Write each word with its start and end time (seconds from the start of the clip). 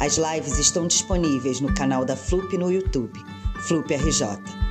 As 0.00 0.16
lives 0.16 0.58
estão 0.58 0.86
disponíveis 0.86 1.60
no 1.60 1.72
canal 1.74 2.04
da 2.04 2.16
FLUP 2.16 2.56
no 2.58 2.70
YouTube, 2.70 3.18
FLUP 3.66 3.94
RJ. 3.94 4.61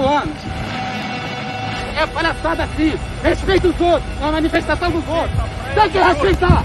25 0.00 0.06
anos. 0.06 0.36
É 1.96 2.06
palhaçada 2.06 2.64
assim. 2.64 2.94
Respeita 3.22 3.68
os 3.68 3.80
outros. 3.80 4.10
É 4.20 4.22
uma 4.22 4.32
manifestação 4.32 4.90
dos 4.90 5.08
outros. 5.08 5.38
Tem 5.74 5.90
que 5.90 5.98
respeitar. 5.98 6.64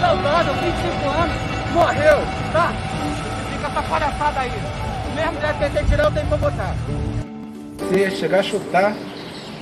Saudade, 0.00 0.50
25 0.50 1.08
anos, 1.08 1.36
morreu, 1.72 2.18
tá? 2.52 2.72
Fica 3.52 3.66
essa 3.66 3.82
palhaçada 3.82 4.40
aí. 4.40 4.52
Mesmo 5.14 5.40
deve 5.40 5.70
ter 5.70 5.84
tirado, 5.86 6.14
tem 6.14 6.26
pra 6.26 6.36
botar. 6.36 6.74
Você 7.78 8.10
chegar 8.10 8.40
a 8.40 8.42
chutar 8.42 8.94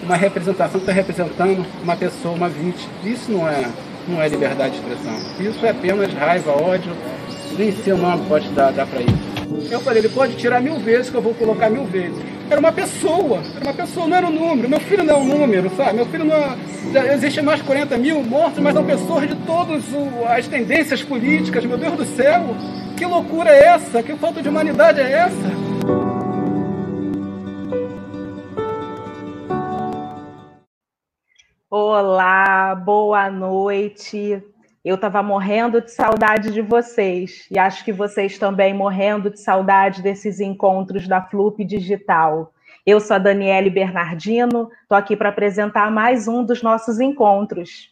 uma 0.03 0.17
representação 0.17 0.73
que 0.73 0.91
está 0.91 0.93
representando 0.93 1.65
uma 1.83 1.97
pessoa, 1.97 2.35
uma 2.35 2.49
vítima. 2.49 2.93
Isso 3.05 3.31
não 3.31 3.49
é, 3.49 3.65
não 4.09 4.21
é 4.21 4.29
liberdade 4.29 4.75
de 4.75 4.81
expressão. 4.81 5.17
Isso 5.39 5.65
é 5.65 5.71
apenas 5.71 6.13
raiva, 6.13 6.51
ódio. 6.51 6.93
Nem 7.57 7.71
seu 7.73 7.97
nome 7.97 8.27
pode 8.27 8.49
dar, 8.49 8.73
dar 8.73 8.87
para 8.87 9.01
isso. 9.01 9.24
Eu 9.71 9.81
falei, 9.81 10.01
ele 10.01 10.09
pode 10.09 10.37
tirar 10.37 10.61
mil 10.61 10.79
vezes 10.79 11.11
que 11.11 11.17
eu 11.17 11.23
vou 11.23 11.35
colocar 11.35 11.71
mil 11.71 11.85
vezes. 11.85 12.19
Era 12.51 12.61
uma 12.61 12.73
pessoa, 12.73 13.43
era 13.55 13.65
uma 13.65 13.75
pessoa, 13.75 14.07
não 14.07 14.17
era 14.17 14.27
um 14.27 14.31
número. 14.31 14.69
Meu 14.69 14.81
filho 14.81 15.03
não 15.03 15.15
é 15.15 15.19
um 15.19 15.25
número, 15.25 15.71
sabe? 15.77 15.95
Meu 15.95 16.07
filho 16.07 16.25
não 16.25 16.37
é... 16.37 17.15
Existe 17.15 17.43
mais 17.43 17.61
de 17.61 17.67
40 17.67 17.97
mil 17.97 18.23
mortos, 18.23 18.59
mas 18.61 18.75
são 18.75 18.85
pessoas 18.85 19.29
de 19.29 19.35
todas 19.47 19.83
as 20.29 20.47
tendências 20.47 21.03
políticas. 21.03 21.65
Meu 21.65 21.79
Deus 21.79 21.97
do 21.97 22.05
céu, 22.05 22.55
que 22.97 23.05
loucura 23.05 23.51
é 23.51 23.65
essa? 23.65 24.03
Que 24.03 24.15
falta 24.17 24.43
de 24.43 24.49
humanidade 24.49 25.01
é 25.01 25.11
essa? 25.11 25.65
Olá, 31.71 32.75
boa 32.77 33.29
noite. 33.31 34.41
Eu 34.85 34.97
estava 34.97 35.23
morrendo 35.23 35.81
de 35.81 35.91
saudade 35.91 36.53
de 36.53 36.61
vocês 36.61 37.47
e 37.51 37.59
acho 37.59 37.83
que 37.87 37.91
vocês 37.91 38.37
também 38.37 38.75
morrendo 38.75 39.31
de 39.31 39.41
saudade 39.41 40.03
desses 40.03 40.41
encontros 40.41 41.09
da 41.09 41.23
Flup 41.23 41.65
Digital. 41.65 42.53
Eu 42.85 43.01
sou 43.01 43.15
a 43.15 43.19
Daniele 43.19 43.71
Bernardino, 43.71 44.69
estou 44.83 44.99
aqui 44.99 45.17
para 45.17 45.31
apresentar 45.31 45.91
mais 45.91 46.29
um 46.29 46.45
dos 46.45 46.63
nossos 46.63 47.01
encontros. 47.01 47.89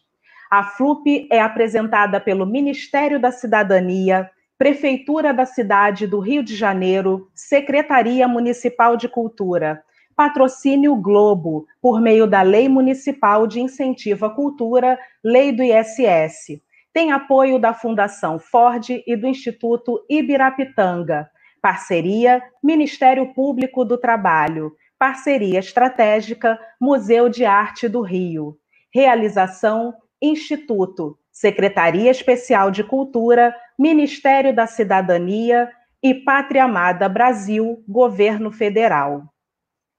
A 0.50 0.64
Flup 0.64 1.26
é 1.32 1.40
apresentada 1.40 2.20
pelo 2.20 2.44
Ministério 2.44 3.18
da 3.18 3.32
Cidadania, 3.32 4.30
Prefeitura 4.58 5.32
da 5.32 5.46
cidade 5.46 6.06
do 6.06 6.20
Rio 6.20 6.42
de 6.42 6.54
Janeiro, 6.54 7.30
Secretaria 7.34 8.28
Municipal 8.28 8.98
de 8.98 9.08
Cultura, 9.08 9.82
Patrocínio 10.14 10.94
Globo, 10.96 11.66
por 11.80 12.02
meio 12.02 12.26
da 12.26 12.42
Lei 12.42 12.68
Municipal 12.68 13.46
de 13.46 13.62
Incentivo 13.62 14.26
à 14.26 14.30
Cultura, 14.30 14.98
Lei 15.24 15.52
do 15.52 15.62
ISS 15.62 16.60
tem 16.92 17.10
apoio 17.10 17.58
da 17.58 17.72
Fundação 17.72 18.38
Ford 18.38 18.88
e 18.90 19.16
do 19.16 19.26
Instituto 19.26 20.04
Ibirapitanga. 20.08 21.28
Parceria 21.60 22.42
Ministério 22.62 23.32
Público 23.32 23.84
do 23.84 23.96
Trabalho. 23.96 24.72
Parceria 24.98 25.58
estratégica 25.58 26.58
Museu 26.80 27.28
de 27.28 27.44
Arte 27.44 27.88
do 27.88 28.02
Rio. 28.02 28.56
Realização 28.92 29.94
Instituto, 30.20 31.18
Secretaria 31.32 32.10
Especial 32.10 32.70
de 32.70 32.84
Cultura, 32.84 33.54
Ministério 33.78 34.54
da 34.54 34.66
Cidadania 34.66 35.68
e 36.02 36.14
Pátria 36.14 36.64
Amada 36.64 37.08
Brasil, 37.08 37.82
Governo 37.88 38.52
Federal. 38.52 39.31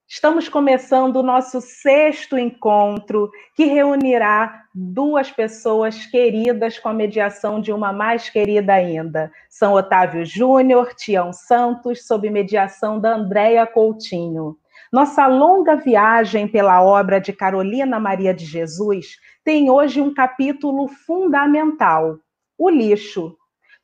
Estamos 0.07 0.47
começando 0.49 1.15
o 1.15 1.23
nosso 1.23 1.59
sexto 1.61 2.37
encontro, 2.37 3.31
que 3.55 3.65
reunirá 3.65 4.65
duas 4.73 5.31
pessoas 5.31 6.05
queridas 6.05 6.77
com 6.77 6.89
a 6.89 6.93
mediação 6.93 7.59
de 7.61 7.71
uma 7.71 7.91
mais 7.93 8.29
querida 8.29 8.73
ainda. 8.73 9.31
São 9.49 9.73
Otávio 9.73 10.25
Júnior, 10.25 10.93
Tião 10.93 11.31
Santos, 11.31 12.05
sob 12.05 12.29
mediação 12.29 12.99
da 12.99 13.15
Andréia 13.15 13.65
Coutinho. 13.65 14.57
Nossa 14.91 15.25
longa 15.25 15.75
viagem 15.75 16.47
pela 16.47 16.83
obra 16.83 17.19
de 17.19 17.33
Carolina 17.33 17.99
Maria 17.99 18.33
de 18.33 18.45
Jesus 18.45 19.17
tem 19.43 19.69
hoje 19.71 19.99
um 19.99 20.13
capítulo 20.13 20.87
fundamental: 20.87 22.19
o 22.57 22.69
lixo. 22.69 23.35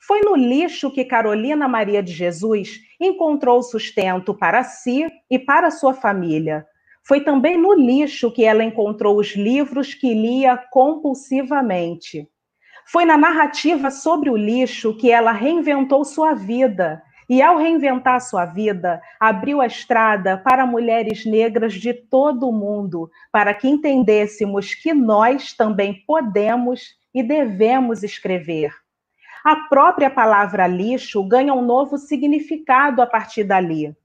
Foi 0.02 0.22
no 0.22 0.34
lixo 0.34 0.90
que 0.90 1.04
Carolina 1.04 1.68
Maria 1.68 2.02
de 2.02 2.14
Jesus 2.14 2.80
encontrou 3.00 3.62
sustento 3.62 4.34
para 4.34 4.64
si 4.64 5.06
e 5.30 5.38
para 5.38 5.70
sua 5.70 5.94
família. 5.94 6.66
Foi 7.04 7.22
também 7.22 7.58
no 7.58 7.74
lixo 7.74 8.32
que 8.32 8.46
ela 8.46 8.64
encontrou 8.64 9.18
os 9.20 9.36
livros 9.36 9.94
que 9.94 10.14
lia 10.14 10.58
compulsivamente. 10.72 12.28
Foi 12.88 13.04
na 13.04 13.18
narrativa 13.18 13.92
sobre 13.92 14.30
o 14.30 14.38
lixo 14.38 14.96
que 14.96 15.12
ela 15.12 15.34
reinventou 15.34 16.06
sua 16.06 16.34
vida. 16.34 17.04
E 17.28 17.42
ao 17.42 17.58
reinventar 17.58 18.22
sua 18.22 18.46
vida, 18.46 19.00
abriu 19.20 19.62
a 19.62 19.68
estrada 19.68 20.38
para 20.38 20.66
mulheres 20.66 21.26
negras 21.26 21.74
de 21.74 21.94
todo 21.94 22.50
o 22.50 22.54
mundo, 22.54 23.12
para 23.32 23.54
que 23.54 23.68
entendêssemos 23.68 24.74
que 24.74 24.94
nós 24.94 25.54
também 25.54 26.04
podemos 26.08 26.96
e 27.14 27.22
devemos 27.22 28.02
escrever 28.02 28.74
a 29.44 29.56
própria 29.56 30.10
palavra 30.10 30.68
lixo 30.68 31.24
ganha 31.24 31.54
um 31.54 31.62
novo 31.62 31.98
significado 31.98 33.02
a 33.02 33.08
partir 33.08 33.44
dali. 33.44 33.96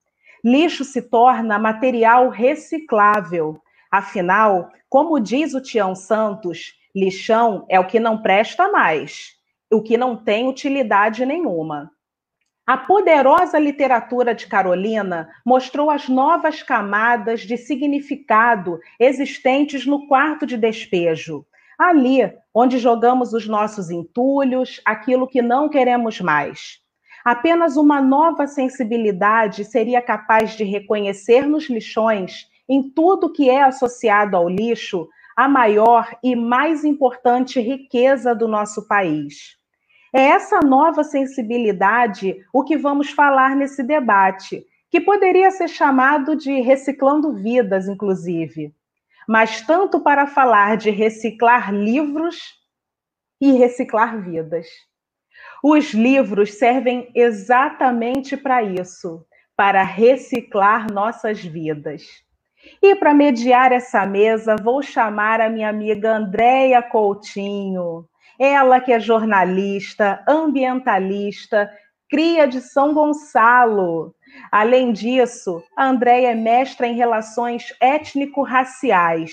Lixo 0.45 0.85
se 0.85 1.03
torna 1.03 1.59
material 1.59 2.29
reciclável. 2.29 3.61
Afinal, 3.91 4.71
como 4.89 5.19
diz 5.19 5.55
o 5.55 5.61
Tião 5.61 5.95
Santos, 5.95 6.75
lixão 6.95 7.67
é 7.69 7.81
o 7.81 7.87
que 7.87 7.99
não 7.99 8.23
presta 8.23 8.71
mais, 8.71 9.33
o 9.73 9.83
que 9.83 9.97
não 9.97 10.17
tem 10.17 10.49
utilidade 10.49 11.25
nenhuma. 11.25 11.91
A 12.67 12.79
poderosa 12.79 13.59
literatura 13.59 14.35
de 14.35 14.47
Carolina 14.47 15.29
mostrou 15.45 15.91
as 15.91 16.09
novas 16.09 16.63
camadas 16.63 17.43
de 17.43 17.59
significado 17.59 18.79
existentes 18.99 19.85
no 19.85 20.07
quarto 20.07 20.47
de 20.47 20.57
despejo, 20.57 21.45
ali 21.79 22.33
onde 22.55 22.79
jogamos 22.79 23.33
os 23.33 23.49
nossos 23.49 23.91
entulhos, 23.91 24.81
aquilo 24.85 25.27
que 25.27 25.43
não 25.43 25.69
queremos 25.69 26.21
mais. 26.21 26.79
Apenas 27.25 27.77
uma 27.77 28.01
nova 28.01 28.47
sensibilidade 28.47 29.65
seria 29.65 30.01
capaz 30.01 30.53
de 30.53 30.63
reconhecer 30.63 31.47
nos 31.47 31.69
lixões, 31.69 32.47
em 32.69 32.91
tudo 32.91 33.33
que 33.33 33.51
é 33.51 33.63
associado 33.63 34.37
ao 34.37 34.49
lixo, 34.49 35.09
a 35.37 35.49
maior 35.49 36.17
e 36.23 36.37
mais 36.37 36.85
importante 36.85 37.61
riqueza 37.61 38.35
do 38.35 38.47
nosso 38.47 38.87
país. 38.87 39.57
É 40.15 40.21
essa 40.21 40.61
nova 40.61 41.03
sensibilidade 41.03 42.37
o 42.53 42.63
que 42.63 42.77
vamos 42.77 43.11
falar 43.11 43.57
nesse 43.57 43.83
debate, 43.83 44.65
que 44.91 45.01
poderia 45.01 45.51
ser 45.51 45.69
chamado 45.69 46.37
de 46.37 46.61
reciclando 46.61 47.33
vidas, 47.33 47.89
inclusive 47.89 48.73
mas 49.29 49.61
tanto 49.63 50.01
para 50.01 50.27
falar 50.27 50.77
de 50.77 50.91
reciclar 50.91 51.73
livros 51.73 52.37
e 53.41 53.53
reciclar 53.53 54.21
vidas. 54.23 54.67
Os 55.63 55.93
livros 55.93 56.55
servem 56.55 57.11
exatamente 57.15 58.37
para 58.37 58.63
isso, 58.63 59.25
para 59.57 59.83
reciclar 59.83 60.93
nossas 60.93 61.43
vidas. 61.43 62.03
E 62.83 62.95
para 62.95 63.15
mediar 63.15 63.73
essa 63.73 64.07
mesa, 64.07 64.57
vou 64.57 64.83
chamar 64.83 65.41
a 65.41 65.51
minha 65.51 65.69
amiga 65.69 66.17
Andréia 66.17 66.83
Coutinho. 66.83 68.07
Ela 68.39 68.81
que 68.81 68.93
é 68.93 68.99
jornalista, 68.99 70.23
ambientalista, 70.29 71.71
cria 72.09 72.47
de 72.47 72.61
São 72.61 72.95
Gonçalo. 72.95 74.15
Além 74.51 74.93
disso, 74.93 75.63
a 75.77 75.87
Andréia 75.87 76.33
é 76.33 76.35
mestra 76.35 76.87
em 76.87 76.95
relações 76.95 77.75
étnico-raciais. 77.81 79.33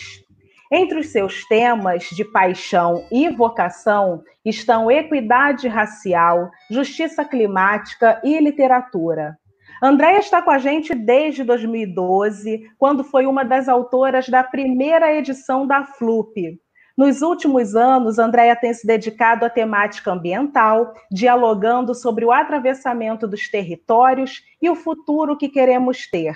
Entre 0.71 0.99
os 0.99 1.07
seus 1.07 1.45
temas 1.45 2.03
de 2.11 2.23
paixão 2.23 3.05
e 3.11 3.29
vocação 3.29 4.23
estão 4.45 4.89
equidade 4.89 5.67
racial, 5.67 6.49
justiça 6.69 7.25
climática 7.25 8.21
e 8.23 8.39
literatura. 8.39 9.37
Andréia 9.83 10.19
está 10.19 10.41
com 10.41 10.51
a 10.51 10.59
gente 10.59 10.93
desde 10.93 11.43
2012, 11.43 12.69
quando 12.77 13.03
foi 13.03 13.25
uma 13.25 13.43
das 13.43 13.67
autoras 13.67 14.29
da 14.29 14.43
primeira 14.43 15.13
edição 15.13 15.67
da 15.67 15.83
FLUP. 15.83 16.59
Nos 17.01 17.23
últimos 17.23 17.75
anos, 17.75 18.19
Andréia 18.19 18.55
tem 18.55 18.71
se 18.75 18.85
dedicado 18.85 19.43
à 19.43 19.49
temática 19.49 20.11
ambiental, 20.11 20.93
dialogando 21.11 21.95
sobre 21.95 22.23
o 22.23 22.31
atravessamento 22.31 23.27
dos 23.27 23.49
territórios 23.49 24.43
e 24.61 24.69
o 24.69 24.75
futuro 24.75 25.35
que 25.35 25.49
queremos 25.49 26.07
ter 26.07 26.35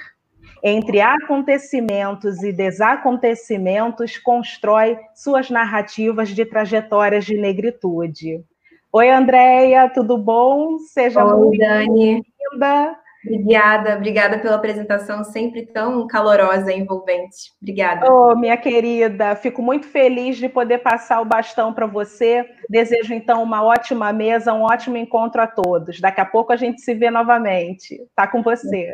entre 0.64 1.02
acontecimentos 1.02 2.42
e 2.42 2.52
desacontecimentos, 2.52 4.18
constrói 4.18 4.98
suas 5.14 5.52
narrativas 5.52 6.30
de 6.30 6.44
trajetórias 6.44 7.26
de 7.26 7.38
negritude. 7.38 8.44
Oi, 8.92 9.12
Andréia, 9.12 9.88
tudo 9.88 10.18
bom? 10.18 10.80
Seja 10.80 11.24
Oi, 11.24 11.38
muito 11.38 11.60
bem-vinda. 11.60 12.98
Obrigada, 13.27 13.95
obrigada 13.95 14.38
pela 14.38 14.56
apresentação 14.56 15.24
sempre 15.24 15.66
tão 15.66 16.06
calorosa 16.06 16.72
e 16.72 16.80
envolvente. 16.80 17.51
Obrigada. 17.60 18.06
Oh, 18.07 18.36
minha 18.36 18.56
querida, 18.56 19.36
fico 19.36 19.62
muito 19.62 19.88
feliz 19.88 20.38
de 20.38 20.48
poder 20.48 20.80
passar 20.80 21.22
o 21.22 21.25
bastão 21.25 21.74
para 21.74 21.88
você. 21.88 22.45
Desejo 22.69 23.13
então 23.13 23.42
uma 23.42 23.63
ótima 23.63 24.13
mesa, 24.13 24.54
um 24.54 24.62
ótimo 24.62 24.98
encontro 24.98 25.42
a 25.42 25.48
todos. 25.48 26.00
Daqui 26.00 26.22
a 26.22 26.25
pouco 26.25 26.54
a 26.54 26.56
gente 26.56 26.81
se 26.81 26.94
vê 26.94 27.10
novamente. 27.10 27.98
Tá 28.16 28.27
com 28.27 28.44
você. 28.44 28.94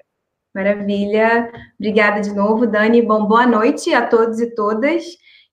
Maravilha. 0.55 1.51
Obrigada 1.79 2.21
de 2.21 2.33
novo, 2.33 2.67
Dani. 2.67 3.01
Bom, 3.01 3.25
boa 3.25 3.45
noite 3.45 3.93
a 3.93 4.05
todos 4.05 4.39
e 4.39 4.53
todas. 4.53 5.03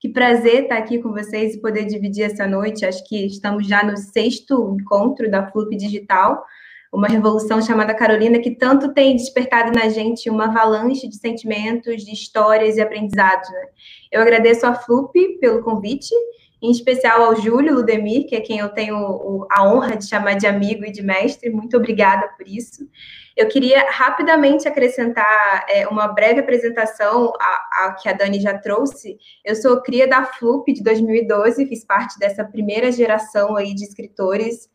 Que 0.00 0.08
prazer 0.08 0.62
estar 0.62 0.76
aqui 0.76 1.00
com 1.00 1.10
vocês 1.10 1.54
e 1.54 1.60
poder 1.60 1.84
dividir 1.84 2.24
essa 2.24 2.46
noite. 2.46 2.86
Acho 2.86 3.04
que 3.08 3.26
estamos 3.26 3.66
já 3.66 3.82
no 3.82 3.96
sexto 3.96 4.76
encontro 4.80 5.28
da 5.28 5.50
Flup 5.50 5.76
Digital, 5.76 6.44
uma 6.92 7.08
revolução 7.08 7.60
chamada 7.60 7.94
Carolina 7.94 8.38
que 8.38 8.52
tanto 8.52 8.92
tem 8.92 9.14
despertado 9.14 9.72
na 9.72 9.88
gente 9.88 10.30
uma 10.30 10.46
avalanche 10.46 11.08
de 11.08 11.16
sentimentos, 11.16 12.04
de 12.04 12.12
histórias 12.12 12.76
e 12.76 12.80
aprendizados. 12.80 13.48
Né? 13.50 13.66
Eu 14.12 14.22
agradeço 14.22 14.66
a 14.66 14.74
Flup 14.74 15.12
pelo 15.40 15.62
convite, 15.62 16.14
em 16.60 16.70
especial 16.70 17.22
ao 17.22 17.36
Júlio 17.36 17.74
Ludemir, 17.74 18.26
que 18.26 18.34
é 18.34 18.40
quem 18.40 18.58
eu 18.58 18.68
tenho 18.70 19.46
a 19.50 19.64
honra 19.64 19.96
de 19.96 20.08
chamar 20.08 20.34
de 20.34 20.46
amigo 20.46 20.84
e 20.84 20.90
de 20.90 21.02
mestre. 21.02 21.50
Muito 21.50 21.76
obrigada 21.76 22.28
por 22.36 22.48
isso. 22.48 22.88
Eu 23.36 23.46
queria 23.46 23.88
rapidamente 23.88 24.66
acrescentar 24.66 25.64
é, 25.68 25.86
uma 25.86 26.08
breve 26.08 26.40
apresentação 26.40 27.32
a, 27.40 27.92
que 27.92 28.08
a 28.08 28.12
Dani 28.12 28.40
já 28.40 28.58
trouxe. 28.58 29.16
Eu 29.44 29.54
sou 29.54 29.80
cria 29.80 30.08
da 30.08 30.24
FLUP 30.24 30.72
de 30.72 30.82
2012, 30.82 31.66
fiz 31.66 31.84
parte 31.84 32.18
dessa 32.18 32.44
primeira 32.44 32.90
geração 32.90 33.54
aí 33.54 33.72
de 33.72 33.84
escritores, 33.84 34.68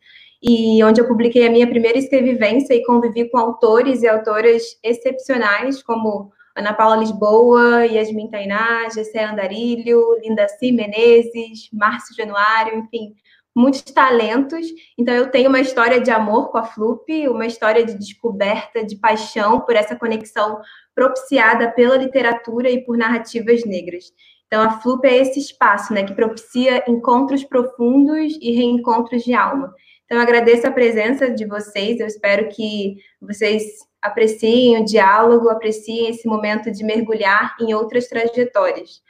e 0.46 0.84
onde 0.84 1.00
eu 1.00 1.08
publiquei 1.08 1.46
a 1.46 1.50
minha 1.50 1.66
primeira 1.66 1.96
escrevivência 1.96 2.74
e 2.74 2.84
convivi 2.84 3.30
com 3.30 3.38
autores 3.38 4.02
e 4.02 4.06
autoras 4.06 4.62
excepcionais, 4.82 5.82
como 5.82 6.30
Ana 6.54 6.74
Paula 6.74 6.96
Lisboa, 6.96 7.86
Yasmin 7.86 8.28
Tainá, 8.28 8.86
Gessé 8.90 9.24
Andarilho, 9.24 10.02
Linda 10.22 10.46
C. 10.46 10.70
Menezes, 10.70 11.70
Márcio 11.72 12.14
Januário, 12.14 12.78
enfim, 12.78 13.14
muitos 13.56 13.80
talentos. 13.82 14.66
Então, 14.98 15.14
eu 15.14 15.30
tenho 15.30 15.48
uma 15.48 15.60
história 15.60 15.98
de 15.98 16.10
amor 16.10 16.50
com 16.50 16.58
a 16.58 16.64
Flup, 16.64 17.08
uma 17.28 17.46
história 17.46 17.82
de 17.82 17.94
descoberta, 17.94 18.84
de 18.84 18.96
paixão 18.96 19.60
por 19.60 19.74
essa 19.74 19.96
conexão 19.96 20.60
propiciada 20.94 21.70
pela 21.70 21.96
literatura 21.96 22.70
e 22.70 22.84
por 22.84 22.98
narrativas 22.98 23.64
negras. 23.64 24.12
Então, 24.46 24.62
a 24.62 24.70
Flup 24.80 25.06
é 25.06 25.16
esse 25.16 25.40
espaço 25.40 25.94
né, 25.94 26.04
que 26.04 26.14
propicia 26.14 26.84
encontros 26.86 27.42
profundos 27.42 28.38
e 28.42 28.52
reencontros 28.52 29.24
de 29.24 29.32
alma. 29.32 29.74
Então, 30.14 30.22
agradeço 30.22 30.64
a 30.64 30.70
presença 30.70 31.28
de 31.28 31.44
vocês, 31.44 31.98
eu 31.98 32.06
espero 32.06 32.48
que 32.48 32.98
vocês 33.20 33.64
apreciem 34.00 34.80
o 34.80 34.84
diálogo, 34.84 35.48
apreciem 35.48 36.08
esse 36.08 36.28
momento 36.28 36.70
de 36.70 36.84
mergulhar 36.84 37.56
em 37.60 37.74
outras 37.74 38.06
trajetórias. 38.06 39.02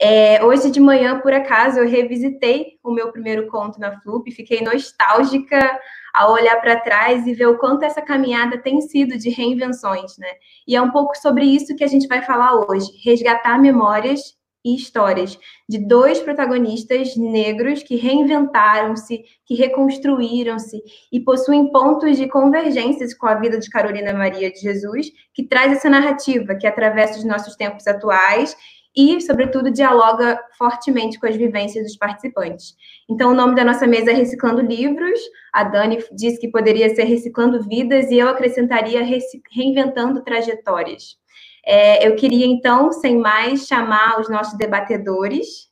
É, 0.00 0.42
hoje 0.42 0.70
de 0.70 0.80
manhã, 0.80 1.20
por 1.20 1.34
acaso, 1.34 1.78
eu 1.78 1.86
revisitei 1.86 2.78
o 2.82 2.90
meu 2.90 3.12
primeiro 3.12 3.48
conto 3.48 3.78
na 3.78 4.00
Flup, 4.00 4.30
fiquei 4.30 4.62
nostálgica 4.62 5.78
ao 6.14 6.32
olhar 6.32 6.58
para 6.58 6.80
trás 6.80 7.26
e 7.26 7.34
ver 7.34 7.48
o 7.48 7.58
quanto 7.58 7.84
essa 7.84 8.00
caminhada 8.00 8.56
tem 8.56 8.80
sido 8.80 9.18
de 9.18 9.28
reinvenções, 9.28 10.16
né? 10.16 10.30
E 10.66 10.74
é 10.74 10.80
um 10.80 10.90
pouco 10.90 11.14
sobre 11.18 11.44
isso 11.44 11.76
que 11.76 11.84
a 11.84 11.86
gente 11.86 12.08
vai 12.08 12.22
falar 12.22 12.54
hoje: 12.54 12.92
resgatar 13.04 13.60
memórias 13.60 14.22
e 14.66 14.74
histórias 14.74 15.38
de 15.68 15.78
dois 15.78 16.18
protagonistas 16.18 17.14
negros 17.16 17.84
que 17.84 17.94
reinventaram-se, 17.94 19.22
que 19.44 19.54
reconstruíram-se 19.54 20.82
e 21.12 21.20
possuem 21.20 21.70
pontos 21.70 22.16
de 22.16 22.26
convergências 22.28 23.14
com 23.14 23.28
a 23.28 23.36
vida 23.36 23.60
de 23.60 23.70
Carolina 23.70 24.12
Maria 24.12 24.50
de 24.50 24.58
Jesus, 24.58 25.06
que 25.32 25.46
traz 25.46 25.70
essa 25.70 25.88
narrativa 25.88 26.56
que 26.56 26.66
atravessa 26.66 27.16
os 27.16 27.24
nossos 27.24 27.54
tempos 27.54 27.86
atuais 27.86 28.56
e, 28.96 29.20
sobretudo, 29.20 29.70
dialoga 29.70 30.40
fortemente 30.58 31.20
com 31.20 31.28
as 31.28 31.36
vivências 31.36 31.84
dos 31.84 31.96
participantes. 31.96 32.74
Então, 33.08 33.30
o 33.30 33.34
nome 33.34 33.54
da 33.54 33.64
nossa 33.64 33.86
mesa 33.86 34.10
é 34.10 34.14
Reciclando 34.14 34.62
Livros. 34.62 35.20
A 35.52 35.62
Dani 35.62 36.02
disse 36.12 36.40
que 36.40 36.50
poderia 36.50 36.92
ser 36.92 37.04
Reciclando 37.04 37.62
Vidas 37.62 38.10
e 38.10 38.18
eu 38.18 38.28
acrescentaria 38.28 39.06
Reinventando 39.52 40.24
Trajetórias. 40.24 41.18
É, 41.66 42.06
eu 42.06 42.14
queria, 42.14 42.46
então, 42.46 42.92
sem 42.92 43.18
mais, 43.18 43.66
chamar 43.66 44.20
os 44.20 44.28
nossos 44.28 44.56
debatedores. 44.56 45.66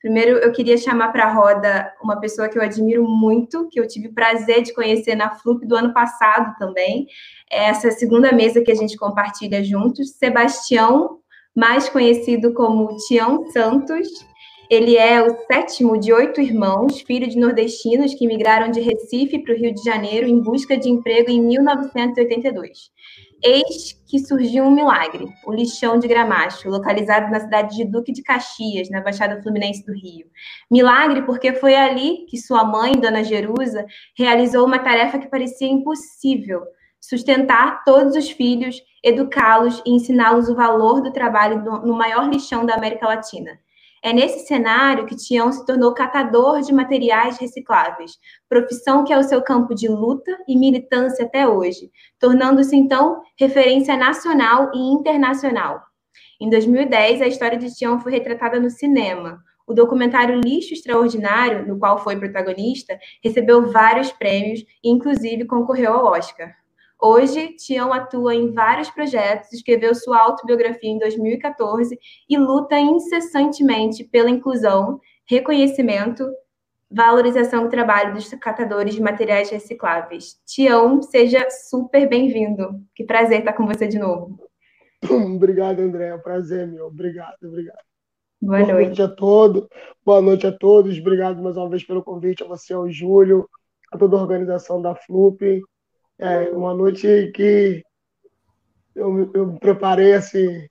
Primeiro, 0.00 0.38
eu 0.38 0.52
queria 0.52 0.76
chamar 0.76 1.08
para 1.10 1.24
a 1.24 1.32
roda 1.32 1.92
uma 2.02 2.20
pessoa 2.20 2.48
que 2.48 2.58
eu 2.58 2.62
admiro 2.62 3.02
muito, 3.08 3.68
que 3.68 3.80
eu 3.80 3.88
tive 3.88 4.10
prazer 4.10 4.62
de 4.62 4.72
conhecer 4.72 5.14
na 5.16 5.30
FLUP 5.30 5.66
do 5.66 5.74
ano 5.74 5.92
passado 5.92 6.54
também. 6.58 7.06
É 7.50 7.64
essa 7.64 7.90
segunda 7.90 8.30
mesa 8.30 8.62
que 8.62 8.70
a 8.70 8.74
gente 8.74 8.96
compartilha 8.96 9.64
juntos, 9.64 10.12
Sebastião 10.12 11.18
mais 11.58 11.88
conhecido 11.88 12.54
como 12.54 12.96
Tião 13.08 13.50
Santos. 13.50 14.06
Ele 14.70 14.96
é 14.96 15.20
o 15.20 15.36
sétimo 15.46 15.98
de 15.98 16.12
oito 16.12 16.40
irmãos, 16.40 17.00
filho 17.00 17.28
de 17.28 17.36
nordestinos 17.36 18.14
que 18.14 18.28
migraram 18.28 18.70
de 18.70 18.80
Recife 18.80 19.40
para 19.40 19.54
o 19.54 19.56
Rio 19.56 19.74
de 19.74 19.82
Janeiro 19.82 20.28
em 20.28 20.40
busca 20.40 20.76
de 20.76 20.88
emprego 20.88 21.30
em 21.30 21.42
1982. 21.42 22.90
Eis 23.42 23.92
que 24.08 24.18
surgiu 24.18 24.64
um 24.64 24.70
milagre, 24.70 25.26
o 25.46 25.52
lixão 25.52 25.96
de 25.96 26.08
Gramacho, 26.08 26.68
localizado 26.68 27.30
na 27.30 27.38
cidade 27.38 27.76
de 27.76 27.84
Duque 27.84 28.10
de 28.10 28.22
Caxias, 28.22 28.90
na 28.90 29.00
Baixada 29.00 29.40
Fluminense 29.40 29.86
do 29.86 29.92
Rio. 29.92 30.26
Milagre 30.68 31.22
porque 31.22 31.52
foi 31.52 31.76
ali 31.76 32.26
que 32.28 32.36
sua 32.36 32.64
mãe, 32.64 32.92
Dona 32.92 33.22
Jerusa, 33.22 33.86
realizou 34.16 34.66
uma 34.66 34.80
tarefa 34.80 35.18
que 35.18 35.28
parecia 35.28 35.68
impossível, 35.68 36.62
sustentar 37.00 37.84
todos 37.84 38.16
os 38.16 38.28
filhos, 38.28 38.82
educá-los 39.04 39.80
e 39.86 39.92
ensiná-los 39.92 40.48
o 40.48 40.56
valor 40.56 41.00
do 41.00 41.12
trabalho 41.12 41.62
no 41.62 41.96
maior 41.96 42.28
lixão 42.28 42.66
da 42.66 42.74
América 42.74 43.06
Latina. 43.06 43.52
É 44.02 44.12
nesse 44.12 44.46
cenário 44.46 45.06
que 45.06 45.16
Tião 45.16 45.50
se 45.50 45.64
tornou 45.66 45.92
catador 45.92 46.60
de 46.60 46.72
materiais 46.72 47.38
recicláveis, 47.38 48.12
profissão 48.48 49.04
que 49.04 49.12
é 49.12 49.18
o 49.18 49.22
seu 49.22 49.42
campo 49.42 49.74
de 49.74 49.88
luta 49.88 50.30
e 50.46 50.56
militância 50.56 51.24
até 51.24 51.48
hoje, 51.48 51.90
tornando-se 52.18 52.76
então 52.76 53.20
referência 53.38 53.96
nacional 53.96 54.70
e 54.72 54.78
internacional. 54.78 55.82
Em 56.40 56.48
2010, 56.48 57.22
a 57.22 57.26
história 57.26 57.58
de 57.58 57.74
Tião 57.74 58.00
foi 58.00 58.12
retratada 58.12 58.60
no 58.60 58.70
cinema. 58.70 59.42
O 59.66 59.74
documentário 59.74 60.40
Lixo 60.40 60.72
Extraordinário, 60.72 61.66
no 61.66 61.78
qual 61.78 61.98
foi 61.98 62.16
protagonista, 62.16 62.98
recebeu 63.22 63.70
vários 63.70 64.12
prêmios 64.12 64.60
e, 64.82 64.88
inclusive, 64.88 65.44
concorreu 65.44 65.92
ao 65.92 66.06
Oscar. 66.06 66.54
Hoje, 67.00 67.54
Tião 67.54 67.92
atua 67.92 68.34
em 68.34 68.52
vários 68.52 68.90
projetos, 68.90 69.52
escreveu 69.52 69.94
sua 69.94 70.18
autobiografia 70.18 70.90
em 70.90 70.98
2014 70.98 71.96
e 72.28 72.36
luta 72.36 72.76
incessantemente 72.78 74.02
pela 74.02 74.28
inclusão, 74.28 75.00
reconhecimento, 75.24 76.28
valorização 76.90 77.64
do 77.64 77.68
trabalho 77.68 78.14
dos 78.14 78.28
catadores 78.30 78.94
de 78.94 79.00
materiais 79.00 79.48
recicláveis. 79.48 80.40
Tião, 80.44 81.00
seja 81.00 81.48
super 81.50 82.08
bem-vindo. 82.08 82.82
Que 82.96 83.04
prazer 83.04 83.40
estar 83.40 83.52
com 83.52 83.66
você 83.66 83.86
de 83.86 83.98
novo. 83.98 84.36
Obrigado, 85.08 85.80
André. 85.80 86.16
Prazer, 86.18 86.66
meu. 86.66 86.86
Obrigado, 86.86 87.36
obrigado. 87.44 87.78
Boa, 88.40 88.58
Boa 88.58 88.72
noite. 88.72 88.86
noite 88.86 89.02
a 89.02 89.08
todos. 89.08 89.68
Boa 90.04 90.20
noite 90.20 90.46
a 90.46 90.52
todos. 90.52 90.98
Obrigado 90.98 91.42
mais 91.42 91.56
uma 91.56 91.68
vez 91.68 91.84
pelo 91.84 92.02
convite 92.02 92.42
a 92.42 92.46
você, 92.46 92.72
ao 92.72 92.90
Júlio, 92.90 93.48
a 93.92 93.98
toda 93.98 94.16
a 94.16 94.20
organização 94.20 94.80
da 94.80 94.94
FLUP. 94.94 95.62
É 96.18 96.50
uma 96.50 96.74
noite 96.74 97.30
que 97.34 97.82
eu, 98.94 99.30
eu 99.32 99.46
me 99.46 99.58
preparei 99.58 100.14
assim 100.14 100.66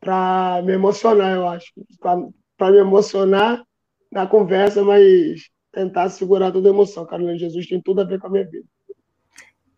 para 0.00 0.60
me 0.64 0.72
emocionar, 0.72 1.34
eu 1.34 1.48
acho. 1.48 1.72
Para 2.00 2.70
me 2.70 2.78
emocionar 2.78 3.62
na 4.10 4.26
conversa, 4.26 4.82
mas 4.84 5.48
tentar 5.72 6.08
segurar 6.10 6.52
toda 6.52 6.68
a 6.68 6.72
emoção. 6.72 7.06
Carolina 7.06 7.38
Jesus 7.38 7.66
tem 7.66 7.80
tudo 7.80 8.00
a 8.02 8.04
ver 8.04 8.20
com 8.20 8.26
a 8.26 8.30
minha 8.30 8.44
vida. 8.44 8.66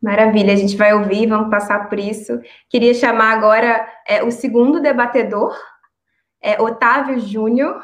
Maravilha, 0.03 0.53
a 0.53 0.57
gente 0.57 0.77
vai 0.77 0.93
ouvir, 0.93 1.27
vamos 1.27 1.51
passar 1.51 1.89
por 1.89 1.99
isso. 1.99 2.39
Queria 2.69 2.93
chamar 2.93 3.33
agora 3.33 3.89
é, 4.07 4.23
o 4.23 4.31
segundo 4.31 4.81
debatedor, 4.81 5.57
é, 6.43 6.61
Otávio 6.61 7.19
Júnior. 7.19 7.83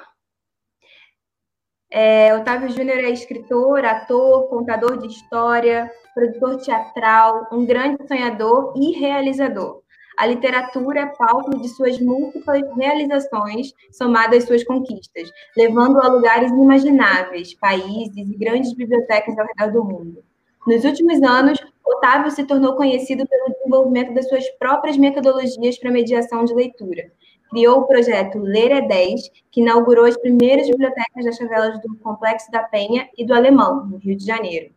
É, 1.91 2.35
Otávio 2.37 2.69
Júnior 2.69 2.99
é 2.99 3.11
escritor, 3.11 3.85
ator, 3.85 4.49
contador 4.49 4.99
de 4.99 5.07
história, 5.07 5.91
produtor 6.15 6.59
teatral, 6.59 7.49
um 7.53 7.65
grande 7.65 8.07
sonhador 8.07 8.75
e 8.77 8.93
realizador. 8.99 9.83
A 10.17 10.27
literatura 10.27 11.01
é 11.01 11.07
palco 11.07 11.59
de 11.59 11.69
suas 11.69 11.99
múltiplas 11.99 12.63
realizações, 12.77 13.73
somadas 13.91 14.39
às 14.39 14.45
suas 14.45 14.65
conquistas, 14.65 15.31
levando 15.57 15.99
a 15.99 16.09
lugares 16.09 16.51
inimagináveis, 16.51 17.55
países 17.55 18.29
e 18.29 18.37
grandes 18.37 18.75
bibliotecas 18.75 19.39
ao 19.39 19.47
redor 19.47 19.73
do 19.73 19.85
mundo. 19.85 20.23
Nos 20.67 20.85
últimos 20.85 21.23
anos, 21.23 21.59
Otávio 21.83 22.31
se 22.31 22.45
tornou 22.45 22.77
conhecido 22.77 23.27
pelo 23.27 23.55
desenvolvimento 23.55 24.13
das 24.13 24.29
suas 24.29 24.49
próprias 24.59 24.97
metodologias 24.99 25.79
para 25.79 25.91
mediação 25.91 26.45
de 26.45 26.55
leitura. 26.55 27.11
Criou 27.51 27.81
o 27.81 27.87
projeto 27.87 28.39
Ler 28.39 28.71
é 28.71 28.81
10, 28.81 29.23
que 29.51 29.61
inaugurou 29.61 30.05
as 30.05 30.17
primeiras 30.17 30.69
bibliotecas 30.69 31.25
das 31.25 31.37
favelas 31.37 31.81
do 31.83 31.97
Complexo 31.97 32.51
da 32.51 32.63
Penha 32.63 33.09
e 33.19 33.27
do 33.27 33.35
Alemão, 33.35 33.87
no 33.87 33.97
Rio 33.97 34.17
de 34.17 34.25
Janeiro. 34.25 34.71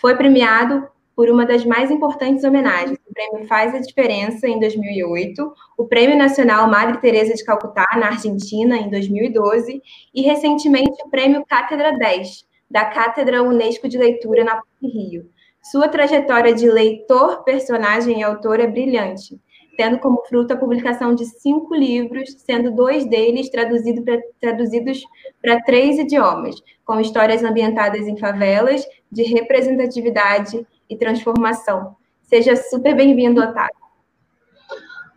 Foi 0.00 0.16
premiado 0.16 0.88
por 1.14 1.30
uma 1.30 1.46
das 1.46 1.64
mais 1.64 1.90
importantes 1.90 2.42
homenagens, 2.42 2.98
o 3.08 3.14
Prêmio 3.14 3.46
Faz 3.46 3.74
a 3.74 3.78
Diferença, 3.78 4.48
em 4.48 4.58
2008, 4.58 5.52
o 5.78 5.86
Prêmio 5.86 6.16
Nacional 6.16 6.68
Madre 6.68 6.98
Teresa 6.98 7.34
de 7.34 7.44
Calcutá, 7.44 7.86
na 7.96 8.08
Argentina, 8.08 8.76
em 8.76 8.90
2012, 8.90 9.80
e, 10.12 10.22
recentemente, 10.22 11.02
o 11.04 11.10
Prêmio 11.10 11.44
Cátedra 11.46 11.96
10, 11.96 12.44
da 12.68 12.86
Cátedra 12.86 13.42
Unesco 13.42 13.88
de 13.88 13.96
Leitura 13.96 14.42
na 14.42 14.56
PUC 14.56 14.88
Rio. 14.88 15.30
Sua 15.62 15.88
trajetória 15.88 16.52
de 16.52 16.68
leitor, 16.68 17.44
personagem 17.44 18.20
e 18.20 18.22
autor 18.22 18.60
é 18.60 18.66
brilhante, 18.66 19.40
tendo 19.76 19.98
como 19.98 20.24
fruto 20.24 20.52
a 20.52 20.56
publicação 20.56 21.14
de 21.14 21.24
cinco 21.24 21.74
livros, 21.74 22.32
sendo 22.38 22.70
dois 22.70 23.08
deles 23.08 23.50
traduzido 23.50 24.02
pra, 24.02 24.18
traduzidos 24.40 25.02
para 25.42 25.62
três 25.62 25.98
idiomas, 25.98 26.56
com 26.84 27.00
histórias 27.00 27.42
ambientadas 27.42 28.06
em 28.06 28.16
favelas, 28.16 28.86
de 29.10 29.22
representatividade 29.22 30.66
e 30.88 30.96
transformação. 30.96 31.96
Seja 32.22 32.56
super 32.56 32.94
bem-vindo, 32.96 33.40
Otávio. 33.40 33.74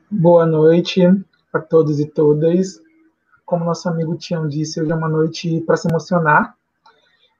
Boa 0.10 0.46
noite 0.46 1.02
a 1.54 1.60
todos 1.60 2.00
e 2.00 2.06
todas. 2.06 2.82
Como 3.46 3.66
nosso 3.66 3.88
amigo 3.90 4.16
Tião 4.16 4.48
disse, 4.48 4.82
hoje 4.82 4.92
é 4.92 4.96
uma 4.96 5.10
noite 5.10 5.62
para 5.62 5.78
se 5.78 5.88
emocionar. 5.88 6.56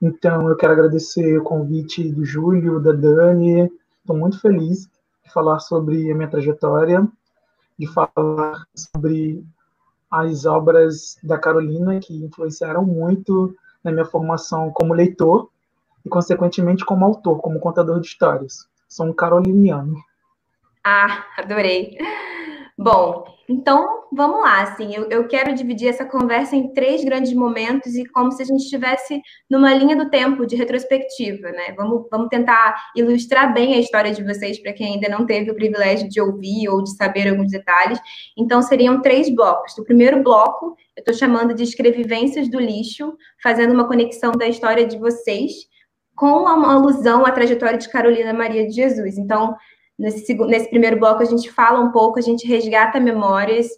Então, 0.00 0.48
eu 0.48 0.56
quero 0.56 0.72
agradecer 0.72 1.38
o 1.38 1.42
convite 1.42 2.08
do 2.08 2.24
Júlio, 2.24 2.80
da 2.80 2.92
Dani. 2.92 3.70
Estou 4.00 4.16
muito 4.16 4.40
feliz 4.40 4.88
falar 5.32 5.58
sobre 5.60 6.10
a 6.10 6.14
minha 6.14 6.28
trajetória, 6.28 7.06
de 7.78 7.86
falar 7.86 8.66
sobre 8.74 9.44
as 10.10 10.46
obras 10.46 11.18
da 11.22 11.38
Carolina 11.38 12.00
que 12.00 12.24
influenciaram 12.24 12.84
muito 12.84 13.54
na 13.84 13.92
minha 13.92 14.04
formação 14.04 14.70
como 14.70 14.94
leitor 14.94 15.50
e, 16.04 16.08
consequentemente, 16.08 16.84
como 16.84 17.04
autor, 17.04 17.40
como 17.40 17.60
contador 17.60 18.00
de 18.00 18.06
histórias. 18.06 18.66
Sou 18.88 19.06
um 19.06 19.12
caroliniano. 19.12 19.96
Ah, 20.82 21.24
adorei. 21.36 21.98
Bom, 22.80 23.24
então 23.48 24.04
vamos 24.12 24.40
lá. 24.40 24.62
Assim, 24.62 24.94
eu, 24.94 25.08
eu 25.10 25.26
quero 25.26 25.52
dividir 25.52 25.88
essa 25.88 26.04
conversa 26.04 26.54
em 26.54 26.72
três 26.72 27.04
grandes 27.04 27.32
momentos 27.32 27.96
e 27.96 28.06
como 28.06 28.30
se 28.30 28.40
a 28.40 28.44
gente 28.44 28.62
estivesse 28.62 29.20
numa 29.50 29.74
linha 29.74 29.96
do 29.96 30.08
tempo 30.08 30.46
de 30.46 30.54
retrospectiva, 30.54 31.50
né? 31.50 31.72
Vamos, 31.76 32.06
vamos 32.08 32.28
tentar 32.28 32.76
ilustrar 32.94 33.52
bem 33.52 33.74
a 33.74 33.80
história 33.80 34.12
de 34.12 34.22
vocês 34.22 34.62
para 34.62 34.72
quem 34.72 34.94
ainda 34.94 35.08
não 35.08 35.26
teve 35.26 35.50
o 35.50 35.56
privilégio 35.56 36.08
de 36.08 36.20
ouvir 36.20 36.68
ou 36.68 36.84
de 36.84 36.94
saber 36.94 37.28
alguns 37.28 37.50
detalhes. 37.50 37.98
Então 38.38 38.62
seriam 38.62 39.02
três 39.02 39.28
blocos. 39.28 39.76
O 39.76 39.84
primeiro 39.84 40.22
bloco 40.22 40.76
eu 40.96 41.00
estou 41.00 41.14
chamando 41.14 41.54
de 41.54 41.64
Escrevivências 41.64 42.48
do 42.48 42.60
Lixo, 42.60 43.12
fazendo 43.42 43.74
uma 43.74 43.88
conexão 43.88 44.30
da 44.30 44.46
história 44.46 44.86
de 44.86 44.96
vocês 44.98 45.52
com 46.14 46.44
uma 46.44 46.74
alusão 46.74 47.26
à 47.26 47.32
trajetória 47.32 47.78
de 47.78 47.88
Carolina 47.88 48.32
Maria 48.32 48.68
de 48.68 48.72
Jesus. 48.72 49.18
Então 49.18 49.56
Nesse, 49.98 50.32
nesse 50.34 50.70
primeiro 50.70 50.98
bloco, 50.98 51.22
a 51.22 51.26
gente 51.26 51.50
fala 51.50 51.80
um 51.80 51.90
pouco, 51.90 52.18
a 52.18 52.22
gente 52.22 52.46
resgata 52.46 53.00
memórias, 53.00 53.68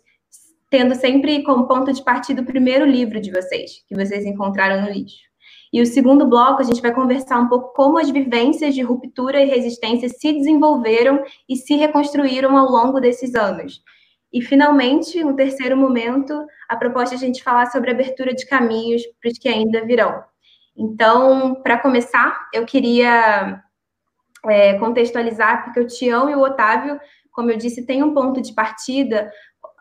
tendo 0.68 0.94
sempre 0.94 1.42
como 1.42 1.66
ponto 1.66 1.92
de 1.92 2.04
partida 2.04 2.42
o 2.42 2.46
primeiro 2.46 2.84
livro 2.84 3.20
de 3.20 3.30
vocês, 3.30 3.82
que 3.88 3.94
vocês 3.94 4.24
encontraram 4.26 4.82
no 4.82 4.90
lixo. 4.90 5.30
E 5.72 5.80
o 5.80 5.86
segundo 5.86 6.26
bloco, 6.26 6.60
a 6.60 6.64
gente 6.64 6.82
vai 6.82 6.92
conversar 6.92 7.38
um 7.38 7.48
pouco 7.48 7.72
como 7.74 7.98
as 7.98 8.10
vivências 8.10 8.74
de 8.74 8.82
ruptura 8.82 9.40
e 9.40 9.46
resistência 9.46 10.08
se 10.08 10.32
desenvolveram 10.32 11.22
e 11.48 11.56
se 11.56 11.74
reconstruíram 11.74 12.56
ao 12.56 12.68
longo 12.68 13.00
desses 13.00 13.34
anos. 13.34 13.80
E, 14.32 14.42
finalmente, 14.42 15.22
no 15.24 15.34
terceiro 15.34 15.76
momento, 15.76 16.44
a 16.68 16.76
proposta 16.76 17.14
é 17.14 17.16
a 17.16 17.20
gente 17.20 17.42
falar 17.42 17.66
sobre 17.66 17.90
abertura 17.90 18.34
de 18.34 18.46
caminhos 18.46 19.02
para 19.20 19.30
os 19.30 19.38
que 19.38 19.48
ainda 19.48 19.84
virão. 19.84 20.22
Então, 20.76 21.54
para 21.62 21.78
começar, 21.78 22.48
eu 22.52 22.64
queria 22.64 23.60
é, 24.46 24.78
contextualizar, 24.78 25.64
porque 25.64 25.80
o 25.80 25.86
Tião 25.86 26.28
e 26.30 26.34
o 26.34 26.40
Otávio, 26.40 26.98
como 27.30 27.50
eu 27.50 27.56
disse, 27.56 27.86
têm 27.86 28.02
um 28.02 28.14
ponto 28.14 28.40
de 28.40 28.54
partida 28.54 29.30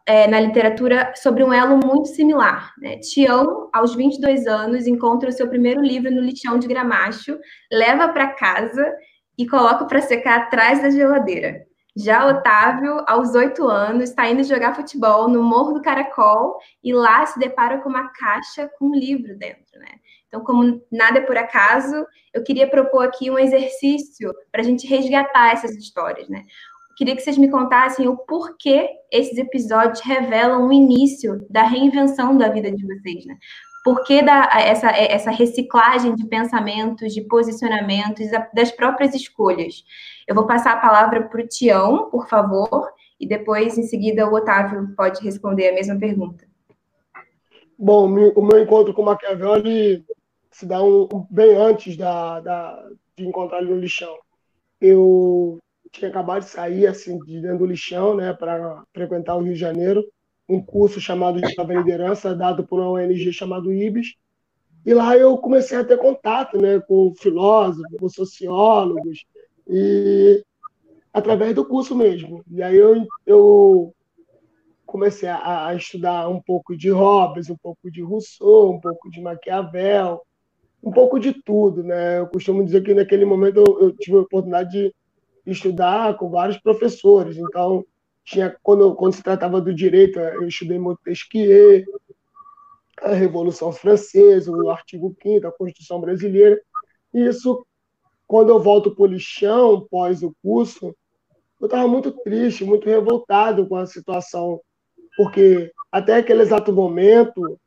é, 0.05 0.27
na 0.27 0.39
literatura 0.39 1.13
sobre 1.15 1.43
um 1.43 1.53
elo 1.53 1.77
muito 1.77 2.07
similar. 2.07 2.73
Né? 2.79 2.97
Tião, 2.97 3.69
aos 3.71 3.95
22 3.95 4.47
anos, 4.47 4.87
encontra 4.87 5.29
o 5.29 5.31
seu 5.31 5.47
primeiro 5.47 5.81
livro 5.81 6.09
no 6.09 6.21
lixão 6.21 6.57
de 6.57 6.67
Gramacho, 6.67 7.37
leva 7.71 8.07
para 8.09 8.33
casa 8.33 8.91
e 9.37 9.47
coloca 9.47 9.85
para 9.85 10.01
secar 10.01 10.39
atrás 10.39 10.81
da 10.81 10.89
geladeira. 10.89 11.63
Já 11.95 12.27
Otávio, 12.27 13.03
aos 13.07 13.35
oito 13.35 13.67
anos, 13.67 14.09
está 14.09 14.27
indo 14.29 14.43
jogar 14.43 14.75
futebol 14.75 15.27
no 15.27 15.43
Morro 15.43 15.73
do 15.73 15.81
Caracol 15.81 16.57
e 16.83 16.93
lá 16.93 17.25
se 17.25 17.37
depara 17.37 17.79
com 17.79 17.89
uma 17.89 18.09
caixa 18.09 18.69
com 18.79 18.87
um 18.87 18.95
livro 18.95 19.37
dentro, 19.37 19.79
né? 19.79 19.99
Então, 20.29 20.43
como 20.43 20.79
nada 20.91 21.17
é 21.17 21.21
por 21.21 21.35
acaso, 21.35 22.05
eu 22.33 22.43
queria 22.43 22.69
propor 22.69 23.03
aqui 23.03 23.29
um 23.29 23.37
exercício 23.37 24.31
para 24.51 24.61
a 24.61 24.63
gente 24.63 24.87
resgatar 24.87 25.51
essas 25.51 25.75
histórias, 25.75 26.29
né? 26.29 26.45
Queria 26.95 27.15
que 27.15 27.21
vocês 27.21 27.37
me 27.37 27.49
contassem 27.49 28.07
o 28.07 28.15
porquê 28.15 28.89
esses 29.11 29.37
episódios 29.37 30.01
revelam 30.01 30.67
o 30.67 30.73
início 30.73 31.43
da 31.49 31.63
reinvenção 31.63 32.37
da 32.37 32.49
vida 32.49 32.71
de 32.71 32.85
vocês, 32.85 33.25
né? 33.25 33.37
Por 33.83 34.03
que 34.03 34.21
da, 34.21 34.49
essa, 34.53 34.91
essa 34.91 35.31
reciclagem 35.31 36.13
de 36.13 36.27
pensamentos, 36.27 37.13
de 37.13 37.21
posicionamentos, 37.21 38.27
das 38.53 38.71
próprias 38.71 39.15
escolhas? 39.15 39.83
Eu 40.27 40.35
vou 40.35 40.45
passar 40.45 40.73
a 40.73 40.81
palavra 40.81 41.23
para 41.23 41.41
o 41.41 41.47
Tião, 41.47 42.09
por 42.11 42.27
favor, 42.27 42.91
e 43.19 43.27
depois, 43.27 43.77
em 43.77 43.83
seguida, 43.83 44.29
o 44.29 44.33
Otávio 44.33 44.93
pode 44.95 45.23
responder 45.23 45.69
a 45.69 45.73
mesma 45.73 45.97
pergunta. 45.97 46.45
Bom, 47.77 48.07
o 48.35 48.41
meu 48.41 48.61
encontro 48.61 48.93
com 48.93 49.03
Maquiavelli 49.03 50.03
se 50.59 50.65
dá 50.65 50.83
um, 50.83 51.07
bem 51.29 51.55
antes 51.55 51.95
da, 51.95 52.41
da, 52.41 52.89
de 53.15 53.25
encontrar 53.25 53.61
ele 53.61 53.71
no 53.71 53.79
lixão. 53.79 54.13
Eu 54.81 55.57
tinha 55.89 56.09
acabado 56.09 56.43
de 56.43 56.49
sair 56.49 56.85
assim 56.85 57.17
de 57.19 57.41
dentro 57.41 57.59
do 57.59 57.65
lixão, 57.65 58.13
né, 58.13 58.33
para 58.33 58.83
frequentar 58.93 59.37
o 59.37 59.41
Rio 59.41 59.53
de 59.53 59.59
Janeiro, 59.59 60.03
um 60.49 60.61
curso 60.61 60.99
chamado 60.99 61.39
de 61.39 61.53
Jovem 61.53 61.77
Liderança, 61.77 62.35
dado 62.35 62.67
por 62.67 62.81
uma 62.81 62.91
ONG 62.91 63.31
chamada 63.31 63.73
IBIS. 63.73 64.15
E 64.85 64.93
lá 64.93 65.15
eu 65.15 65.37
comecei 65.37 65.77
a 65.77 65.83
ter 65.83 65.97
contato, 65.97 66.57
né, 66.57 66.81
com 66.81 67.13
filósofos, 67.15 67.97
com 67.97 68.09
sociólogos 68.09 69.23
e 69.65 70.43
através 71.13 71.55
do 71.55 71.63
curso 71.63 71.95
mesmo. 71.95 72.43
E 72.51 72.61
aí 72.61 72.75
eu, 72.75 73.07
eu 73.25 73.95
comecei 74.85 75.29
a, 75.29 75.67
a, 75.67 75.75
estudar 75.75 76.27
um 76.27 76.41
pouco 76.41 76.75
de 76.75 76.89
Hobbes, 76.89 77.49
um 77.49 77.55
pouco 77.55 77.89
de 77.89 78.01
Rousseau, 78.01 78.73
um 78.73 78.79
pouco 78.81 79.09
de 79.09 79.21
Maquiavel, 79.21 80.21
um 80.83 80.91
pouco 80.91 81.19
de 81.19 81.33
tudo, 81.33 81.83
né? 81.83 82.19
Eu 82.19 82.27
costumo 82.27 82.63
dizer 82.63 82.83
que 82.83 82.93
naquele 82.93 83.25
momento 83.25 83.57
eu, 83.57 83.81
eu 83.81 83.91
tive 83.91 84.17
a 84.17 84.21
oportunidade 84.21 84.71
de 84.71 85.51
estudar 85.51 86.15
com 86.17 86.29
vários 86.29 86.57
professores, 86.57 87.37
então 87.37 87.85
tinha 88.23 88.55
quando, 88.61 88.95
quando 88.95 89.13
se 89.13 89.23
tratava 89.23 89.59
do 89.59 89.73
direito, 89.73 90.19
eu 90.19 90.47
estudei 90.47 90.77
Montesquieu, 90.77 91.85
a 93.01 93.13
Revolução 93.13 93.71
Francesa, 93.71 94.51
o 94.51 94.69
artigo 94.69 95.15
5 95.21 95.41
da 95.41 95.51
Constituição 95.51 95.99
Brasileira. 95.99 96.61
E 97.13 97.25
isso, 97.25 97.65
quando 98.27 98.49
eu 98.49 98.59
volto 98.59 98.93
para 98.93 99.03
o 99.03 99.07
lixão, 99.07 99.87
pós 99.89 100.21
o 100.21 100.33
curso, 100.43 100.95
eu 101.59 101.65
estava 101.65 101.87
muito 101.87 102.11
triste, 102.11 102.63
muito 102.63 102.87
revoltado 102.87 103.67
com 103.67 103.75
a 103.75 103.85
situação, 103.85 104.61
porque 105.17 105.71
até 105.91 106.15
aquele 106.15 106.41
exato 106.41 106.71
momento 106.71 107.59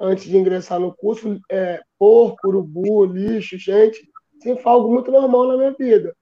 antes 0.00 0.24
de 0.24 0.36
ingressar 0.36 0.80
no 0.80 0.94
curso, 0.94 1.38
é, 1.50 1.80
porco, 1.98 2.48
urubu, 2.48 3.04
lixo, 3.04 3.58
gente, 3.58 4.00
sempre 4.42 4.62
foi 4.62 4.72
algo 4.72 4.92
muito 4.92 5.10
normal 5.10 5.48
na 5.48 5.56
minha 5.56 5.72
vida. 5.72 6.14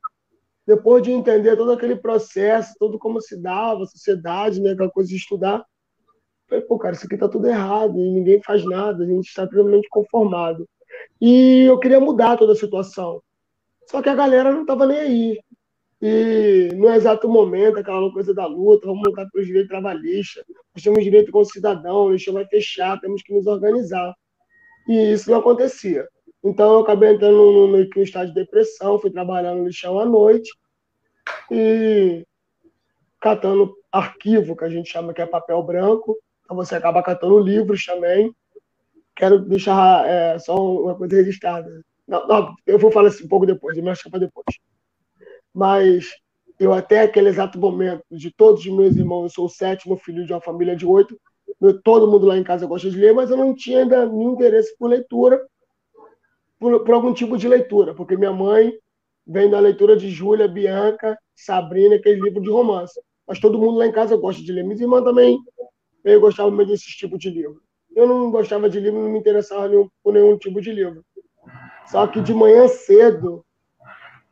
Depois 0.67 1.03
de 1.03 1.13
entender 1.13 1.57
todo 1.57 1.73
aquele 1.73 1.97
processo, 1.97 2.75
todo 2.79 2.99
como 2.99 3.21
se 3.21 3.41
dava, 3.41 3.85
a 3.85 3.87
sociedade, 3.87 4.61
né, 4.61 4.73
aquela 4.73 4.91
coisa 4.91 5.09
de 5.09 5.17
estudar, 5.17 5.65
falei, 6.49 6.65
pô, 6.65 6.79
cara, 6.79 6.95
isso 6.95 7.07
aqui 7.07 7.17
tá 7.17 7.29
tudo 7.29 7.47
errado 7.47 7.99
e 7.99 8.11
ninguém 8.11 8.43
faz 8.43 8.65
nada, 8.65 9.05
a 9.05 9.07
gente 9.07 9.29
está 9.29 9.47
totalmente 9.47 9.89
conformado. 9.89 10.69
E 11.21 11.63
eu 11.63 11.79
queria 11.79 12.01
mudar 12.01 12.37
toda 12.37 12.53
a 12.53 12.57
situação. 12.57 13.23
Só 13.87 14.03
que 14.03 14.09
a 14.09 14.15
galera 14.15 14.53
não 14.53 14.63
estava 14.63 14.87
nem 14.87 14.99
aí. 14.99 15.41
E 16.00 16.69
no 16.76 16.88
exato 16.90 17.28
momento, 17.28 17.78
aquela 17.78 18.12
coisa 18.12 18.33
da 18.33 18.47
luta, 18.47 18.87
vamos 18.87 19.02
lutar 19.05 19.28
pelos 19.31 19.47
direitos 19.47 19.69
trabalhistas, 19.69 20.45
nós 20.73 20.83
temos 20.83 21.02
direito 21.02 21.33
como 21.33 21.45
cidadão, 21.45 22.05
o 22.05 22.12
lixão 22.12 22.35
vai 22.35 22.47
fechar, 22.47 23.00
temos 23.00 23.23
que 23.23 23.35
nos 23.35 23.47
organizar. 23.47 24.14
E 24.88 25.12
isso 25.12 25.31
não 25.31 25.38
acontecia. 25.38 26.07
Então 26.43 26.75
eu 26.75 26.81
acabei 26.81 27.14
entrando 27.14 27.37
no, 27.37 27.67
no, 27.67 27.78
no 27.78 28.02
estado 28.02 28.28
de 28.28 28.35
depressão, 28.35 28.99
fui 28.99 29.11
trabalhar 29.11 29.55
no 29.55 29.67
lixão 29.67 29.99
à 29.99 30.05
noite 30.05 30.50
e 31.50 32.25
catando 33.21 33.75
arquivo, 33.90 34.57
que 34.57 34.64
a 34.64 34.71
gente 34.71 34.90
chama 34.90 35.12
que 35.12 35.21
é 35.21 35.26
papel 35.26 35.62
branco. 35.62 36.17
Então 36.45 36.57
você 36.57 36.76
acaba 36.76 37.02
catando 37.02 37.38
livros 37.38 37.85
também. 37.85 38.33
Quero 39.17 39.40
deixar 39.40 40.07
é, 40.09 40.38
só 40.38 40.57
uma 40.57 40.95
coisa 40.95 41.17
registrada. 41.17 41.69
Não, 42.07 42.26
não, 42.26 42.55
eu 42.67 42.78
vou 42.78 42.93
falar 42.93 43.09
assim 43.09 43.25
um 43.25 43.28
pouco 43.28 43.45
depois, 43.45 43.76
eu 43.76 43.83
me 43.83 43.90
achar 43.90 44.09
para 44.09 44.21
depois. 44.21 44.47
Mas 45.59 46.15
eu 46.57 46.73
até 46.73 47.00
aquele 47.00 47.31
exato 47.31 47.59
momento, 47.59 48.05
de 48.12 48.31
todos 48.31 48.61
os 48.61 48.73
meus 48.73 48.95
irmãos, 48.95 49.25
eu 49.25 49.31
sou 49.31 49.47
o 49.47 49.49
sétimo 49.49 49.97
filho 49.97 50.25
de 50.25 50.33
uma 50.33 50.41
família 50.41 50.77
de 50.77 50.87
oito, 50.87 51.21
todo 51.83 52.07
mundo 52.09 52.27
lá 52.27 52.38
em 52.38 52.45
casa 52.45 52.65
gosta 52.65 52.88
de 52.88 52.97
ler, 52.97 53.12
mas 53.12 53.29
eu 53.29 53.37
não 53.37 53.53
tinha 53.53 53.81
ainda 53.81 54.07
nenhum 54.07 54.35
interesse 54.35 54.73
por 54.79 54.87
leitura, 54.87 55.45
por, 56.61 56.85
por 56.85 56.95
algum 56.95 57.12
tipo 57.12 57.37
de 57.37 57.49
leitura, 57.49 57.93
porque 57.93 58.17
minha 58.17 58.33
mãe 58.33 58.73
vem 59.27 59.50
da 59.50 59.59
leitura 59.59 59.97
de 59.97 60.09
Júlia, 60.09 60.47
Bianca, 60.47 61.19
Sabrina, 61.35 61.97
aquele 61.97 62.21
livro 62.21 62.41
de 62.41 62.50
romance. 62.50 63.00
Mas 63.27 63.41
todo 63.41 63.59
mundo 63.59 63.79
lá 63.79 63.87
em 63.88 63.93
casa 63.93 64.17
gosta 64.17 64.41
de 64.41 64.53
ler. 64.53 64.62
Minha 64.62 64.81
irmã 64.81 65.03
também 65.03 65.41
eu 66.05 66.21
gostava 66.21 66.53
muito 66.53 66.69
desses 66.69 66.95
tipos 66.95 67.19
de 67.19 67.31
livro. 67.31 67.61
Eu 67.97 68.07
não 68.07 68.31
gostava 68.31 68.71
de 68.71 68.79
livro, 68.79 69.03
não 69.03 69.11
me 69.11 69.19
interessava 69.19 69.67
nenhum, 69.67 69.88
por 70.05 70.15
nenhum 70.15 70.38
tipo 70.38 70.61
de 70.61 70.71
livro. 70.71 71.05
Só 71.88 72.07
que 72.07 72.21
de 72.21 72.33
manhã 72.33 72.69
cedo, 72.69 73.45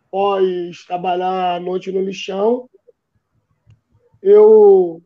após 0.06 0.84
trabalhar 0.86 1.56
à 1.56 1.60
noite 1.60 1.92
no 1.92 2.00
lixão, 2.00 2.68
eu 4.22 5.02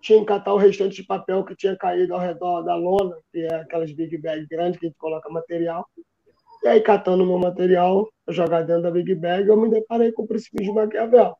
tinha 0.00 0.20
que 0.20 0.26
catar 0.26 0.54
o 0.54 0.58
restante 0.58 0.96
de 0.96 1.06
papel 1.06 1.44
que 1.44 1.56
tinha 1.56 1.76
caído 1.76 2.14
ao 2.14 2.20
redor 2.20 2.62
da 2.62 2.74
lona, 2.74 3.16
que 3.32 3.40
é 3.40 3.54
aquelas 3.54 3.92
big 3.92 4.18
bag 4.18 4.46
grandes 4.46 4.78
que 4.78 4.86
a 4.86 4.88
gente 4.88 4.98
coloca 4.98 5.28
material. 5.30 5.86
E 6.62 6.68
aí, 6.68 6.80
catando 6.80 7.26
meu 7.26 7.38
material, 7.38 8.08
jogar 8.28 8.62
dentro 8.62 8.82
da 8.82 8.90
big 8.90 9.14
bag, 9.14 9.48
eu 9.48 9.56
me 9.56 9.70
deparei 9.70 10.12
com 10.12 10.22
o 10.22 10.26
princípio 10.26 10.64
de 10.64 10.72
Maquiavel. 10.72 11.34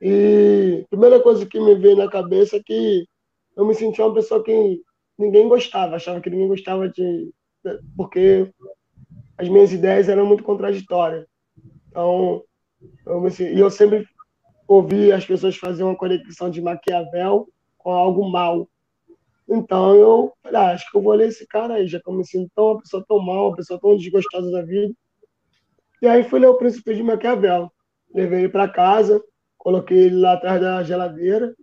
E 0.00 0.82
a 0.84 0.88
primeira 0.88 1.20
coisa 1.20 1.46
que 1.46 1.58
me 1.58 1.74
veio 1.74 1.96
na 1.96 2.08
cabeça 2.08 2.56
é 2.56 2.62
que 2.62 3.04
eu 3.56 3.66
me 3.66 3.74
sentia 3.74 4.04
uma 4.04 4.14
pessoa 4.14 4.42
que 4.42 4.80
ninguém 5.18 5.48
gostava, 5.48 5.96
achava 5.96 6.20
que 6.20 6.30
ninguém 6.30 6.48
gostava 6.48 6.88
de. 6.88 7.30
porque 7.96 8.50
as 9.36 9.48
minhas 9.48 9.72
ideias 9.72 10.08
eram 10.08 10.26
muito 10.26 10.44
contraditórias. 10.44 11.26
Então, 11.88 12.42
eu 13.06 13.28
e 13.28 13.58
eu 13.58 13.70
sempre 13.70 14.06
ouvi 14.66 15.10
as 15.10 15.24
pessoas 15.24 15.56
fazer 15.56 15.82
uma 15.82 15.96
conexão 15.96 16.50
de 16.50 16.60
Maquiavel 16.60 17.48
com 17.76 17.90
algo 17.90 18.28
mal. 18.30 18.68
Então 19.48 19.94
eu 19.94 20.32
falei, 20.42 20.60
ah, 20.60 20.72
acho 20.72 20.90
que 20.90 20.98
eu 20.98 21.02
vou 21.02 21.14
ler 21.14 21.28
esse 21.28 21.46
cara 21.46 21.74
aí, 21.74 21.88
já 21.88 21.98
que 21.98 22.08
eu 22.08 22.12
me 22.12 22.24
sinto 22.24 22.50
tão, 22.54 22.66
uma 22.66 22.80
pessoa 22.80 23.04
tão 23.08 23.18
mal, 23.18 23.48
uma 23.48 23.56
pessoa 23.56 23.80
tão 23.80 23.96
desgostosa 23.96 24.50
da 24.50 24.62
vida. 24.62 24.92
E 26.02 26.06
aí 26.06 26.22
fui 26.22 26.38
ler 26.38 26.48
o 26.48 26.58
Príncipe 26.58 26.94
de 26.94 27.02
Maquiavel. 27.02 27.72
Levei 28.14 28.40
ele 28.40 28.48
para 28.50 28.68
casa, 28.68 29.22
coloquei 29.56 29.98
ele 30.04 30.16
lá 30.16 30.34
atrás 30.34 30.60
da 30.60 30.82
geladeira. 30.82 31.54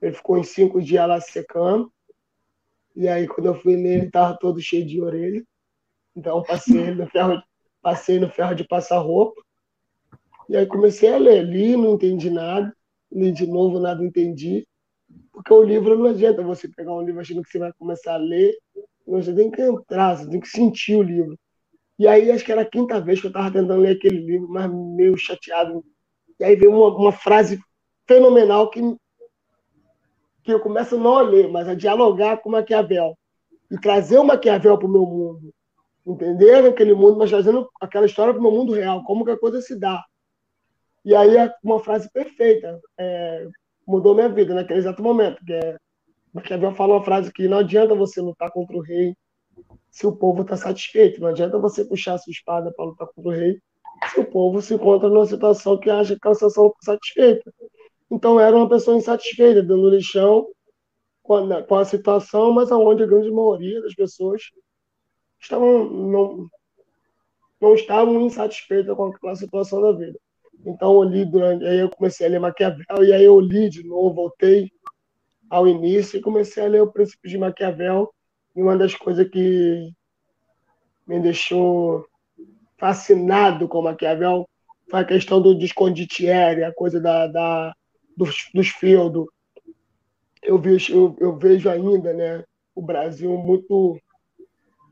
Ele 0.00 0.14
ficou 0.14 0.38
em 0.38 0.42
cinco 0.42 0.80
dias 0.80 1.06
lá 1.06 1.20
secando. 1.20 1.92
E 2.96 3.06
aí, 3.06 3.28
quando 3.28 3.46
eu 3.46 3.54
fui 3.54 3.76
ler, 3.76 3.98
ele 3.98 4.06
estava 4.06 4.36
todo 4.36 4.60
cheio 4.60 4.86
de 4.86 5.00
orelha. 5.00 5.44
Então, 6.16 6.42
passei 6.42 6.90
no 6.94 7.06
ferro, 7.06 7.42
passei 7.80 8.18
no 8.18 8.28
ferro 8.30 8.54
de 8.54 8.64
passar 8.66 8.98
roupa. 8.98 9.40
E 10.50 10.56
aí 10.56 10.66
comecei 10.66 11.08
a 11.14 11.16
ler. 11.16 11.44
Li, 11.44 11.76
não 11.76 11.94
entendi 11.94 12.28
nada. 12.28 12.74
Li 13.12 13.30
de 13.30 13.46
novo, 13.46 13.78
nada 13.78 14.04
entendi. 14.04 14.66
Porque 15.32 15.52
o 15.52 15.62
livro 15.62 15.96
não 15.96 16.06
adianta 16.06 16.42
você 16.42 16.66
pegar 16.68 16.92
um 16.92 17.02
livro 17.02 17.20
achando 17.20 17.40
que 17.42 17.50
você 17.50 17.60
vai 17.60 17.72
começar 17.78 18.14
a 18.14 18.16
ler. 18.16 18.52
Você 19.06 19.32
tem 19.32 19.48
que 19.48 19.62
entrar, 19.62 20.16
você 20.16 20.28
tem 20.28 20.40
que 20.40 20.48
sentir 20.48 20.96
o 20.96 21.02
livro. 21.02 21.38
E 21.96 22.08
aí, 22.08 22.32
acho 22.32 22.44
que 22.44 22.50
era 22.50 22.62
a 22.62 22.68
quinta 22.68 23.00
vez 23.00 23.20
que 23.20 23.26
eu 23.26 23.30
estava 23.30 23.52
tentando 23.52 23.80
ler 23.80 23.96
aquele 23.96 24.18
livro, 24.18 24.48
mas 24.48 24.68
meio 24.72 25.16
chateado. 25.16 25.84
E 26.40 26.42
aí 26.42 26.56
veio 26.56 26.74
uma, 26.74 26.96
uma 26.96 27.12
frase 27.12 27.60
fenomenal 28.08 28.70
que, 28.70 28.80
que 30.42 30.52
eu 30.52 30.58
começo 30.58 30.98
não 30.98 31.16
a 31.16 31.22
ler, 31.22 31.48
mas 31.48 31.68
a 31.68 31.76
dialogar 31.76 32.38
com 32.38 32.50
Maquiavel. 32.50 33.16
E 33.70 33.78
trazer 33.78 34.18
o 34.18 34.24
Maquiavel 34.24 34.76
para 34.76 34.88
o 34.88 34.90
meu 34.90 35.06
mundo. 35.06 35.54
Entender 36.04 36.66
aquele 36.66 36.92
mundo, 36.92 37.18
mas 37.18 37.30
trazendo 37.30 37.70
aquela 37.80 38.06
história 38.06 38.32
para 38.32 38.40
o 38.40 38.42
meu 38.42 38.50
mundo 38.50 38.72
real, 38.72 39.04
como 39.04 39.24
que 39.24 39.30
a 39.30 39.38
coisa 39.38 39.60
se 39.60 39.78
dá. 39.78 40.04
E 41.04 41.14
aí 41.14 41.36
é 41.36 41.52
uma 41.62 41.80
frase 41.80 42.10
perfeita, 42.12 42.78
é, 42.98 43.48
mudou 43.86 44.14
minha 44.14 44.28
vida 44.28 44.54
naquele 44.54 44.80
exato 44.80 45.02
momento, 45.02 45.44
que 45.44 45.52
é 45.52 45.76
Maquiavel 46.32 46.72
fala 46.74 46.94
uma 46.94 47.04
frase 47.04 47.32
que 47.32 47.48
não 47.48 47.58
adianta 47.58 47.94
você 47.94 48.20
lutar 48.20 48.50
contra 48.52 48.76
o 48.76 48.80
rei 48.80 49.16
se 49.90 50.06
o 50.06 50.14
povo 50.14 50.42
está 50.42 50.56
satisfeito, 50.56 51.20
não 51.20 51.28
adianta 51.28 51.58
você 51.58 51.84
puxar 51.84 52.14
a 52.14 52.18
sua 52.18 52.30
espada 52.30 52.72
para 52.72 52.84
lutar 52.84 53.08
contra 53.08 53.30
o 53.30 53.34
rei 53.34 53.60
se 54.12 54.20
o 54.20 54.24
povo 54.24 54.62
se 54.62 54.74
encontra 54.74 55.08
numa 55.08 55.26
situação 55.26 55.78
que 55.78 55.90
acha 55.90 56.16
que 56.18 56.28
a 56.28 56.34
situação 56.34 56.68
está 56.68 56.92
satisfeita. 56.92 57.52
Então 58.10 58.40
era 58.40 58.56
uma 58.56 58.68
pessoa 58.68 58.96
insatisfeita, 58.96 59.62
dando 59.62 59.90
lixão 59.90 60.46
com 61.22 61.34
a, 61.34 61.62
com 61.62 61.74
a 61.74 61.84
situação, 61.84 62.52
mas 62.52 62.72
aonde 62.72 63.02
a 63.02 63.06
grande 63.06 63.30
maioria 63.30 63.82
das 63.82 63.94
pessoas 63.94 64.42
estavam 65.40 65.90
não, 65.90 66.48
não 67.60 67.74
estavam 67.74 68.20
insatisfeitas 68.22 68.96
com 68.96 69.28
a 69.28 69.34
situação 69.34 69.82
da 69.82 69.92
vida. 69.92 70.18
Então 70.64 70.94
eu 70.94 71.02
li 71.02 71.24
durante, 71.24 71.64
aí 71.64 71.78
eu 71.78 71.90
comecei 71.90 72.26
a 72.26 72.30
ler 72.30 72.40
Maquiavel 72.40 73.04
e 73.04 73.12
aí 73.12 73.24
eu 73.24 73.40
li 73.40 73.68
de 73.68 73.82
novo, 73.82 74.14
voltei 74.14 74.70
ao 75.48 75.66
início 75.66 76.18
e 76.18 76.22
comecei 76.22 76.64
a 76.64 76.68
ler 76.68 76.82
o 76.82 76.92
Príncipe 76.92 77.28
de 77.28 77.38
Maquiavel. 77.38 78.12
E 78.54 78.62
uma 78.62 78.76
das 78.76 78.94
coisas 78.94 79.28
que 79.28 79.90
me 81.06 81.20
deixou 81.20 82.06
fascinado 82.78 83.68
com 83.68 83.82
Maquiavel 83.82 84.48
foi 84.90 85.00
a 85.00 85.04
questão 85.04 85.40
do 85.40 85.56
desconditiere, 85.56 86.64
a 86.64 86.72
coisa 86.72 87.00
da, 87.00 87.26
da 87.26 87.72
dos, 88.16 88.48
dos 88.54 88.68
feudos. 88.68 89.26
Eu 90.42 90.58
vejo, 90.58 90.92
eu, 90.92 91.16
eu 91.20 91.38
vejo 91.38 91.68
ainda, 91.68 92.12
né, 92.12 92.44
o 92.74 92.82
Brasil 92.82 93.36
muito 93.36 93.98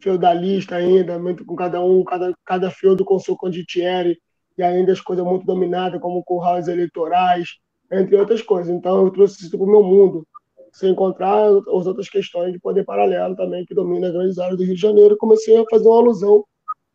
feudalista 0.01 0.77
ainda, 0.77 1.19
muito 1.19 1.45
com 1.45 1.57
cada 1.57 1.83
um, 1.83 2.05
cada, 2.05 2.33
cada 2.45 2.71
feudo 2.71 3.05
com 3.05 3.19
seu 3.19 3.37
conditiere 3.37 4.19
e 4.59 4.63
ainda 4.63 4.93
as 4.93 5.01
coisas 5.01 5.25
muito 5.25 5.47
dominadas, 5.47 6.01
como 6.01 6.23
currais 6.25 6.67
eleitorais, 6.67 7.57
entre 7.91 8.17
outras 8.17 8.43
coisas. 8.43 8.75
Então, 8.75 9.05
eu 9.05 9.11
trouxe 9.13 9.41
isso 9.41 9.57
para 9.57 9.65
o 9.65 9.71
meu 9.71 9.83
mundo, 9.83 10.27
sem 10.73 10.91
encontrar 10.91 11.47
as 11.47 11.87
outras 11.87 12.09
questões 12.09 12.53
de 12.53 12.59
poder 12.59 12.85
paralelo 12.85 13.37
também, 13.37 13.65
que 13.65 13.75
domina 13.75 14.11
grandes 14.11 14.37
áreas 14.39 14.59
do 14.59 14.65
Rio 14.65 14.75
de 14.75 14.81
Janeiro. 14.81 15.17
Comecei 15.17 15.57
a 15.57 15.65
fazer 15.71 15.89
uma 15.89 16.01
alusão 16.01 16.45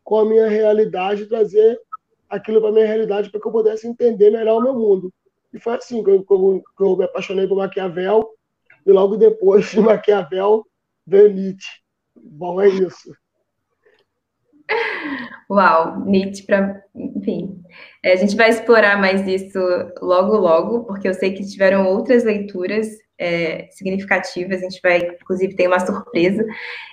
com 0.04 0.18
a 0.18 0.24
minha 0.24 0.46
realidade, 0.46 1.26
trazer 1.26 1.80
aquilo 2.28 2.60
para 2.60 2.68
a 2.68 2.72
minha 2.72 2.86
realidade 2.86 3.30
para 3.30 3.40
que 3.40 3.48
eu 3.48 3.52
pudesse 3.52 3.88
entender 3.88 4.30
melhor 4.30 4.58
o 4.58 4.62
meu 4.62 4.74
mundo. 4.74 5.10
E 5.52 5.58
foi 5.58 5.74
assim 5.74 6.04
que 6.04 6.10
eu, 6.10 6.22
que 6.22 6.82
eu 6.82 6.96
me 6.96 7.04
apaixonei 7.04 7.46
por 7.46 7.56
Maquiavel, 7.56 8.28
e 8.86 8.92
logo 8.92 9.16
depois 9.16 9.70
de 9.70 9.80
Maquiavel 9.80 10.66
veio 11.06 11.32
Nietzsche. 11.32 11.80
Bom, 12.14 12.60
é 12.60 12.68
isso. 12.68 13.14
Uau, 15.50 16.04
Nietzsche 16.06 16.44
para, 16.44 16.82
enfim, 16.94 17.62
é, 18.02 18.12
a 18.12 18.16
gente 18.16 18.34
vai 18.34 18.50
explorar 18.50 18.98
mais 18.98 19.26
isso 19.26 19.58
logo, 20.00 20.36
logo, 20.36 20.84
porque 20.84 21.08
eu 21.08 21.14
sei 21.14 21.32
que 21.32 21.46
tiveram 21.46 21.86
outras 21.86 22.24
leituras 22.24 22.88
é, 23.18 23.68
significativas, 23.70 24.58
a 24.58 24.62
gente 24.62 24.80
vai, 24.82 24.98
inclusive, 24.98 25.54
ter 25.54 25.68
uma 25.68 25.78
surpresa. 25.78 26.44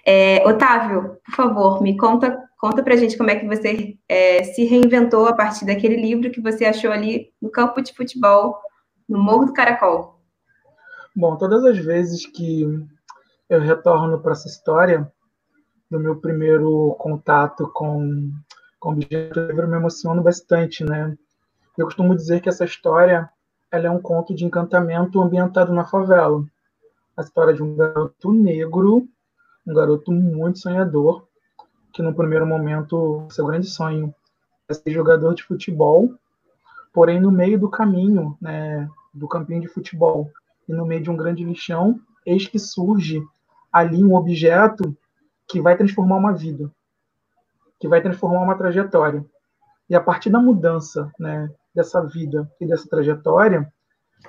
É, 0.05 0.47
Otávio, 0.47 1.17
por 1.25 1.35
favor, 1.35 1.81
me 1.81 1.97
conta, 1.97 2.37
conta 2.59 2.83
para 2.83 2.93
a 2.93 2.97
gente 2.97 3.17
como 3.17 3.31
é 3.31 3.35
que 3.35 3.47
você 3.47 3.95
é, 4.07 4.43
se 4.43 4.65
reinventou 4.65 5.27
a 5.27 5.33
partir 5.33 5.65
daquele 5.65 5.95
livro 5.95 6.29
que 6.29 6.41
você 6.41 6.65
achou 6.65 6.91
ali 6.91 7.31
no 7.41 7.49
campo 7.49 7.81
de 7.81 7.93
futebol, 7.93 8.57
no 9.07 9.17
Morro 9.17 9.45
do 9.45 9.53
Caracol. 9.53 10.19
Bom, 11.15 11.37
todas 11.37 11.63
as 11.65 11.77
vezes 11.77 12.25
que 12.25 12.63
eu 13.49 13.59
retorno 13.59 14.21
para 14.21 14.31
essa 14.31 14.47
história, 14.47 15.11
do 15.91 15.99
meu 15.99 16.15
primeiro 16.15 16.95
contato 16.97 17.69
com, 17.73 18.31
com 18.79 18.93
objeto 18.93 19.41
livro, 19.41 19.67
me 19.67 19.75
emociono 19.75 20.23
bastante, 20.23 20.85
né? 20.85 21.17
Eu 21.77 21.85
costumo 21.85 22.15
dizer 22.15 22.39
que 22.39 22.47
essa 22.47 22.63
história 22.63 23.29
ela 23.69 23.87
é 23.87 23.91
um 23.91 24.01
conto 24.01 24.33
de 24.33 24.45
encantamento 24.45 25.21
ambientado 25.21 25.73
na 25.73 25.83
favela. 25.83 26.45
A 27.17 27.21
história 27.21 27.53
de 27.53 27.61
um 27.61 27.75
garoto 27.75 28.31
negro, 28.31 29.05
um 29.67 29.73
garoto 29.73 30.13
muito 30.13 30.59
sonhador, 30.59 31.27
que 31.91 32.01
no 32.01 32.15
primeiro 32.15 32.47
momento 32.47 33.27
seu 33.29 33.45
grande 33.45 33.67
sonho 33.67 34.15
é 34.69 34.73
ser 34.73 34.91
jogador 34.91 35.35
de 35.35 35.43
futebol, 35.43 36.13
porém 36.93 37.19
no 37.19 37.31
meio 37.31 37.59
do 37.59 37.69
caminho, 37.69 38.37
né, 38.41 38.89
do 39.13 39.27
campinho 39.27 39.59
de 39.59 39.67
futebol 39.67 40.31
e 40.69 40.73
no 40.73 40.85
meio 40.85 41.03
de 41.03 41.11
um 41.11 41.17
grande 41.17 41.43
lixão, 41.43 41.99
eis 42.25 42.47
que 42.47 42.57
surge 42.57 43.21
ali 43.73 44.01
um 44.03 44.15
objeto 44.15 44.95
que 45.51 45.59
vai 45.59 45.75
transformar 45.75 46.15
uma 46.15 46.31
vida, 46.31 46.71
que 47.77 47.87
vai 47.87 48.01
transformar 48.01 48.41
uma 48.41 48.57
trajetória. 48.57 49.25
E 49.89 49.95
a 49.95 49.99
partir 49.99 50.29
da 50.29 50.39
mudança, 50.39 51.11
né, 51.19 51.51
dessa 51.75 52.01
vida 52.01 52.49
e 52.61 52.65
dessa 52.65 52.87
trajetória, 52.87 53.69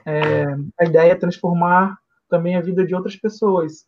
é, 0.04 0.44
a 0.80 0.85
ideia 0.85 1.12
é 1.12 1.14
transformar 1.14 1.96
também 2.28 2.56
a 2.56 2.61
vida 2.61 2.85
de 2.85 2.92
outras 2.92 3.14
pessoas 3.14 3.87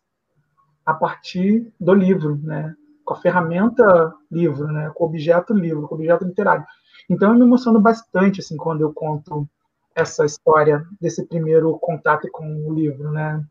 a 0.85 0.93
partir 0.93 1.73
do 1.77 1.93
livro, 1.93 2.37
né? 2.37 2.73
com 3.03 3.13
a 3.13 3.17
ferramenta 3.17 4.13
livro, 4.31 4.67
né? 4.67 4.91
com 4.95 5.03
o 5.03 5.07
objeto 5.07 5.53
livro, 5.53 5.87
com 5.87 5.95
o 5.95 5.97
objeto 5.97 6.23
literário. 6.23 6.65
Então 7.09 7.29
eu 7.29 7.35
me 7.35 7.41
emociono 7.41 7.81
bastante 7.81 8.39
assim 8.39 8.55
quando 8.55 8.81
eu 8.81 8.93
conto 8.93 9.47
essa 9.93 10.23
história 10.23 10.85
desse 11.01 11.25
primeiro 11.25 11.77
contato 11.79 12.29
com 12.31 12.67
o 12.67 12.73
livro, 12.73 13.11
né? 13.11 13.43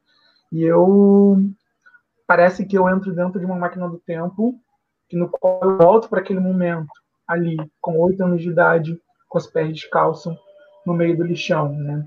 E 0.53 0.63
eu 0.63 1.39
parece 2.27 2.65
que 2.65 2.77
eu 2.77 2.89
entro 2.89 3.15
dentro 3.15 3.39
de 3.39 3.47
uma 3.47 3.57
máquina 3.57 3.89
do 3.89 3.99
tempo, 3.99 4.59
que 5.09 5.17
no 5.17 5.29
qual 5.29 5.61
eu 5.63 5.77
volto 5.77 6.09
para 6.09 6.21
aquele 6.21 6.41
momento 6.41 6.91
ali, 7.27 7.57
com 7.81 7.99
oito 8.01 8.23
anos 8.23 8.43
de 8.43 8.51
idade, 8.51 9.01
com 9.29 9.39
os 9.39 9.47
pés 9.47 9.69
descalços 9.73 10.35
no 10.87 10.95
meio 10.95 11.17
do 11.17 11.25
lixão, 11.25 11.73
né? 11.73 12.07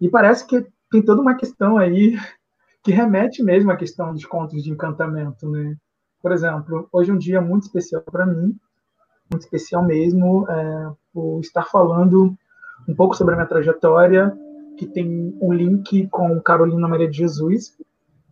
E 0.00 0.08
parece 0.08 0.46
que 0.46 0.66
tem 0.90 1.02
toda 1.02 1.20
uma 1.20 1.34
questão 1.34 1.76
aí 1.76 2.16
que 2.82 2.92
remete 2.92 3.42
mesmo 3.42 3.70
à 3.70 3.76
questão 3.76 4.12
dos 4.12 4.24
contos 4.24 4.62
de 4.62 4.70
encantamento, 4.70 5.48
né? 5.48 5.76
Por 6.22 6.32
exemplo, 6.32 6.88
hoje 6.92 7.10
é 7.10 7.14
um 7.14 7.18
dia 7.18 7.40
muito 7.40 7.64
especial 7.64 8.02
para 8.02 8.26
mim, 8.26 8.56
muito 9.30 9.42
especial 9.42 9.84
mesmo, 9.84 10.48
é, 10.50 10.92
por 11.12 11.40
estar 11.40 11.64
falando 11.64 12.34
um 12.88 12.94
pouco 12.94 13.14
sobre 13.14 13.34
a 13.34 13.36
minha 13.36 13.48
trajetória, 13.48 14.36
que 14.76 14.86
tem 14.86 15.36
um 15.40 15.52
link 15.52 16.08
com 16.08 16.40
Carolina 16.40 16.88
Maria 16.88 17.08
de 17.08 17.18
Jesus. 17.18 17.76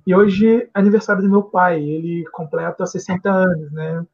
E 0.06 0.14
hoje 0.14 0.62
é 0.62 0.68
aniversário 0.74 1.22
do 1.22 1.30
meu 1.30 1.44
pai, 1.44 1.82
ele 1.82 2.24
completa 2.32 2.86
60 2.86 3.30
anos, 3.30 3.72
né? 3.72 4.04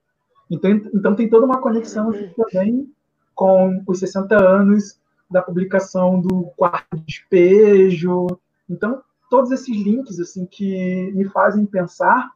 Então, 0.50 0.70
então 0.70 1.14
tem 1.14 1.28
toda 1.28 1.46
uma 1.46 1.60
conexão 1.60 2.10
também 2.36 2.90
com 3.34 3.82
os 3.86 3.98
60 3.98 4.36
anos 4.36 4.98
da 5.30 5.42
publicação 5.42 6.20
do 6.20 6.44
Quarto 6.56 6.96
Despejo. 7.06 8.26
Então, 8.68 9.02
todos 9.30 9.50
esses 9.50 9.76
links 9.76 10.18
assim 10.18 10.46
que 10.46 11.12
me 11.12 11.24
fazem 11.26 11.64
pensar 11.66 12.32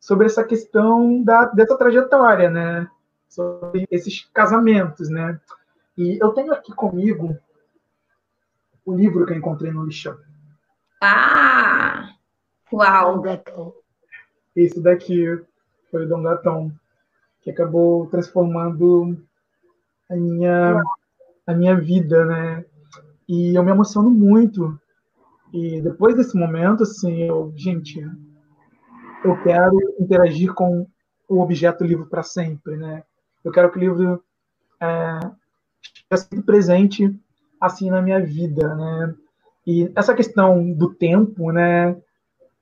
sobre 0.00 0.26
essa 0.26 0.44
questão 0.44 1.22
da, 1.22 1.46
dessa 1.46 1.76
trajetória, 1.76 2.50
né? 2.50 2.88
Sobre 3.28 3.86
esses 3.90 4.28
casamentos, 4.32 5.08
né? 5.08 5.40
E 5.96 6.18
eu 6.20 6.30
tenho 6.30 6.52
aqui 6.52 6.72
comigo 6.72 7.36
o 8.84 8.94
livro 8.94 9.26
que 9.26 9.32
eu 9.32 9.36
encontrei 9.36 9.70
no 9.72 9.84
lixão. 9.84 10.16
Ah! 11.00 11.87
Uau! 12.72 13.22
Esse 14.54 14.80
daqui 14.82 15.24
foi 15.90 16.04
o 16.04 16.08
Dom 16.08 16.22
Gatão, 16.22 16.72
que 17.40 17.50
acabou 17.50 18.06
transformando 18.08 19.16
a 20.10 20.14
minha, 20.14 20.82
a 21.46 21.54
minha 21.54 21.76
vida, 21.80 22.24
né? 22.26 22.64
E 23.28 23.54
eu 23.56 23.62
me 23.62 23.70
emociono 23.70 24.10
muito. 24.10 24.78
E 25.52 25.80
depois 25.80 26.14
desse 26.14 26.36
momento, 26.36 26.82
assim, 26.82 27.22
eu, 27.22 27.52
gente, 27.56 28.00
eu 29.24 29.42
quero 29.42 29.78
interagir 29.98 30.52
com 30.52 30.86
o 31.28 31.40
objeto 31.40 31.84
livro 31.84 32.06
para 32.06 32.22
sempre, 32.22 32.76
né? 32.76 33.02
Eu 33.42 33.50
quero 33.50 33.70
que 33.70 33.78
o 33.78 33.80
livro 33.80 34.22
é, 34.80 35.20
esteja 35.82 36.28
sempre 36.28 36.42
presente 36.42 37.18
assim 37.60 37.90
na 37.90 38.02
minha 38.02 38.20
vida, 38.20 38.74
né? 38.74 39.14
E 39.66 39.90
essa 39.94 40.14
questão 40.14 40.72
do 40.72 40.94
tempo, 40.94 41.50
né? 41.50 41.96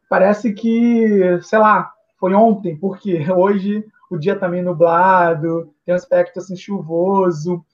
Parece 0.09 0.53
que, 0.53 1.41
sei 1.43 1.59
lá, 1.59 1.93
foi 2.19 2.35
ontem, 2.35 2.77
porque 2.77 3.27
hoje 3.31 3.85
o 4.11 4.17
dia 4.17 4.39
tá 4.39 4.49
meio 4.49 4.65
nublado, 4.65 5.73
tem 5.85 5.95
um 5.95 5.97
aspecto 5.97 6.39
assim 6.39 6.57
chuvoso. 6.57 7.65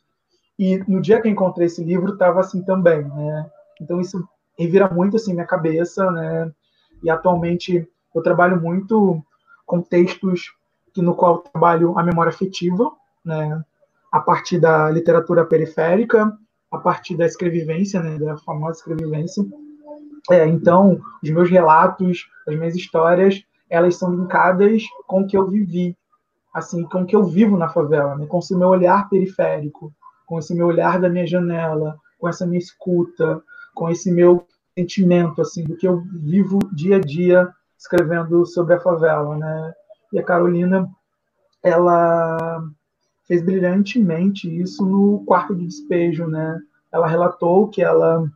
E 0.58 0.78
no 0.88 1.00
dia 1.00 1.20
que 1.20 1.28
eu 1.28 1.32
encontrei 1.32 1.66
esse 1.66 1.82
livro 1.82 2.12
estava 2.12 2.40
assim 2.40 2.62
também, 2.62 3.04
né? 3.04 3.50
Então 3.80 4.00
isso 4.00 4.26
revira 4.58 4.88
muito 4.88 5.16
assim 5.16 5.32
minha 5.32 5.46
cabeça, 5.46 6.10
né? 6.10 6.50
E 7.02 7.10
atualmente 7.10 7.88
eu 8.14 8.22
trabalho 8.22 8.60
muito 8.60 9.22
com 9.66 9.80
textos 9.80 10.54
que 10.92 11.02
no 11.02 11.14
qual 11.14 11.38
trabalho 11.38 11.98
a 11.98 12.02
memória 12.02 12.30
afetiva, 12.30 12.92
né? 13.24 13.62
A 14.10 14.20
partir 14.20 14.58
da 14.58 14.90
literatura 14.90 15.44
periférica, 15.44 16.36
a 16.70 16.78
partir 16.78 17.16
da 17.16 17.26
escrevivência, 17.26 18.02
né? 18.02 18.18
Da 18.18 18.36
famosa 18.38 18.78
escrevivência. 18.78 19.44
É, 20.30 20.46
então, 20.46 21.00
os 21.22 21.30
meus 21.30 21.50
relatos, 21.50 22.28
as 22.46 22.56
minhas 22.56 22.76
histórias, 22.76 23.42
elas 23.68 23.96
são 23.96 24.14
linkadas 24.14 24.82
com 25.06 25.22
o 25.22 25.26
que 25.26 25.36
eu 25.36 25.48
vivi, 25.48 25.96
assim, 26.54 26.84
com 26.84 27.02
o 27.02 27.06
que 27.06 27.16
eu 27.16 27.24
vivo 27.24 27.56
na 27.56 27.68
favela, 27.68 28.16
né? 28.16 28.26
com 28.26 28.38
esse 28.38 28.54
meu 28.54 28.68
olhar 28.68 29.08
periférico, 29.08 29.92
com 30.26 30.38
esse 30.38 30.54
meu 30.54 30.66
olhar 30.66 31.00
da 31.00 31.08
minha 31.08 31.26
janela, 31.26 31.96
com 32.18 32.28
essa 32.28 32.46
minha 32.46 32.58
escuta, 32.58 33.42
com 33.74 33.88
esse 33.88 34.12
meu 34.12 34.46
sentimento, 34.78 35.40
assim, 35.40 35.64
do 35.64 35.76
que 35.76 35.88
eu 35.88 36.02
vivo 36.12 36.58
dia 36.72 36.96
a 36.96 37.00
dia 37.00 37.52
escrevendo 37.78 38.46
sobre 38.46 38.74
a 38.74 38.80
favela, 38.80 39.36
né? 39.36 39.74
E 40.12 40.18
a 40.18 40.22
Carolina, 40.22 40.88
ela 41.62 42.62
fez 43.26 43.42
brilhantemente 43.42 44.48
isso 44.60 44.84
no 44.84 45.24
quarto 45.24 45.54
de 45.54 45.66
despejo, 45.66 46.26
né? 46.26 46.60
Ela 46.92 47.06
relatou 47.06 47.68
que 47.68 47.82
ela 47.82 48.30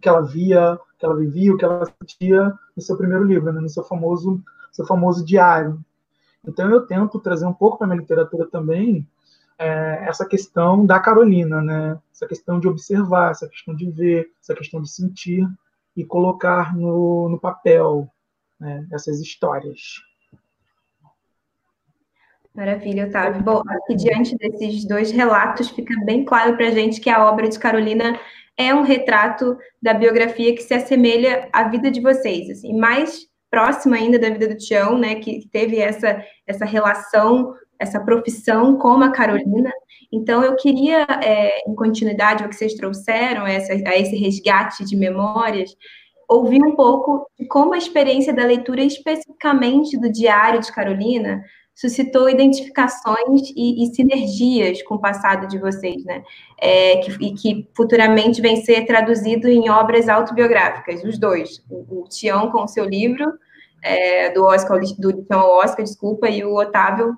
que 0.00 0.08
ela 0.08 0.20
via, 0.20 0.80
que 1.02 1.06
ela 1.06 1.16
vivia, 1.16 1.52
o 1.52 1.58
que 1.58 1.64
ela 1.64 1.84
sentia 1.84 2.54
no 2.76 2.80
seu 2.80 2.96
primeiro 2.96 3.24
livro, 3.24 3.52
né? 3.52 3.60
no 3.60 3.68
seu 3.68 3.82
famoso 3.82 4.40
seu 4.70 4.86
famoso 4.86 5.24
diário. 5.24 5.84
Então 6.46 6.70
eu 6.70 6.86
tento 6.86 7.18
trazer 7.18 7.44
um 7.44 7.52
pouco 7.52 7.76
para 7.76 7.88
minha 7.88 8.00
literatura 8.00 8.46
também 8.46 9.06
é, 9.58 10.04
essa 10.08 10.24
questão 10.24 10.86
da 10.86 10.98
Carolina, 11.00 11.60
né? 11.60 11.98
Essa 12.12 12.26
questão 12.26 12.58
de 12.60 12.68
observar, 12.68 13.32
essa 13.32 13.48
questão 13.48 13.74
de 13.74 13.90
ver, 13.90 14.30
essa 14.40 14.54
questão 14.54 14.80
de 14.80 14.88
sentir 14.88 15.46
e 15.96 16.04
colocar 16.04 16.74
no, 16.74 17.28
no 17.28 17.38
papel 17.38 18.08
né, 18.58 18.86
essas 18.92 19.20
histórias. 19.20 20.00
Maravilha, 22.54 23.06
Otávio. 23.06 23.42
Bom, 23.42 23.62
aqui 23.66 23.94
diante 23.94 24.36
desses 24.36 24.84
dois 24.86 25.10
relatos, 25.10 25.70
fica 25.70 25.94
bem 26.04 26.24
claro 26.24 26.54
para 26.54 26.68
a 26.68 26.70
gente 26.70 27.00
que 27.00 27.08
a 27.08 27.26
obra 27.26 27.48
de 27.48 27.58
Carolina 27.58 28.18
é 28.58 28.74
um 28.74 28.82
retrato 28.82 29.56
da 29.80 29.94
biografia 29.94 30.54
que 30.54 30.62
se 30.62 30.74
assemelha 30.74 31.48
à 31.50 31.64
vida 31.64 31.90
de 31.90 32.00
vocês, 32.00 32.50
assim, 32.50 32.76
mais 32.78 33.26
próxima 33.50 33.96
ainda 33.96 34.18
da 34.18 34.28
vida 34.28 34.48
do 34.48 34.56
Tião, 34.56 34.98
né, 34.98 35.14
que 35.16 35.48
teve 35.50 35.78
essa, 35.78 36.22
essa 36.46 36.64
relação, 36.64 37.54
essa 37.78 37.98
profissão 38.00 38.76
com 38.76 39.02
a 39.02 39.10
Carolina. 39.10 39.70
Então, 40.12 40.42
eu 40.42 40.54
queria, 40.56 41.06
é, 41.22 41.68
em 41.68 41.74
continuidade 41.74 42.42
ao 42.42 42.50
que 42.50 42.56
vocês 42.56 42.74
trouxeram, 42.74 43.46
essa, 43.46 43.72
a 43.72 43.98
esse 43.98 44.14
resgate 44.16 44.84
de 44.84 44.94
memórias, 44.94 45.74
ouvir 46.28 46.62
um 46.62 46.74
pouco 46.74 47.26
de 47.38 47.46
como 47.46 47.74
a 47.74 47.78
experiência 47.78 48.32
da 48.32 48.44
leitura, 48.44 48.82
especificamente 48.82 49.98
do 49.98 50.10
Diário 50.10 50.60
de 50.60 50.72
Carolina, 50.72 51.42
suscitou 51.74 52.28
identificações 52.28 53.50
e, 53.56 53.84
e, 53.84 53.94
sinergias 53.94 54.82
com 54.82 54.96
o 54.96 55.00
passado 55.00 55.48
de 55.48 55.58
vocês, 55.58 56.04
né? 56.04 56.22
É, 56.60 56.98
que, 56.98 57.12
e 57.24 57.34
que 57.34 57.68
futuramente 57.74 58.40
vem 58.40 58.62
ser 58.62 58.84
traduzido 58.84 59.48
em 59.48 59.70
obras 59.70 60.08
autobiográficas, 60.08 61.02
os 61.02 61.18
dois. 61.18 61.62
O, 61.70 62.02
o 62.02 62.08
Tião 62.08 62.50
com 62.50 62.62
o 62.62 62.68
seu 62.68 62.84
livro, 62.84 63.32
é, 63.82 64.30
do 64.30 64.44
Oscar, 64.44 64.78
do 64.98 65.12
Tião 65.24 65.40
Oscar, 65.40 65.84
desculpa, 65.84 66.28
e 66.28 66.44
o 66.44 66.54
Otávio 66.54 67.16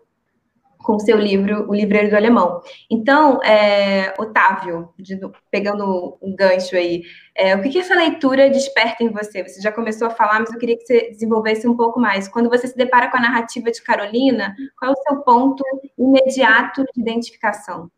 com 0.85 0.99
seu 0.99 1.18
livro 1.18 1.68
O 1.68 1.75
Livreiro 1.75 2.11
do 2.11 2.16
Alemão. 2.16 2.61
Então, 2.90 3.42
é, 3.42 4.14
Otávio, 4.18 4.90
de, 4.99 5.18
pegando 5.51 6.18
um 6.23 6.37
gancho 6.37 6.77
aí, 6.77 7.03
é, 7.35 7.57
o 7.57 7.62
que, 7.62 7.70
que 7.70 7.79
essa 7.79 7.94
leitura 7.94 8.51
desperta 8.51 9.03
em 9.03 9.11
você? 9.11 9.42
Você 9.42 9.61
já 9.61 9.73
começou 9.73 10.09
a 10.09 10.11
falar, 10.11 10.40
mas 10.40 10.53
eu 10.53 10.59
queria 10.59 10.77
que 10.77 10.85
você 10.85 11.11
desenvolvesse 11.11 11.66
um 11.66 11.75
pouco 11.77 11.99
mais. 11.99 12.29
Quando 12.29 12.51
você 12.51 12.68
se 12.68 12.77
depara 12.77 13.11
com 13.11 13.16
a 13.16 13.23
narrativa 13.23 13.70
de 13.70 13.83
Carolina, 13.83 14.55
qual 14.79 14.90
é 14.90 14.94
o 14.94 15.03
seu 15.03 15.23
ponto 15.23 15.64
imediato 15.99 16.85
de 16.94 17.01
identificação? 17.01 17.90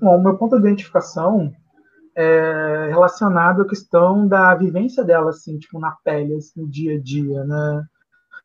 Bom, 0.00 0.16
o 0.16 0.22
meu 0.22 0.38
ponto 0.38 0.56
de 0.56 0.66
identificação 0.66 1.52
é 2.16 2.88
relacionado 2.88 3.62
à 3.62 3.68
questão 3.68 4.26
da 4.26 4.54
vivência 4.54 5.04
dela, 5.04 5.30
assim, 5.30 5.58
tipo, 5.58 5.78
na 5.78 5.94
pele, 6.02 6.34
assim, 6.36 6.62
no 6.62 6.68
dia 6.68 6.96
a 6.96 7.00
dia, 7.00 7.44
né? 7.44 7.82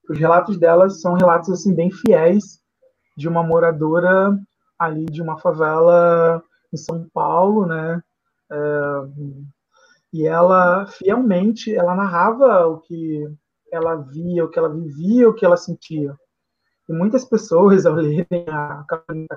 Os 0.09 0.17
relatos 0.17 0.57
delas 0.57 0.99
são 0.99 1.13
relatos, 1.13 1.49
assim, 1.49 1.73
bem 1.73 1.89
fiéis 1.89 2.59
de 3.19 3.27
uma 3.27 3.43
moradora 3.43 4.33
ali 4.79 5.05
de 5.05 5.21
uma 5.21 5.37
favela 5.37 6.41
em 6.73 6.77
São 6.77 7.05
Paulo, 7.13 7.65
né? 7.65 8.01
É, 8.49 8.57
e 10.13 10.25
ela 10.25 10.87
fielmente 10.87 11.75
ela 11.75 11.93
narrava 11.93 12.65
o 12.67 12.79
que 12.79 13.27
ela 13.71 13.95
via, 13.95 14.45
o 14.45 14.49
que 14.49 14.57
ela 14.57 14.69
vivia, 14.69 15.29
o 15.29 15.33
que 15.33 15.45
ela 15.45 15.57
sentia. 15.57 16.15
E 16.87 16.93
muitas 16.93 17.25
pessoas, 17.25 17.85
ao 17.85 17.93
lerem 17.93 18.25
a 18.47 18.85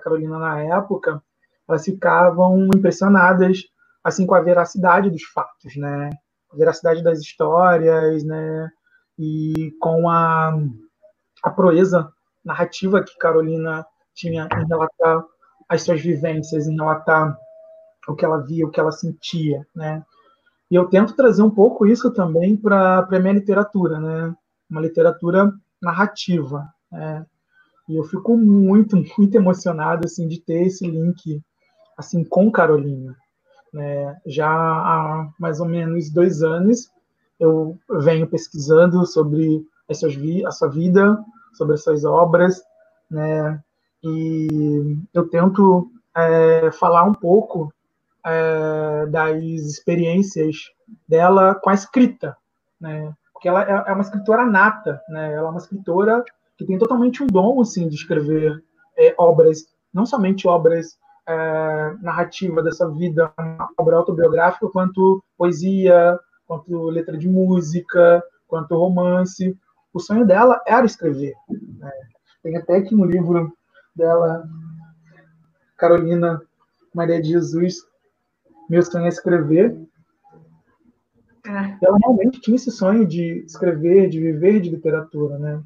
Carolina 0.00 0.38
na 0.38 0.60
época, 0.62 1.20
elas 1.68 1.84
ficavam 1.84 2.66
impressionadas 2.74 3.64
assim 4.04 4.26
com 4.26 4.34
a 4.34 4.40
veracidade 4.40 5.10
dos 5.10 5.24
fatos, 5.24 5.76
né? 5.76 6.08
A 6.52 6.56
veracidade 6.56 7.02
das 7.02 7.18
histórias, 7.18 8.22
né? 8.24 8.70
E 9.18 9.72
com 9.80 10.08
a, 10.08 10.56
a 11.42 11.50
proeza 11.50 12.10
narrativa 12.44 13.02
que 13.02 13.16
Carolina 13.18 13.84
tinha 14.14 14.48
em 14.60 14.66
relatar 14.66 15.24
às 15.68 15.82
suas 15.82 16.00
vivências, 16.00 16.66
em 16.66 16.76
relatar 16.76 17.36
o 18.08 18.14
que 18.14 18.24
ela 18.24 18.38
via, 18.38 18.66
o 18.66 18.70
que 18.70 18.80
ela 18.80 18.92
sentia, 18.92 19.66
né? 19.74 20.04
E 20.70 20.74
eu 20.74 20.88
tento 20.88 21.14
trazer 21.14 21.42
um 21.42 21.50
pouco 21.50 21.86
isso 21.86 22.10
também 22.12 22.56
para 22.56 23.00
a 23.00 23.18
minha 23.18 23.34
literatura, 23.34 24.00
né? 24.00 24.34
Uma 24.70 24.80
literatura 24.80 25.52
narrativa, 25.80 26.66
né? 26.90 27.26
E 27.88 27.96
eu 27.96 28.04
fico 28.04 28.36
muito, 28.36 28.96
muito 29.18 29.34
emocionado 29.34 30.06
assim 30.06 30.26
de 30.26 30.40
ter 30.40 30.66
esse 30.66 30.86
link 30.86 31.42
assim 31.96 32.24
com 32.24 32.50
Carolina. 32.50 33.16
Né? 33.72 34.16
Já 34.26 34.48
há 34.48 35.30
mais 35.38 35.60
ou 35.60 35.66
menos 35.66 36.10
dois 36.10 36.42
anos 36.42 36.90
eu 37.40 37.76
venho 38.00 38.26
pesquisando 38.26 39.04
sobre 39.04 39.66
as 39.88 40.00
a 40.02 40.50
sua 40.50 40.68
vida, 40.68 41.18
sobre 41.52 41.74
as 41.74 41.82
suas 41.82 42.04
obras, 42.04 42.62
né? 43.10 43.60
E 44.02 44.96
eu 45.14 45.28
tento 45.28 45.90
é, 46.16 46.70
falar 46.72 47.04
um 47.04 47.14
pouco 47.14 47.72
é, 48.24 49.06
das 49.06 49.42
experiências 49.42 50.56
dela 51.08 51.54
com 51.54 51.70
a 51.70 51.74
escrita, 51.74 52.36
né? 52.80 53.12
Porque 53.32 53.48
ela 53.48 53.62
é, 53.62 53.90
é 53.90 53.92
uma 53.92 54.02
escritora 54.02 54.44
nata, 54.44 55.00
né? 55.08 55.32
Ela 55.32 55.48
é 55.48 55.50
uma 55.50 55.58
escritora 55.58 56.24
que 56.56 56.64
tem 56.64 56.78
totalmente 56.78 57.22
um 57.22 57.26
dom 57.26 57.60
assim 57.60 57.88
de 57.88 57.94
escrever 57.94 58.62
é, 58.96 59.14
obras, 59.18 59.66
não 59.92 60.06
somente 60.06 60.46
obras 60.46 60.96
é, 61.26 61.94
narrativa 62.00 62.62
dessa 62.62 62.88
vida, 62.88 63.32
uma 63.38 63.68
obra 63.78 63.96
autobiográfica, 63.96 64.68
quanto 64.68 65.22
poesia, 65.36 66.18
quanto 66.46 66.90
letra 66.90 67.16
de 67.16 67.28
música, 67.28 68.22
quanto 68.46 68.76
romance. 68.76 69.56
O 69.92 70.00
sonho 70.00 70.26
dela 70.26 70.60
era 70.66 70.86
escrever. 70.86 71.34
Né? 71.48 71.90
Tem 72.42 72.56
até 72.56 72.76
aqui 72.76 72.94
no 72.94 73.04
livro 73.04 73.52
dela, 73.94 74.44
Carolina 75.76 76.40
Maria 76.94 77.20
de 77.20 77.28
Jesus, 77.30 77.76
Meu 78.68 78.82
Sonho 78.82 79.04
é 79.04 79.08
Escrever. 79.08 79.76
Ah. 81.46 81.76
Ela 81.82 81.98
realmente 81.98 82.40
tinha 82.40 82.56
esse 82.56 82.70
sonho 82.70 83.06
de 83.06 83.44
escrever, 83.44 84.08
de 84.08 84.20
viver 84.20 84.60
de 84.60 84.70
literatura, 84.70 85.38
né? 85.38 85.62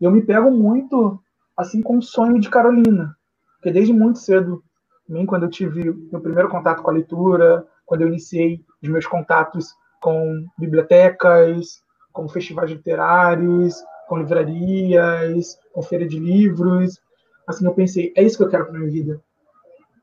E 0.00 0.04
eu 0.04 0.10
me 0.10 0.22
pego 0.22 0.50
muito 0.50 1.20
assim 1.56 1.80
com 1.80 1.98
o 1.98 2.02
sonho 2.02 2.40
de 2.40 2.50
Carolina, 2.50 3.16
porque 3.56 3.70
desde 3.70 3.92
muito 3.92 4.18
cedo, 4.18 4.64
também 5.06 5.24
quando 5.24 5.44
eu 5.44 5.50
tive 5.50 5.92
meu 6.10 6.20
primeiro 6.20 6.48
contato 6.48 6.82
com 6.82 6.90
a 6.90 6.94
leitura, 6.94 7.64
quando 7.86 8.00
eu 8.00 8.08
iniciei 8.08 8.64
os 8.82 8.88
meus 8.88 9.06
contatos 9.06 9.72
com 10.00 10.44
bibliotecas, 10.58 11.82
com 12.12 12.28
festivais 12.28 12.70
literários, 12.70 13.82
com 14.08 14.18
livrarias, 14.18 15.58
com 15.72 15.82
feira 15.82 16.06
de 16.06 16.18
livros, 16.18 17.00
assim 17.46 17.64
eu 17.64 17.74
pensei, 17.74 18.12
é 18.16 18.22
isso 18.22 18.36
que 18.36 18.44
eu 18.44 18.48
quero 18.48 18.66
para 18.66 18.78
minha 18.78 18.90
vida. 18.90 19.20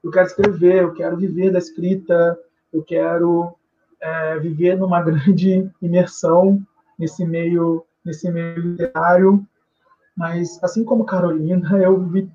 Eu 0.04 0.12
quero 0.12 0.28
escrever, 0.28 0.84
eu 0.84 0.94
quero 0.94 1.18
viver 1.18 1.52
da 1.52 1.60
escrita, 1.60 2.38
eu 2.74 2.84
quero 2.84 3.56
é, 4.02 4.40
viver 4.40 4.78
numa 4.78 5.02
grande 5.04 5.70
imersão 5.82 6.62
nesse 6.98 7.26
meio, 7.26 7.86
nesse 8.04 8.32
meio 8.32 8.60
literário 8.60 9.46
mas, 10.20 10.62
assim 10.62 10.84
como 10.84 11.06
Carolina, 11.06 11.82
eu 11.82 11.98
vi 12.06 12.30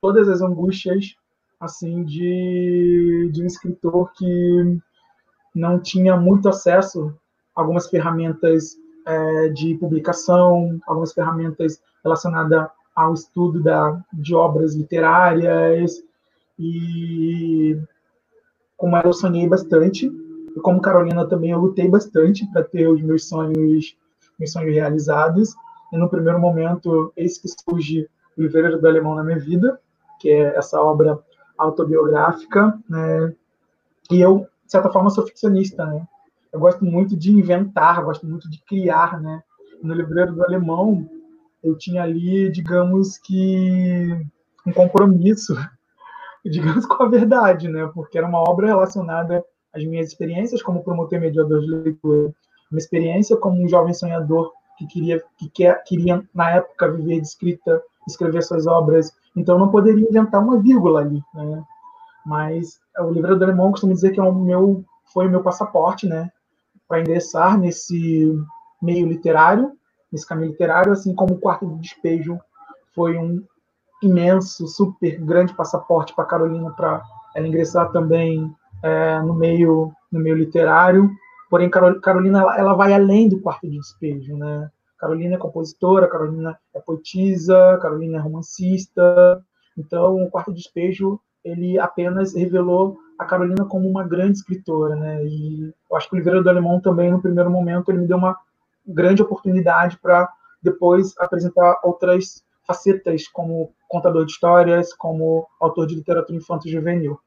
todas 0.00 0.28
as 0.28 0.40
angústias 0.40 1.16
assim 1.58 2.04
de, 2.04 3.30
de 3.32 3.42
um 3.42 3.46
escritor 3.46 4.12
que 4.12 4.78
não 5.52 5.80
tinha 5.80 6.16
muito 6.16 6.48
acesso 6.48 7.12
a 7.56 7.62
algumas 7.62 7.88
ferramentas 7.88 8.76
é, 9.06 9.48
de 9.48 9.74
publicação, 9.76 10.78
algumas 10.86 11.12
ferramentas 11.12 11.80
relacionadas 12.02 12.68
ao 12.94 13.14
estudo 13.14 13.62
da, 13.62 14.02
de 14.12 14.34
obras 14.34 14.74
literárias 14.74 16.02
e 16.58 17.78
como 18.76 18.96
eu 18.96 19.12
sonhei 19.12 19.46
bastante 19.48 20.06
e 20.56 20.60
como 20.60 20.80
Carolina 20.80 21.26
também 21.26 21.50
eu 21.50 21.58
lutei 21.58 21.88
bastante 21.88 22.46
para 22.50 22.64
ter 22.64 22.88
os 22.88 23.02
meus 23.02 23.28
sonhos 23.28 23.96
meus 24.38 24.52
sonhos 24.52 24.74
realizados 24.74 25.54
e 25.92 25.96
no 25.96 26.08
primeiro 26.08 26.40
momento, 26.40 27.12
eis 27.16 27.38
que 27.38 27.48
surge 27.48 28.08
o 28.36 28.42
Livreiro 28.42 28.80
do 28.80 28.86
Alemão 28.86 29.14
na 29.14 29.24
minha 29.24 29.38
vida, 29.38 29.80
que 30.20 30.28
é 30.30 30.56
essa 30.56 30.80
obra 30.80 31.18
autobiográfica, 31.56 32.78
né? 32.88 33.32
E 34.10 34.20
eu, 34.20 34.46
de 34.64 34.72
certa 34.72 34.90
forma, 34.90 35.10
sou 35.10 35.26
ficcionista, 35.26 35.86
né? 35.86 36.06
Eu 36.56 36.60
gosto 36.60 36.82
muito 36.86 37.14
de 37.14 37.30
inventar, 37.30 38.02
gosto 38.02 38.26
muito 38.26 38.48
de 38.48 38.58
criar, 38.64 39.20
né? 39.20 39.42
No 39.82 39.92
Livreiro 39.92 40.34
do 40.34 40.42
Alemão, 40.42 41.06
eu 41.62 41.76
tinha 41.76 42.02
ali, 42.02 42.50
digamos 42.50 43.18
que, 43.18 44.08
um 44.66 44.72
compromisso, 44.72 45.54
digamos, 46.42 46.86
com 46.86 47.02
a 47.02 47.08
verdade, 47.10 47.68
né? 47.68 47.86
Porque 47.92 48.16
era 48.16 48.26
uma 48.26 48.40
obra 48.40 48.68
relacionada 48.68 49.44
às 49.70 49.84
minhas 49.84 50.08
experiências 50.08 50.62
como 50.62 50.82
promotor 50.82 51.20
mediador 51.20 51.60
de 51.60 51.66
leitura, 51.66 52.32
uma 52.72 52.78
experiência 52.78 53.36
como 53.36 53.62
um 53.62 53.68
jovem 53.68 53.92
sonhador 53.92 54.50
que 54.78 54.86
queria, 54.86 55.22
que 55.36 55.50
quer, 55.50 55.84
queria 55.84 56.26
na 56.34 56.52
época 56.52 56.90
viver 56.90 57.20
de 57.20 57.26
escrita, 57.26 57.82
escrever 58.08 58.42
suas 58.42 58.66
obras, 58.66 59.12
então 59.36 59.58
não 59.58 59.70
poderia 59.70 60.08
inventar 60.08 60.42
uma 60.42 60.58
vírgula 60.58 61.00
ali, 61.00 61.22
né? 61.34 61.62
Mas 62.24 62.80
o 62.98 63.10
livro 63.10 63.36
do 63.36 63.44
alemão 63.44 63.72
costumo 63.72 63.92
dizer 63.92 64.12
que 64.12 64.20
é 64.20 64.22
o 64.22 64.34
meu, 64.34 64.82
foi 65.12 65.26
o 65.26 65.30
meu 65.30 65.42
passaporte, 65.42 66.06
né, 66.06 66.32
para 66.88 67.00
ingressar 67.00 67.58
nesse 67.58 68.32
meio 68.82 69.06
literário, 69.06 69.72
nesse 70.12 70.26
caminho 70.26 70.50
literário, 70.50 70.92
assim 70.92 71.14
como 71.14 71.34
o 71.34 71.38
quarto 71.38 71.66
de 71.66 71.80
despejo 71.80 72.38
foi 72.94 73.16
um 73.16 73.42
imenso, 74.02 74.66
super 74.68 75.18
grande 75.20 75.54
passaporte 75.54 76.14
para 76.14 76.24
Carolina 76.24 76.70
para 76.70 77.02
ela 77.34 77.46
ingressar 77.46 77.90
também 77.92 78.54
é, 78.82 79.20
no 79.20 79.34
meio 79.34 79.92
no 80.12 80.20
meio 80.20 80.36
literário 80.36 81.10
Porém, 81.48 81.70
Carolina 81.70 82.40
ela, 82.40 82.58
ela 82.58 82.74
vai 82.74 82.92
além 82.92 83.28
do 83.28 83.40
quarto 83.40 83.68
de 83.68 83.78
despejo, 83.78 84.36
né? 84.36 84.68
Carolina 84.98 85.34
é 85.34 85.38
compositora, 85.38 86.08
Carolina 86.08 86.58
é 86.74 86.80
poetisa, 86.80 87.78
Carolina 87.80 88.18
é 88.18 88.20
romancista. 88.20 89.44
Então, 89.78 90.22
o 90.22 90.30
quarto 90.30 90.52
de 90.52 90.58
despejo 90.58 91.20
ele 91.44 91.78
apenas 91.78 92.34
revelou 92.34 92.98
a 93.18 93.24
Carolina 93.24 93.64
como 93.64 93.88
uma 93.88 94.06
grande 94.06 94.38
escritora, 94.38 94.94
né? 94.94 95.24
E 95.24 95.72
eu 95.90 95.96
acho 95.96 96.08
que 96.08 96.14
o 96.14 96.18
Livreiro 96.18 96.42
do 96.42 96.50
Alemão 96.50 96.80
também, 96.80 97.10
no 97.10 97.20
primeiro 97.20 97.50
momento, 97.50 97.90
ele 97.90 97.98
me 97.98 98.06
deu 98.06 98.16
uma 98.16 98.38
grande 98.86 99.22
oportunidade 99.22 99.98
para 99.98 100.28
depois 100.62 101.14
apresentar 101.18 101.80
outras 101.82 102.44
facetas, 102.66 103.28
como 103.28 103.72
contador 103.88 104.26
de 104.26 104.32
histórias, 104.32 104.92
como 104.92 105.46
autor 105.60 105.86
de 105.86 105.94
literatura 105.94 106.36
infanto-juvenil. 106.36 107.18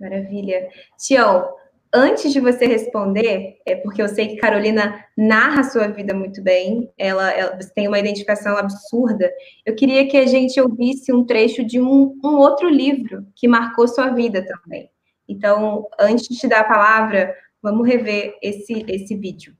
Maravilha. 0.00 0.68
Tião, 0.98 1.54
antes 1.92 2.32
de 2.32 2.40
você 2.40 2.66
responder, 2.66 3.58
é 3.64 3.74
porque 3.76 4.02
eu 4.02 4.08
sei 4.08 4.28
que 4.28 4.36
Carolina 4.36 5.04
narra 5.16 5.60
a 5.60 5.64
sua 5.64 5.88
vida 5.88 6.14
muito 6.14 6.42
bem, 6.42 6.90
ela, 6.98 7.30
ela 7.30 7.56
você 7.56 7.72
tem 7.72 7.88
uma 7.88 7.98
identificação 7.98 8.56
absurda. 8.56 9.30
Eu 9.64 9.74
queria 9.74 10.06
que 10.08 10.16
a 10.16 10.26
gente 10.26 10.60
ouvisse 10.60 11.12
um 11.12 11.24
trecho 11.24 11.64
de 11.64 11.80
um, 11.80 12.18
um 12.24 12.36
outro 12.36 12.68
livro 12.68 13.26
que 13.34 13.48
marcou 13.48 13.88
sua 13.88 14.10
vida 14.10 14.44
também. 14.46 14.90
Então, 15.28 15.88
antes 15.98 16.28
de 16.28 16.36
te 16.36 16.46
dar 16.46 16.60
a 16.60 16.68
palavra, 16.68 17.34
vamos 17.62 17.86
rever 17.86 18.36
esse, 18.42 18.84
esse 18.88 19.16
vídeo. 19.16 19.56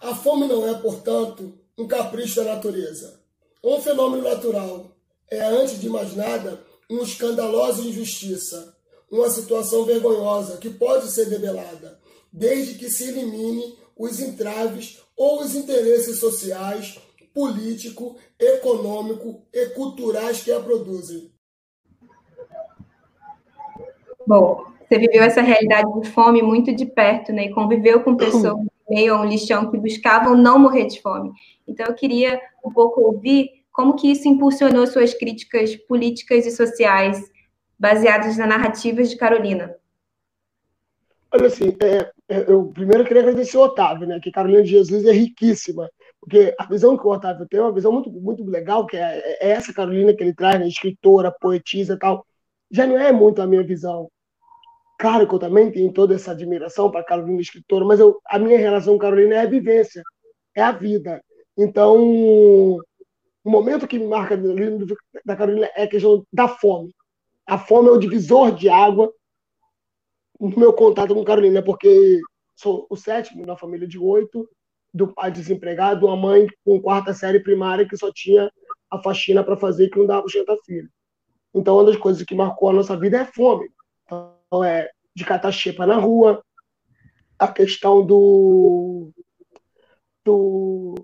A 0.00 0.14
fome 0.14 0.46
não 0.46 0.66
é, 0.68 0.74
portanto, 0.74 1.58
um 1.76 1.86
capricho 1.86 2.36
da 2.36 2.54
natureza. 2.54 3.20
Um 3.62 3.80
fenômeno 3.80 4.22
natural. 4.22 4.96
É, 5.30 5.40
antes 5.42 5.80
de 5.80 5.88
mais 5.88 6.16
nada, 6.16 6.60
uma 6.88 7.02
escandalosa 7.02 7.82
injustiça 7.82 8.79
uma 9.10 9.28
situação 9.28 9.84
vergonhosa 9.84 10.58
que 10.58 10.70
pode 10.70 11.10
ser 11.10 11.28
debelada, 11.28 11.98
desde 12.32 12.74
que 12.74 12.88
se 12.88 13.08
elimine 13.08 13.76
os 13.96 14.20
entraves 14.20 15.02
ou 15.16 15.42
os 15.42 15.54
interesses 15.54 16.20
sociais, 16.20 16.98
político, 17.34 18.16
econômico 18.38 19.42
e 19.52 19.66
culturais 19.66 20.42
que 20.42 20.52
a 20.52 20.60
produzem. 20.60 21.30
Bom, 24.26 24.64
você 24.88 24.98
viveu 24.98 25.22
essa 25.22 25.40
realidade 25.40 26.00
de 26.00 26.08
fome 26.10 26.42
muito 26.42 26.74
de 26.74 26.86
perto, 26.86 27.32
né? 27.32 27.46
E 27.46 27.54
conviveu 27.54 28.02
com 28.02 28.16
pessoas 28.16 28.64
meio 28.88 29.14
a 29.14 29.20
um 29.20 29.24
lixão 29.24 29.70
que 29.70 29.78
buscavam 29.78 30.36
não 30.36 30.58
morrer 30.58 30.86
de 30.86 31.00
fome. 31.00 31.32
Então, 31.66 31.86
eu 31.86 31.94
queria 31.94 32.40
um 32.64 32.70
pouco 32.70 33.00
ouvir 33.00 33.50
como 33.72 33.94
que 33.94 34.10
isso 34.10 34.28
impulsionou 34.28 34.86
suas 34.86 35.14
críticas 35.14 35.76
políticas 35.76 36.44
e 36.44 36.50
sociais 36.50 37.29
baseadas 37.80 38.36
na 38.36 38.46
narrativas 38.46 39.08
de 39.08 39.16
Carolina? 39.16 39.74
Olha 41.32 41.46
assim, 41.46 41.74
é, 41.80 42.10
é, 42.28 42.52
eu 42.52 42.66
primeiro 42.66 43.04
queria 43.04 43.22
agradecer 43.22 43.56
o 43.56 43.62
Otávio, 43.62 44.06
né? 44.06 44.20
Que 44.20 44.30
Carolina 44.30 44.62
de 44.62 44.70
Jesus 44.70 45.06
é 45.06 45.12
riquíssima, 45.12 45.88
porque 46.20 46.54
a 46.58 46.66
visão 46.66 46.98
que 46.98 47.06
o 47.06 47.10
Otávio 47.10 47.46
tem 47.48 47.58
é 47.58 47.62
uma 47.62 47.72
visão 47.72 47.90
muito, 47.90 48.10
muito 48.10 48.44
legal, 48.44 48.86
que 48.86 48.98
é, 48.98 49.38
é 49.40 49.50
essa 49.50 49.72
Carolina 49.72 50.12
que 50.12 50.22
ele 50.22 50.34
traz, 50.34 50.60
né? 50.60 50.68
escritora, 50.68 51.34
poetisa 51.40 51.94
e 51.94 51.98
tal. 51.98 52.26
Já 52.70 52.86
não 52.86 52.98
é 52.98 53.12
muito 53.12 53.40
a 53.40 53.46
minha 53.46 53.62
visão. 53.62 54.10
Claro 54.98 55.26
que 55.26 55.34
eu 55.34 55.38
também 55.38 55.72
tenho 55.72 55.90
toda 55.92 56.14
essa 56.14 56.32
admiração 56.32 56.90
para 56.90 57.04
Carolina 57.04 57.40
escritora, 57.40 57.84
mas 57.86 58.00
eu, 58.00 58.20
a 58.26 58.38
minha 58.38 58.58
relação 58.58 58.94
com 58.94 58.98
Carolina 58.98 59.36
é 59.36 59.40
a 59.40 59.46
vivência, 59.46 60.02
é 60.54 60.62
a 60.62 60.72
vida. 60.72 61.22
Então, 61.56 61.96
o 62.02 63.50
momento 63.50 63.88
que 63.88 63.98
me 63.98 64.06
marca 64.06 64.36
da 65.24 65.36
Carolina 65.36 65.70
é 65.74 65.84
a 65.84 65.88
questão 65.88 66.22
da 66.32 66.46
fome 66.48 66.92
a 67.50 67.58
fome 67.58 67.88
é 67.88 67.90
o 67.90 67.98
divisor 67.98 68.54
de 68.54 68.68
água 68.68 69.12
no 70.38 70.56
meu 70.56 70.72
contato 70.72 71.12
com 71.12 71.24
Carolina, 71.24 71.60
porque 71.60 72.20
sou 72.54 72.86
o 72.88 72.96
sétimo 72.96 73.44
na 73.44 73.56
família 73.56 73.88
de 73.88 73.98
oito, 73.98 74.48
do 74.94 75.12
pai 75.12 75.32
desempregado, 75.32 76.06
uma 76.06 76.16
mãe 76.16 76.46
com 76.64 76.80
quarta 76.80 77.12
série 77.12 77.40
primária 77.40 77.88
que 77.88 77.96
só 77.96 78.12
tinha 78.12 78.48
a 78.88 79.02
faxina 79.02 79.42
para 79.42 79.56
fazer 79.56 79.88
que 79.88 79.98
não 79.98 80.06
dava 80.06 80.22
para 80.22 80.32
jantar 80.32 80.56
filho. 80.64 80.88
Então, 81.52 81.74
uma 81.74 81.86
das 81.86 81.96
coisas 81.96 82.22
que 82.22 82.36
marcou 82.36 82.70
a 82.70 82.72
nossa 82.72 82.96
vida 82.96 83.18
é 83.18 83.24
fome. 83.24 83.68
Então, 84.06 84.62
é 84.62 84.88
de 85.12 85.24
catar 85.24 85.50
xepa 85.50 85.84
na 85.84 85.96
rua, 85.96 86.44
a 87.36 87.48
questão 87.48 88.06
do, 88.06 89.10
do, 90.24 90.94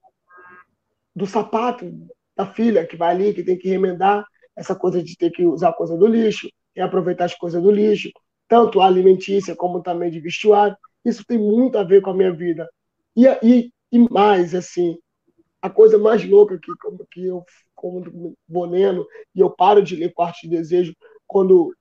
do 1.12 1.26
sapato 1.26 1.92
da 2.36 2.46
filha 2.46 2.86
que 2.86 2.96
vai 2.96 3.10
ali, 3.10 3.34
que 3.34 3.42
tem 3.42 3.58
que 3.58 3.68
remendar, 3.68 4.24
essa 4.56 4.74
coisa 4.74 5.02
de 5.02 5.16
ter 5.16 5.30
que 5.30 5.44
usar 5.44 5.72
coisa 5.74 5.96
do 5.96 6.06
lixo, 6.06 6.48
e 6.74 6.80
aproveitar 6.80 7.24
as 7.24 7.34
coisas 7.34 7.62
do 7.62 7.70
lixo, 7.70 8.10
tanto 8.48 8.80
alimentícia 8.80 9.56
como 9.56 9.82
também 9.82 10.10
de 10.10 10.20
vestuário. 10.20 10.76
Isso 11.04 11.24
tem 11.26 11.38
muito 11.38 11.78
a 11.78 11.82
ver 11.82 12.02
com 12.02 12.10
a 12.10 12.14
minha 12.14 12.32
vida. 12.32 12.68
E, 13.16 13.26
e, 13.42 13.72
e 13.90 13.98
mais, 14.10 14.54
assim, 14.54 14.98
a 15.62 15.70
coisa 15.70 15.98
mais 15.98 16.24
louca 16.28 16.58
que, 16.60 16.70
que 17.10 17.26
eu 17.26 17.44
como 17.74 18.34
vou 18.48 18.64
lendo, 18.64 19.06
e 19.34 19.40
eu 19.40 19.50
paro 19.50 19.82
de 19.82 19.96
ler 19.96 20.12
Quarto 20.12 20.40
de 20.42 20.48
Desejo 20.48 20.94
quando, 21.26 21.74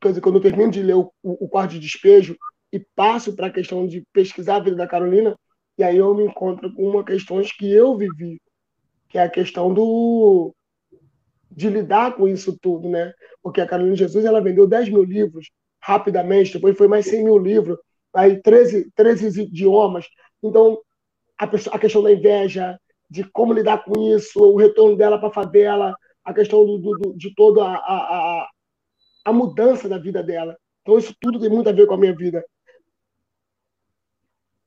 quer 0.00 0.08
dizer, 0.08 0.20
quando 0.20 0.36
eu 0.36 0.42
termino 0.42 0.70
de 0.70 0.82
ler 0.82 0.96
o, 0.96 1.12
o 1.22 1.48
Quarto 1.48 1.72
de 1.72 1.78
Despejo 1.78 2.36
e 2.72 2.80
passo 2.96 3.34
para 3.34 3.46
a 3.46 3.52
questão 3.52 3.86
de 3.86 4.02
pesquisar 4.12 4.56
a 4.56 4.60
vida 4.60 4.76
da 4.76 4.88
Carolina, 4.88 5.36
e 5.78 5.84
aí 5.84 5.96
eu 5.96 6.12
me 6.14 6.24
encontro 6.24 6.74
com 6.74 6.90
uma 6.90 7.04
questões 7.04 7.52
que 7.52 7.70
eu 7.70 7.96
vivi, 7.96 8.40
que 9.08 9.16
é 9.16 9.22
a 9.22 9.30
questão 9.30 9.72
do 9.72 10.52
de 11.50 11.68
lidar 11.68 12.16
com 12.16 12.28
isso 12.28 12.56
tudo, 12.60 12.88
né? 12.88 13.12
Porque 13.42 13.60
a 13.60 13.66
Carolina 13.66 13.96
Jesus 13.96 14.24
ela 14.24 14.40
vendeu 14.40 14.66
10 14.66 14.88
mil 14.88 15.02
livros 15.02 15.50
rapidamente, 15.82 16.52
depois 16.52 16.76
foi 16.76 16.86
mais 16.86 17.06
100 17.06 17.24
mil 17.24 17.38
livros, 17.38 17.78
aí 18.14 18.40
13, 18.40 18.90
13 18.94 19.42
idiomas. 19.42 20.06
Então, 20.42 20.78
a, 21.38 21.46
pessoa, 21.46 21.74
a 21.74 21.78
questão 21.78 22.02
da 22.02 22.12
inveja, 22.12 22.78
de 23.08 23.24
como 23.24 23.52
lidar 23.52 23.84
com 23.84 24.14
isso, 24.14 24.40
o 24.40 24.56
retorno 24.56 24.96
dela 24.96 25.18
para 25.18 25.28
a 25.28 25.32
favela, 25.32 25.96
a 26.24 26.34
questão 26.34 26.64
do, 26.64 26.78
do, 26.78 27.14
de 27.16 27.34
toda 27.34 27.64
a, 27.64 27.74
a, 27.74 28.48
a 29.24 29.32
mudança 29.32 29.88
da 29.88 29.98
vida 29.98 30.22
dela. 30.22 30.56
Então, 30.82 30.98
isso 30.98 31.14
tudo 31.20 31.40
tem 31.40 31.48
muito 31.48 31.68
a 31.68 31.72
ver 31.72 31.86
com 31.86 31.94
a 31.94 31.98
minha 31.98 32.14
vida. 32.14 32.44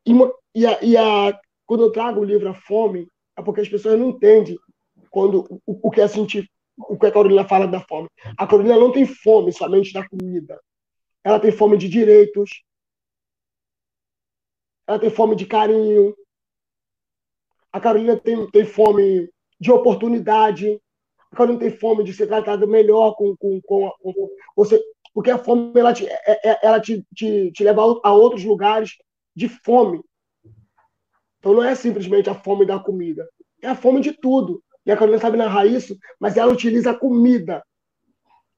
E, 0.05 0.11
e, 0.53 0.65
a, 0.65 0.83
e 0.83 0.97
a, 0.97 1.39
quando 1.65 1.83
eu 1.83 1.91
trago 1.91 2.19
o 2.19 2.25
livro 2.25 2.49
A 2.49 2.53
Fome, 2.53 3.07
é 3.37 3.41
porque 3.41 3.61
as 3.61 3.69
pessoas 3.69 3.97
não 3.99 4.09
entendem 4.09 4.57
quando, 5.09 5.61
o, 5.65 5.87
o 5.87 5.91
que 5.91 6.01
é 6.01 6.07
sentir, 6.07 6.49
o 6.77 6.97
que 6.97 7.05
a 7.05 7.11
Carolina 7.11 7.47
fala 7.47 7.67
da 7.67 7.79
fome. 7.79 8.09
A 8.37 8.47
Carolina 8.47 8.77
não 8.77 8.91
tem 8.91 9.05
fome 9.05 9.51
somente 9.51 9.93
da 9.93 10.07
comida. 10.07 10.59
Ela 11.23 11.39
tem 11.39 11.51
fome 11.51 11.77
de 11.77 11.87
direitos. 11.87 12.63
Ela 14.87 14.99
tem 14.99 15.09
fome 15.09 15.35
de 15.35 15.45
carinho. 15.45 16.15
A 17.71 17.79
Carolina 17.79 18.17
tem, 18.17 18.49
tem 18.51 18.65
fome 18.65 19.29
de 19.59 19.71
oportunidade. 19.71 20.81
A 21.31 21.35
Carolina 21.35 21.59
tem 21.59 21.71
fome 21.71 22.03
de 22.03 22.13
ser 22.13 22.27
tratada 22.27 22.67
melhor 22.67 23.15
com, 23.15 23.35
com, 23.37 23.61
com, 23.61 23.89
com 24.01 24.29
você. 24.55 24.81
Porque 25.13 25.29
a 25.29 25.37
fome 25.37 25.79
ela 25.79 25.93
te, 25.93 26.07
é, 26.07 26.49
é, 26.51 26.59
ela 26.63 26.79
te, 26.79 27.05
te, 27.13 27.51
te 27.51 27.63
leva 27.63 27.81
a 28.03 28.13
outros 28.13 28.43
lugares 28.43 28.97
de 29.35 29.47
fome. 29.47 30.03
Então 31.39 31.53
não 31.53 31.63
é 31.63 31.75
simplesmente 31.75 32.29
a 32.29 32.35
fome 32.35 32.65
da 32.65 32.79
comida, 32.79 33.27
é 33.61 33.67
a 33.67 33.75
fome 33.75 33.99
de 34.01 34.13
tudo. 34.13 34.63
E 34.85 34.91
a 34.91 34.95
Carolina 34.95 35.21
sabe 35.21 35.37
narrar 35.37 35.65
isso, 35.65 35.97
mas 36.19 36.35
ela 36.35 36.51
utiliza 36.51 36.91
a 36.91 36.97
comida. 36.97 37.63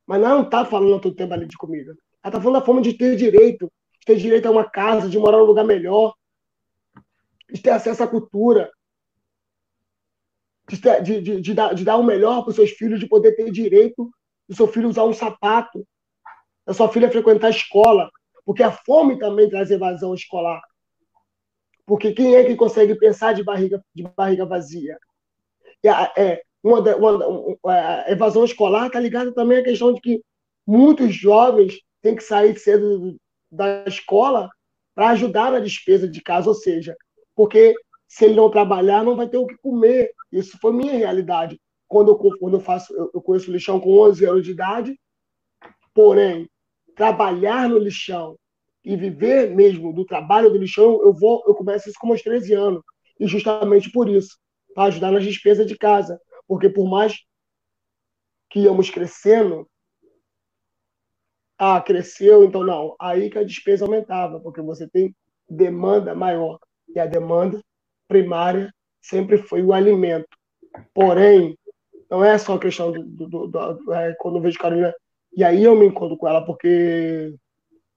Mas 0.07 0.21
ela 0.21 0.35
não 0.35 0.43
está 0.43 0.65
falando 0.65 1.01
todo 1.01 1.15
tempo 1.15 1.33
ali 1.33 1.47
de 1.47 1.57
comida. 1.57 1.91
Ela 2.23 2.29
está 2.29 2.41
falando 2.41 2.59
da 2.59 2.65
fome 2.65 2.81
de 2.81 2.93
ter 2.93 3.15
direito, 3.15 3.71
de 3.99 4.05
ter 4.05 4.17
direito 4.17 4.47
a 4.47 4.51
uma 4.51 4.69
casa, 4.69 5.09
de 5.09 5.19
morar 5.19 5.37
num 5.37 5.45
lugar 5.45 5.63
melhor, 5.63 6.13
de 7.51 7.61
ter 7.61 7.71
acesso 7.71 8.03
à 8.03 8.07
cultura, 8.07 8.71
de, 10.67 10.81
ter, 10.81 11.03
de, 11.03 11.21
de, 11.21 11.41
de, 11.41 11.53
dar, 11.53 11.73
de 11.73 11.83
dar 11.83 11.97
o 11.97 12.03
melhor 12.03 12.41
para 12.41 12.49
os 12.49 12.55
seus 12.55 12.71
filhos, 12.71 12.99
de 12.99 13.07
poder 13.07 13.35
ter 13.35 13.51
direito 13.51 14.09
do 14.47 14.55
seu 14.55 14.67
filho 14.67 14.89
usar 14.89 15.03
um 15.03 15.13
sapato, 15.13 15.87
da 16.65 16.73
sua 16.73 16.89
filha 16.89 17.11
frequentar 17.11 17.47
a 17.47 17.51
escola, 17.51 18.09
porque 18.43 18.63
a 18.63 18.71
fome 18.71 19.19
também 19.19 19.49
traz 19.49 19.69
evasão 19.69 20.13
escolar. 20.13 20.61
Porque 21.85 22.13
quem 22.13 22.35
é 22.35 22.43
que 22.43 22.55
consegue 22.55 22.95
pensar 22.95 23.33
de 23.33 23.43
barriga, 23.43 23.83
de 23.93 24.03
barriga 24.03 24.45
vazia? 24.45 24.97
É, 25.87 26.41
uma, 26.63 26.79
uma, 26.95 27.27
uma, 27.27 27.57
a 27.63 28.11
evasão 28.11 28.43
escolar 28.43 28.87
está 28.87 28.99
ligada 28.99 29.33
também 29.33 29.59
à 29.59 29.63
questão 29.63 29.93
de 29.93 30.01
que 30.01 30.21
muitos 30.65 31.13
jovens 31.13 31.79
têm 32.01 32.15
que 32.15 32.23
sair 32.23 32.57
cedo 32.57 33.15
da 33.51 33.85
escola 33.85 34.49
para 34.95 35.09
ajudar 35.09 35.51
na 35.51 35.59
despesa 35.59 36.07
de 36.07 36.21
casa, 36.21 36.49
ou 36.49 36.55
seja, 36.55 36.95
porque 37.35 37.75
se 38.07 38.25
ele 38.25 38.35
não 38.35 38.49
trabalhar, 38.49 39.03
não 39.03 39.15
vai 39.15 39.27
ter 39.27 39.37
o 39.37 39.45
que 39.45 39.57
comer. 39.57 40.11
Isso 40.31 40.57
foi 40.59 40.71
minha 40.71 40.93
realidade. 40.93 41.59
Quando 41.87 42.11
eu, 42.11 42.15
quando 42.15 42.53
eu 42.55 42.59
faço, 42.59 42.93
eu 43.13 43.21
conheço 43.21 43.49
o 43.49 43.53
lixão 43.53 43.79
com 43.79 43.99
11 43.99 44.25
anos 44.25 44.43
de 44.43 44.51
idade, 44.51 44.99
porém, 45.93 46.49
trabalhar 46.95 47.69
no 47.69 47.77
lixão 47.77 48.37
e 48.83 48.95
viver 48.95 49.53
mesmo 49.53 49.93
do 49.93 50.05
trabalho 50.05 50.49
do 50.49 50.57
lixão, 50.57 51.01
eu 51.03 51.13
vou, 51.13 51.43
eu 51.47 51.53
começo 51.53 51.89
isso 51.89 51.97
com 51.99 52.07
meus 52.07 52.21
13 52.21 52.53
anos. 52.53 52.81
E 53.19 53.27
justamente 53.27 53.91
por 53.91 54.09
isso, 54.09 54.37
para 54.75 54.89
ajudar 54.89 55.11
nas 55.11 55.23
despesas 55.23 55.65
de 55.65 55.77
casa. 55.77 56.21
Porque 56.47 56.69
por 56.69 56.87
mais 56.87 57.15
que 58.51 58.59
íamos 58.59 58.91
crescendo, 58.91 59.67
ah, 61.57 61.81
cresceu, 61.81 62.43
então 62.43 62.63
não. 62.63 62.95
Aí 62.99 63.29
que 63.29 63.39
a 63.39 63.43
despesa 63.43 63.85
aumentava, 63.85 64.39
porque 64.41 64.61
você 64.61 64.87
tem 64.87 65.15
demanda 65.49 66.13
maior. 66.13 66.59
E 66.93 66.99
a 66.99 67.05
demanda 67.07 67.59
primária 68.07 68.71
sempre 69.01 69.37
foi 69.37 69.63
o 69.63 69.73
alimento. 69.73 70.27
Porém, 70.93 71.57
não 72.09 72.23
é 72.23 72.37
só 72.37 72.55
a 72.55 72.59
questão 72.59 72.91
do, 72.91 73.03
do, 73.03 73.27
do, 73.27 73.73
do 73.73 73.93
é, 73.93 74.13
quando 74.19 74.37
eu 74.37 74.41
vejo 74.41 74.59
Carolina. 74.59 74.93
E 75.35 75.43
aí 75.43 75.63
eu 75.63 75.75
me 75.75 75.85
encontro 75.87 76.17
com 76.17 76.27
ela, 76.27 76.45
porque 76.45 77.33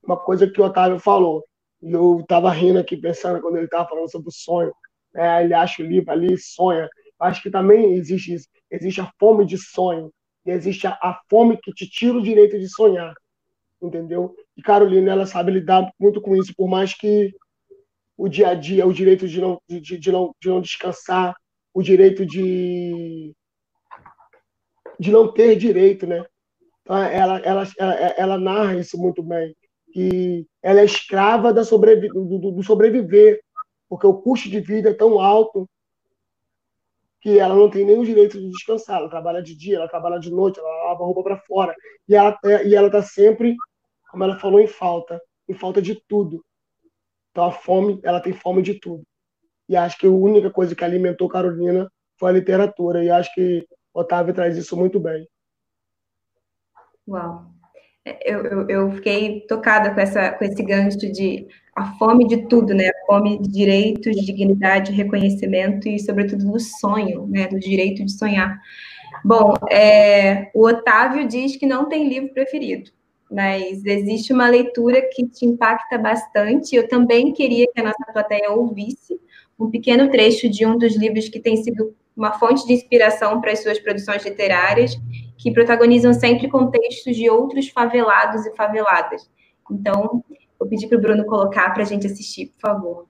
uma 0.03 0.17
coisa 0.17 0.49
que 0.49 0.59
o 0.61 0.65
Otávio 0.65 0.99
falou, 0.99 1.43
e 1.81 1.91
eu 1.91 2.19
estava 2.21 2.49
rindo 2.51 2.79
aqui 2.79 2.97
pensando 2.97 3.41
quando 3.41 3.57
ele 3.57 3.65
estava 3.65 3.87
falando 3.87 4.09
sobre 4.09 4.29
o 4.29 4.31
sonho. 4.33 4.73
Né? 5.13 5.43
Ele 5.43 5.53
acha 5.53 5.81
o 5.81 5.85
livro 5.85 6.11
ali, 6.11 6.37
sonha. 6.37 6.87
Acho 7.19 7.41
que 7.41 7.49
também 7.49 7.93
existe 7.93 8.33
isso. 8.33 8.47
Existe 8.71 9.01
a 9.01 9.11
fome 9.19 9.45
de 9.45 9.57
sonho. 9.57 10.11
E 10.45 10.51
existe 10.51 10.87
a, 10.87 10.91
a 11.01 11.19
fome 11.29 11.57
que 11.57 11.73
te 11.73 11.89
tira 11.89 12.17
o 12.17 12.21
direito 12.21 12.57
de 12.57 12.69
sonhar. 12.69 13.13
Entendeu? 13.81 14.35
E 14.57 14.61
Carolina, 14.61 15.11
ela 15.11 15.25
sabe 15.25 15.51
lidar 15.51 15.89
muito 15.99 16.21
com 16.21 16.35
isso, 16.35 16.53
por 16.55 16.67
mais 16.67 16.93
que 16.93 17.33
o 18.17 18.27
dia 18.27 18.49
a 18.49 18.53
dia, 18.53 18.85
o 18.85 18.93
direito 18.93 19.25
de 19.27 19.39
não, 19.39 19.61
de, 19.69 19.79
de 19.79 20.11
não, 20.11 20.35
de 20.41 20.49
não 20.49 20.59
descansar, 20.59 21.33
o 21.73 21.81
direito 21.81 22.25
de, 22.25 23.33
de 24.99 25.11
não 25.11 25.31
ter 25.31 25.55
direito, 25.55 26.05
né? 26.05 26.25
Então, 26.81 26.97
ela, 26.97 27.39
ela, 27.39 27.67
ela, 27.77 27.93
ela 27.93 28.37
narra 28.37 28.75
isso 28.75 28.97
muito 28.97 29.23
bem, 29.23 29.55
que 29.93 30.45
ela 30.61 30.81
é 30.81 30.85
escrava 30.85 31.53
da 31.53 31.63
sobrevi 31.63 32.09
do, 32.09 32.51
do 32.51 32.63
sobreviver, 32.63 33.39
porque 33.89 34.05
o 34.05 34.21
custo 34.21 34.47
de 34.47 34.59
vida 34.59 34.91
é 34.91 34.93
tão 34.93 35.19
alto 35.19 35.67
que 37.19 37.37
ela 37.37 37.55
não 37.55 37.69
tem 37.69 37.89
o 37.97 38.05
direito 38.05 38.39
de 38.39 38.49
descansar. 38.49 38.99
Ela 38.99 39.09
trabalha 39.09 39.41
de 39.41 39.55
dia, 39.55 39.77
ela 39.77 39.89
trabalha 39.89 40.19
de 40.19 40.31
noite, 40.31 40.59
ela 40.59 40.85
lava 40.85 41.03
roupa 41.03 41.23
para 41.23 41.37
fora. 41.37 41.75
E 42.07 42.15
ela 42.15 42.37
e 42.63 42.75
ela 42.75 42.87
está 42.87 43.01
sempre, 43.01 43.57
como 44.09 44.23
ela 44.23 44.39
falou, 44.39 44.59
em 44.59 44.67
falta, 44.67 45.19
em 45.47 45.53
falta 45.53 45.81
de 45.81 45.95
tudo. 46.07 46.45
Então 47.31 47.43
a 47.43 47.51
fome, 47.51 47.99
ela 48.03 48.21
tem 48.21 48.31
fome 48.31 48.61
de 48.61 48.79
tudo. 48.79 49.03
E 49.67 49.75
acho 49.75 49.97
que 49.97 50.07
a 50.07 50.11
única 50.11 50.49
coisa 50.49 50.75
que 50.75 50.83
alimentou 50.83 51.27
Carolina 51.27 51.91
foi 52.17 52.29
a 52.29 52.33
literatura. 52.33 53.03
E 53.03 53.09
acho 53.09 53.33
que 53.33 53.67
Otávio 53.93 54.33
traz 54.33 54.57
isso 54.57 54.77
muito 54.77 54.99
bem. 54.99 55.27
Uau. 57.07 57.58
Eu, 58.05 58.43
eu, 58.43 58.69
eu, 58.69 58.91
fiquei 58.91 59.41
tocada 59.41 59.93
com, 59.93 59.99
essa, 59.99 60.31
com 60.31 60.43
esse 60.45 60.63
gancho 60.63 60.97
de 61.11 61.47
a 61.75 61.97
fome 61.97 62.27
de 62.27 62.47
tudo, 62.47 62.73
né? 62.73 62.87
A 62.87 63.05
fome 63.05 63.39
de 63.41 63.49
direitos, 63.49 64.15
de 64.15 64.25
dignidade, 64.25 64.91
reconhecimento 64.91 65.87
e, 65.87 65.99
sobretudo, 65.99 66.51
do 66.51 66.59
sonho, 66.59 67.27
né? 67.27 67.47
Do 67.47 67.59
direito 67.59 68.03
de 68.03 68.11
sonhar. 68.11 68.59
Bom, 69.23 69.53
é, 69.69 70.49
o 70.53 70.65
Otávio 70.65 71.27
diz 71.27 71.55
que 71.55 71.65
não 71.65 71.87
tem 71.87 72.07
livro 72.07 72.33
preferido 72.33 72.91
mas 73.29 73.85
existe 73.85 74.33
uma 74.33 74.49
leitura 74.49 75.07
que 75.13 75.27
te 75.27 75.45
impacta 75.45 75.97
bastante. 75.97 76.75
Eu 76.75 76.87
também 76.87 77.31
queria 77.31 77.67
que 77.71 77.79
a 77.79 77.83
nossa 77.83 78.03
plateia 78.11 78.51
ouvisse 78.51 79.19
um 79.57 79.69
pequeno 79.69 80.09
trecho 80.09 80.49
de 80.49 80.65
um 80.65 80.77
dos 80.77 80.95
livros 80.95 81.29
que 81.29 81.39
tem 81.39 81.55
sido 81.57 81.95
uma 82.17 82.33
fonte 82.33 82.65
de 82.65 82.73
inspiração 82.73 83.39
para 83.39 83.51
as 83.51 83.61
suas 83.61 83.79
produções 83.79 84.25
literárias, 84.25 84.97
que 85.39 85.51
protagonizam 85.51 86.13
sempre 86.13 86.47
contextos 86.47 87.15
de 87.15 87.27
outros 87.27 87.69
favelados 87.69 88.45
e 88.45 88.55
faveladas. 88.55 89.27
Então, 89.71 90.23
vou 90.59 90.69
pedir 90.69 90.87
para 90.87 90.97
o 90.99 91.01
Bruno 91.01 91.25
colocar 91.25 91.73
para 91.73 91.81
a 91.81 91.85
gente 91.85 92.05
assistir, 92.05 92.47
por 92.47 92.59
favor. 92.59 93.07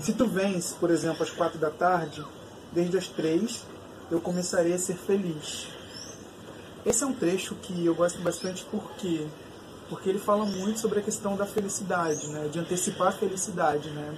Se 0.00 0.14
tu 0.14 0.26
vens, 0.26 0.72
por 0.72 0.90
exemplo, 0.90 1.22
às 1.22 1.30
quatro 1.30 1.58
da 1.58 1.70
tarde, 1.70 2.24
desde 2.72 2.96
as 2.96 3.08
três 3.08 3.66
eu 4.10 4.20
começarei 4.20 4.72
a 4.72 4.78
ser 4.78 4.96
feliz 4.96 5.76
esse 6.88 7.04
é 7.04 7.06
um 7.06 7.12
trecho 7.12 7.54
que 7.56 7.84
eu 7.84 7.94
gosto 7.94 8.20
bastante 8.22 8.64
porque 8.70 9.26
porque 9.90 10.08
ele 10.08 10.18
fala 10.18 10.44
muito 10.44 10.78
sobre 10.80 11.00
a 11.00 11.02
questão 11.02 11.34
da 11.34 11.46
felicidade, 11.46 12.28
né? 12.28 12.48
De 12.48 12.58
antecipar 12.58 13.08
a 13.08 13.12
felicidade, 13.12 13.88
né? 13.90 14.14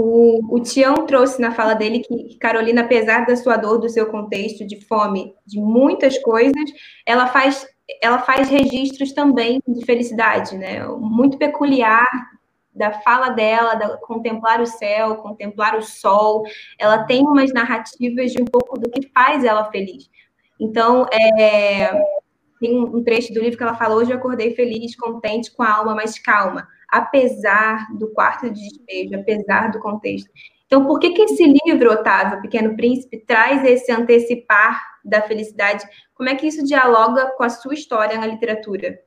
O, 0.00 0.54
o 0.54 0.60
Tião 0.60 1.06
trouxe 1.06 1.40
na 1.40 1.50
fala 1.50 1.74
dele 1.74 1.98
que 1.98 2.38
Carolina, 2.38 2.82
apesar 2.82 3.26
da 3.26 3.34
sua 3.34 3.56
dor, 3.56 3.78
do 3.78 3.88
seu 3.88 4.06
contexto 4.06 4.64
de 4.64 4.80
fome, 4.86 5.34
de 5.44 5.60
muitas 5.60 6.16
coisas, 6.18 6.70
ela 7.04 7.26
faz, 7.26 7.66
ela 8.00 8.20
faz 8.20 8.48
registros 8.48 9.12
também 9.12 9.60
de 9.66 9.84
felicidade, 9.84 10.56
né? 10.56 10.86
Muito 10.86 11.36
peculiar 11.36 12.06
da 12.72 12.92
fala 12.92 13.30
dela, 13.30 13.74
da 13.74 13.96
contemplar 13.96 14.60
o 14.60 14.66
céu, 14.66 15.16
contemplar 15.16 15.76
o 15.76 15.82
sol. 15.82 16.44
Ela 16.78 17.02
tem 17.02 17.26
umas 17.26 17.52
narrativas 17.52 18.30
de 18.30 18.40
um 18.40 18.44
pouco 18.44 18.78
do 18.78 18.88
que 18.88 19.10
faz 19.12 19.42
ela 19.42 19.64
feliz. 19.64 20.08
Então, 20.60 21.06
é, 21.12 21.90
tem 22.60 22.78
um 22.78 23.02
trecho 23.02 23.34
do 23.34 23.40
livro 23.40 23.56
que 23.56 23.64
ela 23.64 23.74
fala: 23.74 23.96
Hoje 23.96 24.12
eu 24.12 24.16
acordei 24.16 24.54
feliz, 24.54 24.94
contente, 24.94 25.50
com 25.50 25.64
a 25.64 25.74
alma 25.74 25.92
mais 25.92 26.20
calma, 26.20 26.68
apesar 26.88 27.86
do 27.96 28.08
quarto 28.12 28.50
de 28.50 28.60
despejo, 28.60 29.14
apesar 29.14 29.70
do 29.70 29.80
contexto. 29.80 30.30
Então, 30.66 30.86
por 30.86 30.98
que, 30.98 31.10
que 31.10 31.22
esse 31.22 31.44
livro, 31.64 31.92
Otávio, 31.92 32.42
Pequeno 32.42 32.76
Príncipe, 32.76 33.24
traz 33.26 33.64
esse 33.64 33.90
antecipar 33.90 34.80
da 35.04 35.22
felicidade? 35.22 35.84
Como 36.14 36.28
é 36.28 36.34
que 36.34 36.46
isso 36.46 36.64
dialoga 36.64 37.32
com 37.36 37.42
a 37.42 37.48
sua 37.48 37.74
história 37.74 38.18
na 38.18 38.26
literatura? 38.26 38.98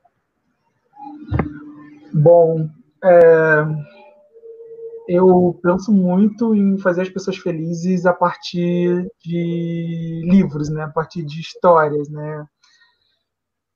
Bom, 2.12 2.68
é, 3.04 3.64
eu 5.08 5.58
penso 5.62 5.92
muito 5.92 6.54
em 6.54 6.78
fazer 6.78 7.02
as 7.02 7.08
pessoas 7.08 7.36
felizes 7.36 8.06
a 8.06 8.12
partir 8.12 9.08
de 9.24 10.22
livros, 10.24 10.68
né? 10.68 10.82
A 10.82 10.88
partir 10.88 11.22
de 11.22 11.40
histórias, 11.40 12.08
né? 12.08 12.44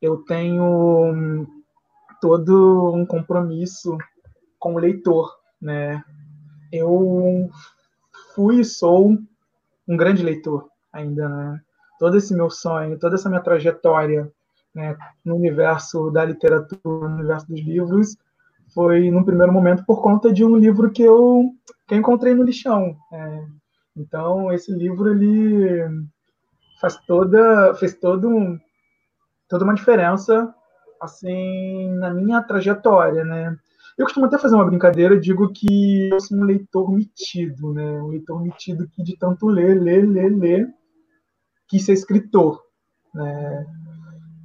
eu 0.01 0.19
tenho 0.25 1.47
todo 2.21 2.93
um 2.95 3.05
compromisso 3.05 3.97
com 4.59 4.75
o 4.75 4.79
leitor, 4.79 5.35
né? 5.61 6.03
Eu 6.73 7.51
fui 8.35 8.61
e 8.61 8.65
sou 8.65 9.17
um 9.89 9.97
grande 9.97 10.23
leitor 10.23 10.69
ainda, 10.93 11.29
né? 11.29 11.61
Todo 11.99 12.17
esse 12.17 12.35
meu 12.35 12.51
sonho, 12.51 12.99
toda 12.99 13.15
essa 13.15 13.29
minha 13.29 13.41
trajetória 13.41 14.31
né, 14.75 14.95
no 15.25 15.37
universo 15.37 16.11
da 16.11 16.23
literatura, 16.23 17.09
no 17.09 17.15
universo 17.15 17.49
dos 17.49 17.61
livros, 17.61 18.17
foi, 18.75 19.11
num 19.11 19.25
primeiro 19.25 19.51
momento, 19.51 19.87
por 19.87 20.03
conta 20.03 20.31
de 20.31 20.45
um 20.45 20.55
livro 20.57 20.91
que 20.91 21.03
eu, 21.03 21.51
que 21.89 21.95
eu 21.95 21.99
encontrei 21.99 22.35
no 22.35 22.43
lixão. 22.43 22.95
Né? 23.11 23.49
Então, 23.97 24.53
esse 24.53 24.71
livro, 24.71 25.11
ele 25.11 26.07
faz 26.79 26.99
toda, 27.07 27.75
fez 27.77 27.95
todo 27.95 28.29
um, 28.29 28.59
toda 29.49 29.65
uma 29.65 29.75
diferença 29.75 30.55
assim 31.01 31.93
na 31.95 32.11
minha 32.13 32.43
trajetória, 32.43 33.25
né? 33.25 33.57
Eu 33.97 34.05
costumo 34.05 34.27
até 34.27 34.39
fazer 34.39 34.55
uma 34.55 34.67
brincadeira, 34.67 35.19
digo 35.19 35.51
que 35.53 36.11
eu 36.11 36.21
sou 36.21 36.37
um 36.39 36.45
leitor 36.45 36.93
metido, 36.93 37.73
né? 37.73 38.03
Um 38.03 38.09
leitor 38.09 38.43
metido 38.43 38.89
que 38.89 39.03
de 39.03 39.17
tanto 39.17 39.47
ler, 39.47 39.81
ler, 39.81 40.07
ler, 40.07 40.29
ler, 40.29 40.69
quis 41.69 41.85
ser 41.85 41.95
escritor, 41.95 42.63
né? 43.15 43.67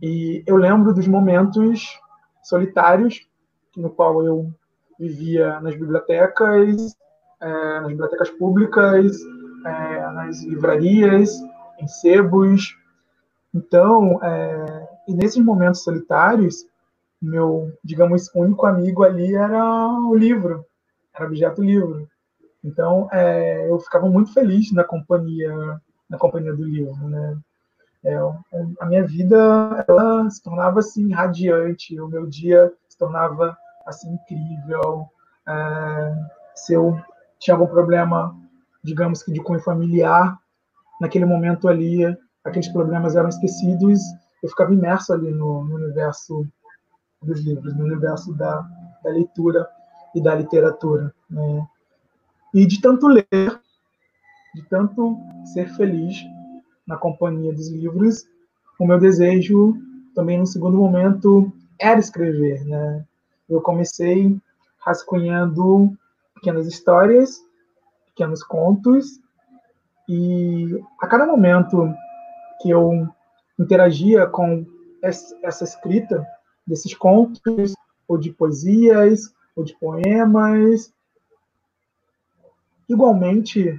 E 0.02 0.44
eu 0.48 0.56
lembro 0.56 0.94
dos 0.94 1.08
momentos 1.08 2.00
solitários 2.44 3.28
no 3.76 3.90
qual 3.90 4.24
eu 4.24 4.52
vivia 5.00 5.60
nas 5.60 5.76
bibliotecas, 5.76 6.96
é, 7.42 7.80
nas 7.82 7.88
bibliotecas 7.88 8.30
públicas, 8.30 9.18
é, 9.66 10.12
nas 10.12 10.44
livrarias, 10.44 11.32
em 11.80 11.88
sebos. 11.88 12.76
Então, 13.54 14.20
é, 14.24 14.90
e 15.08 15.14
nesses 15.14 15.44
momentos 15.44 15.84
solitários, 15.84 16.66
meu, 17.22 17.72
digamos, 17.84 18.34
único 18.34 18.66
amigo 18.66 19.04
ali 19.04 19.36
era 19.36 19.64
o 20.10 20.16
livro, 20.16 20.66
era 21.14 21.26
objeto 21.26 21.64
livro. 21.64 22.08
Então, 22.64 23.08
é, 23.12 23.70
eu 23.70 23.80
ficava 23.80 24.10
muito 24.10 24.34
feliz 24.34 24.72
na 24.72 24.84
companhia, 24.84 25.80
na 26.10 26.18
companhia 26.18 26.54
do 26.54 26.64
livro, 26.64 27.08
né? 27.08 27.38
É, 28.04 28.18
a 28.80 28.86
minha 28.88 29.06
vida 29.06 29.86
ela 29.88 30.28
se 30.30 30.42
tornava 30.42 30.80
assim 30.80 31.12
radiante, 31.12 32.00
o 32.00 32.08
meu 32.08 32.26
dia 32.26 32.74
se 32.90 32.98
tornava 32.98 33.56
assim 33.86 34.14
incrível. 34.14 35.08
É, 35.48 36.16
se 36.56 36.74
eu 36.74 37.00
tinha 37.40 37.56
algum 37.56 37.68
problema, 37.68 38.36
digamos 38.84 39.22
que 39.22 39.32
de 39.32 39.42
cunho 39.42 39.60
familiar, 39.60 40.38
naquele 41.00 41.26
momento 41.26 41.68
ali, 41.68 42.06
aqueles 42.44 42.68
problemas 42.70 43.16
eram 43.16 43.30
esquecidos 43.30 44.02
eu 44.42 44.50
ficava 44.50 44.74
imerso 44.74 45.14
ali 45.14 45.32
no, 45.32 45.64
no 45.64 45.76
universo 45.76 46.48
dos 47.22 47.40
livros, 47.42 47.76
no 47.76 47.86
universo 47.86 48.34
da, 48.34 48.68
da 49.04 49.10
leitura 49.12 49.68
e 50.16 50.22
da 50.22 50.36
literatura. 50.36 51.14
Né? 51.30 51.68
E 52.54 52.66
de 52.66 52.82
tanto 52.82 53.08
ler, 53.08 53.26
de 54.56 54.62
tanto 54.70 55.18
ser 55.54 55.70
feliz 55.76 56.18
na 56.86 56.98
companhia 56.98 57.54
dos 57.54 57.70
livros, 57.70 58.26
o 58.80 58.86
meu 58.86 59.00
desejo 59.00 59.76
também 60.16 60.40
no 60.40 60.48
segundo 60.48 60.78
momento 60.78 61.52
era 61.80 62.00
escrever. 62.00 62.66
Né? 62.66 63.06
Eu 63.48 63.62
comecei 63.62 64.38
rascunhando 64.80 65.96
pequenas 66.34 66.66
histórias, 66.66 67.40
pequenos 68.08 68.44
contos, 68.44 69.22
e 70.10 70.84
a 71.00 71.08
cada 71.08 71.26
momento 71.26 71.94
que 72.62 72.70
eu 72.70 73.08
interagia 73.62 74.26
com 74.28 74.66
essa 75.02 75.64
escrita 75.64 76.26
desses 76.66 76.94
contos, 76.94 77.74
ou 78.08 78.18
de 78.18 78.32
poesias, 78.32 79.34
ou 79.56 79.64
de 79.64 79.76
poemas. 79.78 80.94
Igualmente, 82.88 83.70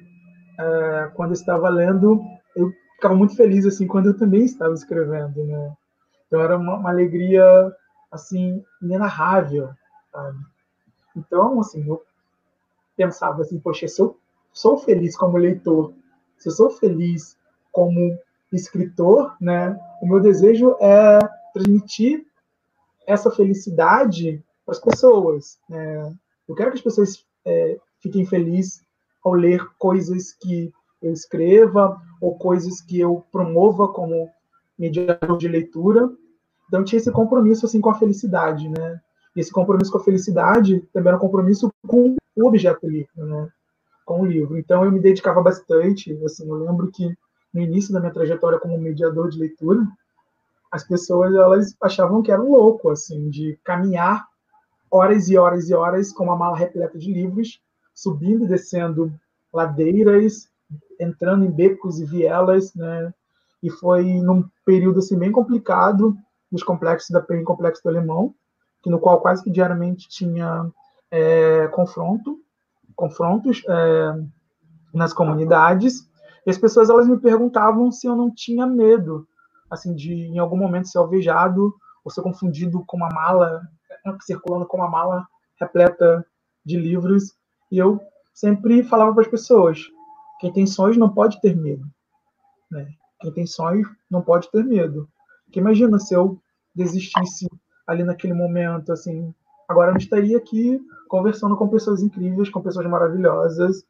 é, 0.59 1.11
quando 1.14 1.30
eu 1.30 1.35
estava 1.35 1.68
lendo, 1.68 2.20
eu 2.57 2.72
ficava 2.95 3.14
muito 3.14 3.37
feliz 3.37 3.66
assim 3.66 3.87
quando 3.87 4.07
eu 4.07 4.16
também 4.16 4.45
estava 4.45 4.74
escrevendo, 4.74 5.45
né? 5.45 5.76
Então 6.26 6.41
era 6.41 6.57
uma, 6.57 6.76
uma 6.76 6.91
alegria 6.91 7.45
assim 8.11 8.64
inenarrável, 8.80 9.70
sabe? 10.11 10.39
Então, 11.16 11.61
assim, 11.61 11.87
eu 11.87 12.03
pensava 12.97 13.43
assim, 13.43 13.59
poxa, 13.59 13.87
se 13.87 14.01
eu 14.01 14.18
sou 14.53 14.78
feliz 14.78 15.16
como 15.16 15.37
leitor, 15.37 15.93
se 16.39 16.49
eu 16.49 16.53
sou 16.53 16.70
feliz 16.70 17.37
como 17.70 18.18
escritor, 18.57 19.36
né, 19.40 19.78
o 20.00 20.07
meu 20.07 20.20
desejo 20.20 20.76
é 20.80 21.18
transmitir 21.53 22.24
essa 23.07 23.30
felicidade 23.30 24.42
para 24.64 24.74
as 24.74 24.80
pessoas. 24.80 25.59
Né? 25.68 26.14
Eu 26.48 26.55
quero 26.55 26.70
que 26.70 26.78
as 26.78 26.82
pessoas 26.82 27.24
é, 27.44 27.78
fiquem 28.00 28.24
felizes 28.24 28.82
ao 29.24 29.32
ler 29.32 29.64
coisas 29.78 30.32
que 30.32 30.72
eu 31.00 31.12
escreva 31.12 32.00
ou 32.20 32.36
coisas 32.36 32.80
que 32.80 32.98
eu 33.00 33.24
promova 33.32 33.88
como 33.88 34.30
mediador 34.78 35.36
de 35.36 35.48
leitura. 35.48 36.11
Então 36.68 36.84
tinha 36.84 36.98
esse 36.98 37.11
compromisso 37.11 37.66
assim 37.66 37.80
com 37.80 37.90
a 37.90 37.98
felicidade, 37.98 38.68
né? 38.68 39.00
E 39.34 39.40
esse 39.40 39.53
compromisso 39.53 39.90
com 39.90 39.98
a 39.98 40.05
felicidade 40.05 40.80
também 40.92 41.09
era 41.09 41.16
um 41.16 41.20
compromisso 41.20 41.70
com 41.86 42.14
o 42.36 42.46
objeto 42.46 42.88
livro, 42.88 43.26
né? 43.26 43.48
Com 44.05 44.22
o 44.22 44.26
livro. 44.26 44.57
Então 44.57 44.84
eu 44.84 44.92
me 44.92 45.00
dedicava 45.00 45.42
bastante, 45.42 46.18
assim, 46.24 46.48
eu 46.48 46.55
lembro 46.55 46.90
que 46.90 47.14
no 47.53 47.61
início 47.61 47.92
da 47.92 48.00
minha 48.00 48.12
trajetória 48.12 48.59
como 48.59 48.78
mediador 48.78 49.28
de 49.28 49.38
leitura, 49.38 49.86
as 50.70 50.84
pessoas 50.84 51.34
elas 51.34 51.76
achavam 51.82 52.22
que 52.22 52.32
era 52.32 52.40
um 52.40 52.50
louco, 52.50 52.90
assim, 52.90 53.28
de 53.28 53.59
caminhar 53.62 54.26
horas 54.90 55.28
e 55.28 55.36
horas 55.36 55.68
e 55.68 55.74
horas 55.74 56.12
com 56.12 56.24
uma 56.24 56.36
mala 56.36 56.57
repleta 56.57 56.98
de 56.98 57.12
livros, 57.12 57.61
subindo 57.94 58.44
e 58.44 58.48
descendo 58.48 59.12
ladeiras, 59.53 60.48
entrando 60.98 61.44
em 61.44 61.50
becos 61.50 62.00
e 62.00 62.05
vielas, 62.05 62.74
né? 62.74 63.12
E 63.62 63.70
foi 63.70 64.05
num 64.05 64.44
período 64.64 64.98
assim 64.98 65.18
bem 65.18 65.30
complicado 65.30 66.16
dos 66.50 66.62
complexos 66.62 67.11
da 67.11 67.20
PEN 67.20 67.44
Complexo 67.44 67.82
do 67.82 67.88
Alemão, 67.90 68.34
que 68.82 68.90
no 68.90 68.98
qual 68.98 69.20
quase 69.20 69.42
que 69.42 69.50
diariamente 69.50 70.09
tinha 70.09 70.66
é, 71.11 71.68
confronto, 71.68 72.38
confrontos 72.96 73.62
é, 73.68 74.24
nas 74.92 75.12
comunidades 75.12 76.07
e 76.47 76.51
as 76.51 76.59
pessoas 76.59 76.90
elas 76.90 77.09
me 77.09 77.18
perguntavam 77.18 77.90
se 77.90 78.07
eu 78.07 78.16
não 78.16 78.32
tinha 78.32 78.66
medo, 78.66 79.26
assim, 79.70 79.95
de 79.95 80.12
em 80.12 80.38
algum 80.38 80.57
momento 80.57 80.88
ser 80.88 80.99
alvejado 80.99 81.74
ou 82.05 82.11
ser 82.11 82.22
confundido 82.22 82.84
com 82.86 82.97
uma 82.97 83.09
mala, 83.09 83.62
circulando 84.22 84.66
com 84.66 84.76
uma 84.76 84.88
mala 84.88 85.26
repleta 85.61 86.26
de 86.64 86.76
livros. 86.76 87.34
E 87.70 87.78
eu 87.78 88.01
sempre 88.34 88.82
falava 88.82 89.12
para 89.12 89.22
as 89.22 89.28
pessoas: 89.28 89.80
quem 90.40 90.53
tem 90.53 90.66
sonhos 90.66 90.97
não 90.97 91.09
pode 91.09 91.40
ter 91.40 91.57
medo. 91.57 91.86
Né? 92.70 92.88
Quem 93.20 93.32
tem 93.32 93.47
sonhos 93.47 93.88
não 94.11 94.22
pode 94.22 94.51
ter 94.51 94.64
medo. 94.64 95.09
Porque 95.45 95.61
imagina 95.61 95.99
se 95.99 96.14
eu 96.14 96.40
desistisse 96.74 97.47
ali 97.86 98.03
naquele 98.03 98.32
momento, 98.32 98.93
assim, 98.93 99.32
agora 99.68 99.88
eu 99.88 99.93
não 99.93 99.99
estaria 99.99 100.38
aqui 100.38 100.80
conversando 101.09 101.57
com 101.57 101.68
pessoas 101.68 102.03
incríveis, 102.03 102.49
com 102.49 102.62
pessoas 102.62 102.86
maravilhosas, 102.86 103.84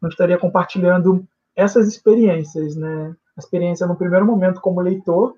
não 0.00 0.08
estaria 0.08 0.38
compartilhando 0.38 1.26
essas 1.56 1.88
experiências, 1.88 2.76
né? 2.76 3.14
experiência 3.40 3.86
no 3.86 3.96
primeiro 3.96 4.24
momento 4.24 4.60
como 4.60 4.80
leitor 4.80 5.34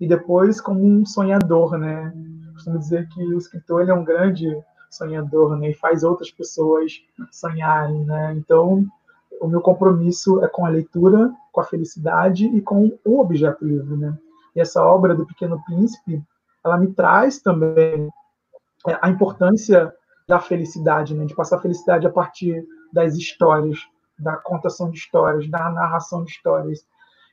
e 0.00 0.06
depois 0.06 0.60
como 0.60 0.84
um 0.84 1.06
sonhador, 1.06 1.78
né? 1.78 2.12
Costumo 2.54 2.78
dizer 2.78 3.08
que 3.08 3.22
o 3.22 3.38
escritor 3.38 3.82
ele 3.82 3.90
é 3.90 3.94
um 3.94 4.04
grande 4.04 4.50
sonhador, 4.90 5.56
né? 5.56 5.70
E 5.70 5.74
faz 5.74 6.02
outras 6.02 6.30
pessoas 6.30 6.92
sonharem, 7.30 8.04
né? 8.04 8.34
Então, 8.36 8.84
o 9.40 9.46
meu 9.46 9.60
compromisso 9.60 10.42
é 10.42 10.48
com 10.48 10.66
a 10.66 10.70
leitura, 10.70 11.32
com 11.52 11.60
a 11.60 11.64
felicidade 11.64 12.46
e 12.46 12.60
com 12.60 12.98
o 13.04 13.20
objeto 13.20 13.64
livre, 13.64 13.96
né? 13.96 14.16
E 14.54 14.60
essa 14.60 14.82
obra 14.82 15.14
do 15.14 15.26
Pequeno 15.26 15.62
Príncipe, 15.64 16.22
ela 16.64 16.78
me 16.78 16.92
traz 16.92 17.40
também 17.40 18.08
é, 18.86 18.98
a 19.00 19.08
importância 19.08 19.92
da 20.26 20.40
felicidade, 20.40 21.14
né? 21.14 21.24
De 21.24 21.34
passar 21.34 21.56
a 21.56 21.62
felicidade 21.62 22.06
a 22.06 22.10
partir 22.10 22.66
das 22.92 23.14
histórias, 23.14 23.78
da 24.18 24.36
contação 24.36 24.90
de 24.90 24.98
histórias, 24.98 25.48
da 25.50 25.70
narração 25.70 26.24
de 26.24 26.30
histórias. 26.30 26.84